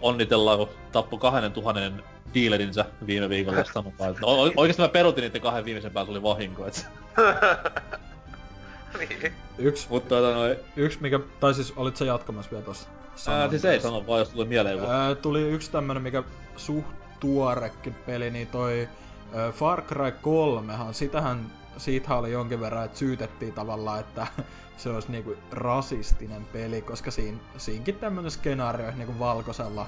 [0.00, 2.02] onnitellaan, kun tappu kahden tuhannen
[2.34, 6.22] dealerinsä viime viikolla sanotaan, että o- oikeesti mä perutin niiden kahden viimeisen päällä, se oli
[6.22, 6.86] vahinko, et.
[8.98, 9.32] niin.
[9.58, 12.88] Yksi, Mutta tota noin, yksi mikä, tai siis olit sä jatkamassa vielä tossa?
[13.28, 14.90] Ää, siis ei sano vaan, jos tuli mieleen joku.
[14.90, 16.22] Ää, tuli yksi tämmönen, mikä
[16.56, 16.86] suht
[17.20, 18.88] tuorekin peli, niin toi
[19.34, 24.26] ää, Far Cry 3, sitähän, siitähän oli jonkin verran, että syytettiin tavallaan, että
[24.76, 29.86] se olisi niinku rasistinen peli, koska siinä, siinkin tämmönen skenaario, että niinku valkoisella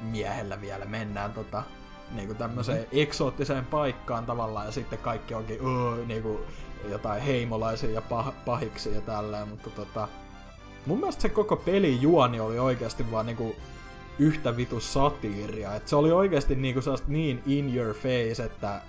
[0.00, 1.62] miehellä vielä mennään tota,
[2.14, 2.86] niinku tämmöiseen Mhm.
[2.86, 3.02] mm-hmm.
[3.02, 6.40] eksoottiseen paikkaan tavallaan, ja sitten kaikki onkin öö, niinku
[6.90, 10.08] jotain heimolaisia ja pah- pahiksi ja tälleen, mutta tota,
[10.86, 13.56] mun mielestä se koko pelin juoni oli oikeasti vaan niinku
[14.18, 15.74] yhtä vitu satiiria.
[15.74, 18.80] Et se oli oikeasti niinku niin in your face, että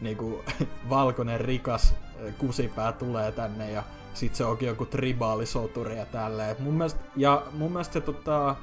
[0.00, 0.44] niinku
[0.90, 1.94] valkoinen rikas
[2.38, 3.82] kusipää tulee tänne ja
[4.14, 6.56] sit se onkin joku tribaalisoturi ja tälleen.
[6.58, 8.56] Mun mielestä, ja mun mielestä se tota,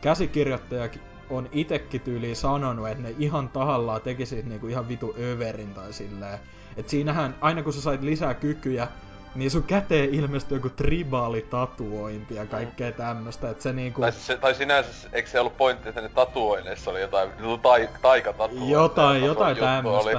[0.00, 0.88] käsikirjoittaja
[1.30, 5.92] on itekin tyyliin sanonut, että ne ihan tahallaan teki siitä niinku ihan vitu överin tai
[5.92, 6.38] silleen.
[6.76, 8.88] Et siinähän, aina kun sä sait lisää kykyjä,
[9.34, 14.00] niin sun käteen ilmestyi joku tribaalitatuointi ja kaikkea tämmöstä, että se niinku...
[14.00, 17.88] Tai, se, tai sinänsä, eikö se ollut pointti, että ne tatuoineissa oli jotain niinku tai,
[18.02, 18.70] taikatatuointeja?
[18.72, 19.98] Jotain, jotain tämmöstä.
[19.98, 20.14] oli.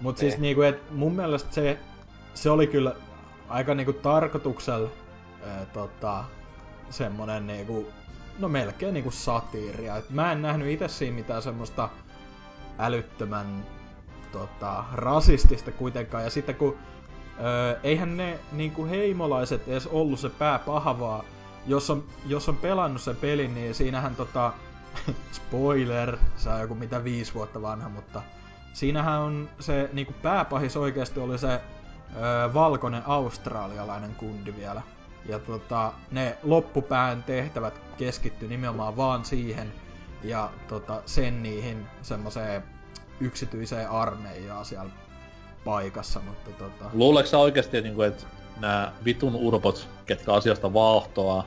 [0.00, 0.42] Mut siis Niin.
[0.42, 1.78] niinku, et mun mielestä se,
[2.34, 2.94] se oli kyllä
[3.48, 4.88] aika niinku tarkoituksella
[5.46, 6.24] ää, tota,
[6.90, 7.92] semmonen niinku,
[8.38, 9.96] no melkein niinku satiiria.
[9.96, 11.88] Et mä en nähnyt itse siinä mitään semmoista
[12.78, 13.66] älyttömän
[14.32, 16.24] tota, rasistista kuitenkaan.
[16.24, 16.78] Ja sitten kun
[17.42, 21.24] öö, eihän ne niinku heimolaiset edes ollut se pääpaha,
[21.66, 24.52] jos on, jos on pelannut sen pelin, niin siinähän tota,
[25.32, 28.22] spoiler, se on joku mitä viisi vuotta vanha, mutta
[28.72, 31.60] siinähän on se niinku pääpahis oikeasti oli se
[32.16, 34.82] öö, valkoinen australialainen kundi vielä.
[35.26, 39.72] Ja tota, ne loppupään tehtävät keskitty nimenomaan vaan siihen
[40.22, 42.62] ja tota, sen niihin semmoiseen
[43.20, 44.90] yksityiseen armeijaan siellä
[45.64, 46.90] paikassa, mutta tota...
[46.92, 48.24] Luuleeko sä oikeesti, että, niinku, että
[48.60, 51.44] nämä vitun urpot, ketkä asiasta vaahtoa,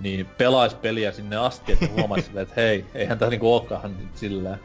[0.00, 4.16] niin pelais peliä sinne asti, että huomais silleen, että hei, eihän tää niinku ookaan nyt
[4.16, 4.60] silleen.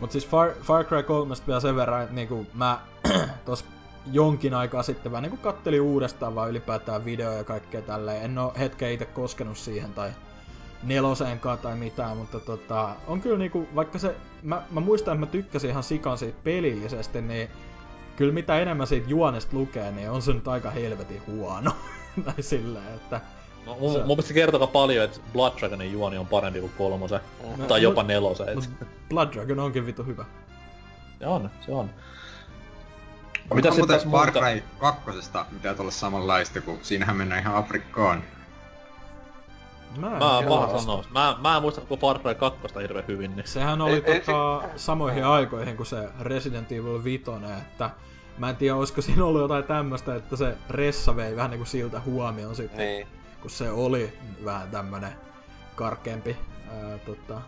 [0.00, 2.80] Mut siis Far, Far Cry 3 vielä sen verran, että niinku mä
[3.44, 3.64] tos
[4.12, 8.22] jonkin aikaa sitten vähän niinku kattelin uudestaan vaan ylipäätään videoja ja kaikkea tälleen.
[8.22, 10.10] En oo hetken itse koskenut siihen tai
[10.82, 15.32] neloseenkaan tai mitään, mutta tota, on kyllä niinku, vaikka se, mä, mä muistan, että mä
[15.32, 17.48] tykkäsin ihan sikan siitä pelillisesti, niin
[18.22, 21.72] kyllä mitä enemmän siitä juonesta lukee, niin on se nyt aika helvetin huono.
[22.24, 23.20] tai silleen, että
[23.66, 27.20] No, mun, Se- mun mielestä aika paljon, että Blood Dragonin juoni on parempi kuin kolmosen.
[27.42, 28.48] No, tai mut- jopa nelosen.
[28.48, 28.54] Et.
[28.54, 28.70] mut
[29.08, 30.24] Blood Dragon onkin vitu hyvä.
[31.18, 31.90] Se on, se on.
[33.54, 34.32] Mitä Mitä muuten Far?
[34.32, 35.02] Cry 2
[35.52, 38.22] pitää olla samanlaista, kun siinähän mennään ihan Afrikkaan.
[39.96, 41.04] Mä, en Mä paha sanoa.
[41.10, 43.46] Mä, mä en muista koko Far Cry 2 hirveän hyvin, niin...
[43.48, 47.24] Sehän oli Ei- ei tota, samoihin aikoihin kuin se Resident Evil 5,
[47.58, 47.90] että
[48.38, 52.00] mä en tiedä, olisiko siinä ollut jotain tämmöstä, että se Ressa vei vähän niinku siltä
[52.00, 53.06] huomioon sitten, Niin.
[53.40, 54.12] kun se oli
[54.44, 55.12] vähän tämmönen
[55.74, 56.36] karkeampi
[56.82, 57.40] ää, tota.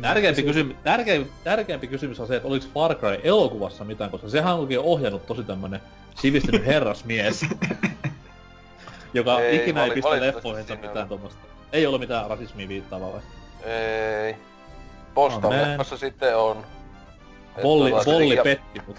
[0.00, 4.54] Tärkeämpi, kysymys, tärkeä, tärkeämpi kysymys on se, että oliko Far Cry elokuvassa mitään, koska sehän
[4.54, 5.80] on oikein ohjannut tosi tämmönen
[6.14, 7.46] sivistynyt herrasmies.
[9.14, 11.40] joka Ei, ikinä ei vali- pistä leffoihinsa mitään tuommoista.
[11.72, 13.20] Ei ollut mitään rasismia viittaavaa vai?
[13.64, 14.36] Ei.
[15.16, 15.50] Oh, man.
[15.52, 16.66] leffassa sitten on.
[17.62, 18.96] Bolli, tota, bolli petti mut.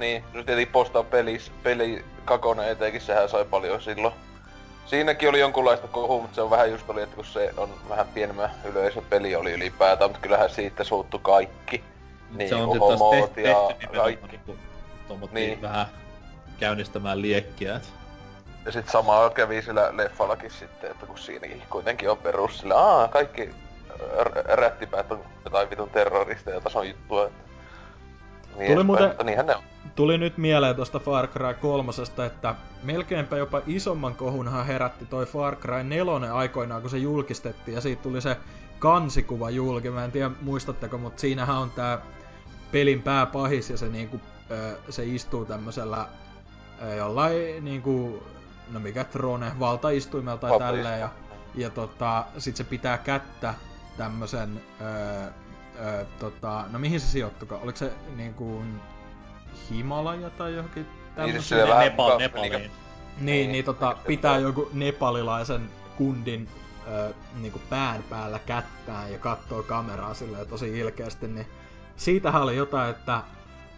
[0.00, 4.14] Niin, nyt tietenkin postaa pelis, peli kakone etenkin, sehän sai paljon silloin.
[4.86, 8.06] Siinäkin oli jonkunlaista kohua, mutta se on vähän just oli, että kun se on vähän
[8.08, 11.84] pienemmä yleisöpeli oli ylipäätään, mutta kyllähän siitä suuttu kaikki.
[12.30, 14.26] Niin, se on kuin sitten taas homot tehty, ja tehty kaikki.
[14.26, 14.56] niinku
[15.08, 15.62] tommotia Niin.
[15.62, 15.86] vähän
[16.60, 17.76] käynnistämään liekkiä.
[17.76, 17.92] Et.
[18.66, 23.08] Ja sit samaa kävi sillä leffallakin sitten, että kun siinäkin kuitenkin on perus sillä, aa,
[23.08, 23.50] kaikki
[24.22, 27.24] r- rättipäät on jotain vitun terroristeja tason juttua.
[27.24, 27.49] Että...
[28.56, 29.62] Niin Tuli muuten- niinhän ne on.
[29.94, 31.92] Tuli nyt mieleen tuosta Far Cry 3,
[32.26, 37.80] että melkeinpä jopa isomman kohunhan herätti toi Far Cry 4 aikoinaan, kun se julkistettiin, ja
[37.80, 38.36] siitä tuli se
[38.78, 39.90] kansikuva julki.
[39.90, 41.98] Mä en tiedä muistatteko, mutta siinähän on tää
[42.72, 44.20] pelin pääpahis, ja se niinku,
[44.88, 46.06] se istuu tämmöisellä
[46.96, 48.22] jollain niinku,
[48.72, 51.08] no mikä trone, valtaistuimella tai tälleen, ja,
[51.54, 53.54] ja tota, sit se pitää kättä
[53.96, 55.30] tämmösen, ö,
[55.80, 58.62] ö, tota, no mihin se sijoittukaan, oliko se niinku
[59.70, 60.86] Himalaja tai johonkin
[61.16, 62.52] Niin siis Nepal, mukaan- Nepaliin.
[62.52, 62.70] Niin,
[63.20, 66.48] Niin, niin tota, se pitää joku nepalilaisen kundin
[66.88, 71.46] ö, niinku pään päällä kättään ja katsoo kameraa silleen tosi ilkeästi, niin
[71.96, 73.22] siitähän oli jotain, että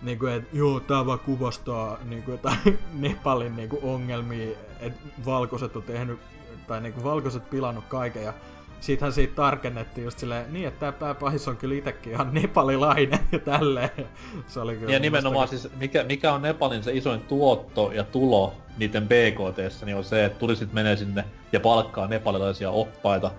[0.02, 6.20] niinku, et, joo, tää vaan kuvastaa niinku jotain Nepalin niinku ongelmia, että valkoiset on tehnyt,
[6.66, 8.32] tai niinku valkoiset pilannut kaiken, ja
[8.82, 13.38] siitähän siitä tarkennettiin just silleen, niin, että tää pääpahis on kyllä itekin ihan nepalilainen ja
[13.38, 14.08] tälleen.
[14.46, 18.54] Se oli kyllä Ja nimenomaan siis, mikä, mikä on Nepalin se isoin tuotto ja tulo
[18.78, 23.30] niiden BKT, niin on se, että turistit menee sinne ja palkkaa nepalilaisia oppaita,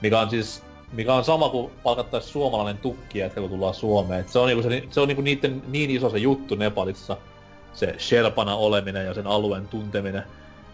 [0.00, 0.62] mikä on siis
[0.92, 4.20] mikä on sama kuin palkattaisi suomalainen tukki, että kun tullaan Suomeen.
[4.20, 7.16] Et se on, niinku se, se on niinku niiden, niin iso se juttu Nepalissa,
[7.72, 10.22] se Sherpana oleminen ja sen alueen tunteminen.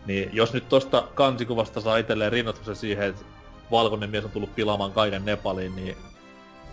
[0.07, 3.25] Niin jos nyt tosta kansikuvasta saa itselleen rinnastuksen siihen, että
[3.71, 5.97] valkoinen mies on tullut pilaamaan kaiken Nepaliin, niin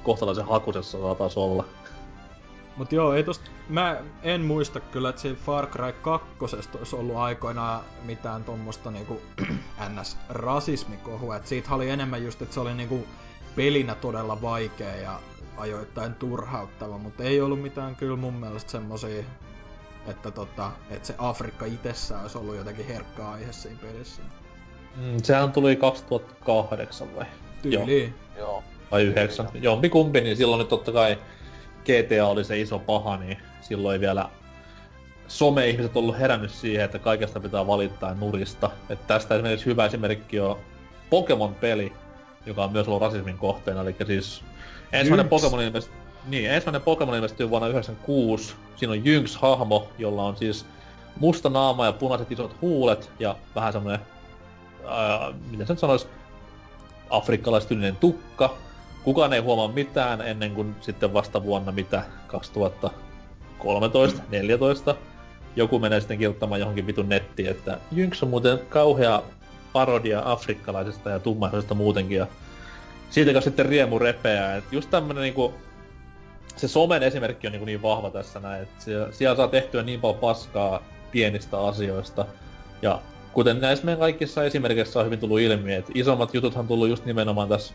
[0.04, 1.66] kohtalaisen hakusessa saataisiin olla.
[2.78, 6.28] Mut joo, ei tosta, mä en muista kyllä, että siinä Far Cry 2
[6.78, 9.22] olisi ollut aikoinaan mitään tommosta niinku
[9.90, 11.36] NS-rasismikohua.
[11.36, 13.08] Et siitä oli enemmän just, että se oli niinku
[13.56, 15.20] pelinä todella vaikea ja
[15.58, 19.24] ajoittain turhauttava, mutta ei ollut mitään kyllä mun mielestä semmosia,
[20.08, 24.22] että tota, että se Afrikka itsessään olisi ollut jotenkin herkkä aihe siinä pelissä.
[24.96, 27.26] Mm, sehän tuli 2008 vai?
[27.64, 27.86] Joo.
[27.86, 28.14] Tyyliin.
[28.38, 28.64] Joo.
[28.92, 31.18] vai yhdeksän, jompi kumpi, niin silloin nyt totta kai
[31.82, 34.30] GTA oli se iso paha, niin silloin ei vielä
[35.28, 38.70] some-ihmiset ollut herännyt siihen, että kaikesta pitää valittaa ja nurista.
[38.90, 40.58] Et tästä esimerkiksi hyvä esimerkki on
[41.10, 41.94] Pokemon-peli,
[42.46, 44.44] joka on myös ollut rasismin kohteena, eli siis
[44.92, 45.30] ensimmäinen Jynx.
[45.30, 45.96] Pokemon ilmestyi,
[46.28, 48.56] niin, ensimmäinen Pokemon ilmestyi vuonna 1996.
[48.76, 50.66] Siinä on Jynx-hahmo, jolla on siis
[51.20, 54.00] musta naama ja punaiset isot huulet ja vähän semmonen,
[54.88, 56.08] ää, miten sen sanois,
[57.10, 58.58] afrikkalaistyylinen tukka.
[59.04, 64.96] Kukaan ei huomaa mitään ennen kuin sitten vasta vuonna mitä 2013, 14
[65.56, 69.24] joku menee sitten kirjoittamaan johonkin vitun nettiin, että Jynx on muuten kauhea
[69.74, 72.28] parodia afrikkalaisesta ja tummaisesta muutenkin ja
[73.10, 74.56] siitä sitten riemu repeää.
[74.56, 75.54] Et just tämmönen niinku,
[76.56, 80.02] se somen esimerkki on niinku niin vahva tässä näin, että siellä, siellä saa tehtyä niin
[80.02, 82.26] paljon paskaa pienistä asioista.
[82.82, 83.02] Ja
[83.36, 87.50] kuten näissä meidän kaikissa esimerkeissä on hyvin tullut ilmi, että isommat jututhan tullut just nimenomaan
[87.50, 87.74] tässä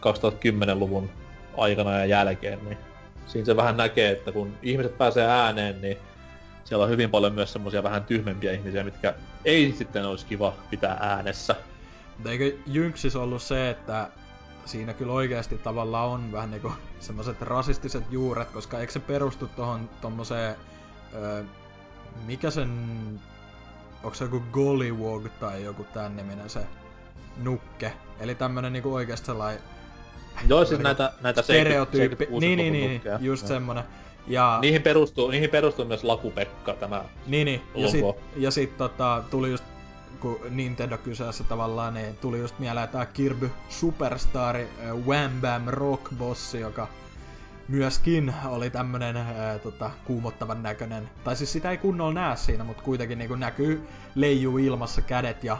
[0.00, 1.10] 2010-luvun
[1.56, 2.78] aikana ja jälkeen, niin
[3.26, 5.96] siinä se vähän näkee, että kun ihmiset pääsee ääneen, niin
[6.64, 9.14] siellä on hyvin paljon myös semmosia vähän tyhmempiä ihmisiä, mitkä
[9.44, 11.56] ei sitten olisi kiva pitää äänessä.
[12.26, 14.08] Eikö Jynxis ollut se, että
[14.64, 19.90] siinä kyllä oikeasti tavallaan on vähän niinku semmoiset rasistiset juuret, koska eikö se perustu tohon
[20.00, 20.56] tommoseen,
[21.14, 21.42] öö,
[22.26, 22.70] mikä sen,
[24.02, 26.60] onko se joku Gollywog tai joku tän niminen se
[27.36, 29.62] nukke, eli tämmönen niinku oikeesti sellainen
[30.48, 33.84] Joo, siis näitä, näitä stereotyyppi, 76 niin, niin, niin, just semmonen.
[34.26, 37.62] Ja, Niihin perustuu, niihin perustuu myös Lakupekka, tämä niin, niin.
[37.74, 38.04] ja sit,
[38.36, 39.64] ja sit tota, tuli just
[40.20, 44.66] kun Nintendo kyseessä tavallaan, niin tuli just mieleen tää Kirby Superstar äh,
[45.06, 46.88] Wham Bam Rock Bossi, joka
[47.70, 49.26] myöskin oli tämmönen äh,
[49.62, 51.10] tota, kuumottavan näköinen.
[51.24, 55.58] Tai siis sitä ei kunnolla näe siinä, mutta kuitenkin niinku näkyy leijuu ilmassa kädet ja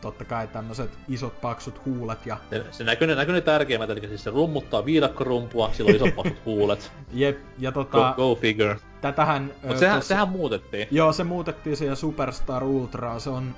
[0.00, 4.00] totta kai tämmöiset isot paksut huulet ja Se, se näkyy, ne, näkyy ne tärkeimmät, eli
[4.08, 6.92] siis se rummuttaa viidakkorumpua, sillä on isot paksut huulet.
[7.12, 8.76] jep, ja Go, tota, go figure.
[9.00, 9.50] tätähän...
[9.64, 10.88] ö, Mut sehän, tossa- sehän muutettiin.
[10.90, 13.18] Joo, se muutettiin siihen Superstar Ultraa.
[13.18, 13.54] Se on,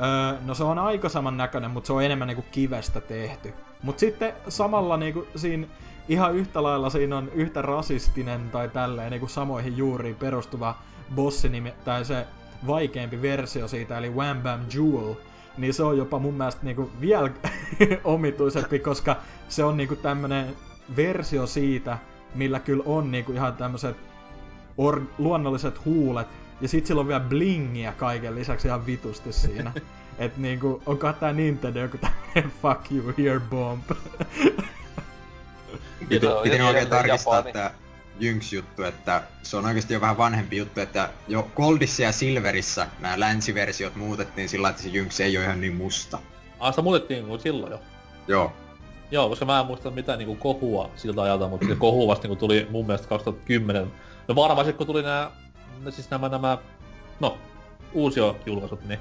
[0.00, 3.52] öö, no se on aika saman näköinen, mutta se on enemmän niinku kivestä tehty.
[3.82, 5.66] Mut sitten samalla niinku siinä
[6.08, 10.76] ihan yhtä lailla siinä on yhtä rasistinen tai tälleen niinku samoihin juuriin perustuva
[11.14, 12.26] bossi nimi, tai se
[12.66, 15.14] vaikeampi versio siitä, eli Wham Bam Jewel,
[15.56, 17.30] niin se on jopa mun mielestä niinku vielä
[18.04, 19.16] omituisempi, koska
[19.48, 20.56] se on niinku tämmönen
[20.96, 21.98] versio siitä,
[22.34, 23.96] millä kyllä on niinku ihan tämmöiset
[24.78, 26.28] or- luonnolliset huulet,
[26.60, 29.72] ja sit sillä on vielä blingiä kaiken lisäksi ihan vitusti siinä.
[30.18, 33.82] Et niinku, onko tää Nintendo joku tämmönen fuck you here bomb.
[36.08, 37.52] Piti, piti oikein tarkistaa Japani.
[37.52, 37.70] tää
[38.20, 43.20] Jynx-juttu, että se on oikeasti jo vähän vanhempi juttu, että jo Goldissa ja Silverissä nämä
[43.20, 46.18] länsiversiot muutettiin sillä, että se Jynx ei ole ihan niin musta.
[46.60, 47.80] Ah, sitä muutettiin niinku silloin jo.
[48.28, 48.52] Joo.
[49.10, 52.40] Joo, koska mä en muista mitään niinku kohua siltä ajalta, mutta se kohu vasta niinku
[52.40, 53.92] tuli mun mielestä 2010.
[54.28, 55.30] No varmaan sit kun tuli nää,
[55.82, 56.58] no siis nämä, nämä,
[57.20, 57.38] no,
[57.92, 58.98] uusio-julkaisut, niin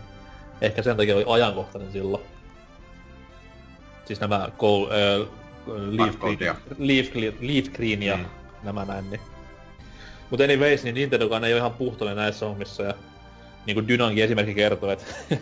[0.61, 2.23] ehkä sen takia oli ajankohtainen silloin.
[4.05, 5.27] Siis nämä Go, äh,
[5.67, 6.37] Leaf, Green.
[6.77, 8.25] Leaf, Green- Leaf Green ja Mm.
[8.63, 9.21] nämä näin, niin.
[10.29, 12.93] Mut anyways, niin Nintendokaan ei ole ihan puhtoinen näissä hommissa ja
[13.65, 15.05] niinku Dynankin esimerkki kertoo, että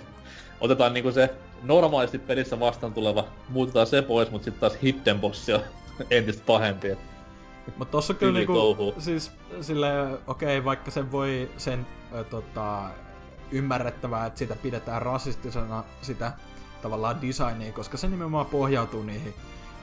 [0.61, 1.29] otetaan niinku se
[1.63, 5.61] normaalisti pelissä vastaan tuleva, muutetaan se pois, mut sitten taas Hidden Boss on
[6.11, 6.87] entistä pahempi.
[6.89, 6.99] et
[7.77, 8.93] Mut tossa kyllä niinku, touhuu.
[8.99, 9.31] siis
[9.61, 11.85] silleen, okei, okay, vaikka sen voi sen
[12.15, 12.81] ö, tota,
[13.51, 16.31] ymmärrettävää, että sitä pidetään rasistisena sitä
[16.81, 19.33] tavallaan designia, koska se nimenomaan pohjautuu niihin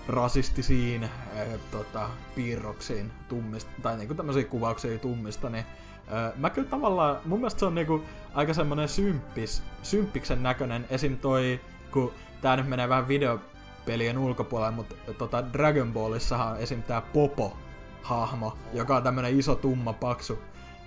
[0.08, 5.64] rasistisiin ö, tota, piirroksiin tummista, tai niinku tämmöisiä kuvauksia tummista, niin
[6.12, 8.04] ö, mä kyllä tavallaan, mun mielestä se on niinku
[8.34, 11.18] aika semmonen symppis, symppiksen näköinen, esim.
[11.18, 11.60] toi,
[11.90, 16.82] kun tää nyt menee vähän videopelien ulkopuolelle, mutta tota Dragon Ballissahan on esim.
[16.82, 17.56] tää Popo,
[18.02, 20.38] hahmo, joka on tämmönen iso, tumma, paksu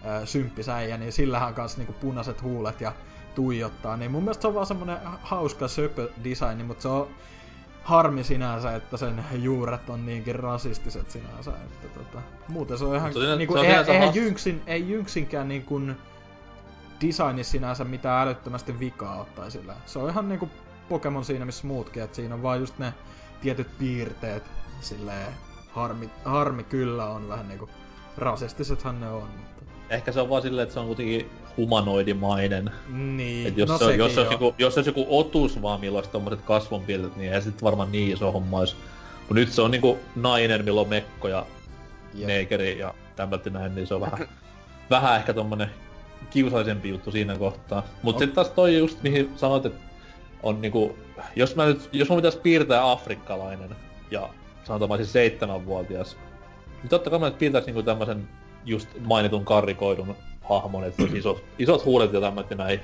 [0.03, 2.93] ää, symppisäijä, niin sillähän on kans niinku punaiset huulet ja
[3.35, 7.07] tuijottaa, niin mun mielestä se on vaan semmonen hauska söpö designi, mutta se on
[7.83, 13.13] harmi sinänsä, että sen juuret on niinkin rasistiset sinänsä, että tota, muuten se on ihan,
[13.13, 15.81] se on- niinku, se on eihän, eihän Jynxin, ei Jynxinkään niinku
[17.01, 19.75] designissa sinänsä mitään älyttömästi vikaa ottaisi sillä.
[19.85, 20.49] Se on ihan niinku
[20.89, 22.93] Pokemon siinä missä muutkin, että siinä on vaan just ne
[23.41, 24.43] tietyt piirteet
[24.81, 25.33] silleen
[25.71, 27.69] harmi, harmi kyllä on vähän niinku
[28.17, 32.71] rasistisethan ne on, mutta Ehkä se on vaan silleen, että se on kuitenkin humanoidimainen.
[32.89, 35.79] niin, Et jos, no se, on- jos, olisi joku, jos se olisi joku otus vaan,
[35.79, 38.75] millä olisi tommoset kasvonpiirteet, niin ei sit varmaan niin iso homma olisi.
[39.29, 41.45] Mut nyt se on niinku nainen, millä on mekko ja
[42.13, 42.27] Jep.
[42.27, 44.27] neekeri ja tämmötä näin, niin se on vähän,
[44.89, 45.69] vähän ehkä tommonen
[46.29, 47.83] kiusallisempi juttu siinä kohtaa.
[48.03, 48.21] Mut On.
[48.21, 49.79] sit taas toi just, mihin sanoit, että
[50.43, 50.97] on niinku,
[51.35, 53.69] jos mä nyt, jos mun pitäis piirtää afrikkalainen
[54.11, 54.29] ja
[54.63, 56.17] sanotaan mä siis seitsemänvuotias,
[56.81, 58.29] niin totta kai mä nyt piirtäis niinku tämmösen
[58.65, 62.79] just mainitun karrikoidun hahmon, että olisi isot, isot huulet ja tämmöt ja näin,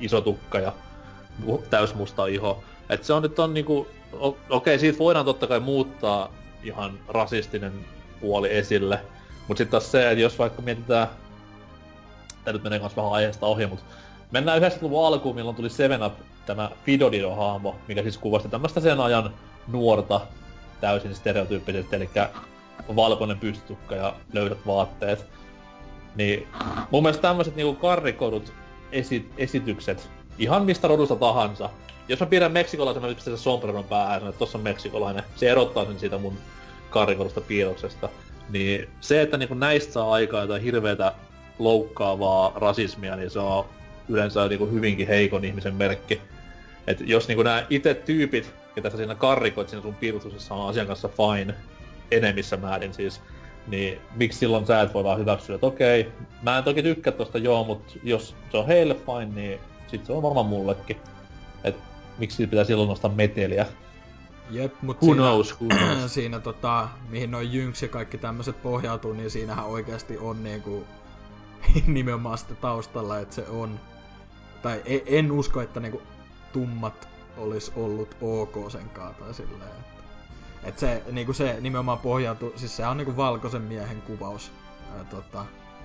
[0.00, 0.72] iso tukka ja
[1.46, 2.64] mu- täysmusta iho.
[2.88, 6.32] Et se on nyt on niinku, okei okay, siitä voidaan totta kai muuttaa
[6.62, 7.72] ihan rasistinen
[8.20, 9.00] puoli esille,
[9.48, 11.08] mut sit taas se, että jos vaikka mietitään,
[12.44, 13.80] tää nyt menee kans vähän aiheesta ohi, mut
[14.30, 16.12] mennään 90-luvun alkuun, milloin tuli Seven Up,
[16.46, 19.30] tämä Fidodido-hahmo, mikä siis kuvasti tämmöstä sen ajan
[19.68, 20.20] nuorta
[20.80, 22.10] täysin stereotyyppisesti, eli
[22.96, 25.26] valkoinen pystytukka ja löydät vaatteet.
[26.14, 26.48] Niin
[26.90, 28.52] mun mielestä tämmöiset niinku karrikoidut
[28.92, 31.70] esi- esitykset, ihan mistä rodusta tahansa,
[32.08, 35.84] jos mä pidän meksikolaisen, mä pistän sen sombreron päähän että tossa on meksikolainen, se erottaa
[35.84, 36.38] sen siitä mun
[36.90, 38.08] karrikoidusta piirroksesta.
[38.50, 41.12] Niin se, että niinku näistä saa aikaa jotain hirveetä
[41.58, 43.64] loukkaavaa rasismia, niin se on
[44.08, 46.20] yleensä niinku hyvinkin heikon ihmisen merkki.
[46.86, 50.86] Et jos niinku nämä itse tyypit, ketä sä siinä karrikoit siinä sun piirustuksessa on asian
[50.86, 51.54] kanssa fine,
[52.10, 53.20] enemmissä määrin siis,
[53.66, 56.12] niin miksi silloin sä et voi vaan hyväksyä, että okei,
[56.42, 60.12] mä en toki tykkää tosta joo, mut jos se on heille fine, niin sit se
[60.12, 61.00] on varmaan mullekin.
[61.64, 61.76] Et
[62.18, 63.66] miksi pitää silloin nostaa meteliä?
[64.50, 66.14] Jep, mut Who siinä, knows, who knows?
[66.14, 70.84] siinä tota, mihin noin Jynx ja kaikki tämmöiset pohjautuu, niin siinähän oikeasti on niinku
[71.86, 73.80] nimenomaan sitä taustalla, että se on,
[74.62, 76.02] tai e- en usko, että niinku
[76.52, 79.84] tummat olisi ollut ok sen kaa tai silleen,
[80.64, 84.52] että, että se, niinku se nimenomaan pohjautuu, siis se on niinku valkoisen miehen kuvaus
[84.96, 85.44] ää, tota,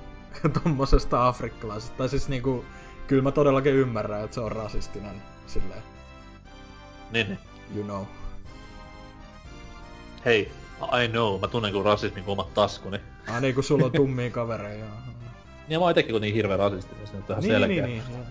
[0.63, 2.65] tommosesta afrikkalaisesta, tai siis niinku,
[3.07, 5.83] kyllä mä todellakin ymmärrän, että se on rasistinen silleen,
[7.11, 7.39] Niin, niin.
[7.75, 8.03] you know.
[10.25, 10.51] Hei,
[11.03, 12.99] I know, mä tunnen kuin rasismin kuin omat taskuni.
[13.27, 14.85] Ah niin, kun sulla on tummia kavereja.
[15.67, 17.87] Niin mä oon itekin kun niin hirveä rasisti, niin se nyt on ihan niin, selkeä.
[17.87, 18.25] niin, niin, joo.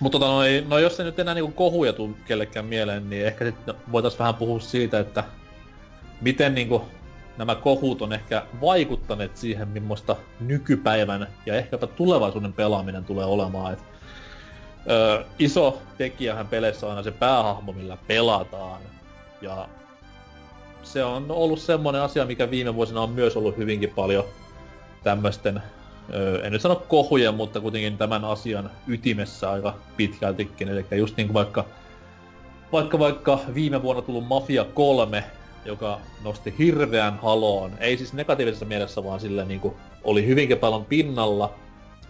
[0.00, 3.44] Mutta tota, no, no jos se nyt enää niinku kohuja tuu kellekään mieleen, niin ehkä
[3.44, 5.24] sitten voitais vähän puhua siitä, että
[6.20, 6.82] miten niinku
[7.36, 13.72] nämä kohut on ehkä vaikuttaneet siihen, millaista nykypäivän ja ehkäpä tulevaisuuden pelaaminen tulee olemaan.
[13.72, 13.78] Et,
[14.90, 18.80] ö, iso tekijähän peleissä on aina se päähahmo, millä pelataan.
[19.42, 19.68] Ja
[20.82, 24.24] se on ollut semmoinen asia, mikä viime vuosina on myös ollut hyvinkin paljon
[25.04, 25.62] tämmöisten,
[26.14, 30.68] ö, en nyt sano kohujen, mutta kuitenkin tämän asian ytimessä aika pitkältikin.
[30.68, 31.64] Eli just niin kuin vaikka,
[32.72, 35.24] vaikka, vaikka viime vuonna tullut Mafia 3
[35.66, 37.72] joka nosti hirveän haloon.
[37.80, 41.54] Ei siis negatiivisessa mielessä, vaan sillä niinku oli hyvinkin paljon pinnalla,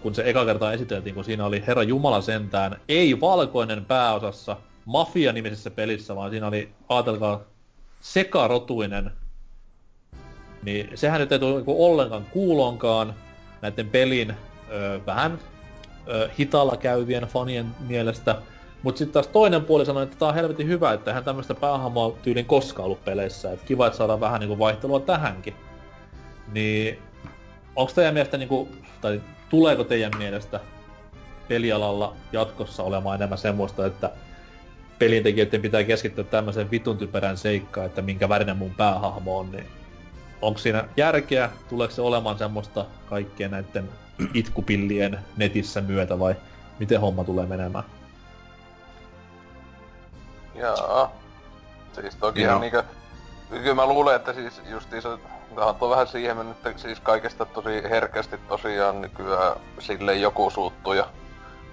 [0.03, 5.71] kun se eka kertaa esiteltiin, kun siinä oli Herra Jumala sentään, ei valkoinen pääosassa, Mafia-nimisessä
[5.71, 7.41] pelissä, vaan siinä oli, ajatelkaa,
[8.01, 9.11] sekarotuinen.
[10.63, 13.15] Niin sehän nyt ei tule niinku ollenkaan kuulonkaan
[13.63, 14.35] näiden pelin
[14.71, 15.39] ö, vähän
[16.09, 18.37] ö, hitaalla käyvien fanien mielestä.
[18.83, 22.17] Mutta sitten taas toinen puoli sanoi, että tämä on helvetin hyvä, että eihän tämmöistä päähahmoa
[22.23, 23.53] tyylin koskaan ollut peleissä.
[23.53, 25.55] Et kiva, että saadaan vähän niinku vaihtelua tähänkin.
[26.53, 26.99] Niin
[27.77, 28.69] onko teidän mielestä niinku,
[29.01, 30.61] tai tuleeko teidän mielestä
[31.49, 34.11] pelialalla jatkossa olemaan enemmän semmoista, että
[34.99, 39.67] pelintekijöiden pitää keskittyä tämmöiseen vitun typerään seikkaan, että minkä värinen mun päähahmo on, niin
[40.43, 43.89] onko siinä järkeä, tuleeko se olemaan semmoista kaikkien näiden
[44.35, 46.35] itkupillien netissä myötä vai
[46.79, 47.85] miten homma tulee menemään?
[50.55, 51.13] Jaa.
[52.01, 52.59] Siis toki Joo.
[52.59, 52.85] niinkö...
[53.51, 55.19] Kyllä mä luulen, että siis justiinsa...
[55.57, 60.93] Tähän on vähän siihen mennyt, että siis kaikesta tosi herkästi tosiaan nykyään sille joku suuttuu
[60.93, 61.07] ja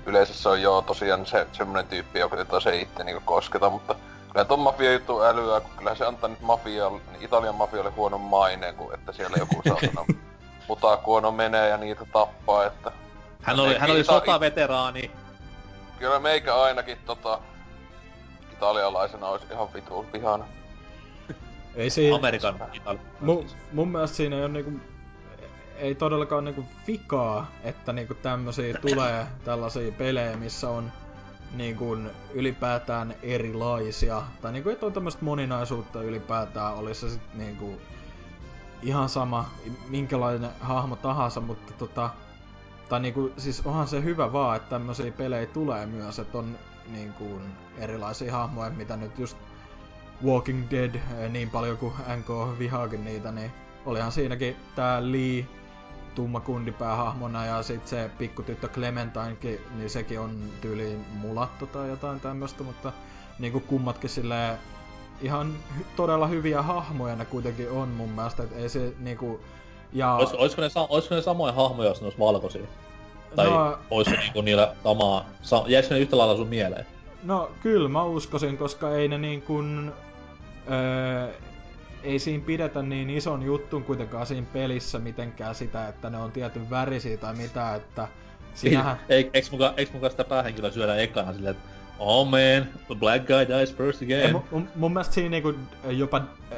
[0.06, 3.96] yleensä se on joo tosiaan se, semmonen tyyppi, joka jota se itse niinku kosketa, mutta
[4.34, 8.76] kyllä ton mafia juttu älyää, kun kyllä se antaa nyt mafia, Italian mafialle huonon maineen,
[8.76, 10.06] kun että siellä joku saatana
[10.68, 12.92] mutakuono menee ja niitä tappaa, että
[13.42, 15.12] Hän oli, hän oli Ita- sotaveteraani.
[16.00, 17.40] kyllä meikä ainakin tota
[18.54, 20.46] italialaisena olisi ihan vitu vihana.
[21.76, 22.60] Ei siinä, Amerikan.
[23.20, 23.44] Mu,
[23.74, 24.72] mun mielestä siinä ei ole niinku,
[25.78, 30.92] ei todellakaan niinku vikaa, että niinku tämmösiä tulee tällaisia pelejä, missä on
[31.54, 31.98] niinku
[32.34, 37.82] ylipäätään erilaisia, tai niinku että on tämmöistä moninaisuutta ylipäätään, olisi se sit niinku
[38.82, 39.50] ihan sama,
[39.90, 42.10] minkälainen hahmo tahansa, mutta tota,
[42.90, 46.58] tai niinku, siis onhan se hyvä vaan, että tämmöisiä pelejä tulee myös, että on
[46.92, 47.42] niinku
[47.78, 49.38] erilaisia hahmoja, mitä nyt just
[50.26, 53.52] Walking Dead eh, niin paljon kuin NK vihaakin niitä, niin
[53.86, 55.46] olihan siinäkin tää Lee
[56.16, 60.32] tumma kundipäähahmona ja sit se pikkutyttö Clementinekin, niin sekin on
[60.62, 62.92] tyyliin mulatto tai jotain tämmöstä, mutta
[63.40, 64.58] niinku kummatkin silleen
[65.22, 69.40] ihan hy- todella hyviä hahmoja ne kuitenkin on mun mielestä, et ei se niinku...
[69.94, 70.16] Ja...
[70.16, 72.62] Ois, oisko, ne, oisko ne samoja hahmoja, jos ne ois valkoisia?
[73.36, 76.86] Tai No- oisko niinku niillä samaa, sa- jäisikö ne yhtä lailla sun mieleen?
[77.24, 79.92] No kyllä mä uskoisin, koska ei ne niin kuin,
[80.72, 81.34] öö,
[82.04, 86.70] ei siinä pidetä niin ison juttun kuitenkaan siinä pelissä mitenkään sitä, että ne on tietyn
[86.70, 88.08] värisiä tai mitä, että
[88.54, 89.00] sinähän...
[89.10, 93.28] Ei, eiks muka, eiks muka sitä päähenkilöä syödä ekana silleen, että Oh man, the black
[93.28, 94.32] guy dies first again.
[94.32, 95.54] mun, mun, mun mielestä siinä niinku
[95.84, 96.58] jopa äh,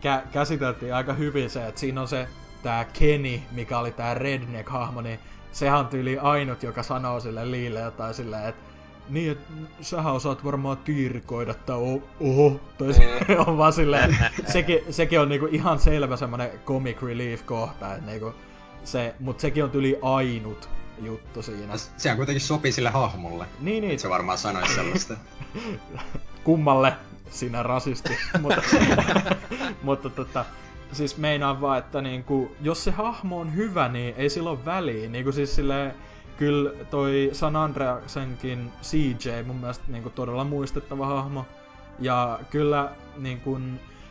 [0.00, 2.28] kä- käsiteltiin aika hyvin se, että siinä on se
[2.62, 5.18] tää Kenny, mikä oli tää redneck-hahmo, niin
[5.52, 8.67] sehän on tyyli ainut, joka sanoo sille Liille jotain silleen, että
[9.08, 14.16] niin, että sähän osaat varmaan tiirikoida, tai o- oho, tai se on vaan silleen,
[14.52, 18.34] sekin, sekin on niinku ihan selvä semmonen comic relief kohta, että niinku
[18.84, 20.68] se, mut sekin on tyyli ainut
[21.02, 21.74] juttu siinä.
[21.96, 23.46] Sehän kuitenkin sopii sille hahmolle.
[23.60, 25.14] Niin, niin, Se varmaan sanoisi sellaista.
[26.44, 26.92] kummalle
[27.30, 28.16] sinä rasisti.
[28.42, 28.62] mutta,
[29.82, 30.44] mutta tota,
[30.92, 35.08] siis meinaan vaan, että niinku, jos se hahmo on hyvä, niin ei sillä ole väliä.
[35.08, 35.94] Niinku siis silleen,
[36.38, 41.46] kyllä toi San Andreasenkin CJ mun mielestä niinku todella muistettava hahmo.
[41.98, 43.60] Ja kyllä niinku,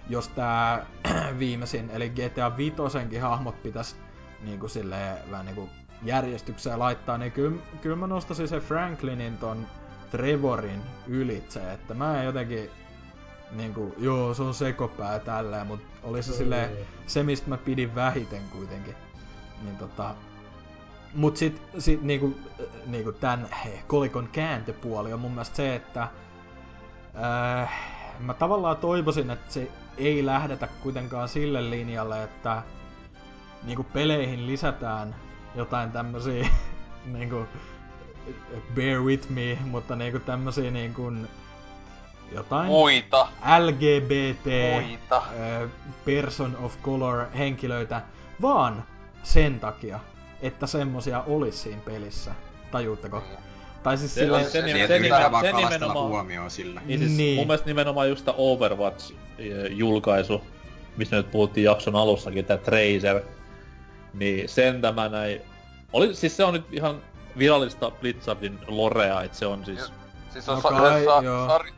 [0.10, 0.86] jos tää
[1.40, 3.96] viimeisin, eli GTA Vitosenkin hahmot pitäisi
[4.42, 5.70] niinku silleen vähän niinku
[6.04, 9.68] järjestykseen laittaa, niin kyllä, kyllä mä nostaisin se Franklinin ton
[10.12, 12.70] Trevorin ylitse, että mä en jotenkin
[13.52, 16.70] niinku, joo, se on sekopää tälleen, mut oli se silleen,
[17.08, 18.96] se mistä mä pidin vähiten kuitenkin.
[19.64, 20.16] Niin tota,
[21.14, 22.38] mut sit, sit niinku,
[22.86, 23.50] niinku tän
[23.88, 26.08] kolikon kääntöpuoli on mun mielestä se, että
[27.62, 27.72] äh,
[28.20, 32.64] mä tavallaan toivoisin, että se ei lähdetä kuitenkaan sille linjalle, että
[33.64, 35.16] niinku peleihin lisätään
[35.56, 36.48] jotain tämmösiä
[37.14, 37.46] niinku
[38.76, 41.12] bear with me, mutta niinku tämmösiä niinku
[42.32, 43.28] jotain Muita.
[43.66, 44.46] LGBT
[44.82, 45.24] Muita.
[45.40, 45.70] ö,
[46.06, 48.02] person of color henkilöitä,
[48.42, 48.84] vaan
[49.24, 50.00] sen takia,
[50.42, 52.32] että semmosia olisi siinä pelissä.
[52.72, 53.24] Tajuutteko?
[53.84, 56.82] Tai siis Se- silleen, se- se että pitää nimen- se nimenomaan- huomioon sillä.
[56.86, 57.36] Niin siis Niin.
[57.36, 60.42] mun mielestä nimenomaan just Overwatch-julkaisu,
[60.98, 63.22] mistä nyt puhuttiin jakson alussakin, tää Tracer,
[64.14, 65.42] niin sen tämä näin...
[65.94, 67.02] Oli, siis se on nyt ihan
[67.38, 69.92] virallista Blizzardin lorea, että se on siis...
[70.30, 71.48] Siis on No sa- kai, sa- joo.
[71.58, 71.74] sar-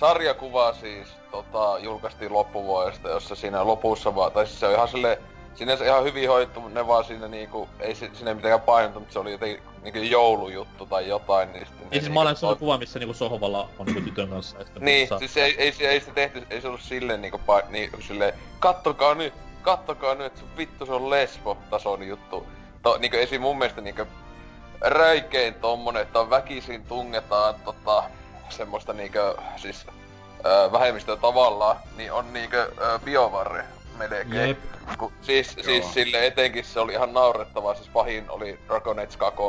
[0.00, 5.18] sarjakuva siis tota, julkaistiin loppuvuodesta, jossa siinä lopussa vaan, tai siis se on ihan sille
[5.54, 9.12] sinänsä ihan hyvin hoidettu, ne vaan siinä niinku, ei si- siinä ei mitenkään painota, mutta
[9.12, 11.88] se oli jotenkin niinku joulujuttu tai jotain, niin sitten...
[11.90, 14.56] Niin siis mä olen se kuva, missä niinku sohvalla on niinku tytön kanssa.
[14.80, 17.62] Niin, saa- siis ei, ei, ei, ei se tehty, ei se ollut silleen niinku pa,
[17.68, 22.46] niin, silleen, kattokaa nyt, kattokaa nyt, se vittu se on lesbo-tason juttu.
[22.82, 24.02] To, niinku esim mun mielestä niinku
[24.80, 28.04] räikein tommonen, että on väkisin tungetaan tota,
[28.48, 29.18] semmoista niinku,
[29.56, 29.86] siis
[30.72, 33.64] vähemmistöä tavallaan, niin on niinku ö, biovarre
[33.98, 34.48] melkein.
[34.48, 34.58] Jep.
[34.98, 35.64] Ku, siis, Joo.
[35.64, 39.40] siis sille etenkin se oli ihan naurettavaa, siis pahin oli Dragon Age 2,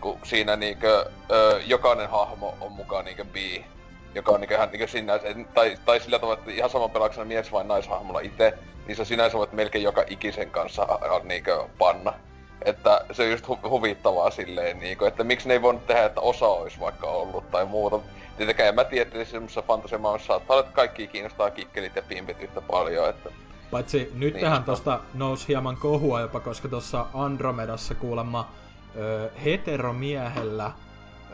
[0.00, 3.64] kun siinä niinkö ö, jokainen hahmo on mukaan niinkö bi.
[4.14, 7.24] Joka on niinkö ihan niinkö sinänsä, et- tai, tai sillä tavalla, että ihan saman pelauksena
[7.24, 8.54] mies vai naishahmolla itse,
[8.86, 10.86] niin sä sinänsä voit melkein joka ikisen kanssa
[11.22, 12.12] niinkö panna.
[12.64, 16.20] Että se on just hu- huvittavaa silleen niinkö, että miksi ne ei voinut tehdä, että
[16.20, 18.00] osa olisi vaikka ollut tai muuta.
[18.36, 22.40] Tietenkään en mä tiedä, että semmoisessa fantasiamaailmassa saattaa olla, että kaikki kiinnostaa kikkelit ja pimpit
[22.42, 23.30] yhtä paljon, että
[23.70, 28.48] Paitsi nyt Niin, tähän tosta nousi hieman kohua jopa, koska tuossa Andromedassa kuulemma
[28.96, 30.72] ö, heteromiehellä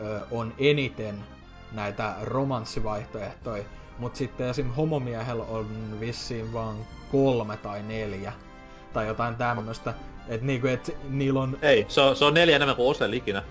[0.01, 1.23] ö, on eniten
[1.71, 3.63] näitä romanssivaihtoehtoja,
[3.97, 4.71] mutta sitten esim.
[4.71, 5.67] homomiehellä on
[5.99, 6.75] vissiin vaan
[7.11, 8.33] kolme tai neljä
[8.93, 9.93] tai jotain tämmöstä.
[10.27, 13.43] Et niinku, et niillä on Ei, se on, se on neljä enemmän kuin Osel ikinä.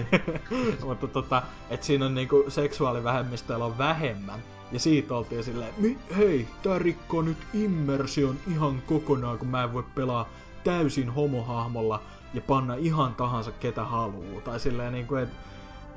[0.86, 4.40] mutta tota, et siinä on niinku seksuaalivähemmistöillä on vähemmän.
[4.72, 9.72] Ja siitä oltiin silleen, "Mi- hei, tää rikkoo nyt immersion ihan kokonaan, kun mä en
[9.72, 10.28] voi pelaa
[10.64, 12.02] täysin homohahmolla
[12.34, 14.40] ja panna ihan tahansa ketä haluu.
[14.40, 15.28] Tai silleen niinku, et,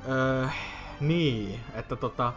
[0.08, 0.46] öö,
[1.00, 2.32] niin, että tota,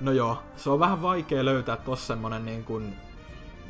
[0.00, 2.94] no joo, se on vähän vaikea löytää tossa semmonen niin kuin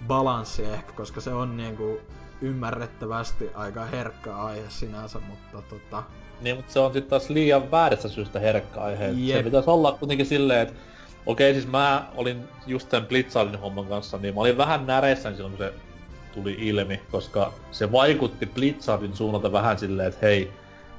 [0.07, 2.01] balanssi ehkä, koska se on niinku
[2.41, 6.03] ymmärrettävästi aika herkkä aihe sinänsä, mutta tota,
[6.41, 9.05] Niin, mutta se on sitten taas liian väärästä syystä herkkä aihe.
[9.09, 9.45] Et Se Jep.
[9.45, 10.75] pitäisi olla kuitenkin silleen, että
[11.27, 15.57] okei, siis mä olin just tämän Blitzardin homman kanssa, niin mä olin vähän näreissäni silloin,
[15.57, 15.75] kun se
[16.35, 20.53] tuli ilmi, koska se vaikutti Blitzardin suunnalta vähän silleen, että hei,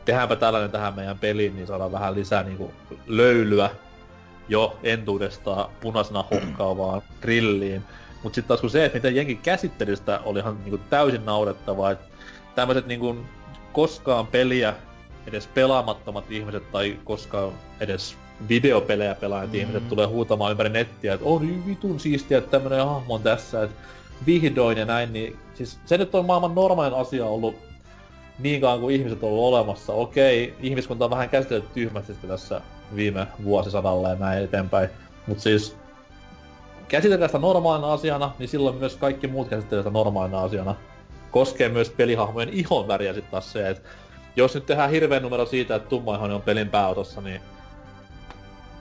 [0.06, 2.72] tehdäänpä tällainen tähän meidän peliin, niin saadaan vähän lisää niinku
[3.08, 3.70] löylyä
[4.50, 7.84] jo entuudestaan punaisena hokkaavaan grilliin.
[8.24, 11.92] Mut sitten taas kun se, että miten jengi käsitteli sitä, oli ihan niinku täysin naurettavaa,
[11.92, 12.06] että
[12.56, 13.18] tämmöiset niinku
[13.74, 14.74] koskaan peliä
[15.28, 18.18] edes pelaamattomat ihmiset tai koskaan edes
[18.50, 19.54] videopelejä pelaavat Mm.
[19.54, 19.60] mm.
[19.60, 23.76] ihmiset tulee huutamaan ympäri nettiä, että on vitun siistiä, että tämmönen hahmo on tässä, että
[24.26, 27.56] vihdoin ja näin, niin siis se nyt on maailman normaalin asia ollut
[28.40, 29.94] niin kauan kuin ihmiset on ollut olemassa.
[29.94, 32.62] Okei, ihmiskunta on vähän käsitelty tyhmästi tässä
[32.96, 34.90] viime vuosisadalla ja näin eteenpäin.
[35.28, 35.76] Mut siis
[36.88, 40.76] käsitellään sitä normaalina asiana, niin silloin myös kaikki muut käsittelevät sitä normaalina asiana.
[41.32, 43.90] Koskee myös pelihahmojen ihon väriä sit taas se, että
[44.36, 47.42] jos nyt tehdään hirveän numero siitä, että tummaihoinen on pelin pääosassa, niin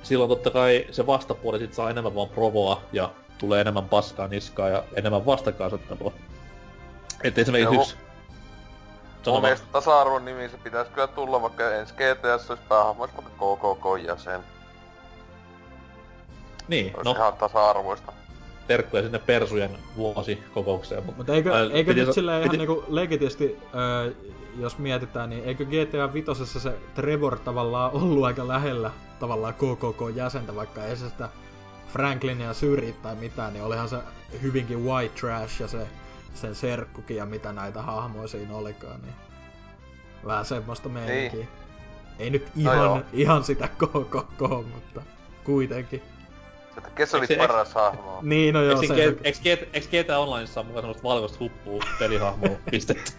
[0.02, 4.68] silloin totta kai se vastapuoli sit saa enemmän vaan provoa ja tulee enemmän paskaa niskaa
[4.68, 6.12] ja enemmän vastakkainasettelua.
[7.24, 7.82] Et esimerkiksi Joo.
[7.82, 7.96] yksi...
[9.26, 9.42] Mun vaan.
[9.42, 14.40] mielestä tasa-arvon nimissä pitäisi kyllä tulla, vaikka ensi GTS olisi päähahmoista vaikka KKK-jäsen.
[16.68, 18.12] Niin, Olisi no, ihan tasa-arvoista.
[18.66, 21.06] terkkuja sinne Persujen vuosikokoukseen.
[21.06, 24.12] Mut, Mutta eikö, Ää, eikö piti nyt sa- silleen ihan piti- niinku legitisti, öö,
[24.56, 30.84] jos mietitään, niin eikö GTA Vitosessa se Trevor tavallaan ollut aika lähellä tavallaan KKK-jäsentä, vaikka
[30.84, 31.28] ei se sitä
[31.92, 33.98] Franklinia syrji tai mitään, niin olihan se
[34.42, 35.86] hyvinkin white trash ja se
[36.34, 39.14] sen serkkukin ja mitä näitä hahmoja siinä olikaan, niin
[40.26, 41.40] vähän semmoista meininkiä.
[41.40, 41.48] Niin.
[42.18, 43.00] Ei nyt No ihan, joo.
[43.12, 44.40] ihan sitä KKK,
[44.74, 45.02] mutta
[45.44, 46.02] kuitenkin.
[46.76, 48.18] Että kes oli paras hahmo?
[48.22, 48.94] Niin, no joo, Eikö,
[49.42, 49.58] se...
[49.72, 53.12] Eikö, GTA Onlineissa ole mukaan semmoista valkoista huppua pelihahmoa pistetty?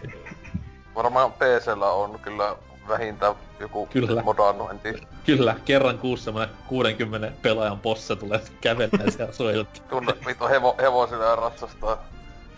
[0.94, 2.56] Varmaan PCllä on kyllä
[2.88, 4.22] vähintään joku Kyllä.
[4.22, 4.94] modannointi.
[5.26, 9.80] Kyllä, kerran kuussa semmonen 60 pelaajan bossa tulee kävelemään siellä suojelta.
[9.90, 11.98] Tunne vittu hevo, hevosilla ja ratsastaa.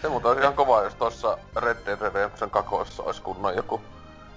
[0.02, 3.80] Se muuten olisi ihan kova, jos tossa Red Dead Redemption kakoissa olisi kunnon joku.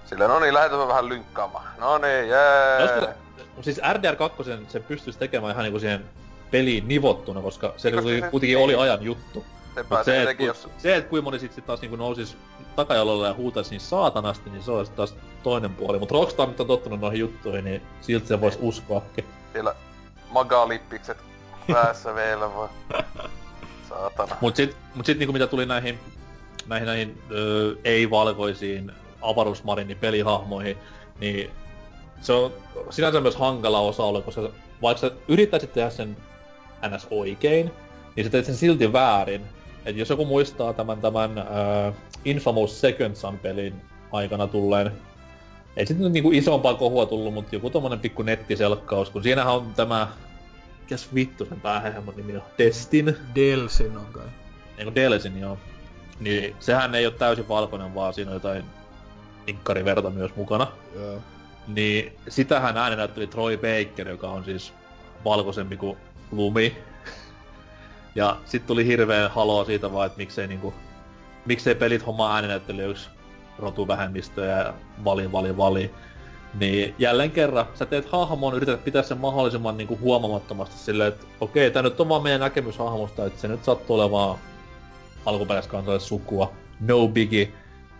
[0.05, 1.65] Silleen, no niin, lähdetään vähän lynkkaamaan.
[1.77, 2.77] No niin, jee.
[2.79, 3.13] Olisiko-
[3.55, 6.05] Mut siis RDR2 sen pystyisi tekemään ihan niinku siihen
[6.51, 8.65] peliin nivottuna, koska se kuitenkin, se- kuitenkin niin.
[8.65, 9.45] oli ajan juttu.
[9.75, 10.67] Se Mut pääsee se, et, jos...
[10.77, 12.37] se, et kuinka moni sit, sit taas niinku nousis
[12.75, 15.99] takajalolle ja huutaisi niin saatanasti, niin se olisi taas toinen puoli.
[15.99, 19.25] Mut Rockstar nyt on tottunut noihin juttuihin, niin silti se vois uskoakin.
[19.53, 19.75] siellä
[20.29, 21.17] magalippikset
[21.71, 22.69] päässä vielä vaan.
[23.89, 24.35] Saatana.
[24.41, 25.99] Mut sit, mut sit niinku mitä tuli näihin,
[26.67, 28.91] näihin, näihin öö, ei-valkoisiin
[29.21, 30.77] avaruusmarinin pelihahmoihin,
[31.19, 31.51] niin
[32.21, 32.53] se on
[32.89, 34.49] sinänsä myös hankala osa koska
[34.81, 36.17] vaikka sä yrittäisit tehdä sen
[36.95, 37.71] ns oikein,
[38.15, 39.45] niin sä teet sen silti väärin.
[39.89, 41.93] Et jos joku muistaa tämän, tämän äh,
[42.25, 43.73] Infamous Second Son-pelin
[44.11, 44.91] aikana tulleen,
[45.77, 49.73] ei sitten nyt niinku isompaa kohua tullut, mutta joku tommonen pikku nettiselkkaus, kun siinähän on
[49.75, 50.07] tämä,
[50.81, 54.25] mikäs vittu sen päähehmon nimi on, Destin, Delsin on kai.
[54.77, 55.57] niinku Delsin joo.
[56.19, 58.63] Niin sehän ei ole täysin valkoinen, vaan siinä on jotain
[59.47, 60.67] inkkariverta myös mukana.
[60.95, 61.17] Joo.
[61.67, 64.73] Niin sitähän äänenäytteli Troy Baker, joka on siis
[65.25, 65.97] valkoisempi kuin
[66.31, 66.77] lumi.
[68.15, 70.73] Ja sit tuli hirveä halo siitä vaan, että miksei niinku,
[71.45, 73.09] miksei pelit hommaa äänenäyttelijöiksi
[73.59, 74.73] rotuvähemmistöjä ja
[75.03, 75.91] vali, vali, vali.
[76.59, 81.71] Niin jälleen kerran, sä teet hahmon, yrität pitää sen mahdollisimman niinku huomamattomasti silleen, että okei,
[81.71, 84.37] tää nyt on vaan meidän näkemys hahmosta, että se nyt sattuu olemaan
[85.25, 86.53] alkuperäiskansalle sukua.
[86.79, 87.51] No biggie.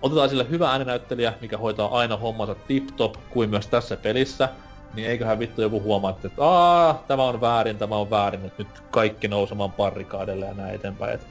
[0.02, 4.50] Otetaan sille hyvä ääninäyttelijä, mikä hoitaa aina hommansa tip-top, kuin myös tässä pelissä.
[4.94, 8.82] Niin eiköhän vittu joku huomaa, että Aa, tämä on väärin, tämä on väärin, että nyt
[8.92, 11.14] kaikki nousemaan parrikaadelle ja näin eteenpäin.
[11.14, 11.28] Et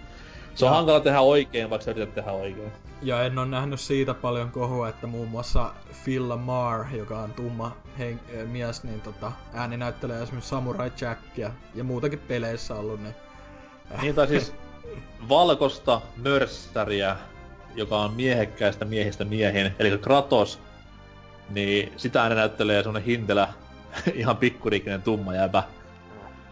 [0.55, 2.73] se on Ja- hankala tehdä oikein, vaikka sä yrität tehdä oikein.
[3.03, 5.73] Ja en ole nähnyt siitä paljon kohua, että muun muassa
[6.05, 11.85] Phil Lamar, joka on tumma hen- mies, niin tota, ääni näyttelee esimerkiksi Samurai Jackia ja
[11.85, 13.15] muutakin peleissä ollut, niin
[14.03, 14.55] Niin tai siis
[15.29, 17.17] valkosta mörssäriä,
[17.75, 20.59] joka on miehekkäistä miehistä miehin, eli Kratos,
[21.49, 23.49] niin sitä aina näyttelee semmonen hintelä,
[24.15, 25.63] ihan pikkuriikinen tumma jäbä.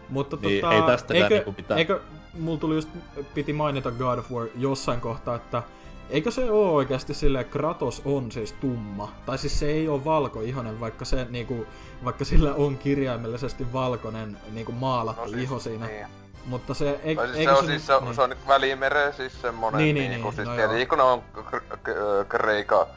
[0.09, 1.77] Mutta Niin, tota, ei tästäkään eikö, niinku mitään.
[1.77, 1.99] eikö,
[2.39, 2.89] mulla tuli just,
[3.33, 5.63] piti mainita God of War jossain kohtaa, että
[6.09, 9.11] eikö se oo oikeasti että Kratos on siis tumma?
[9.25, 11.67] Tai siis se ei oo valkoihonen, vaikka se niinku,
[12.05, 15.85] vaikka sillä on kirjaimellisesti valkoinen niinku maalattu No siis, iho siinä.
[15.87, 16.07] Niin.
[16.45, 18.15] Mutta se, eik, Tai siis eikö se on, siis, se, on, niin.
[18.15, 21.03] se on välimeren siis semmonen, Niin, niin, niin, niin, niin, siis no tietenkin kun ne
[21.03, 22.87] on k- k- kreika,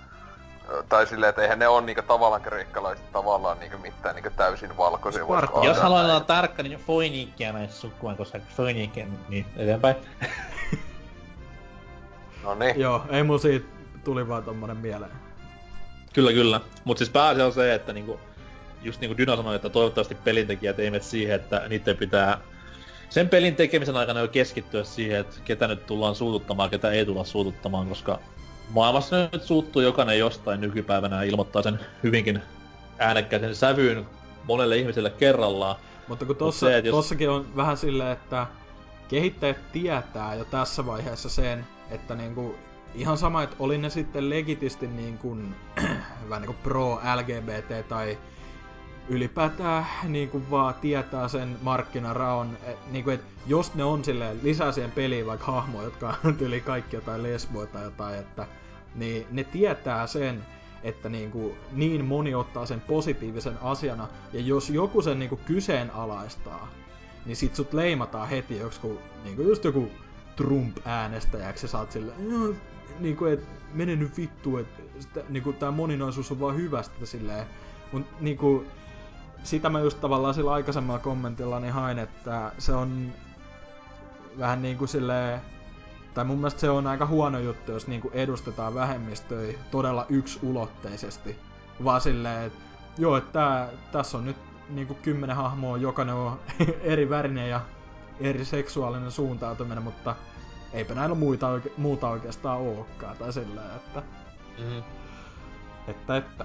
[0.88, 5.24] tai silleen, että eihän ne on niinku tavallaan kreikkalaiset tavallaan niinku mitään niinku täysin valkoisia.
[5.24, 9.96] ajatella Jos haluaa olla tarkka, niin Foiniikkia näissä sukuaan, koska Foiniikkia, niin eteenpäin.
[12.44, 12.80] No niin.
[12.80, 13.66] Joo, ei mun siitä
[14.04, 15.10] tuli vaan tommonen mieleen.
[16.12, 16.60] Kyllä, kyllä.
[16.84, 18.20] Mut siis pääasia on se, että niinku,
[18.82, 22.38] just niinku Dyna sanoi, että toivottavasti pelintekijät ei mene siihen, että niiden pitää
[23.10, 27.24] sen pelin tekemisen aikana jo keskittyä siihen, että ketä nyt tullaan suututtamaan, ketä ei tulla
[27.24, 28.18] suututtamaan, koska
[28.70, 32.42] maailmassa nyt suuttuu jokainen jostain nykypäivänä ja ilmoittaa sen hyvinkin
[32.98, 34.06] äänekkäisen sävyyn
[34.44, 35.76] monelle ihmiselle kerrallaan.
[36.08, 38.46] Mutta kun Mut tossa, se, et jos- tossakin on vähän silleen, että
[39.08, 42.54] kehittäjät tietää jo tässä vaiheessa sen, että niinku,
[42.94, 45.54] ihan sama, että oli ne sitten legitisti niin kuin,
[46.28, 48.18] vähän niinku pro LGBT tai
[49.10, 54.40] ylipäätään niin kuin vaan tietää sen markkinaraon, et, niin kuin, että jos ne on silleen,
[54.42, 58.46] lisää siihen peliin vaikka hahmoja, jotka on yli kaikki jotain lesboja tai jotain, että
[58.94, 60.42] niin ne tietää sen,
[60.82, 65.40] että niin, kuin, niin moni ottaa sen positiivisen asiana, ja jos joku sen niin kuin
[65.44, 66.68] kyseenalaistaa,
[67.26, 69.90] niin sit sut leimataan heti joku, niin kuin just joku
[70.36, 72.54] Trump-äänestäjäksi, ja sä oot silleen, "Joo,
[73.00, 73.40] niin kuin, et
[73.74, 77.46] mene nyt vittu, että niin kuin, tää moninaisuus on vaan hyvästä silleen.
[77.92, 78.66] Mut niin kuin,
[79.44, 83.12] sitä mä just tavallaan sillä aikaisemmalla kommentilla niin hain, että se on
[84.38, 85.40] vähän niin kuin silleen,
[86.14, 91.38] tai mun mielestä se on aika huono juttu, jos niinku edustetaan vähemmistöjä todella yksulotteisesti.
[91.84, 92.58] Vaan silleen, että
[92.98, 94.36] joo, että tässä on nyt
[94.68, 96.40] niinku kymmenen hahmoa, jokainen on
[96.82, 97.60] eri värinen ja
[98.20, 100.16] eri seksuaalinen suuntautuminen, mutta
[100.72, 103.16] eipä näillä muita oike- muuta oikeastaan olekaan.
[103.16, 104.02] Tai silleen, että,
[104.58, 104.82] Mm-hmm.
[105.88, 106.44] että, että.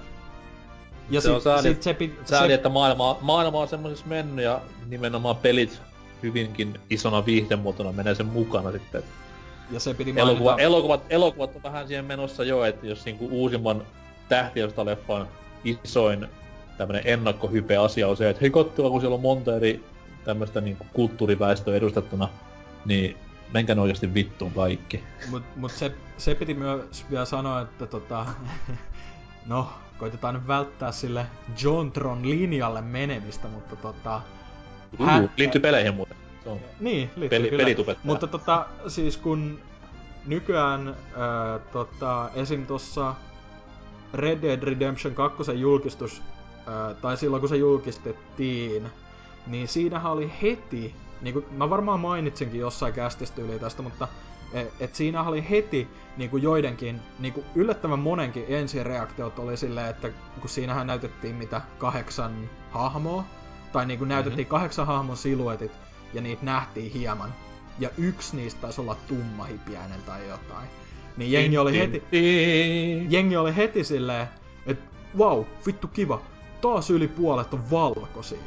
[1.09, 4.45] Ja Se on sääli- sit se, pit, Sääli, se, että maailma, maailma on semmoisessa mennyt
[4.45, 5.81] ja nimenomaan pelit
[6.23, 9.03] hyvinkin isona viihdemuotona menee sen mukana sitten.
[9.71, 13.27] ja se piti mainita, Elokuva, elokuvat, elokuvat on vähän siihen menossa jo, että jos niinku
[13.31, 13.81] uusimman
[14.29, 15.27] tähtiöstä-leffan
[15.63, 16.27] isoin
[16.77, 19.83] tämmönen ennakkohype-asia on se, että hei katsokaa, kun siellä on monta eri
[20.25, 22.29] tämmöistä niinku kulttuuriväestöä edustettuna,
[22.85, 23.17] niin
[23.53, 25.03] menkää oikeasti vittuun kaikki.
[25.29, 28.25] Mut, mut se, se piti myös vielä sanoa, että tota,
[29.45, 31.25] no, koitetaan nyt välttää sille
[31.63, 34.21] Jontron linjalle menemistä, mutta tota,
[35.05, 36.17] Hän- Uh, liittyy peleihin muuten.
[36.43, 36.59] Se on.
[36.79, 37.63] niin, liittyy Peli- kyllä.
[37.63, 38.05] pelitubettaja.
[38.07, 39.59] Mutta tota, siis kun
[40.25, 42.65] nykyään ää, tota, esim.
[42.65, 43.15] tossa
[44.13, 46.21] Red Dead Redemption 2 julkistus,
[46.67, 48.85] ää, tai silloin kun se julkistettiin,
[49.47, 54.07] niin siinähän oli heti, niin kuin mä varmaan mainitsinkin jossain kästistä yli tästä, mutta
[54.53, 59.89] et, et siinä oli heti niin kuin joidenkin, niin kuin yllättävän monenkin ensireaktiot oli silleen,
[59.89, 60.09] että
[60.41, 63.23] kun siinähän näytettiin mitä kahdeksan hahmoa,
[63.71, 65.71] tai niin kuin näytettiin kahdeksan hahmon siluetit,
[66.13, 67.33] ja niitä nähtiin hieman.
[67.79, 70.69] Ja yksi niistä taisi olla tummahipiäinen tai jotain.
[71.17, 72.03] Niin jengi oli heti,
[73.09, 74.27] jengi oli heti silleen,
[74.65, 74.85] että
[75.17, 76.21] wow, vittu kiva,
[76.61, 78.37] taas yli puolet on valkoisia.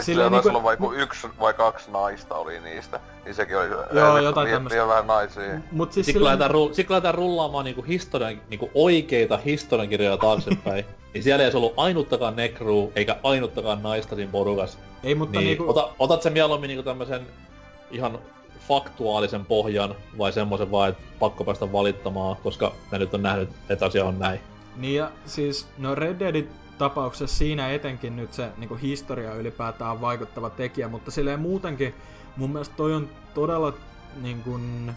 [0.00, 3.00] Silleen sillä taisi niinku- olla vaikka yksi vai kaksi naista oli niistä.
[3.24, 5.42] Niin sekin oli Joo, jotain liian vähän naisia.
[5.72, 11.22] Mut siis Sitten lähdetään, ru- sit lähdetään rullaamaan niinku historian, niinku oikeita historiankirjoja taaksepäin, niin
[11.22, 14.78] siellä ei olisi ollut ainuttakaan nekruu, eikä ainuttakaan naista siinä porukassa.
[15.04, 17.26] ei mutta Niin, niinku, ota, otat sen mieluummin niinku tämmösen
[17.90, 18.18] ihan
[18.68, 23.86] faktuaalisen pohjan, vai semmoisen vaan, että pakko päästä valittamaan, koska mä nyt on nähnyt, että
[23.86, 24.40] asia on näin.
[24.76, 26.48] Niin ja siis, no Red Deadin
[26.82, 31.94] tapauksessa siinä etenkin nyt se niin historia ylipäätään vaikuttava tekijä, mutta silleen muutenkin
[32.36, 33.74] mun mielestä toi on todella
[34.22, 34.92] niin kuin,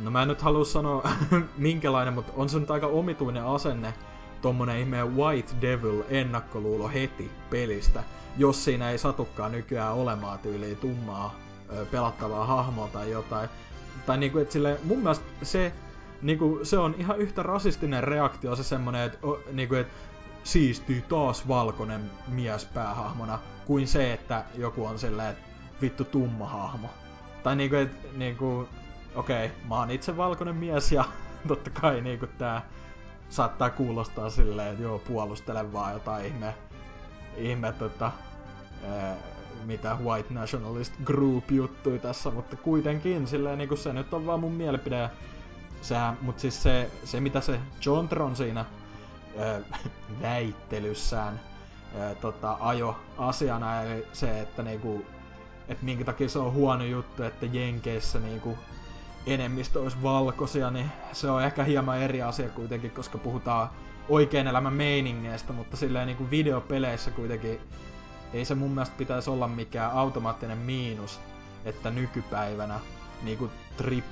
[0.00, 1.08] no mä en nyt halua sanoa
[1.56, 3.94] minkälainen, mutta on se nyt aika omituinen asenne
[4.42, 8.04] tommonen ihme White Devil ennakkoluulo heti pelistä,
[8.36, 11.34] jos siinä ei satukaan nykyään olemaan tyyliin tummaa
[11.90, 13.48] pelattavaa hahmoa tai jotain.
[14.06, 15.72] Tai niinku, et sille, mun mielestä se,
[16.22, 19.18] niinku, se on ihan yhtä rasistinen reaktio se semmonen, että
[19.52, 19.86] niinku, et,
[20.44, 25.44] siistyy taas valkoinen mies päähahmona, kuin se, että joku on silleen, että
[25.82, 26.90] vittu tumma hahmo.
[27.42, 28.68] Tai niinku, et, niinku,
[29.14, 31.04] okei, okay, mä oon itse valkoinen mies ja
[31.48, 32.62] totta kai niinku tää
[33.28, 36.54] saattaa kuulostaa silleen, että joo, puolustele vaan jotain ihme,
[37.36, 38.12] ihme tota,
[39.64, 44.52] mitä white nationalist group juttui tässä, mutta kuitenkin silleen niinku se nyt on vaan mun
[44.52, 45.10] mielipide.
[45.80, 48.83] Sehän, mut siis se, se mitä se Jontron siinä ää,
[50.22, 51.40] väittelyssään
[51.98, 55.06] ää, tota, ajo asiana, eli se, että niinku,
[55.68, 58.58] et minkä takia se on huono juttu, että Jenkeissä niinku
[59.26, 63.70] enemmistö olisi valkoisia, niin se on ehkä hieman eri asia kuitenkin, koska puhutaan
[64.08, 67.60] oikein elämän meiningeistä, mutta silleen niin kuin videopeleissä kuitenkin
[68.32, 71.20] ei se mun mielestä pitäisi olla mikään automaattinen miinus,
[71.64, 72.80] että nykypäivänä
[73.24, 73.50] niin kuin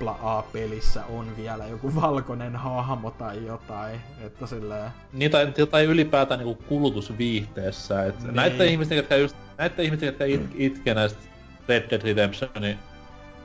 [0.07, 4.91] AAA-pelissä on vielä joku valkoinen hahmo tai jotain, että silleen...
[5.13, 8.35] Niin, tai, tai ylipäätään niin kuin kulutusviihteessä, että niin.
[8.35, 11.19] näiden ihmisten, jotka just, näiden ihmisten, jotka it, itkee näistä
[11.67, 12.79] Red Dead Redemptionin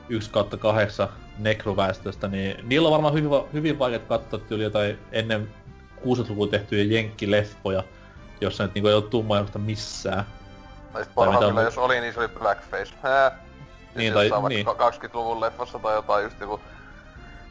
[0.09, 5.49] 1 kautta 8 nekroväestöstä, niin niillä on varmaan hyvin, hyvin vaikea katsoa tyyli jotain ennen
[6.01, 7.83] 60-lukua tehtyjä jenkkileffoja,
[8.41, 10.25] jossa nyt niinku ei ole tummaa missään.
[10.93, 12.93] Tai sit parhaimmillaan, jos oli, niin se oli blackface.
[13.03, 13.48] Hää.
[13.95, 14.67] Niin, tai niin.
[14.67, 16.61] 20-luvun leffassa tai jotain just joku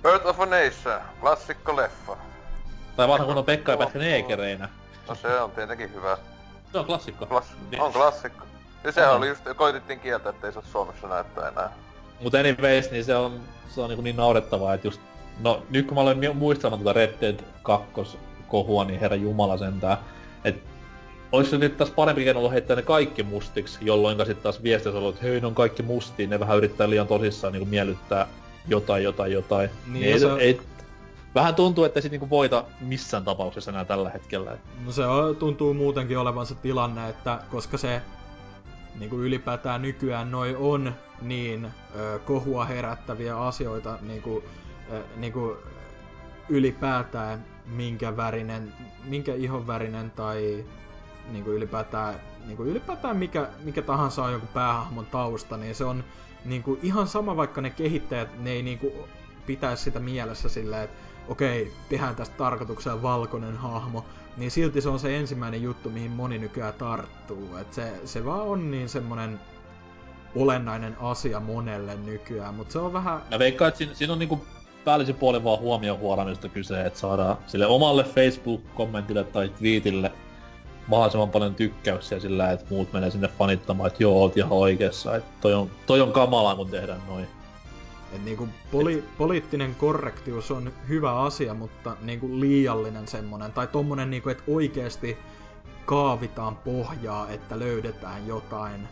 [0.02, 2.16] Birth of a Nation, klassikko leffa.
[2.96, 4.68] Tai vanha kun on Pekka ja Pätkä neekereinä.
[5.08, 6.18] No se on tietenkin hyvä.
[6.72, 7.24] Se on klassikko.
[7.24, 7.82] Klas- niin.
[7.82, 8.44] On klassikko.
[8.84, 11.70] Ja se oli just, koitettiin kieltä, ettei se Suomessa näyttää enää.
[12.20, 15.00] Mut anyways, niin se on, se on niin, niin naurettavaa, että just...
[15.40, 19.98] No, nyt kun mä olen muistamaan tuota Red Dead 2 kohua, niin herra jumala sentään.
[20.44, 20.62] Et
[21.32, 25.14] Olis se nyt taas parempi ollut heittää ne kaikki mustiksi, jolloin sitten taas viestissä ollut,
[25.14, 28.26] että hei, ne on kaikki mustiin, ne vähän yrittää liian tosissaan niin miellyttää
[28.68, 29.70] jotain, jotain, jotain.
[29.86, 30.32] Niin, niin ei, se...
[30.32, 30.60] ei,
[31.34, 34.58] vähän tuntuu, että se niinku voita missään tapauksessa enää tällä hetkellä.
[34.86, 38.02] No se on, tuntuu muutenkin olevan se tilanne, että koska se
[38.98, 41.64] niin kuin ylipäätään nykyään noi on niin
[41.96, 44.44] ö, kohua herättäviä asioita niin kuin,
[44.92, 45.56] ö, niin kuin
[46.48, 48.72] ylipäätään minkä värinen,
[49.04, 50.64] minkä ihon värinen tai
[51.32, 52.14] niin kuin ylipäätään,
[52.46, 56.04] niin kuin ylipäätään mikä, mikä tahansa on joku päähahmon tausta, niin se on
[56.44, 58.92] niin kuin ihan sama, vaikka ne kehittäjät, ne ei niin kuin
[59.46, 60.96] pitäisi sitä mielessä silleen, että
[61.28, 64.04] okei, tehdään tästä tarkoituksella valkoinen hahmo,
[64.36, 67.56] niin silti se on se ensimmäinen juttu, mihin moni nykyään tarttuu.
[67.56, 69.40] Et se, se vaan on niin semmonen
[70.36, 73.22] olennainen asia monelle nykyään, mutta se on vähän...
[73.30, 74.44] Mä veikkaan, että siinä, siinä on niinku
[74.84, 80.12] päällisin puolin vaan huomioon huoramista kyse, että saadaan sille omalle Facebook-kommentille tai tweetille
[80.88, 85.30] mahdollisimman paljon tykkäyksiä sillä, että muut menee sinne fanittamaan, että joo, oot ihan oikeassa, että
[85.40, 87.26] toi on, toi on kamalaa, kun tehdään noin.
[88.12, 94.28] Et niinku poli- poliittinen korrektius on hyvä asia, mutta niinku liiallinen semmonen, tai tommonen niinku,
[94.28, 95.18] että oikeesti
[95.86, 98.88] kaavitaan pohjaa, että löydetään jotain,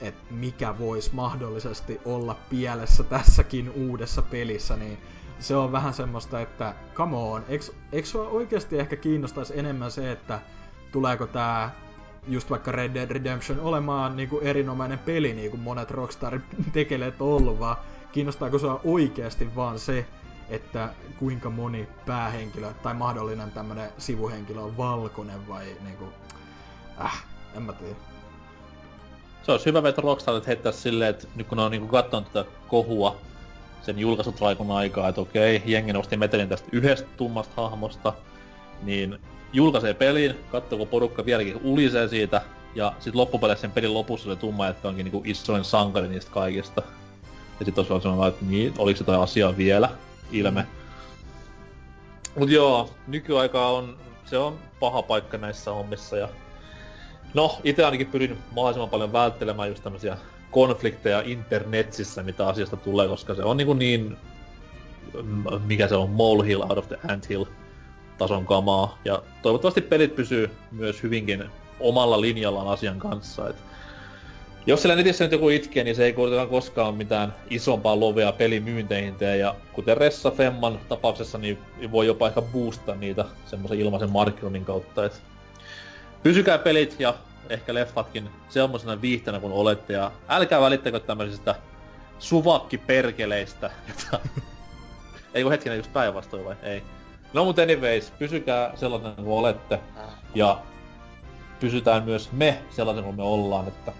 [0.00, 4.98] että mikä voisi mahdollisesti olla pielessä tässäkin uudessa pelissä, niin
[5.38, 7.44] se on vähän semmoista, että come on,
[7.92, 10.40] eikö, sua oikeasti ehkä kiinnostaisi enemmän se, että
[10.92, 11.70] tuleeko tää
[12.28, 16.40] just vaikka Red Dead Redemption olemaan niinku erinomainen peli, niin kuin monet Rockstar
[16.72, 17.76] tekeleet on ollut, vaan
[18.12, 20.06] kiinnostaako sua oikeasti vaan se,
[20.48, 20.88] että
[21.18, 26.04] kuinka moni päähenkilö tai mahdollinen tämmönen sivuhenkilö on valkoinen vai niinku,
[27.04, 27.24] äh,
[27.56, 27.94] en mä tiedä.
[29.42, 32.32] Se olisi hyvä vetää Rockstar, että heittää silleen, että nyt kun ne on niinku kattonut
[32.32, 33.16] tätä kohua
[33.82, 38.12] sen julkaisutraikun aikaa, että okei, jengi nosti metelin tästä yhdestä tummasta hahmosta,
[38.82, 39.18] niin
[39.52, 42.42] julkaisee pelin, katsoo porukka vieläkin ulisee siitä,
[42.74, 46.82] ja sitten loppupeleissä sen pelin lopussa se tumma, että onkin niinku isoin sankari niistä kaikista.
[47.60, 49.88] Ja sit olisi vaan sellainen, että niin, oliko jotain asiaa vielä,
[50.32, 50.62] ilme.
[50.62, 50.68] Mm.
[52.38, 56.28] Mut joo, nykyaika on, se on paha paikka näissä hommissa ja...
[57.34, 60.16] No, itse ainakin pyrin mahdollisimman paljon välttelemään just tämmösiä
[60.50, 64.16] konflikteja internetissä, mitä asiasta tulee, koska se on niinku niin...
[65.66, 67.44] Mikä se on, molehill out of the anthill
[68.18, 68.98] tason kamaa.
[69.04, 71.44] Ja toivottavasti pelit pysyy myös hyvinkin
[71.80, 73.48] omalla linjallaan asian kanssa.
[73.48, 73.56] Et
[74.66, 79.14] Jos siellä netissä nyt joku itkee, niin se ei kuitenkaan koskaan mitään isompaa lovea pelimyynteihin
[79.14, 81.58] tee, ja kuten Ressa Femman tapauksessa, niin
[81.92, 85.22] voi jopa ehkä boostaa niitä semmoisen ilmaisen markkinoinnin kautta, et
[86.22, 87.14] pysykää pelit ja
[87.48, 91.54] ehkä leffatkin semmoisena viihtänä kuin olette, ja älkää välittäkö tämmöisistä
[92.18, 93.70] suvakkiperkeleistä,
[95.34, 96.56] ei kun hetkinen, just päinvastoin vai?
[96.62, 96.82] Ei.
[97.32, 99.80] No mut anyways, pysykää sellaisena kuin olette,
[100.34, 100.58] ja
[101.60, 103.92] pysytään myös me sellaisen kuin me ollaan, että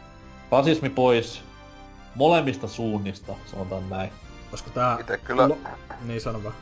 [0.50, 1.42] rasismi pois
[2.14, 4.10] molemmista suunnista, sanotaan näin.
[4.50, 4.96] Koska tää...
[5.00, 5.58] Ite kyllä- Lo...
[6.04, 6.54] Niin sano vaan.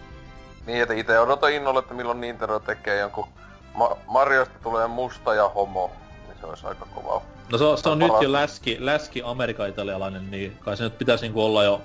[0.66, 3.28] Niin, että itse odotan innolla, että milloin Nintendo tekee jonkun
[3.74, 5.90] Ma- Mariosta tulee musta ja homo.
[6.28, 7.22] Niin se olisi aika kova.
[7.52, 11.24] No se on, se on nyt jo läski, läski amerika-italialainen, niin kai se nyt pitäisi
[11.24, 11.80] niinku olla jo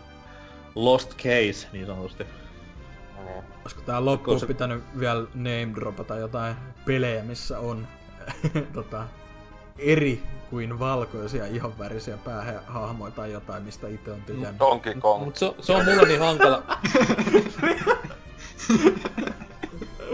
[0.76, 2.26] lost case, niin sanotusti.
[3.26, 3.44] Niin.
[3.62, 6.56] Olisiko tää loppuun Koska- pitänyt vielä name dropata jotain
[6.86, 7.88] pelejä, missä on
[8.74, 9.06] tota,
[9.80, 14.60] eri kuin valkoisia ihonvärisiä päähahmoja tai jotain, mistä itse on tykännyt.
[14.60, 15.26] Donkey Kong.
[15.26, 16.64] Mut se, se on mulle niin hankala.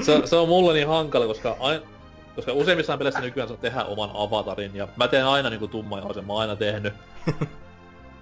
[0.06, 1.82] se, se on mulle niin hankala, koska ain,
[2.36, 6.34] koska useimmissa peleissä nykyään saa tehdä oman avatarin, ja mä teen aina niinku tummaihoisen, mä
[6.34, 6.94] oon aina tehnyt.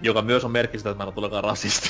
[0.01, 1.89] joka myös on merkki sitä, että mä en ole rasisti.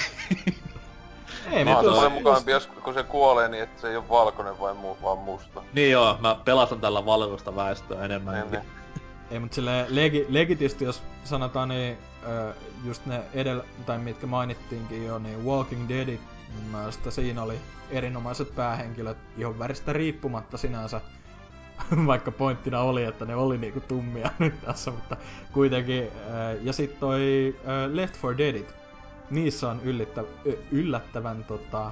[1.53, 4.59] Ei, Mä mutta oon mukaan, jos, kun se kuolee, niin että se ei ole valkoinen
[4.59, 5.61] vai muu, vaan musta.
[5.73, 8.51] niin joo, mä pelastan tällä valkoista väestöä enemmän.
[8.51, 8.63] Niin.
[9.31, 11.97] Ei, mutta sille legi, legitisti, jos sanotaan, niin
[12.27, 12.53] ö,
[12.85, 16.21] just ne edellä, tai mitkä mainittiinkin jo, niin Walking Deadit,
[16.55, 17.59] mun mielestä siinä oli
[17.91, 21.01] erinomaiset päähenkilöt ihan väristä riippumatta sinänsä.
[22.07, 25.17] Vaikka pointtina oli, että ne oli niinku tummia nyt tässä, mutta
[25.51, 26.07] kuitenkin.
[26.61, 27.55] Ja sitten toi
[27.91, 28.75] Left 4 Deadit,
[29.29, 31.91] niissä on yllittä, ö, yllättävän tota,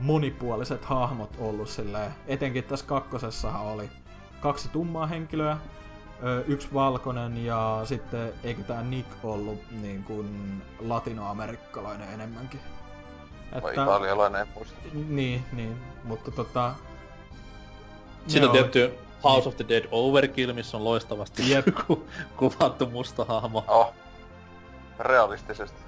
[0.00, 2.14] monipuoliset hahmot ollut silleen.
[2.26, 3.90] Etenkin tässä kakkosessahan oli
[4.40, 5.56] kaksi tummaa henkilöä,
[6.46, 12.60] yksi valkoinen ja sitten eikö tää Nick ollut niin kuin latinoamerikkalainen enemmänkin.
[13.62, 14.74] Vai italialainen, en muista.
[15.08, 16.74] Niin, niin, mutta tota...
[18.26, 21.66] Sitten on oli- tietty House of the Dead Overkill, missä on loistavasti Jep.
[22.36, 23.64] kuvattu musta hahmo.
[23.68, 23.94] Oh.
[24.98, 25.83] Realistisesti.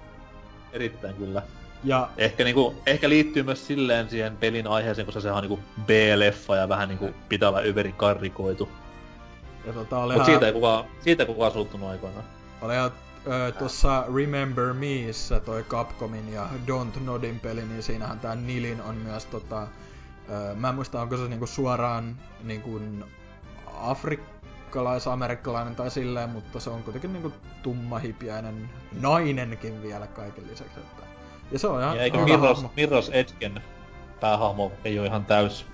[0.73, 1.43] Erittäin kyllä.
[1.85, 6.57] Ja Ehkä, niinku, ehkä liittyy myös silleen siihen pelin aiheeseen, koska sehän on niinku B-leffa
[6.57, 8.69] ja vähän niinku pitää olla yverin karrikoitu.
[9.67, 12.25] Ja tota, Mut olihan, siitä ei kukaan, siitä ei kukaan suuttunut aikoinaan.
[12.63, 12.91] olihan
[13.27, 18.95] ö, tuossa Remember Meissa toi Capcomin ja Don't Nodin peli, niin siinähän tää Nilin on
[18.95, 19.63] myös tota...
[20.31, 22.81] Ö, mä en muista, onko se niinku suoraan niinku
[24.67, 27.33] afrikkalais-amerikkalainen tai silleen, mutta se on kuitenkin niinku
[27.63, 28.71] tummahipiäinen
[29.01, 30.81] nainenkin vielä kaiken lisäksi.
[30.81, 31.03] Että...
[31.53, 32.27] Ja se on ihan Ja eikö hyvä
[32.77, 33.19] Mirrors, hahmo.
[33.19, 33.63] Edgen
[34.21, 35.67] päähahmo ei ole ihan täys,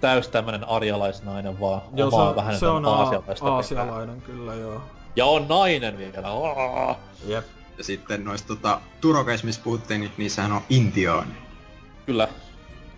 [0.00, 4.54] täys tämmönen arjalaisnainen, vaan Joo, se omaa on, vähän se on aa- aasialaista aasialainen kyllä,
[4.54, 4.82] joo.
[5.16, 6.28] Ja on nainen vielä.
[6.28, 6.98] Aa!
[7.26, 7.44] Jep.
[7.78, 11.32] Ja sitten noista tota, Turokeissa, missä puhuttiin, niin niissähän on intiaani.
[12.06, 12.28] Kyllä.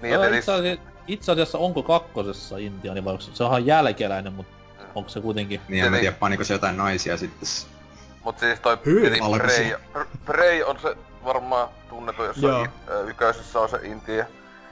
[0.03, 4.33] Niin, tietysti- itse, asiassa, itse asiassa onko kakkosessa Intiani vai onko se, se onhan jälkeläinen,
[4.33, 4.64] mutta
[4.95, 5.61] onko se kuitenkin...
[5.69, 7.49] Niin en mä Eli- tiedä, paniko se jotain naisia sitten.
[8.25, 9.77] Mut siis toi Prey.
[10.25, 12.65] Prey on se varmaan tunnetu, jossa Joo.
[12.65, 14.25] i, ö, yköisessä on se Intia.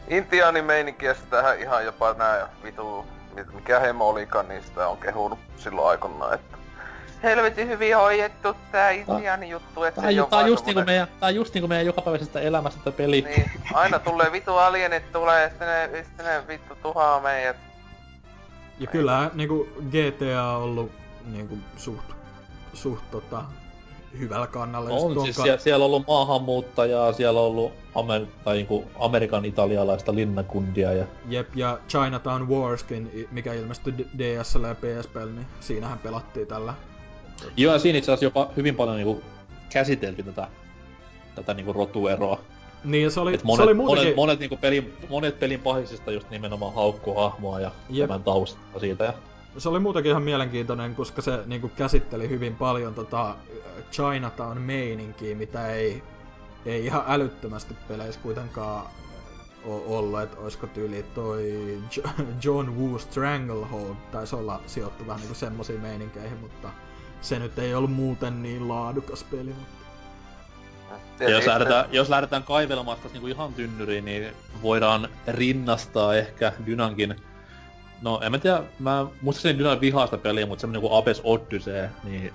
[0.08, 3.06] Intiaani meininki ja sitähän ihan jopa nää vitu,
[3.52, 6.56] mikä hemo olikaan, niin sitä on kehunut silloin aikoinaan, että
[7.22, 10.80] helvetin hyvin hoidettu tää Intiaani juttu, että Tää, se oo tää, on vaan just niinku
[10.80, 13.20] semmonen- meidän, tää on just niinku meidän jokapäiväisestä elämästä tää peli.
[13.20, 17.56] Niin, aina tulee vitu alienit tulee ja sitten ne, sitten ne vittu tuhaa meidät.
[18.82, 20.92] Ja kyllä niinku GTA on ollut
[21.32, 22.04] niinku suht,
[22.74, 23.44] suht tota,
[24.18, 24.90] hyvällä kannalla.
[24.90, 29.44] On, siis ka- siellä, siellä on ollut maahanmuuttajaa, siellä on ollut Amer- tai niinku Amerikan
[29.44, 36.46] italialaista linnakundia ja Jep, ja Chinatown Warskin, mikä ilmestyi DSL ja PSPL, niin siinähän pelattiin
[36.46, 36.74] tällä.
[37.56, 39.22] Joo, ja siinä itse asiassa jopa hyvin paljon niinku
[39.72, 40.48] käsiteltiin tätä,
[41.34, 42.40] tätä niinku rotueroa.
[42.84, 44.04] Niin, se oli, Et se monet, oli muutenkin...
[44.04, 48.08] monet, monet, niinku pelin, monet pelin pahisista just nimenomaan haukkuu hahmoa ja Jep.
[48.08, 49.04] tämän taustaa siitä.
[49.04, 49.12] Ja
[49.58, 53.34] Se oli muutenkin ihan mielenkiintoinen, koska se niinku käsitteli hyvin paljon tota
[53.92, 56.02] Chinatown meininkiä, mitä ei,
[56.66, 58.86] ei ihan älyttömästi peleissä kuitenkaan
[59.64, 61.52] ollut, että olisiko tyyli toi
[61.96, 66.68] Jo- John Woo Stranglehold taisi olla sijoittu vähän niinku semmosiin meininkeihin, mutta
[67.20, 69.81] se nyt ei ollut muuten niin laadukas peli, mutta
[71.20, 74.32] Ja jos sitten- lähdetään, jos lähdetään kaivelemaan sitä niinku ihan tynnyriin, niin
[74.62, 77.16] voidaan rinnastaa ehkä Dynankin...
[78.02, 81.88] No, en mä tiedä, mä muistaakseni Dynan vihaa sitä peliä, mutta semmonen kuin Apes Odyssey,
[82.04, 82.32] niin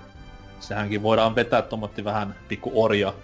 [0.60, 3.14] sehänkin voidaan vetää tommotti vähän pikku orja,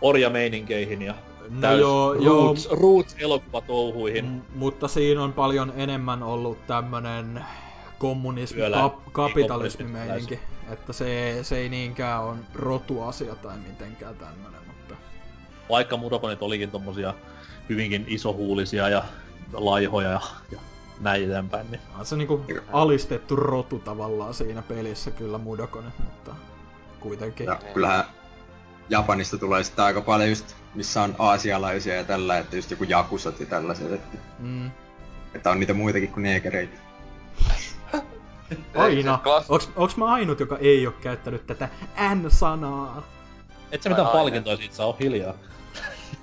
[0.00, 1.14] orja meininkeihin ja
[1.50, 2.74] No täys joo, roots, joo.
[2.74, 4.24] roots elokuvatouhuihin.
[4.24, 7.44] M- mutta siinä on paljon enemmän ollut tämmönen
[7.98, 10.40] kommunismi, Työläin- kap, kapitalismi meininki.
[10.70, 14.81] Että se, se ei niinkään on rotuasia tai mitenkään tämmönen, mutta...
[15.72, 17.14] Vaikka Mudokonit olikin tommosia
[17.68, 19.04] hyvinkin isohuulisia ja
[19.52, 20.20] laihoja ja,
[20.50, 20.58] ja
[21.00, 21.80] näin eteenpäin, niin...
[21.98, 26.34] On se niinku alistettu rotu tavallaan siinä pelissä kyllä Mudokonit, mutta
[27.00, 27.46] kuitenkin.
[27.46, 28.04] Ja kyllähän
[28.88, 33.40] Japanista tulee sitten aika paljon just, missä on aasialaisia ja tällä, että just joku jakusat
[33.40, 34.70] ja tällaiset, että, Mm.
[35.34, 36.78] että on niitä muitakin kuin neekereitä.
[38.74, 39.18] Aina.
[39.24, 41.68] Klass- Onks, onks mä ainut, joka ei oo käyttänyt tätä
[42.14, 43.02] N-sanaa?
[43.72, 45.34] Et sä mitään palkintoa siitä saa, oo hiljaa.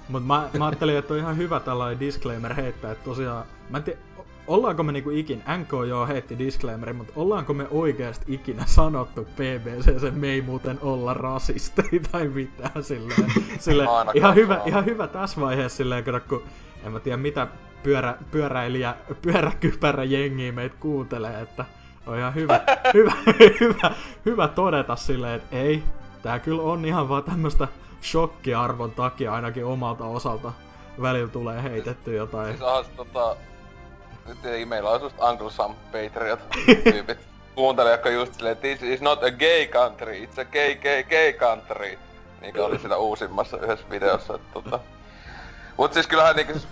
[0.09, 3.83] Mut mä, mä ajattelin, että on ihan hyvä tällainen disclaimer heittää, että tosiaan, mä en
[3.83, 3.99] tiedä,
[4.47, 9.99] ollaanko me niinku ikin, NK joo heitti disclaimerin, mutta ollaanko me oikeasti ikinä sanottu PBC,
[9.99, 13.31] se me ei muuten olla rasisteja tai mitään silleen.
[13.59, 16.43] silleen ihan, hyvä, ihan hyvä tässä vaiheessa silleen, kato, kun
[16.83, 17.47] en mä tiedä mitä
[17.83, 21.65] pyörä, pyöräilijä, pyöräkypärä jengi meitä kuuntelee, että
[22.07, 22.59] on ihan hyvä,
[22.93, 23.13] hyvä,
[23.59, 23.91] hyvä,
[24.25, 25.83] hyvä todeta silleen, että ei,
[26.21, 27.67] tää kyllä on ihan vaan tämmöstä
[28.01, 30.51] shokkiarvon takia ainakin omalta osalta
[31.01, 32.47] välillä tulee heitetty jotain.
[32.47, 33.35] Siis onhan se tota...
[34.27, 36.39] Nyt ei meillä on just Uncle Sam Patriot
[36.83, 37.17] tyypit
[37.55, 41.33] kuuntelee, jotka just silleen, this is not a gay country, it's a gay, gay, gay
[41.33, 41.99] country.
[42.41, 44.79] Niinkö oli siinä uusimmassa yhdessä videossa, että tota...
[45.77, 46.65] Mut siis kyllähän niinkö, siis,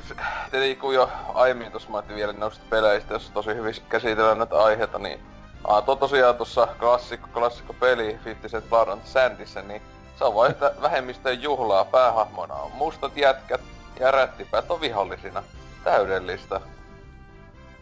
[0.52, 5.00] tietenkin kun jo aiemmin tossa mainittiin vielä noista peleistä, jos tosi hyvin käsitellään näitä aiheita,
[5.00, 5.20] niin
[5.64, 9.82] Aato tosiaan tuossa klassikko, klassikko peli 50 Cent Blood on Sandissä, niin
[10.18, 11.86] se on vain vähemmistön juhlaa.
[11.86, 13.62] Päähahmona on mustat jätkät
[14.00, 15.44] ja rättipäät on vihollisina.
[15.84, 16.62] Täydellistä.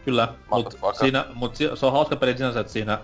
[0.05, 0.95] Kyllä, mut, Motherfucker.
[0.99, 2.97] siinä, mut si- se on hauska peli sinänsä, että siinä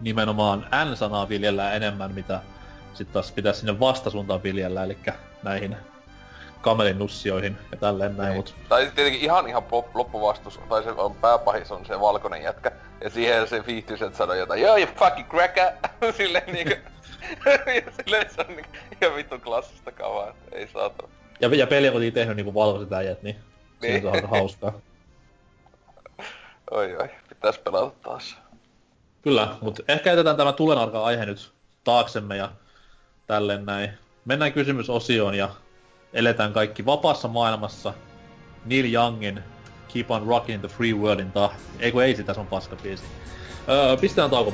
[0.00, 2.40] nimenomaan N-sanaa viljellään enemmän, mitä
[2.94, 4.98] sit taas pitäisi sinne vastasuuntaan viljellä, eli
[5.42, 5.76] näihin
[6.60, 8.36] kamelin nussioihin ja tälleen näin, Niin.
[8.36, 12.70] mut Tai tietenkin ihan ihan lop- loppuvastus, tai se on pääpahis on se valkoinen jätkä.
[13.04, 15.72] Ja siihen se 50 Cent sanoo jotain, joo you fucking cracker!
[16.16, 16.76] silleen niinkö...
[17.84, 18.70] ja silleen se on niinku
[19.02, 21.08] ihan vittu klassista kavaa, ei saatana.
[21.40, 23.36] ja, ja peli on kuitenkin tehnyt niinku valkoiset äijät, niin,
[23.82, 23.92] niin.
[23.92, 24.02] Niin.
[24.02, 24.72] se on aika hauskaa.
[26.70, 28.36] Oi oi, pitäis pelata taas.
[29.22, 31.52] Kyllä, mutta ehkä jätetään tämä tulenarka aihe nyt
[31.84, 32.52] taaksemme ja
[33.26, 33.90] tälleen näin.
[34.24, 35.48] Mennään kysymysosioon ja
[36.12, 37.94] eletään kaikki vapaassa maailmassa
[38.64, 39.42] Neil Youngin
[39.92, 41.62] Keep on Rocking the Free Worldin tahti.
[41.80, 43.04] Ei kun ei sitä, se on paska biisi.
[43.68, 44.50] Öö, pistetään tauko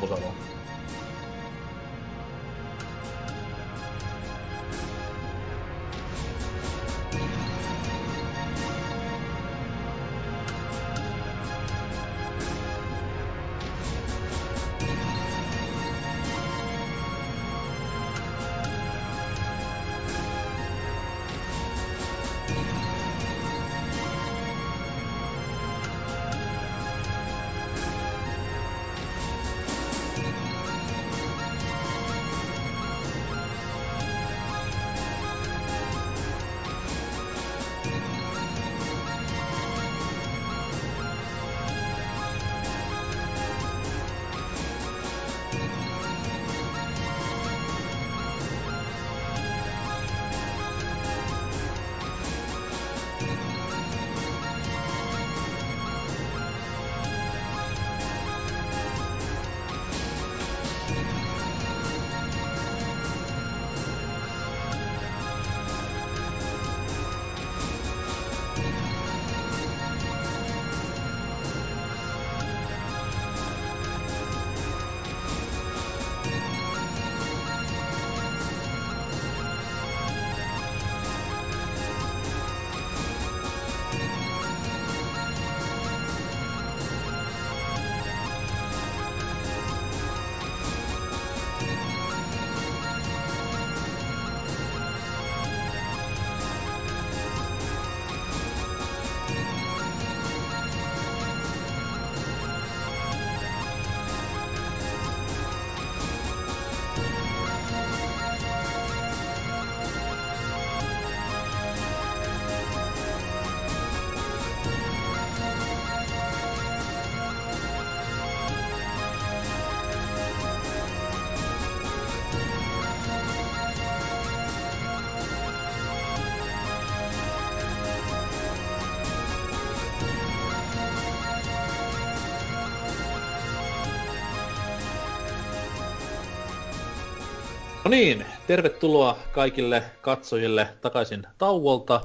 [137.87, 142.01] No niin, tervetuloa kaikille katsojille takaisin tauolta.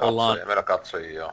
[0.00, 1.32] Ollaan- Katsojia, meillä katsojia joo.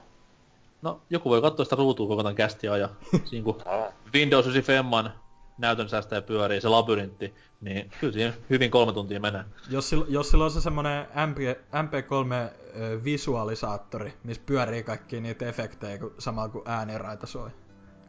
[0.82, 2.90] No, joku voi katsoa sitä ruutua koko tämän kästiä ja
[3.26, 5.14] siinä kun No, Windows 9 Femman
[5.58, 9.44] näytön säästäjä pyörii, se labyrintti, niin kyllä siihen hyvin kolme tuntia menee.
[9.70, 11.38] Jos, sillä, jos sillä on se semmonen MP,
[11.74, 12.34] MP3
[12.80, 17.50] ö, visualisaattori, missä pyörii kaikki niitä efektejä kun, samalla kun ääniraita soi.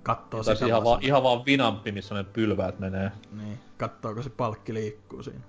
[0.02, 3.12] Kattoo sitä ihan, vaan vaan, ihan vaan vinamppi, missä ne pylväät menee.
[3.32, 5.40] Niin, kattooko se palkki liikkuu siinä.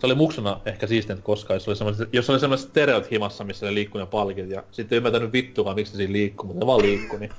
[0.00, 3.66] Se oli muksuna ehkä siistintä koskaan, jos oli semmoiset, jos oli semmoiset stereot himassa, missä
[3.66, 6.66] ne liikkuu ne palkit, ja sitten ei ymmärtänyt vittukaan, miksi ne siinä liikkuu, mutta ne
[6.66, 7.32] vaan liikkuu, niin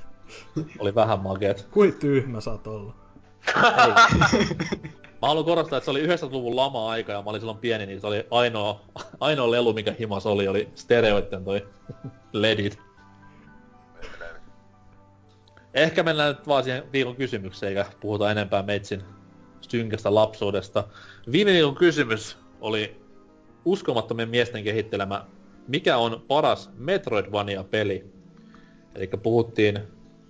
[0.78, 1.68] oli vähän makeet.
[1.70, 2.94] Kui tyhmä sä oot ollut.
[5.22, 8.06] Mä haluan korostaa, että se oli 90-luvun lama-aika, ja mä olin silloin pieni, niin se
[8.06, 8.80] oli ainoa,
[9.20, 11.66] ainoa lelu, mikä himas oli, oli stereoitten toi
[12.32, 12.78] ledit.
[15.74, 19.02] Ehkä mennään nyt vaan siihen viikon kysymykseen, eikä puhuta enempää Meitsin
[19.60, 20.84] synkästä lapsuudesta.
[21.32, 22.96] Viime viikon kysymys oli
[23.64, 25.24] uskomattomien miesten kehittelemä,
[25.68, 28.12] mikä on paras Metroidvania-peli?
[28.94, 29.78] Eli puhuttiin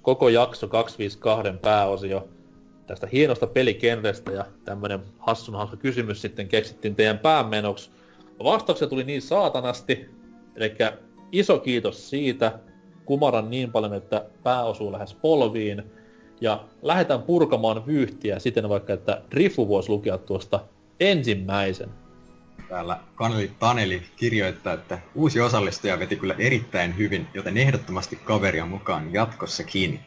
[0.02, 2.28] koko jakso 252 pääosio
[2.86, 7.91] tästä hienosta pelikenrestä ja tämmönen hassun hauska kysymys sitten keksittiin teidän päämenoksi.
[8.44, 10.09] Vastauksia tuli niin saatanasti,
[10.57, 10.75] eli
[11.33, 12.59] iso kiitos siitä.
[13.05, 15.83] Kumaran niin paljon, että pää osuu lähes polviin.
[16.41, 20.61] Ja lähdetään purkamaan vyyhtiä siten vaikka, että Rifu voisi lukea tuosta
[21.01, 22.02] ensimmäisen.
[22.73, 29.12] Täällä Kaneli Taneli kirjoittaa, että uusi osallistuja veti kyllä erittäin hyvin, joten ehdottomasti kaveria mukaan
[29.12, 30.01] jatkossakin.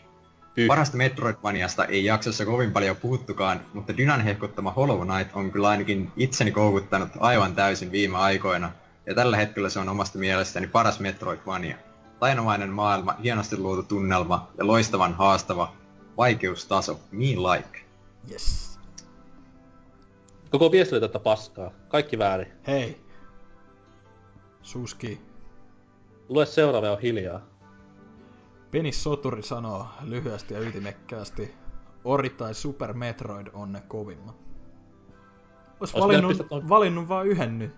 [0.55, 0.67] Pyh.
[0.67, 6.11] Parasta Metroidvaniasta ei jaksossa kovin paljon puhuttukaan, mutta Dynan hehkuttama Hollow Knight on kyllä ainakin
[6.17, 8.71] itseni koukuttanut aivan täysin viime aikoina,
[9.05, 11.77] ja tällä hetkellä se on omasta mielestäni paras Metroidvania.
[12.19, 15.73] Tainomainen maailma, hienosti luotu tunnelma ja loistavan haastava
[16.17, 17.81] vaikeustaso, me like.
[18.31, 18.74] Yes.
[20.49, 21.71] Koko viesti oli tätä paskaa.
[21.87, 22.47] Kaikki väärin.
[22.67, 23.01] Hei.
[24.61, 25.21] Suski.
[26.29, 27.41] Lue seuraava on hiljaa.
[28.71, 31.55] Penis Soturi sanoo lyhyesti ja ytimekkäästi,
[32.03, 34.35] Ori tai Super Metroid on ne kovimmat.
[35.79, 37.71] Ois Ois valinnut, ton- valinnut vaan yhden nyt.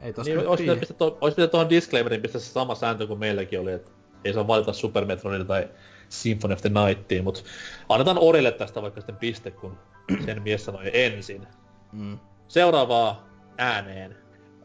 [0.00, 0.56] Ei tosta Niin, tiedä.
[0.56, 3.90] pitänyt, pistää tuohon, tuohon disclaimerin pistää se sama sääntö kuin meilläkin oli, että
[4.24, 5.68] ei saa valita Super Metroidille tai
[6.08, 7.40] Symphony of the Nightiin, mutta
[7.88, 9.78] annetaan Orille tästä vaikka sitten piste, kun
[10.24, 11.46] sen mies sanoi ensin.
[11.92, 12.18] Mm.
[12.48, 14.16] Seuraavaa ääneen.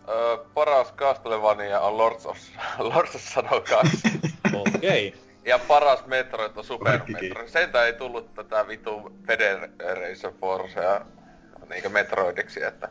[0.10, 2.38] Öö, paras Castlevania on Lords of,
[2.94, 3.98] Lords of Shadow 2.
[4.76, 5.08] Okei.
[5.08, 5.22] Okay.
[5.46, 7.00] ja paras Metroid on Super.
[7.08, 7.48] Metroid.
[7.48, 11.06] Sentään ei tullut tätä vitu Federation Forcea
[11.70, 12.90] niinkö Metroidiksi, että...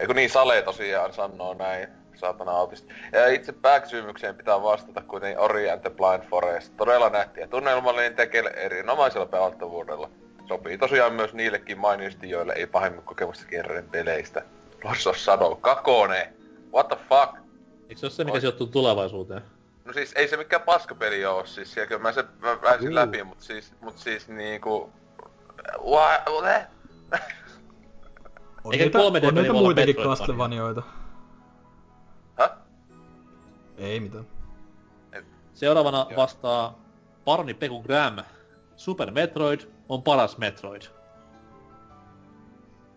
[0.00, 2.94] Eiku niin, Sale tosiaan sanoo näin, saatana autisti.
[3.12, 6.76] Ja itse pääkysymykseen pitää vastata kuitenkin Ori and the Blind Forest.
[6.76, 10.10] Todella nähti ja tunnelmallinen tekele erinomaisella pelattavuudella.
[10.48, 14.42] Sopii tosiaan myös niillekin mainiosti, joille ei pahemmin kokemusta kerran peleistä.
[14.84, 15.82] Lords of Shadow 2.
[16.74, 17.44] What the fuck?
[17.88, 19.42] Eikö se ole se, mikä sijoittuu tulevaisuuteen?
[19.84, 22.94] No siis ei se mikään paskapeli oo, siis sielläkö mä sen mä pääsin Juu.
[22.94, 24.90] läpi, mut siis, mut siis niinku...
[25.90, 26.20] What?
[26.28, 26.62] What?
[28.64, 29.96] On Eikä niitä, 3D-peli on niitä muitakin.
[29.96, 30.82] Castlevanioita.
[32.38, 32.50] Häh?
[33.78, 34.26] Ei mitään.
[35.54, 36.16] Seuraavana Joo.
[36.16, 36.78] vastaa
[37.24, 38.16] Parni Peku Graham.
[38.76, 40.82] Super Metroid on paras Metroid.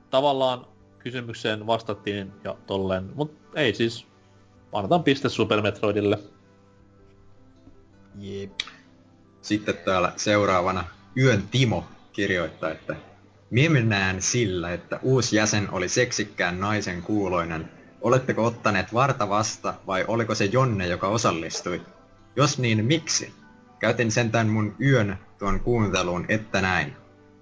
[0.10, 0.66] Tavallaan
[1.00, 4.08] kysymykseen vastattiin ja tolleen, mut ei siis.
[4.74, 6.20] Annetaan piste Super Metroidille.
[8.20, 8.52] Jep.
[9.42, 10.84] Sitten täällä seuraavana
[11.18, 11.84] Yön Timo
[12.14, 12.96] kirjoittaa, että
[13.50, 17.70] Mie näen sillä, että uusi jäsen oli seksikkään naisen kuuloinen.
[18.02, 21.82] Oletteko ottaneet varta vasta vai oliko se Jonne, joka osallistui?
[22.36, 23.34] Jos niin, miksi?
[23.80, 26.94] Käytin sentään mun yön tuon kuunteluun, että näin.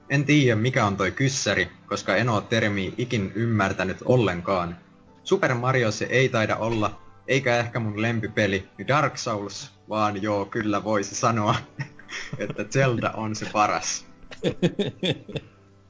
[0.09, 4.77] En tiedä mikä on toi kyssäri, koska en oo termiä ikin ymmärtänyt ollenkaan.
[5.23, 10.83] Super Mario se ei taida olla, eikä ehkä mun lempipeli Dark Souls, vaan joo, kyllä
[10.83, 11.55] voisi sanoa,
[12.37, 14.05] että Zelda on se paras.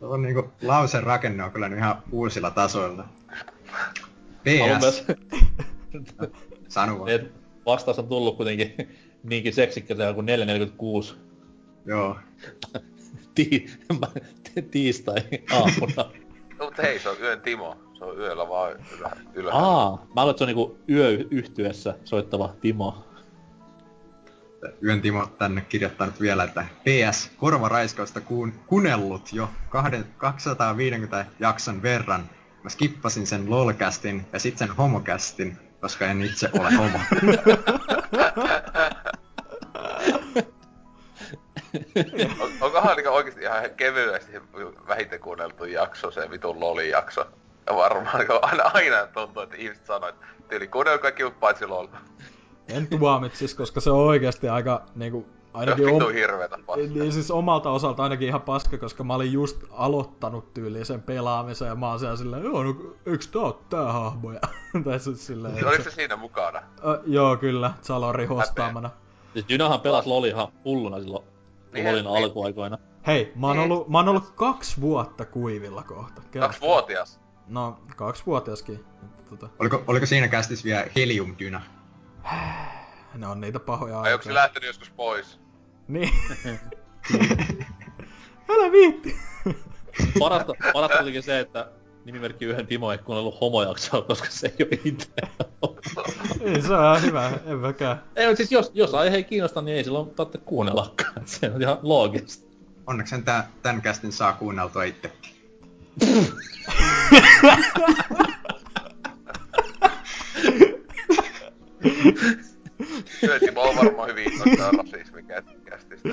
[0.01, 3.07] On niinku, lausen rakenne on kyllä ihan uusilla tasoilla.
[4.43, 5.03] PS,
[6.67, 7.09] sano vaan.
[7.65, 8.75] vastaus on tullut kuitenkin
[9.29, 11.15] niinkin seksikkäitä kuin 4.46
[11.85, 12.17] Joo.
[13.35, 13.65] ti-
[14.71, 15.15] tiistai
[15.51, 16.11] aamuna.
[16.59, 17.77] No, mut hei, se on yön Timo.
[17.97, 19.51] Se on yöllä vaan ylä, ylä.
[19.53, 23.05] Aa, mä että se on niinku yöyhtyessä soittava Timo.
[24.83, 32.29] Yön Timo tänne kirjoittanut vielä, että PS, korvaraiskausta kuun, kunellut jo kahden, 250 jakson verran.
[32.63, 36.99] Mä skippasin sen lolcastin ja sitten sen homokästin, koska en itse ole homo.
[42.39, 44.31] On, onkohan niinku oikeesti ihan kevyesti
[44.87, 47.27] vähiten kuunneltu jakso, se vitun loli jakso.
[47.67, 51.87] Ja varmaan niinku aina, aina tuntuu, että ihmiset sanoo, että tyyli kuunnellut kaikki paitsi lol.
[52.67, 56.87] En tuomitsis, koska se on oikeasti aika niinku ainakin Vittu om- hirveetä paskaa.
[56.93, 61.67] niin siis omalta osalta ainakin ihan paska, koska mä olin just aloittanut tyyliin sen pelaamisen
[61.67, 62.75] ja mä oon siellä silleen, joo, no
[63.05, 64.31] eiks tää oo tää hahmo?
[64.31, 64.39] Ja,
[64.85, 66.59] tai siis silleen, Oliko se siinä mukana?
[66.87, 68.89] Ö, joo, kyllä, Salori hostaamana.
[69.33, 71.23] Siis Dynahan pelasi LoLi ihan hulluna silloin
[71.73, 72.17] Niin, LoLin niin.
[72.23, 72.77] alkuaikoina.
[73.07, 73.71] Hei, mä oon, Niin.
[73.71, 76.21] ollut, mä oon ollut kaksi vuotta kuivilla kohta.
[76.39, 77.19] Kaksi vuotias.
[77.47, 78.85] No, kaksi vuotiaskin.
[79.29, 81.61] Tota, Oliko, oliko siinä kästis vielä Helium Dyna?
[83.15, 85.39] ne on niitä pahoja Vai onko se lähtenyt joskus pois?
[85.87, 86.09] Niin.
[88.49, 89.15] Älä viitti.
[90.19, 91.69] Parasta, parasta olikin se, että
[92.05, 95.07] nimimerkki yhden Timo ei kuunnellut homojaksoa, koska se ei ole itse.
[96.41, 98.03] Ei, se on hyvä, en mäkään.
[98.15, 101.21] ei, mutta siis jos, jos aihe ei kiinnosta, niin ei silloin tarvitse kuunnellakaan.
[101.25, 102.45] Se on ihan loogista.
[102.87, 105.35] Onneksi tää, tän kästin saa kuunneltua itsekin.
[113.19, 116.09] Kyllä Timo on varmaan hyvin innostaa rasismikästistä.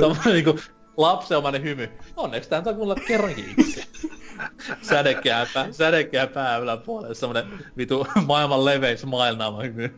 [0.00, 0.58] Tommonen niinku
[0.96, 1.88] lapseomainen hymy.
[2.16, 3.84] Onneksi tää on kuunnella kerrankin itse.
[4.82, 7.46] Sädekää, pää, sädekää pää yläpuolelle, semmonen
[7.76, 9.94] vitu maailman levein smailnaama hymy.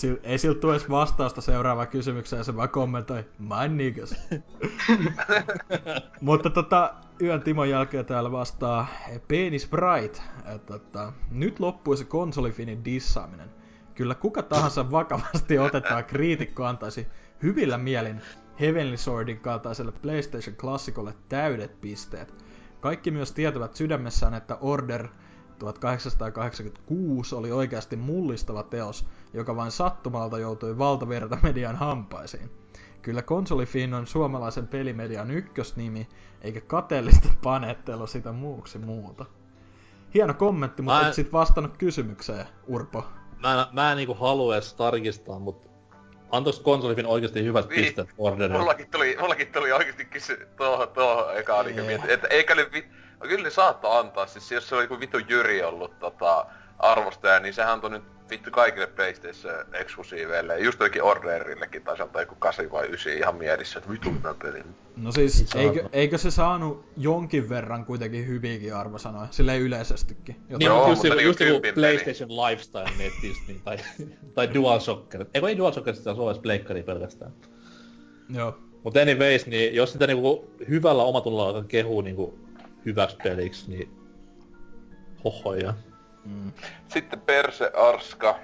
[0.00, 4.14] Sil, ei siltä tule edes vastausta seuraavaan kysymykseen, se vaan kommentoi, my niggas.
[6.20, 8.86] Mutta tota, yön Timon jälkeen täällä vastaa
[9.28, 10.22] Penis Bright,
[10.54, 13.50] että tota, nyt loppui se konsolifinin dissaaminen.
[13.96, 17.06] Kyllä kuka tahansa vakavasti otettava kriitikko antaisi
[17.42, 18.20] hyvillä mielin
[18.60, 22.34] Heavenly Swordin kaltaiselle PlayStation klassikolle täydet pisteet.
[22.80, 25.08] Kaikki myös tietävät sydämessään, että Order
[25.58, 32.50] 1886 oli oikeasti mullistava teos, joka vain sattumalta joutui valtavirta median hampaisiin.
[33.02, 36.08] Kyllä konsolifin on suomalaisen pelimedian ykkösnimi,
[36.40, 39.24] eikä kateellista panettelu sitä muuksi muuta.
[40.14, 43.04] Hieno kommentti, mutta Mä- et sit vastannut kysymykseen, Urpo.
[43.38, 45.68] Mä, en- mä en niinku halua edes tarkistaa, mutta
[46.32, 47.84] antoiko konsolifin oikeasti hyvät Niin.
[47.84, 48.58] pisteet orderille?
[48.58, 52.86] Mullakin tuli, mullakin tuli oikeesti kysy tuohon, tuohon ekaan niinku mietin, että eikä ne vi...
[53.20, 56.46] No kyllä ne saattoi antaa, siis jos se oli joku vittu Jyri ollut tota,
[56.78, 60.58] arvostaja, niin sehän antoi nyt vittu kaikille PlayStation eksklusiiveille.
[60.58, 64.62] Just jotenkin Orderillekin taisi antaa joku 8 vai 9 ihan mielissä, että vittu hyvä peli.
[64.96, 70.36] No siis, Ei eikö, eikö se saanut jonkin verran kuitenkin hyviäkin arvosanoja, silleen yleisestikin?
[70.36, 70.58] Joten...
[70.58, 71.86] Niin, Joo, mutta just, mutta niinku just joku kympin peli.
[71.86, 73.76] PlayStation Lifestyle nettistä, niin, tai,
[74.34, 75.24] tai DualShocker.
[75.34, 77.32] Eikö ei DualShocker sitä Suomessa pleikkari pelkästään.
[78.28, 78.58] Joo.
[78.84, 82.38] Mutta anyways, niin jos sitä niinku hyvällä omatunnolla alkaa kehuu niinku
[82.86, 83.90] hyväksi peliksi, niin
[85.24, 85.74] hohoja.
[86.26, 86.52] Mm.
[86.88, 88.38] Sitten Perse Arska.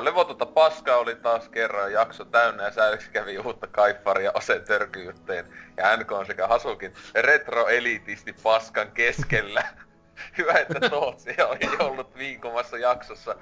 [0.00, 5.96] Levotonta paskaa oli taas kerran jakso täynnä ja säädöksi kävi uutta kaifaria aseen törkyytteen ja
[5.96, 9.64] NK on sekä Hasukin retroelitisti paskan keskellä.
[10.38, 13.34] Hyvä, että Tootsi oli ollut viinkomassa jaksossa,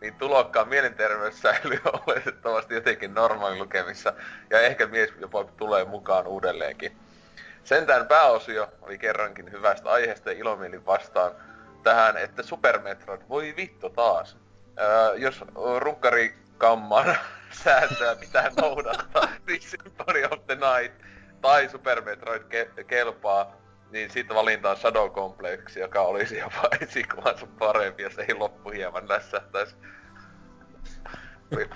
[0.00, 4.12] niin tulokkaan mielenterveyssäily on oletettavasti jotenkin normaalilukemissa
[4.50, 6.96] ja ehkä mies jopa tulee mukaan uudelleenkin.
[7.64, 11.32] Sentään pääosio oli kerrankin hyvästä aiheesta ja ilomielin vastaan
[11.82, 14.36] tähän, että Super Metroid, voi vittu taas.
[14.80, 15.44] Öö, jos
[15.78, 17.16] runkarikamman
[17.64, 21.02] sääntöä pitää noudattaa, niin Symphony of the Night
[21.40, 23.56] tai Super Metroid ke- kelpaa,
[23.90, 29.76] niin sitten valintaan Shadow Complex, joka olisi jopa esikuvansa parempi, jos ei loppu hieman nässähtäisi.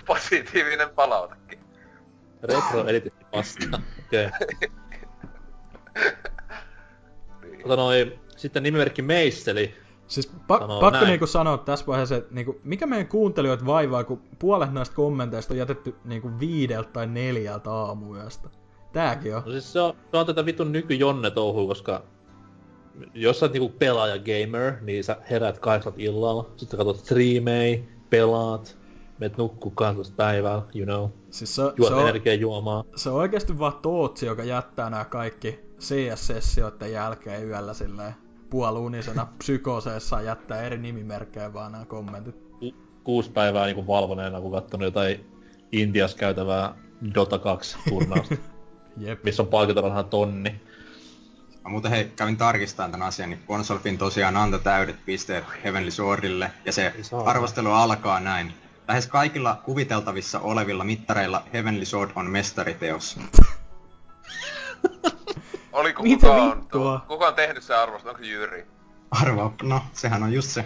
[0.07, 1.59] Positiivinen palautekin.
[2.43, 3.83] Retro editisti vastaan.
[4.07, 4.27] Okei.
[4.27, 4.69] Okay.
[7.43, 7.63] Niin.
[7.63, 9.82] Tota noin, sitten nimimerkki Meisseli.
[10.13, 11.07] Siis pa- Sanoo pakko näin.
[11.09, 15.59] niinku sanoa tässä vaiheessa, että niinku, mikä meidän kuuntelijoita vaivaa, kun puolet näistä kommenteista on
[15.59, 18.49] jätetty niinku viideltä tai neljältä aamuyöstä.
[18.93, 19.43] Tääkin on.
[19.47, 22.03] No siis se on, se on tätä vitun nykyjonne touhua, koska
[23.15, 28.79] jos sä oot niinku pelaaja gamer, niin sä heräät kahdeksan illalla, sitten katsot striimei, pelaat,
[29.19, 32.85] meet nukkuu 12 päivällä, you know, Siis se, juot se, on, energiajuomaa.
[32.97, 38.15] se on oikeasti vaan Tootsi, joka jättää nämä kaikki CS-sessioiden jälkeen yöllä silleen
[38.53, 42.37] puoluunisena psykoseessa jättää eri nimimerkkejä vaan nämä kommentit.
[42.59, 42.75] Ku-
[43.05, 45.27] kuusi päivää niinku valvoneena, kun kattonut jotain
[45.73, 46.75] Intiassa käytävää
[47.15, 48.35] Dota 2 turnausta,
[48.97, 49.25] Jep.
[49.25, 50.61] missä on palkintorahaa tonni.
[51.65, 56.51] Mä muuten hei, kävin tarkistamaan tämän asian, niin Consolfin tosiaan antoi täydet pisteet Heavenly Swordille,
[56.65, 58.53] ja se arvostelu alkaa näin.
[58.89, 63.19] Lähes kaikilla kuviteltavissa olevilla mittareilla Heavenly Sword on mestariteos.
[65.73, 67.05] Oliko Mitä kukaan, vittua?
[67.09, 68.17] kuka on tehnyt sen arvostelun?
[68.17, 68.67] Onko Jyri?
[69.11, 70.65] Arvaa, no sehän on just se.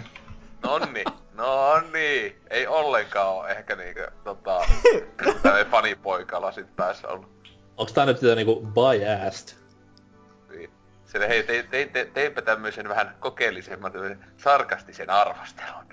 [0.63, 1.03] Nonni,
[1.33, 2.35] nonni.
[2.49, 4.61] Ei ollenkaan oo ehkä niinkö tota,
[5.43, 7.29] tämmönen fanipoika lasit päässä ollut.
[7.77, 9.57] Onks tää nyt sitä niinku biased?
[10.49, 10.69] Niin.
[11.05, 15.83] Sille hei, te, te, te, teipä tämmöisen vähän kokeellisemman, tämmösen sarkastisen arvostelun.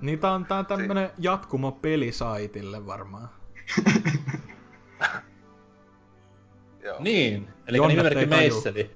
[0.00, 3.28] Niin tää on, tää on tämmönen jatkumo pelisaitille varmaan.
[6.86, 6.96] Joo.
[6.98, 8.26] Niin, eli Jonnet nimimerkki.
[8.26, 8.90] Meisseli.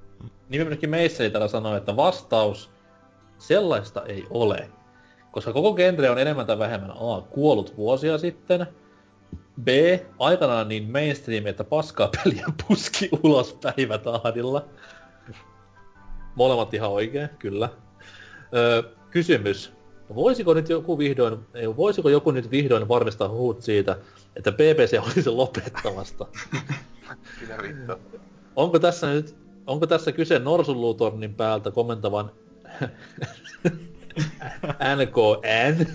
[0.48, 2.70] Nimimerkki Meisseli täällä sanoo, että vastaus
[3.38, 4.70] sellaista ei ole.
[5.30, 7.20] Koska koko genre on enemmän tai vähemmän A.
[7.20, 8.66] Kuollut vuosia sitten.
[9.62, 9.68] B.
[10.18, 14.68] Aikanaan niin mainstream, että paskaa peliä puski ulos päivätahdilla.
[16.34, 17.68] Molemmat ihan oikein, kyllä.
[18.54, 19.72] Öö, kysymys.
[20.14, 23.96] Voisiko nyt joku vihdoin, ei, voisiko joku nyt vihdoin varmistaa huut siitä,
[24.36, 26.26] että BBC olisi lopettamasta?
[28.56, 32.30] Onko tässä nyt, onko tässä kyse Norsunluutornin päältä komentavan
[34.96, 35.86] NKN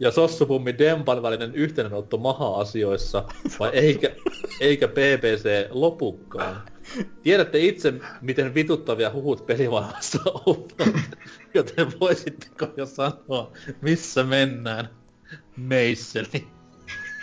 [0.00, 3.24] ja Sossupummi Dempan välinen yhteydenotto maha-asioissa,
[3.58, 4.10] vai eikä,
[4.60, 6.62] eikä BBC lopukkaan?
[7.22, 10.74] Tiedätte itse, miten vituttavia huhut pelimaailmassa ovat,
[11.54, 14.88] joten voisitteko jo sanoa, missä mennään?
[15.56, 16.59] Meisseli.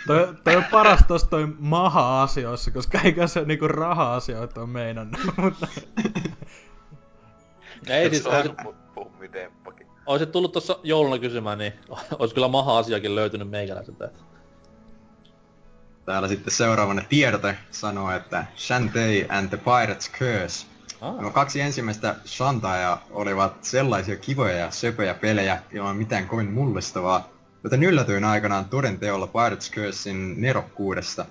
[0.06, 5.20] Toi, toi on paras tossa toi maha-asioissa, koska eikä se niinku raha-asioita on meinannut.
[5.36, 5.66] Mutta
[7.88, 8.50] Ei siis, olisi,
[8.94, 9.86] pummidemppakin.
[10.06, 11.72] olisit tullut tuossa jouluna kysymään, niin
[12.18, 14.10] olisi kyllä maha-asiakin löytynyt meikäläiseltä.
[16.04, 20.66] Täällä sitten seuraavana tiedote sanoo, että Shantae and the Pirate's Curse.
[21.00, 21.16] Ah.
[21.20, 27.28] No kaksi ensimmäistä Shantaea olivat sellaisia kivoja ja söpöjä pelejä ilman mitään kovin mullistavaa,
[27.64, 31.26] joten yllätyin aikanaan toden teolla Pirate's Cursein nerokkuudesta.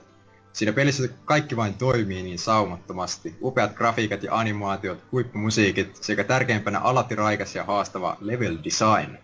[0.54, 3.38] Siinä pelissä kaikki vain toimii niin saumattomasti.
[3.42, 9.18] Upeat grafiikat ja animaatiot, huippumusiikit sekä tärkeimpänä alati raikas ja haastava level design.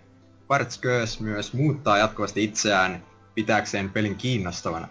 [0.44, 3.04] Pirate's Curse myös muuttaa jatkuvasti itseään
[3.36, 4.88] pitääkseen pelin kiinnostavana.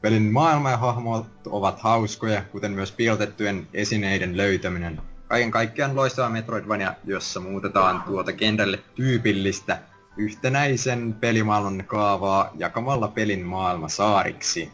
[0.00, 5.00] Pelin maailma ja hahmot ovat hauskoja, kuten myös piilotettujen esineiden löytäminen.
[5.28, 9.78] Kaiken kaikkiaan loistava Metroidvania, jossa muutetaan tuota kentälle tyypillistä
[10.16, 14.72] yhtenäisen pelimaailman kaavaa jakamalla pelin maailma saariksi.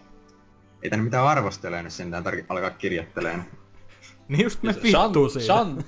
[0.83, 3.45] Ei tänne mitään arvostelee nyt sentään tarvi alkaa kirjoitteleen.
[4.29, 5.47] niin just me vittuu siitä.
[5.47, 5.85] Shan,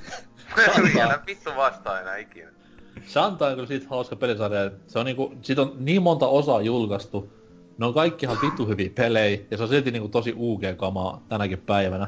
[0.95, 2.51] Vielä vittu vastaa enää ikinä.
[3.07, 4.65] Shanta on kyllä siitä hauska pelisarja.
[4.65, 7.33] että Se on niinku, siitä on niin monta osaa julkaistu.
[7.79, 11.59] Ne on kaikki ihan vittu hyviä pelejä, ja se on silti niinku tosi UG-kamaa tänäkin
[11.59, 12.07] päivänä.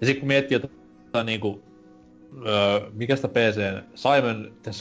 [0.00, 0.60] Ja sit kun miettii
[1.04, 1.62] jotain niinku,
[2.46, 4.72] öö, mikä sitä PC, Simon the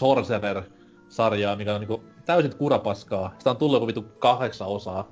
[1.10, 3.36] Sorcerer-sarjaa, mikä on niinku täysin kurapaskaa.
[3.38, 5.08] Sitä on tullut joku vittu kahdeksan osaa.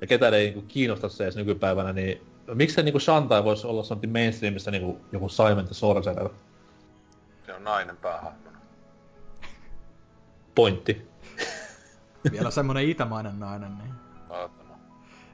[0.00, 4.08] Ja ketään ei niinku kiinnosta se edes nykypäivänä, niin miksei niinku Shantai voisi olla sanottu
[4.08, 6.28] mainstreamissa niinku joku Simon the Sorcerer?
[7.46, 8.58] Se on nainen päähahmona.
[10.54, 11.08] Pointti.
[12.32, 13.92] Vielä semmonen itämainen nainen, niin.
[14.30, 14.78] Ootama.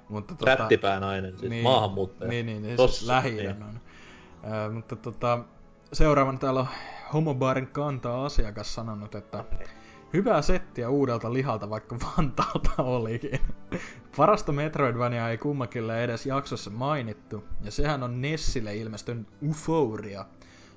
[0.09, 2.31] Mutta tota, Rättipää nainen, siis maahanmuuttaja.
[2.31, 3.61] Niin, niin, niin Tossa, siis lähi niin.
[3.61, 3.81] niin.
[4.53, 5.39] Öö, mutta tota,
[5.93, 6.69] seuraavana täällä on
[7.13, 9.45] Homobaarin kantaa asiakas sanonut, että
[10.13, 13.41] hyvää settiä uudelta lihalta, vaikka Vantaalta olikin.
[14.17, 20.25] Parasta Metroidvania ei kummakille edes jaksossa mainittu, ja sehän on Nessille ilmestynyt Euphoria.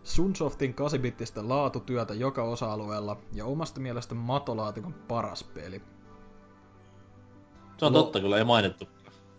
[0.04, 5.82] Sunsoftin 8-bittistä laatutyötä joka osa-alueella ja omasta mielestä matolaatikon paras peli.
[7.78, 8.88] Se on Lo- totta kyllä, ei mainittu.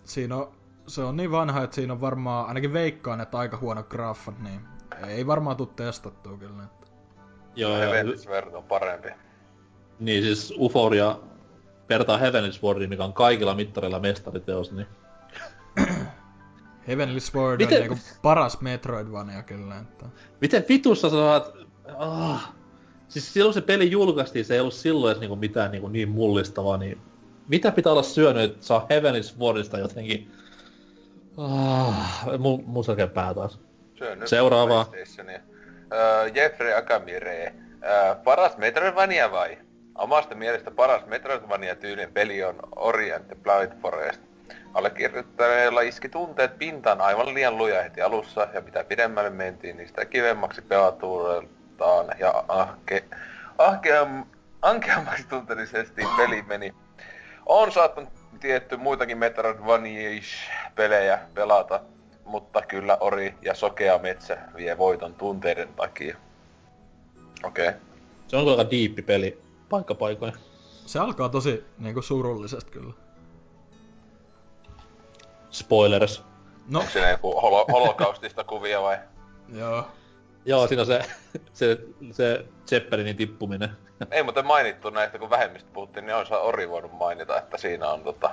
[0.05, 0.53] Siinä on,
[0.87, 4.61] se on niin vanha, että siinä on varmaan, ainakin veikkaan, että aika huono graffat, niin
[5.07, 6.63] ei varmaan tuu testattua kyllä.
[7.57, 7.73] Joo,
[8.17, 9.09] Sword on parempi.
[10.01, 11.19] Niin siis Euphoria
[11.89, 14.87] vertaa Heavenly Swordiin, mikä on kaikilla mittareilla mestariteos, niin...
[16.89, 19.79] Heavenly Sword Miten- on niinku paras Metroidvania kyllä.
[19.79, 20.07] Että.
[20.41, 21.53] Miten vitussa sä saat...
[21.99, 22.53] Ah.
[23.09, 26.77] Siis silloin se peli julkaistiin, se ei ollut silloin edes niinku mitään niinku niin mullistavaa,
[26.77, 27.01] niin...
[27.49, 30.31] Mitä pitää olla syönyt, että saa Heavenly Swordista jotenkin...
[31.37, 33.61] Ah, mu, mun selkeä pää taas.
[33.95, 34.93] Syönyt Seuraavaa.
[35.93, 37.55] Öö, Jeffrey Akamire.
[37.85, 39.59] Öö, paras Metroidvania vai?
[39.95, 44.21] Omasta mielestä paras Metroidvania-tyylin peli on Ori and the Blind Forest.
[44.75, 50.05] Allekirjoittaneella iski tunteet pintaan aivan liian luja heti alussa, ja mitä pidemmälle mentiin, niin sitä
[50.05, 53.05] kivemmaksi pelatuudeltaan ja ahke,
[53.59, 54.25] ahkeam,
[54.63, 56.75] ankeammaksi tunteellisesti peli meni.
[57.47, 61.81] On saattanut tietty muitakin Metroidvania-pelejä pelata,
[62.25, 66.17] mutta kyllä Ori ja Sokea Metsä vie voiton tunteiden takia.
[67.45, 67.69] Okei.
[67.69, 67.81] Okay.
[68.29, 70.33] Se on aika diippi peli paikka paikoin.
[70.87, 72.95] Se alkaa tosi niinku surullisesti kyllä.
[75.51, 76.25] Spoilers.
[76.69, 78.99] No, Onko siinä joku holo- holokaustista kuvia vai?
[79.61, 79.87] joo.
[80.45, 81.03] Joo, siinä on se,
[81.53, 81.79] se,
[82.13, 83.71] se Zeppelinin tippuminen.
[84.11, 88.03] Ei muuten mainittu näistä, kun vähemmistä puhuttiin, niin olisi Ori voinut mainita, että siinä on
[88.03, 88.31] tota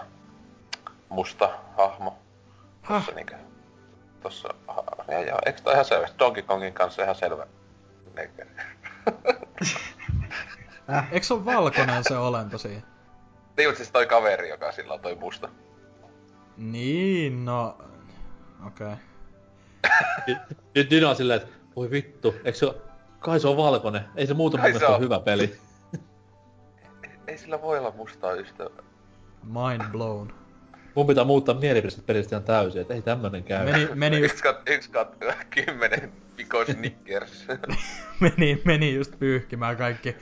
[1.09, 2.17] musta hahmo.
[2.81, 2.99] Häh?
[2.99, 3.35] Tossa niinkö?
[4.23, 4.49] Tossa,
[5.07, 6.19] ja joo, eikö tää ihan selvästi?
[6.19, 7.47] Donkey Kongin kanssa ihan selvä.
[10.87, 11.07] Niinkö?
[11.11, 12.81] Eikö se ole valkoinen se olento siinä?
[13.57, 15.49] Niin, mutta siis toi kaveri, joka sillä on toi musta.
[16.57, 17.77] Niin, no...
[18.67, 18.87] Okei.
[18.87, 20.35] Okay.
[20.75, 22.75] Nyt Dyna on silleen, että voi vittu, eikö se ole...
[23.19, 24.01] Kai se on valkoinen.
[24.15, 25.01] Ei se muuta mun mielestä ole on.
[25.01, 25.57] hyvä peli.
[27.27, 28.83] Ei sillä voi olla mustaa ystävää.
[29.43, 30.33] Mind blown.
[30.95, 33.65] Mun pitää muuttaa mielipidettä pelistä ihan täysin, että ei tämmönen käy.
[33.65, 35.17] Meni, meni, just, Yksi kat, yksi kat,
[35.49, 37.47] kymmenen piko Snickers.
[38.19, 40.15] meni, meni just pyyhkimään kaikki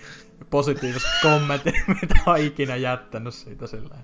[0.49, 4.03] positiiviset kommentit, mitä on ikinä jättänyt siitä silleen.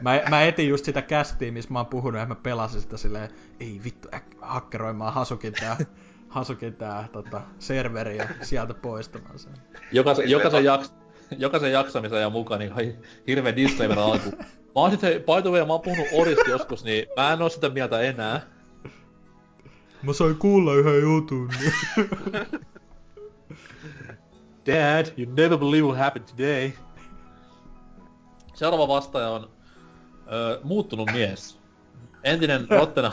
[0.00, 3.30] Mä, mä etin just sitä kästiä, missä mä oon puhunut, ja mä pelasin sitä silleen,
[3.60, 5.76] ei vittu, äk, hakkeroimaan Hasukin tää,
[6.28, 9.52] Hasukin tää tota, serveri ja sieltä poistamaan sen.
[9.92, 10.92] Jokaisen, jokaisen, jaks,
[11.38, 14.30] jokaisen jaksamisen ajan mukaan, niin hirveä disclaimer alku.
[14.30, 17.42] Mä oon sit, hei, by the way, mä oon puhunut Orista joskus, niin mä en
[17.42, 18.40] oo sitä mieltä enää.
[20.02, 21.50] Mä sain kuulla yhden jutun.
[24.70, 26.72] Dad, you never believe what happened today.
[28.54, 29.50] Seuraava vastaaja on
[30.32, 31.58] ö, muuttunut mies.
[32.24, 33.12] Entinen Rottena...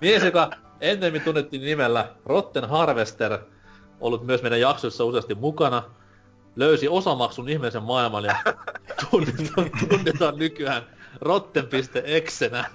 [0.00, 3.38] mies, joka ennemmin tunnettiin nimellä Rotten Harvester,
[4.00, 5.82] ollut myös meidän jaksoissa useasti mukana,
[6.56, 8.36] löysi osamaksun ihmeellisen maailman ja
[9.10, 10.82] tunnetaan, tunnetaan nykyään
[11.20, 12.70] rotten.exenä.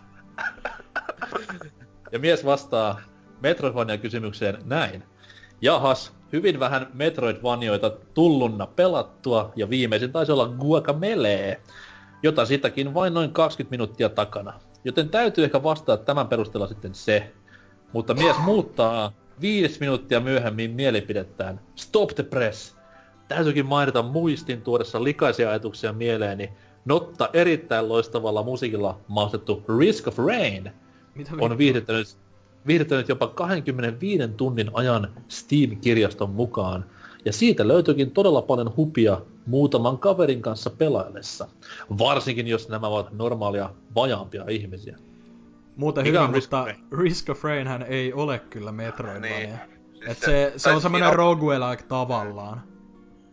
[2.12, 3.02] Ja mies vastaa
[3.44, 5.04] Metroidvania-kysymykseen näin.
[5.62, 11.62] Jahas, hyvin vähän Metroidvanioita tullunna pelattua, ja viimeisin taisi olla Guacamelee,
[12.24, 14.54] jota sitäkin vain noin 20 minuuttia takana.
[14.86, 17.32] Joten täytyy ehkä vastata tämän perusteella sitten se.
[17.94, 21.60] Mutta mies muuttaa viisi minuuttia myöhemmin mielipidettään.
[21.76, 22.76] Stop the press!
[23.28, 26.50] Täytyykin mainita muistin tuodessa likaisia ajatuksia mieleeni.
[26.86, 30.72] Notta erittäin loistavalla musiikilla maustettu Risk of Rain
[31.16, 32.18] Mitä on viihdyttänyt,
[32.68, 36.86] viihdyttänyt jopa 25 tunnin ajan Steam-kirjaston mukaan.
[37.26, 41.48] Ja siitä löytyykin todella paljon hupia muutaman kaverin kanssa pelaillessa.
[41.98, 44.98] Varsinkin jos nämä ovat normaalia vajaampia ihmisiä.
[45.76, 46.76] Muuten Mikä hyvin, on Risk mutta?
[46.98, 49.38] Risk of Rain hän ei ole kyllä Metroidvania.
[49.40, 49.60] Niin.
[49.94, 52.62] Siis Et se, se on semmonen siinä roguelike tavallaan.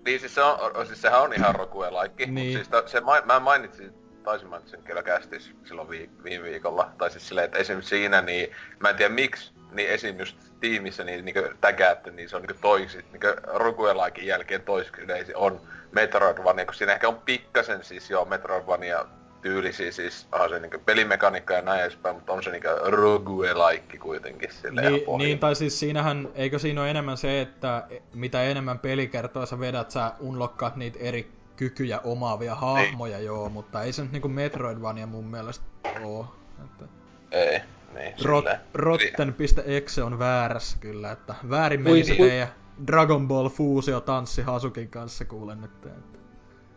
[0.05, 2.35] Niin siis, se on, siis sehän on ihan roguelike, Niin.
[2.35, 2.47] niin.
[2.47, 3.93] mutta siis ta, se, ma, mä mainitsin,
[4.23, 6.91] taisin mainita sen kyllä kästis silloin vi, viime viikolla.
[6.99, 7.83] Tai siis silleen, että esim.
[7.83, 10.19] siinä niin, mä en tiedä miksi, niin esim.
[10.19, 15.37] just tiimissä niin, niin tägäätte, niin se on niin toisi, niin roguelikein jälkeen toiseksi yleisin
[15.37, 15.61] on
[15.93, 19.07] Metroidvania, kun siinä ehkä on pikkasen siis joo Metroidvania
[19.43, 24.53] tyylisiä, siis onhan se niin pelimekaniikka ja näin edespäin, mutta on se niin roguelike kuitenkin
[24.53, 29.47] silleen Niin, niin, tai siis siinähän, eikö siinä ole enemmän se, että mitä enemmän pelikertoa
[29.47, 34.29] sä vedät, sä unlockkaat niitä eri kykyjä omaavia hahmoja, joo, mutta ei se nyt niinku
[34.29, 35.65] Metroidvania mun mielestä
[36.05, 36.35] oo.
[36.65, 36.85] Että
[37.31, 37.61] Ei,
[37.95, 42.49] niin Rot, rotten.exe on väärässä kyllä, että väärin meni se teidän
[42.87, 45.87] Dragon Ball Fusio tanssi Hasukin kanssa kuulen nyt.
[45.87, 46.19] Että.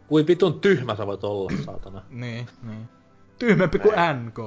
[0.07, 2.01] Kuin vitun tyhmä sä voit olla, saatana.
[2.09, 2.89] Niin, niin.
[3.39, 3.95] Tyhmempi kuin
[4.25, 4.37] NK.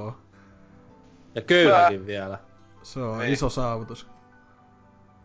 [1.35, 2.39] Ja köyhäkin vielä.
[2.83, 3.33] Se on Niin.
[3.33, 4.07] iso saavutus.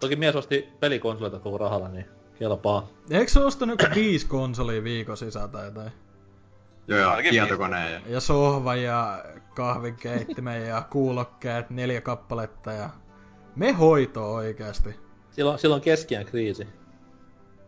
[0.01, 2.07] Toki mies osti pelikonsoleita koko rahalla, niin
[2.43, 2.89] kelpaa.
[3.11, 5.93] Eikö se ostanut joku viisi konsolia viikon sisältä tai jotain?
[6.89, 8.01] Joo, joo, tietokoneen ja...
[8.07, 12.91] Ja sohva ja kahvinkeittimen ja kuulokkeet, neljä kappaletta ja
[13.57, 14.95] me hoitoa oikeasti.
[15.31, 16.69] Silloin, silloin keskiään kriisi.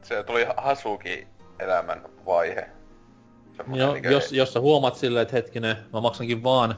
[0.03, 1.27] Se tuli Hasuki
[1.59, 2.69] elämän vaihe.
[3.75, 6.75] Jo, jos, jos sä huomaat silleen, että hetkinen, mä maksankin vaan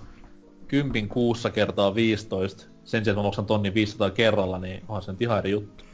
[0.69, 5.13] kympin kuussa kertaa 15, sen sijaan, että mä maksan tonnin 500 kerralla, niin onhan se
[5.13, 5.86] nyt ihan eri juttu.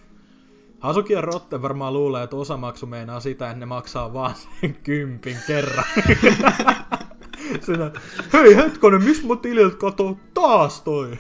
[0.82, 5.36] Hasuki ja Rotte varmaan luulee, että osamaksu meinaa sitä, että ne maksaa vaan sen kympin
[5.46, 5.84] kerran.
[7.66, 7.90] Sinä,
[8.32, 11.18] hei hetkonen, missä mun tililtä katoo taas toi?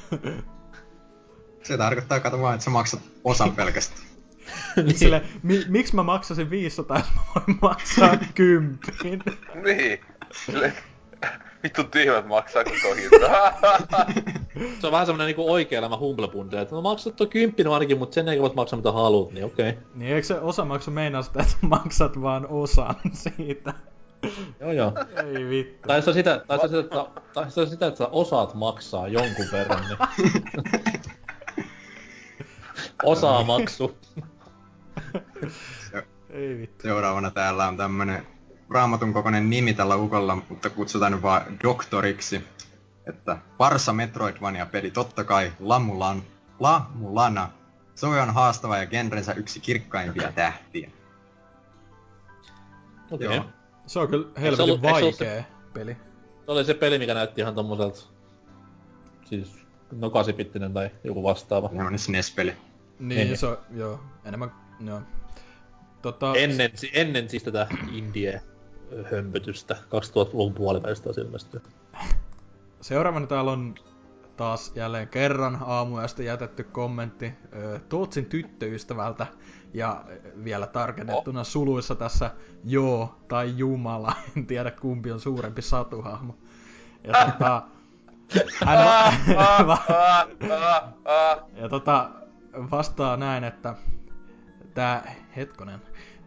[1.62, 4.02] Se tarkoittaa, kato vaan, että sä maksat osan pelkästään.
[4.76, 4.98] niin.
[4.98, 9.22] Sille, mi- miksi mä maksasin 500, jos mä voin maksaa kympin?
[9.64, 10.00] Niin.
[10.46, 10.72] Sille,
[11.62, 13.52] vittu tyhmät maksaa koko hinta.
[14.80, 17.98] Se on vähän semmonen niinku oikea elämä Humble Bundle, että no maksat tuo kymppin ainakin,
[17.98, 19.70] mutta sen jälkeen voit maksaa mitä haluat, niin okei.
[19.70, 19.82] Okay.
[19.94, 23.74] Niin eikö se osamaksu meinaa sitä, että maksat vaan osan siitä?
[24.60, 24.92] Joo joo.
[25.16, 25.88] Ei vittu.
[25.88, 28.06] Tai se on sitä, tai se on sitä, että, tai se on sitä, että sä
[28.06, 29.98] osaat maksaa jonkun verran, niin...
[33.02, 33.98] Osaa maksu.
[36.30, 36.82] Ei vittu.
[36.82, 38.26] Seuraavana täällä on tämmönen
[38.72, 42.44] raamatun kokoinen nimi tällä ukolla, mutta kutsutaan nyt vaan doktoriksi.
[43.06, 46.22] Että Parsa Metroidvania-peli, totta kai Lamulan,
[46.60, 47.50] Lamulana.
[47.94, 50.90] Se on haastava ja genrensä yksi kirkkaimpia tähtiä.
[53.10, 53.26] Okei.
[53.26, 53.36] Okay.
[53.36, 53.44] Joo.
[53.86, 55.96] Se on kyllä helvetin ollut- eikö se vaikea peli.
[56.44, 57.98] Se oli se peli, mikä näytti ihan tommoselta...
[59.24, 61.68] Siis no kasipittinen tai joku vastaava.
[61.68, 62.56] Semmonen SNES-peli.
[62.98, 63.36] Niin, Niin.
[63.38, 65.02] se on, joo, enemmän, joo.
[66.02, 68.42] Tota, Ennen, ennen siis tätä indie.
[69.10, 69.74] Hömpötystä.
[69.74, 71.68] 2000-luvun puolivälistä on ilmestynyt.
[72.80, 73.74] Seuraavana täällä on
[74.36, 79.26] taas jälleen kerran aamuyöstä jätetty kommentti ö, Tootsin tyttöystävältä
[79.74, 80.04] ja
[80.44, 82.30] vielä tarkennettuna suluissa tässä
[82.64, 86.36] joo tai jumala, en tiedä kumpi on suurempi satuhahmo.
[87.04, 87.62] Ja tota,
[88.64, 89.14] hän on,
[91.62, 92.10] ja tota,
[92.70, 93.74] vastaa näin, että
[94.74, 95.80] tää, hetkonen,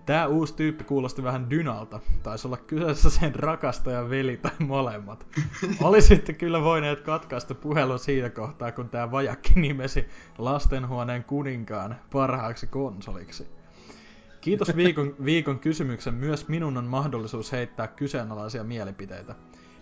[0.05, 1.99] tää uusi tyyppi kuulosti vähän Dynalta.
[2.23, 5.25] Taisi olla kyseessä sen rakastaja veli tai molemmat.
[5.81, 10.05] Olisitte kyllä voineet katkaista puhelun siinä kohtaa, kun tää vajakki nimesi
[10.37, 13.47] lastenhuoneen kuninkaan parhaaksi konsoliksi.
[14.41, 16.13] Kiitos viikon, viikon kysymyksen.
[16.13, 19.35] Myös minun on mahdollisuus heittää kyseenalaisia mielipiteitä.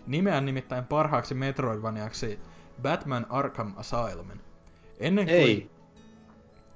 [0.06, 2.38] Nimeän nimittäin parhaaksi Metroidvaniaksi
[2.82, 4.40] Batman Arkham Asylumin.
[5.00, 5.70] Ennen kuin, Ei.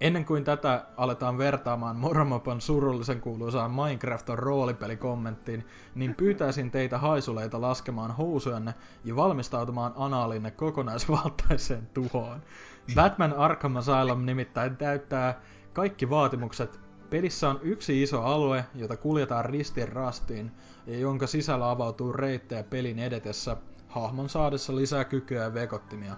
[0.01, 7.60] Ennen kuin tätä aletaan vertaamaan Moromopan surullisen kuuluisaan Minecraft on roolipelikommenttiin, niin pyytäisin teitä haisuleita
[7.60, 12.43] laskemaan housujanne ja valmistautumaan anaalinne kokonaisvaltaiseen tuhoon.
[12.94, 15.41] Batman Arkham Asylum nimittäin täyttää
[15.73, 16.81] kaikki vaatimukset.
[17.10, 20.52] Pelissä on yksi iso alue, jota kuljetaan ristiin rastiin,
[20.86, 23.57] ja jonka sisällä avautuu reittejä pelin edetessä,
[23.89, 26.17] hahmon saadessa lisää kykyä ja vekottimia.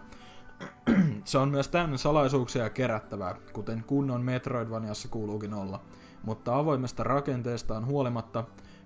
[1.25, 5.81] Se on myös täynnä salaisuuksia kerättävää, kuten kunnon Metroidvaniassa kuuluukin olla.
[6.23, 8.45] Mutta avoimesta rakenteestaan huolimatta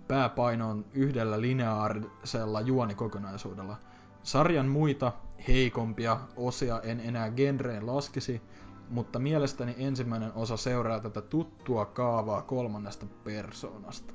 [0.09, 3.77] pääpaino on yhdellä lineaarisella juonikokonaisuudella.
[4.23, 5.13] Sarjan muita,
[5.49, 8.43] heikompia osia en enää genreen laskisi,
[8.89, 14.15] mutta mielestäni ensimmäinen osa seuraa tätä tuttua kaavaa kolmannesta persoonasta.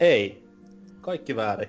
[0.00, 0.46] Ei.
[1.00, 1.68] Kaikki väärin.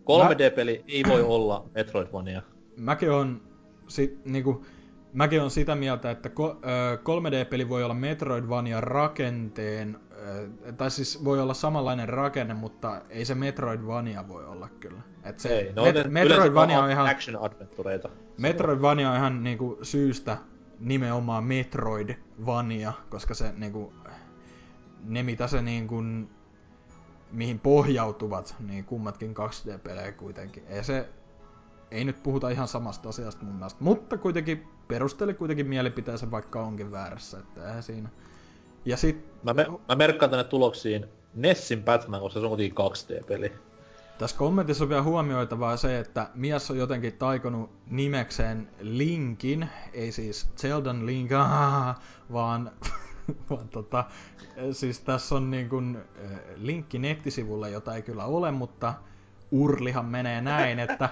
[0.00, 2.42] 3D-peli ei voi olla Metroidvania.
[2.76, 3.42] Mäkin on,
[3.88, 4.64] si, niinku,
[5.12, 9.98] mäkin on sitä mieltä, että ko, ö, 3D-peli voi olla Metroidvania rakenteen,
[10.76, 15.00] tai siis voi olla samanlainen rakenne, mutta ei se Metroidvania voi olla kyllä.
[15.24, 18.08] Et se, Ei, ne on Met- Metroidvania on ihan, action adventureita.
[18.38, 20.38] Metroidvania on ihan niinku syystä
[20.80, 23.92] nimenomaan Metroidvania, koska se niinku,
[25.04, 26.02] ne mitä se niinku,
[27.32, 30.62] mihin pohjautuvat, niin kummatkin 2D-pelejä kuitenkin.
[30.68, 31.08] Ei se,
[31.90, 36.92] ei nyt puhuta ihan samasta asiasta mun mielestä, mutta kuitenkin perusteli kuitenkin mielipiteensä, vaikka onkin
[36.92, 38.08] väärässä, että eihän siinä.
[38.84, 43.52] Ja sit Mä, me, mä merkkaan tänne tuloksiin Nessin Batman, koska se on kuitenkin 2D-peli.
[44.18, 50.48] Tässä kommentissa on vielä huomioitavaa se, että mies on jotenkin taikonut nimekseen Linkin, ei siis
[50.56, 51.30] Zeldan Link,
[52.32, 52.70] vaan,
[53.50, 54.04] vaan tota,
[54.72, 55.98] siis tässä on niin kuin
[56.56, 58.94] linkki nettisivulle, jota ei kyllä ole, mutta
[59.54, 61.08] urlihan menee näin, että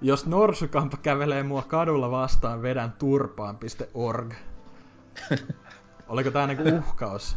[0.00, 4.34] jos norsukampa kävelee mua kadulla vastaan, vedän turpaan.org.
[6.08, 7.36] Oliko tää niinku uhkaus?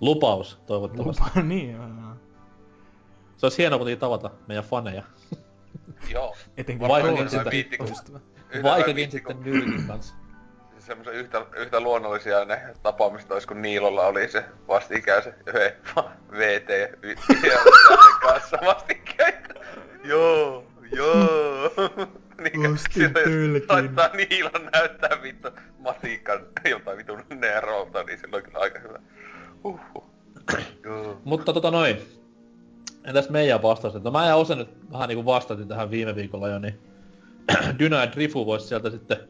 [0.00, 1.22] Lupaus, toivottavasti.
[1.24, 1.86] Lupa, niin, joo.
[3.36, 5.02] Se olisi hienoa kuitenkin tavata meidän faneja.
[6.12, 6.36] Joo.
[6.56, 6.88] Etenkin
[8.62, 10.14] Vaikkakin sitten kun- nyrkin kanssa.
[10.88, 15.72] Semmoisen yhtä, yhtä luonnollisia ne tapaamiset olisi, kun Niilolla oli se vastikäisen yhden
[16.32, 16.68] VT
[18.20, 19.32] kanssa vastikään.
[20.04, 21.72] Joo, joo.
[22.42, 23.62] Niin, Ostin silloin.
[23.68, 28.98] Laittaa Niilon näyttää vittu matikan jotain vitun nerolta, niin silloin kyllä aika hyvä.
[29.64, 30.04] Uhuh.
[30.84, 31.20] Joo.
[31.24, 31.96] Mutta tota noin.
[33.04, 33.94] Entäs meidän vastaus?
[33.94, 36.78] No mä ja Ose nyt vähän niinku vastatin tähän viime viikolla jo, niin
[37.78, 39.28] Dyna ja Drifu vois sieltä sitten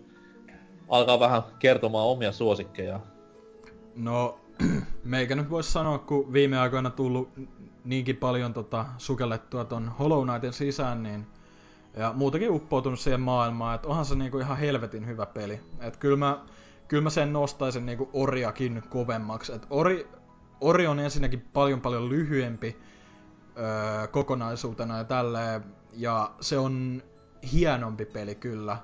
[0.89, 3.01] alkaa vähän kertomaan omia suosikkeja.
[3.97, 4.41] No,
[5.05, 7.29] meikä nyt voisi sanoa, kun viime aikoina tullut
[7.85, 11.27] niinkin paljon tota, sukellettua ton Hollow Knightin sisään, niin
[11.97, 15.61] ja muutenkin uppoutunut siihen maailmaan, että onhan se niinku ihan helvetin hyvä peli.
[15.81, 16.45] Et kyllä mä,
[16.89, 19.53] kyllä mä sen nostaisin niinku Oriakin kovemmaksi.
[19.53, 20.09] Et Ori,
[20.61, 22.77] Ori on ensinnäkin paljon paljon lyhyempi
[23.59, 27.03] öö, kokonaisuutena ja tälleen, ja se on
[27.53, 28.77] hienompi peli kyllä.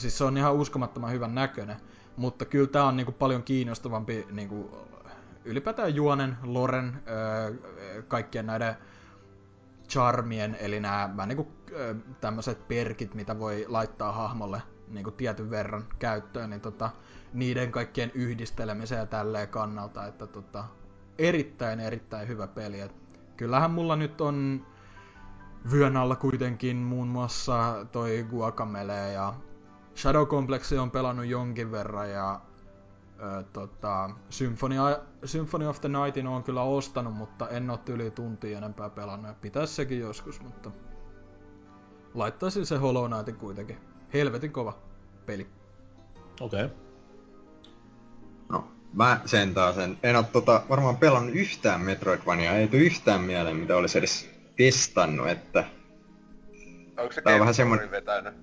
[0.00, 1.76] Siis se on ihan uskomattoman hyvän näköinen,
[2.16, 4.86] mutta kyllä tää on niinku paljon kiinnostavampi niinku,
[5.44, 7.52] ylipäätään juonen, loren, öö,
[8.08, 8.76] kaikkien näiden
[9.88, 15.84] charmien, eli nämä vähän niinku öö, tämmöiset perkit, mitä voi laittaa hahmolle niinku tietyn verran
[15.98, 16.90] käyttöön, niin tota,
[17.32, 20.64] niiden kaikkien yhdistelemisen ja tälleen kannalta, että tota,
[21.18, 22.80] erittäin erittäin hyvä peli.
[22.80, 22.94] Et
[23.36, 24.66] kyllähän mulla nyt on
[25.70, 29.34] vyön alla kuitenkin muun muassa toi Guacamele ja
[29.96, 32.40] Shadow Complex on pelannut jonkin verran ja
[33.22, 34.74] ö, tota, Symphony,
[35.24, 39.34] Symphony of the Nightin on kyllä ostanut, mutta en ole yli tuntia enempää pelannut ja
[39.40, 40.70] pitäisi sekin joskus, mutta
[42.14, 43.78] laittaisin se Hollow Knightin kuitenkin.
[44.14, 44.78] Helvetin kova
[45.26, 45.46] peli.
[46.40, 46.64] Okei.
[46.64, 46.76] Okay.
[48.48, 53.20] No, Mä sen taas en, en oo tota, varmaan pelannut yhtään Metroidvania, ei tule yhtään
[53.20, 55.64] mieleen mitä olisi edes testannut, että...
[56.98, 58.34] Onko se Tää on vähän semmonen- Storyn vetänyt?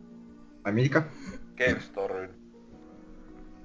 [0.64, 1.04] Ai mikä?
[1.58, 2.30] Game Storyn.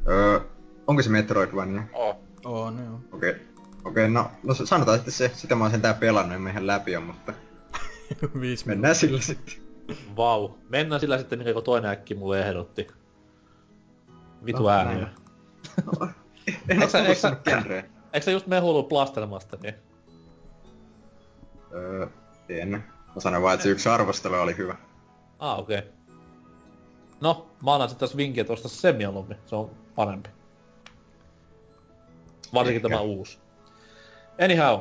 [0.08, 0.40] Öö,
[0.86, 1.82] onko se Metroidvania?
[1.92, 2.16] Oh.
[2.44, 3.00] On joo.
[3.12, 3.30] Okei.
[3.30, 3.42] Okay.
[3.84, 6.66] Okei, okay, no, no sanotaan sitten se, sitä mä oon sentään pelannut, en mä ihan
[6.66, 7.32] läpi on, mutta
[8.40, 9.54] Viisi mennään sillä sitten.
[10.16, 10.50] Vau.
[10.68, 12.86] Mennään sillä sitten, kuin toinen äkki mulle ehdotti.
[14.44, 14.94] Vitu No, ääniä.
[14.94, 15.14] näin.
[16.68, 17.36] En oo Eikö sä-
[18.12, 19.74] eikö sä just mehullut Blastermasta, niin?
[21.74, 22.06] Öö,
[22.48, 22.84] en.
[23.14, 24.76] Mä sanoin vaan, että se yksi arvostelu oli hyvä.
[25.38, 25.78] Ah, okei.
[25.78, 25.90] Okay.
[27.22, 29.36] No, mä annan sitten tässä vinkin, että osta se mieluummin.
[29.46, 30.30] Se on parempi.
[32.54, 32.88] Varsinkin Ehkä.
[32.88, 33.38] tämä uusi.
[34.44, 34.80] Anyhow,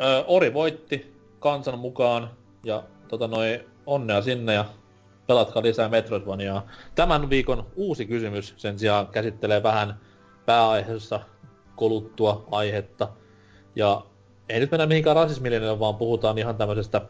[0.00, 2.30] ö, Ori voitti kansan mukaan
[2.64, 4.64] ja tota noi, onnea sinne ja
[5.26, 6.66] pelatkaa lisää Metroidvaniaa.
[6.94, 10.00] Tämän viikon uusi kysymys sen sijaan käsittelee vähän
[10.46, 11.20] pääaiheessa
[11.76, 13.08] koluttua aihetta.
[13.76, 14.02] Ja
[14.48, 17.00] ei nyt mennä mihinkään rasismilinjalle, vaan puhutaan ihan tämmöisestä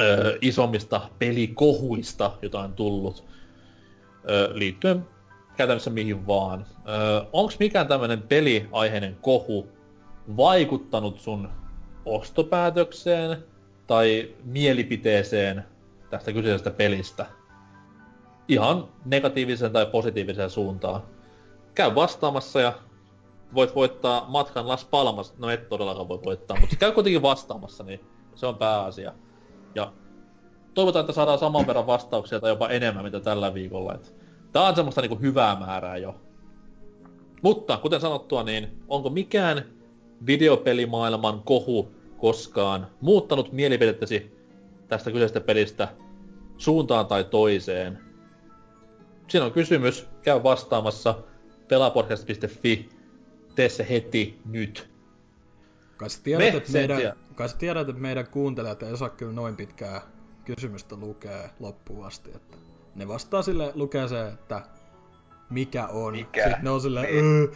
[0.00, 3.24] ö, isommista pelikohuista, joita on tullut
[4.30, 5.06] ö, liittyen
[5.56, 6.66] käytännössä mihin vaan.
[6.88, 9.68] Ö, onks mikään tämmönen peliaiheinen kohu
[10.36, 11.48] vaikuttanut sun
[12.04, 13.44] ostopäätökseen
[13.86, 15.64] tai mielipiteeseen
[16.10, 17.26] tästä kyseisestä pelistä?
[18.48, 21.02] Ihan negatiiviseen tai positiiviseen suuntaan.
[21.74, 22.72] Käy vastaamassa ja
[23.54, 25.38] voit voittaa matkan Las Palmas.
[25.38, 28.00] No et todellakaan voi voittaa, mutta käy kuitenkin vastaamassa, niin
[28.34, 29.12] se on pääasia.
[29.74, 29.92] Ja
[30.74, 33.94] toivotaan, että saadaan saman verran vastauksia tai jopa enemmän mitä tällä viikolla.
[33.94, 34.14] Et
[34.52, 36.20] tää on semmoista niinku hyvää määrää jo.
[37.42, 39.64] Mutta kuten sanottua, niin onko mikään
[40.26, 41.88] videopelimaailman kohu
[42.18, 44.36] koskaan muuttanut mielipidettäsi
[44.88, 45.88] tästä kyseisestä pelistä
[46.58, 47.98] suuntaan tai toiseen?
[49.28, 50.06] Siinä on kysymys.
[50.22, 51.14] Käy vastaamassa
[51.68, 52.88] pelapodcast.fi.
[53.54, 54.88] Tee se heti nyt.
[55.96, 57.00] Kai sä tiedät, Me että meidän,
[57.46, 60.00] sä tiedät, että meidän kuuntelijat ei osaa kyllä noin pitkää
[60.44, 62.30] kysymystä lukea loppuun asti.
[62.34, 62.56] Että
[62.94, 64.62] ne vastaa sille, lukee se, että
[65.50, 66.12] mikä on.
[66.12, 66.42] Mikä?
[66.44, 67.24] Sitten ne on silleen, Niin.
[67.24, 67.46] "Öö,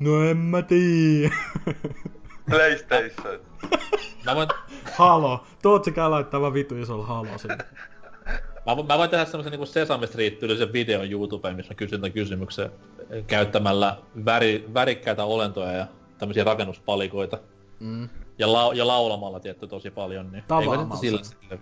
[0.00, 1.34] no en mä tiedä.
[2.50, 3.40] PlayStation.
[4.24, 4.48] Mä voin,
[4.96, 5.44] halo.
[5.62, 7.58] Tootsikää laittaa vaan vitu isolla halo sinne.
[8.66, 12.70] Mä, mä voin tehdä semmosen niinku Sesame Street-tyylisen videon YouTubeen, missä mä kysyn tämän kysymyksen
[13.26, 15.86] käyttämällä väri, värikkäitä olentoja ja
[16.18, 17.38] tämmöisiä rakennuspalikoita.
[17.80, 18.08] Mm.
[18.38, 21.58] Ja, lau, ja laulamalla tietty tosi paljon, niin Tavaamalla sillä sillä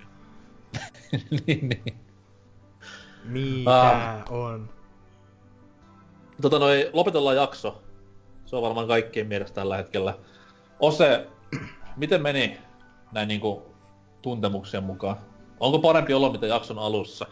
[1.46, 2.00] niin, niin.
[3.24, 4.32] Mikä Ah.
[4.32, 4.70] on?
[6.42, 7.82] Tota noi, lopetellaan jakso.
[8.46, 10.18] Se on varmaan kaikkien mielestä tällä hetkellä.
[10.80, 11.26] Ose,
[11.96, 12.60] miten meni
[13.12, 13.74] näin niinku
[14.22, 15.16] tuntemuksien mukaan?
[15.60, 17.26] Onko parempi olo mitä jakson alussa?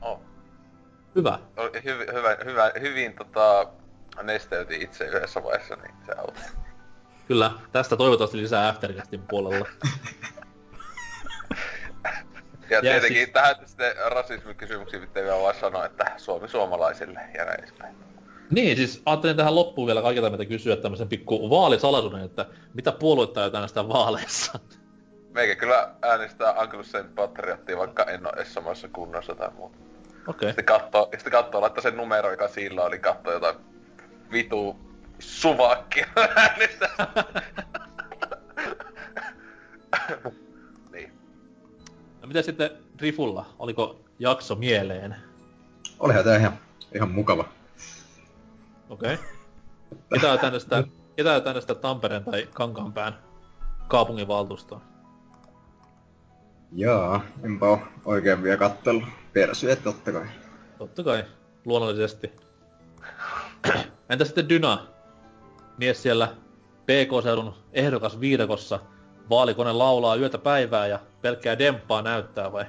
[0.00, 0.20] Oh.
[1.14, 1.38] Hyvä.
[1.56, 3.66] Oli Hyvin, hyvä, hyvä, hyvin tota,
[4.22, 6.42] nesteytin itse yhdessä vaiheessa, niin se auttoi.
[7.28, 9.66] Kyllä, tästä toivottavasti lisää Aftercastin puolella.
[12.70, 17.44] Ja Ja tietenkin siis- tähän sitten rasismikysymyksiin pitää vielä vaan sanoa, että Suomi suomalaisille ja
[17.44, 17.96] näin edespäin.
[18.50, 23.40] Niin, siis ajattelin tähän loppuun vielä kaikilta meitä kysyä tämmöisen pikku vaalisalaisuuden, että mitä puoluetta
[23.40, 24.58] aiot äänestää vaaleissa?
[25.34, 29.78] Meikä kyllä äänestää Saint Patriottia, vaikka en oo edes samassa kunnossa tai muuta.
[30.26, 30.48] Okei.
[30.48, 33.56] Sitten kattoo, sitten kattoo, laittaa sen numero, joka sillä oli, kattoo jotain
[34.32, 34.76] vitu
[35.18, 36.90] suvakkia äänestää.
[42.24, 42.70] No mitä sitten
[43.00, 43.46] Rifulla?
[43.58, 45.16] Oliko jakso mieleen?
[45.98, 46.58] Olihan tää ihan,
[46.94, 47.44] ihan mukava.
[48.90, 49.14] Okei.
[49.14, 49.26] Okay.
[50.14, 50.84] Ketä äänestää,
[51.16, 53.18] ketä Tampereen tai Kankaanpään
[53.88, 54.80] kaupunginvaltuustoon?
[56.72, 59.04] Jaa, enpä oo oikein vielä kattellut.
[59.32, 60.26] Persyet totta kai.
[60.78, 61.24] Totta kai,
[61.64, 62.32] luonnollisesti.
[64.10, 64.86] Entä sitten Dyna?
[65.78, 66.34] Mies siellä
[66.86, 68.80] PK-seudun ehdokas viidakossa.
[69.30, 72.64] Vaalikone laulaa yötä päivää ja pelkkää demppaa näyttää vai?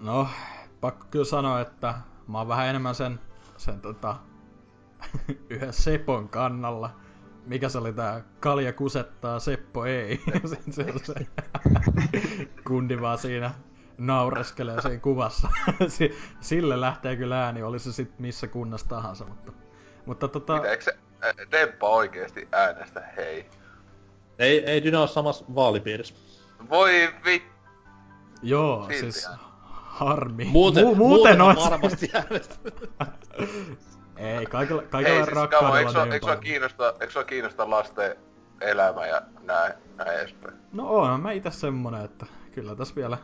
[0.00, 0.28] No,
[0.80, 1.94] pakko kyllä sanoa, että
[2.28, 3.20] mä oon vähän enemmän sen,
[3.56, 4.16] sen tota,
[5.50, 6.90] yhden Sepon kannalla.
[7.46, 10.20] Mikä se oli tää Kalja kusettaa, Seppo ei.
[10.50, 11.14] se, se, se,
[12.68, 13.50] kundi vaan siinä
[13.98, 15.48] naureskelee siinä kuvassa.
[15.88, 19.24] Si- Sille lähtee kyllä ääni, oli se sit missä kunnassa tahansa.
[19.24, 19.52] Mutta,
[20.06, 23.02] mutta tota, Mitä, eikö se äh, Demppa oikeesti äänestä?
[23.16, 23.50] Hei.
[24.40, 26.14] Ei, ei Dyna ole samassa vaalipiirissä.
[26.70, 27.42] Voi vi...
[28.42, 29.28] joo, silti siis
[29.72, 30.44] harmi.
[30.44, 32.10] Muuten, Mu- muuten on ois- varmasti.
[34.16, 37.70] Ei, kaikilla, kaikilla siis kamo, eikö rakkaudella sua, niin eikö sua kiinnosta, eikö sua kiinnosta
[37.70, 38.16] lasten
[38.60, 40.54] elämä ja näin, näin edespäin?
[40.72, 43.18] No on mä itse semmonen, että kyllä tässä vielä,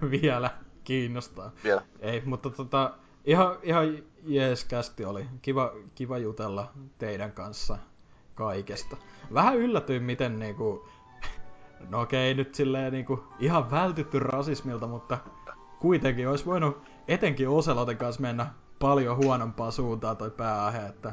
[0.20, 0.50] vielä
[0.84, 1.50] kiinnostaa.
[1.64, 1.82] Vielä.
[2.00, 2.92] Ei, mutta tota,
[3.24, 5.26] ihan, ihan jees kästi oli.
[5.42, 7.78] Kiva, kiva jutella teidän kanssa
[8.36, 8.96] kaikesta.
[9.34, 10.88] Vähän yllätyin, miten niinku...
[11.90, 15.18] No okei, nyt silleen niinku ihan vältytty rasismilta, mutta
[15.78, 18.46] kuitenkin olisi voinut etenkin Oseloten kanssa mennä
[18.78, 21.12] paljon huonompaa suuntaan toi pääaihe, että...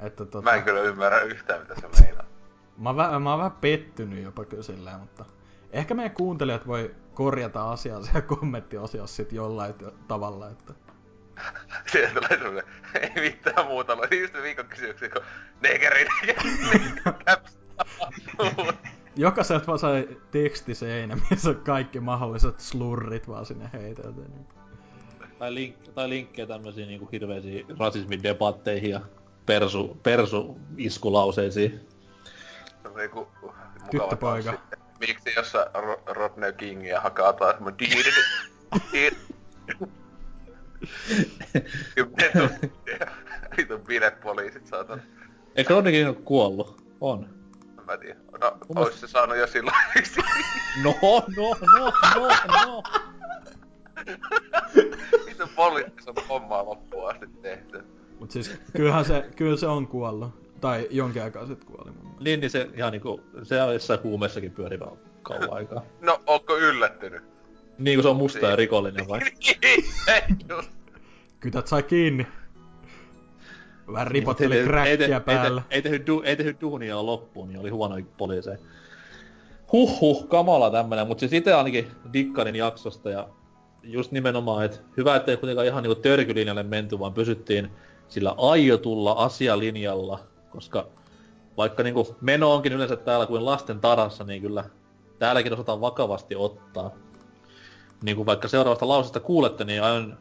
[0.00, 2.24] että tota, Mä en kyllä ymmärrä yhtään, mitä se meinaa.
[2.78, 5.24] Mä vä- mä oon vähän pettynyt jopa kyllä silleen, mutta
[5.72, 9.74] ehkä meidän kuuntelijat voi korjata asiaa siellä kommenttiosiossa sit jollain
[10.08, 10.74] tavalla, että
[11.92, 12.64] Sieltä tulee semmonen,
[13.00, 15.22] ei mitään muuta, oli just viikon kysymyksiä, kun
[15.60, 16.92] negeri, negeri,
[17.26, 17.58] caps.
[19.16, 24.20] jokaiselta vaan sai tekstiseinä, missä on kaikki mahdolliset slurrit vaan sinne heitelty.
[24.20, 24.46] Niin.
[25.38, 29.00] Tai, link, tai linkkejä tämmösiin niinku hirveisiin rasismidebatteihin ja
[29.46, 31.88] persu, persu iskulauseisiin.
[32.82, 33.54] Se on niinku mukava
[33.90, 34.50] Tyttöpoika.
[34.50, 34.78] taas sitten.
[35.00, 38.10] Miksi jos sä Ro- Rodney Kingia hakataan diidi.
[41.94, 43.06] Kymmenen tuntia.
[43.56, 45.02] Vitun bilepoliisit saatan.
[45.54, 46.82] Eikö Rodneykin ole kuollut?
[47.00, 47.28] On.
[47.78, 48.16] En mä tiedä.
[48.40, 49.76] No, ois se saanut jo silloin.
[50.84, 50.94] No,
[51.36, 52.28] no, no, no,
[52.64, 52.82] no.
[55.26, 57.84] Vitun poliisit on hommaa loppuun asti tehty.
[58.20, 60.60] Mut siis kyllähän se, kyllä se on kuollut.
[60.60, 62.24] Tai jonkin aikaa sitten kuoli mun mielestä.
[62.24, 64.86] Niin, niin se ihan niinku, se on jossain huumeessakin pyörivä
[65.22, 65.82] kauan aikaa.
[66.00, 67.22] No, onko yllättynyt?
[67.80, 69.20] Niin kuin se on musta ja rikollinen vai?
[70.48, 70.70] Just.
[71.40, 72.26] Kytät sai kiinni.
[73.92, 75.62] Vähän Ei, ripotteli te- kräkkiä ei, te- ei, päällä.
[75.68, 78.58] te- ei, tehnyt du, ei tehnyt duunia loppuun, niin oli huonoja poliiseja.
[79.72, 83.28] Huhhuh, kamala tämmönen, mut siis itse ainakin dikkarin jaksosta ja
[83.82, 87.70] just nimenomaan, että hyvä, ettei kuitenkaan ihan niinku törkylinjalle menty, vaan pysyttiin
[88.08, 90.86] sillä aiotulla asialinjalla, koska
[91.56, 94.64] vaikka niinku meno onkin yleensä täällä kuin lasten tarassa, niin kyllä
[95.18, 96.90] täälläkin osataan vakavasti ottaa.
[98.02, 100.18] Niin kuin vaikka seuraavasta lausesta kuulette, niin aion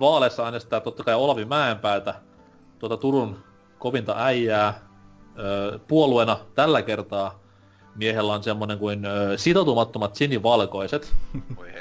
[0.00, 2.14] vaaleissa äänestää totta kai Olavi Mäenpäätä,
[2.78, 3.38] tuota Turun
[3.78, 4.80] kovinta äijää
[5.38, 7.38] ö, puolueena tällä kertaa
[7.94, 11.14] miehellä on semmonen kuin ö, sitoutumattomat sinivalkoiset.
[11.56, 11.72] Voi.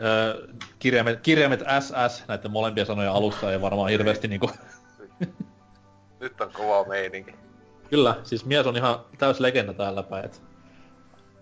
[0.00, 4.50] Ö, kirjaimet, kirjaimet SS, näiden molempia sanoja alussa ei varmaan hirveästi niinku...
[6.20, 7.34] Nyt on kova meininki.
[7.90, 10.24] Kyllä, siis mies on ihan täys legenda täällä päin.
[10.24, 10.42] Et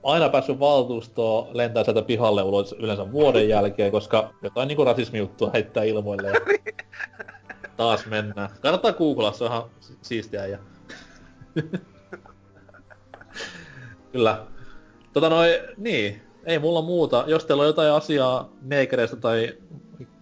[0.08, 5.84] aina päässyt valtuustoon, lentää sieltä pihalle ulos yleensä vuoden jälkeen, koska jotain niinku rasismijuttua heittää
[5.84, 6.40] ilmoille ja
[7.76, 8.50] taas mennään.
[8.60, 10.58] Kannattaa googlaa, se on ihan si- siistiä ja...
[14.12, 14.46] Kyllä.
[15.12, 17.24] Tota noin, niin, ei mulla muuta.
[17.26, 19.54] Jos teillä on jotain asiaa neikereistä tai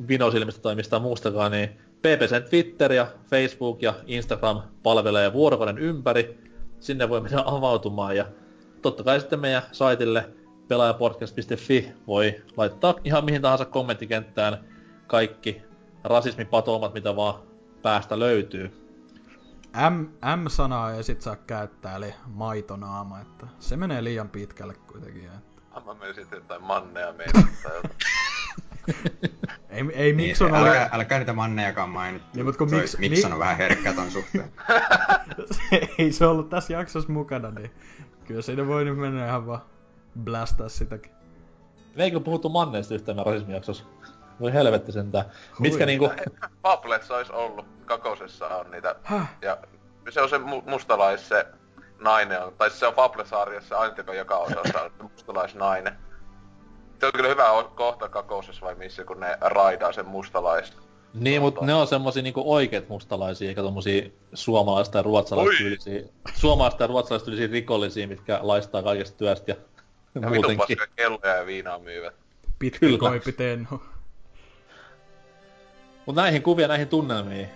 [0.09, 6.39] vinosilmistä tai mistään muustakaan, niin PPCn Twitter ja Facebook ja Instagram palvelee vuorokauden ympäri.
[6.81, 8.27] Sinne voi mennä avautumaan ja
[8.83, 10.31] totta kai sitten meidän saitille
[10.69, 14.65] pelaajapodcast.fi voi laittaa ihan mihin tahansa kommenttikenttään
[15.07, 15.63] kaikki
[16.05, 17.35] rasismipatoumat, mitä vaan
[17.83, 18.87] päästä löytyy.
[19.91, 20.05] M,
[20.37, 25.25] M-sanaa ei sit saa käyttää, eli maitonaama, että se menee liian pitkälle kuitenkin.
[25.25, 25.63] Että.
[25.87, 27.97] Mä menen sitten jotain manneja meidän tai jotain.
[29.71, 30.89] Ei, ei Niin, Mikson älkää, ole...
[30.93, 32.23] älkää niitä mannejakaan mainit.
[32.35, 34.53] Niin, mut kun Miks- Mikson Mi- on vähän herkkä ton suhteen.
[35.99, 37.71] ei se ollut tässä jaksossa mukana, niin
[38.25, 39.63] kyllä siinä voi nyt mennä ihan vaan
[40.25, 41.13] blastaa sitäkin.
[41.97, 43.85] Me ei kyllä puhuttu manneista yhtään rasismijaksossa.
[44.41, 45.25] Voi helvetti sentään.
[45.59, 45.87] Mitkä Hui.
[45.87, 46.11] niinku...
[46.63, 47.67] Fablets ois ollut.
[47.87, 48.97] Kakosessa on niitä.
[49.03, 49.29] Häh?
[49.43, 49.59] Ja
[50.11, 51.47] se on se mu- mustalais se
[52.01, 52.53] nainen on.
[52.59, 55.97] Tai se on Fable-sarjassa ainut, joka osassa on se mustalaisnainen.
[57.01, 60.73] Se on kyllä hyvä o- kohta kakosessa vai missä, kun ne raidaa sen mustalais.
[61.15, 64.03] Niin, mutta ne on semmosia niinku oikeet mustalaisia, eikä tommosia
[64.35, 66.03] suomalaista ja ruotsalaistyylisiä,
[66.35, 69.57] suomalaista ja ruotsalaistyylisiä rikollisia, mitkä laistaa kaikesta työstä ja,
[70.15, 70.57] Ja muutenkin.
[70.59, 72.15] paskaa kelloja ja viinaa myyvät.
[72.59, 72.99] Pitkä Kyllä.
[72.99, 73.81] koipi tenho.
[76.07, 77.49] Mut näihin kuvia, näihin tunnelmiin.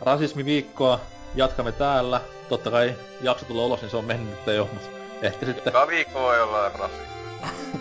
[0.00, 1.00] Rasismiviikkoa
[1.34, 2.20] jatkamme täällä.
[2.48, 4.90] Totta kai jakso tulee ulos, niin se on mennyt jo, mut
[5.22, 6.94] ehkä sitten Joka viikko voi olla rasi.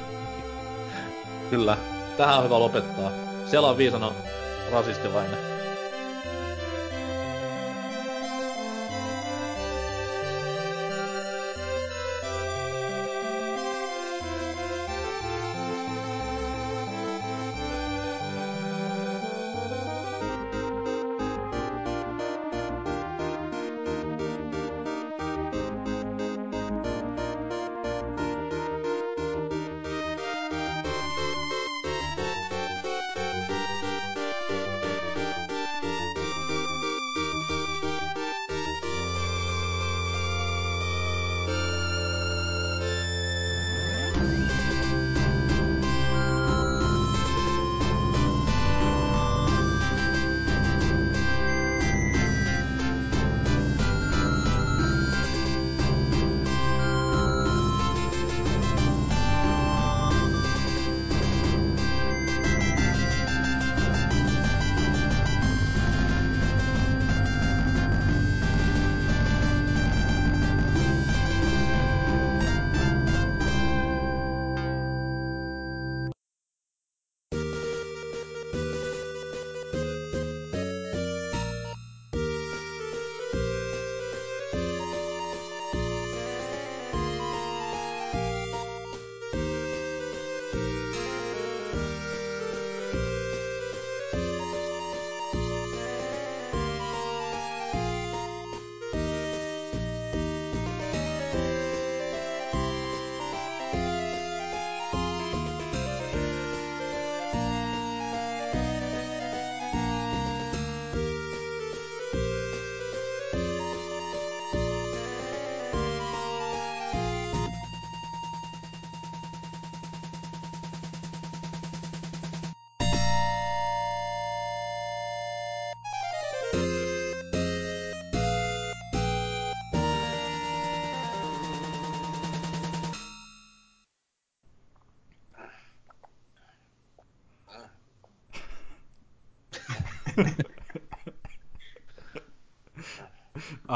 [1.50, 1.78] kyllä.
[2.18, 3.12] Tähän on hyvä lopettaa.
[3.46, 4.12] Siellä on viisana
[4.72, 5.57] rasistilainen.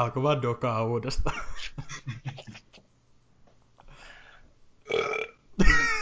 [0.02, 1.42] Alkoi vaan dokaa uudestaan.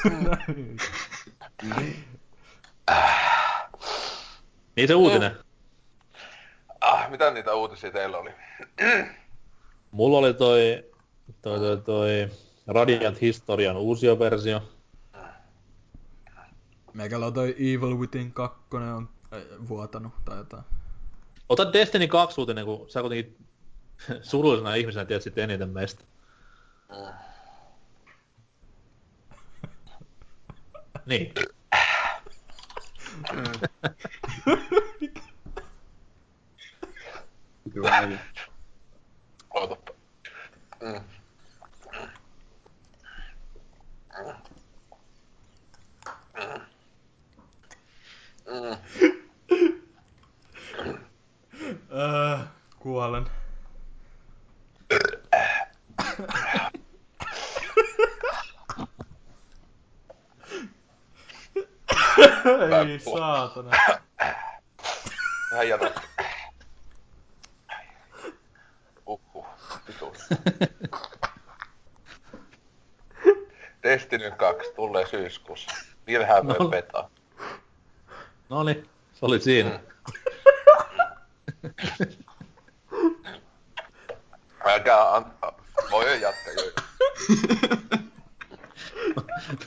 [0.04, 0.78] No niin.
[4.76, 5.38] Niin se uutinen.
[6.82, 8.30] Ah, mitä niitä uutisia teillä oli?
[9.92, 10.84] Mulla oli toi,
[11.42, 12.30] toi, toi, toi
[12.68, 14.62] Radiant Historian uusia versio.
[16.94, 20.64] Meikällä on toi Evil Within 2 on äh, vuotanut tai jotain.
[21.50, 23.49] Ota Destiny 2 uutinen, kun sä kuitenkin
[24.22, 26.04] surullisena ihmisenä tiedät sit eniten meistä.
[31.06, 31.34] Niin.
[39.54, 39.94] Ootappa.
[40.82, 41.02] Mm.
[48.48, 48.78] Mm.
[51.92, 52.48] Äh,
[52.80, 53.39] kuolen.
[62.90, 63.72] Ei saatana.
[65.52, 65.92] Vähän jano.
[69.06, 69.46] Uhuh.
[73.84, 75.72] Destiny 2 tulee syyskuussa.
[76.08, 76.70] Virhää voi No.
[76.70, 77.10] petaa.
[78.50, 78.84] Noni,
[79.14, 79.70] se oli siinä.
[79.70, 79.80] Mm.
[84.66, 85.34] Älkää an...
[85.92, 86.72] Voi jatkaa jo.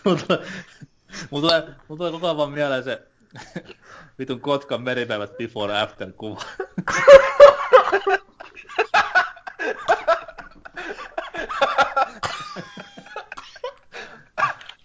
[0.03, 0.47] tulee,
[1.31, 3.03] mulla tulee, mulla tulee koko ajan vaan mieleen se
[4.19, 6.43] vitun Kotkan meripäivät before after kuva.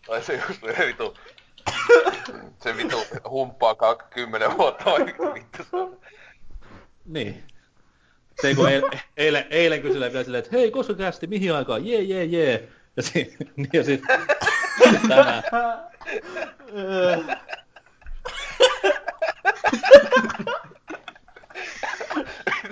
[0.07, 1.17] Tai se just se vitu...
[2.64, 2.97] Se vitu
[3.30, 5.99] humppaa 20 vuotta mikä vittu
[7.06, 7.43] niin.
[8.41, 12.01] Se kun eilen, eilen, eilen kyselee vielä silleen, että hei, koska kästi, mihin aikaan, jee,
[12.01, 12.69] jee, jee.
[12.97, 14.01] Ja, si, niin, ja sit
[15.07, 15.43] tänään.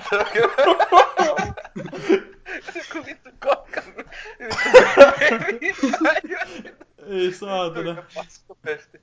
[0.10, 0.56] Se on kyllä...
[2.74, 3.84] Se kun vittu kokkas...
[7.08, 8.04] Ei saatana.
[8.16, 9.02] Paskapesti.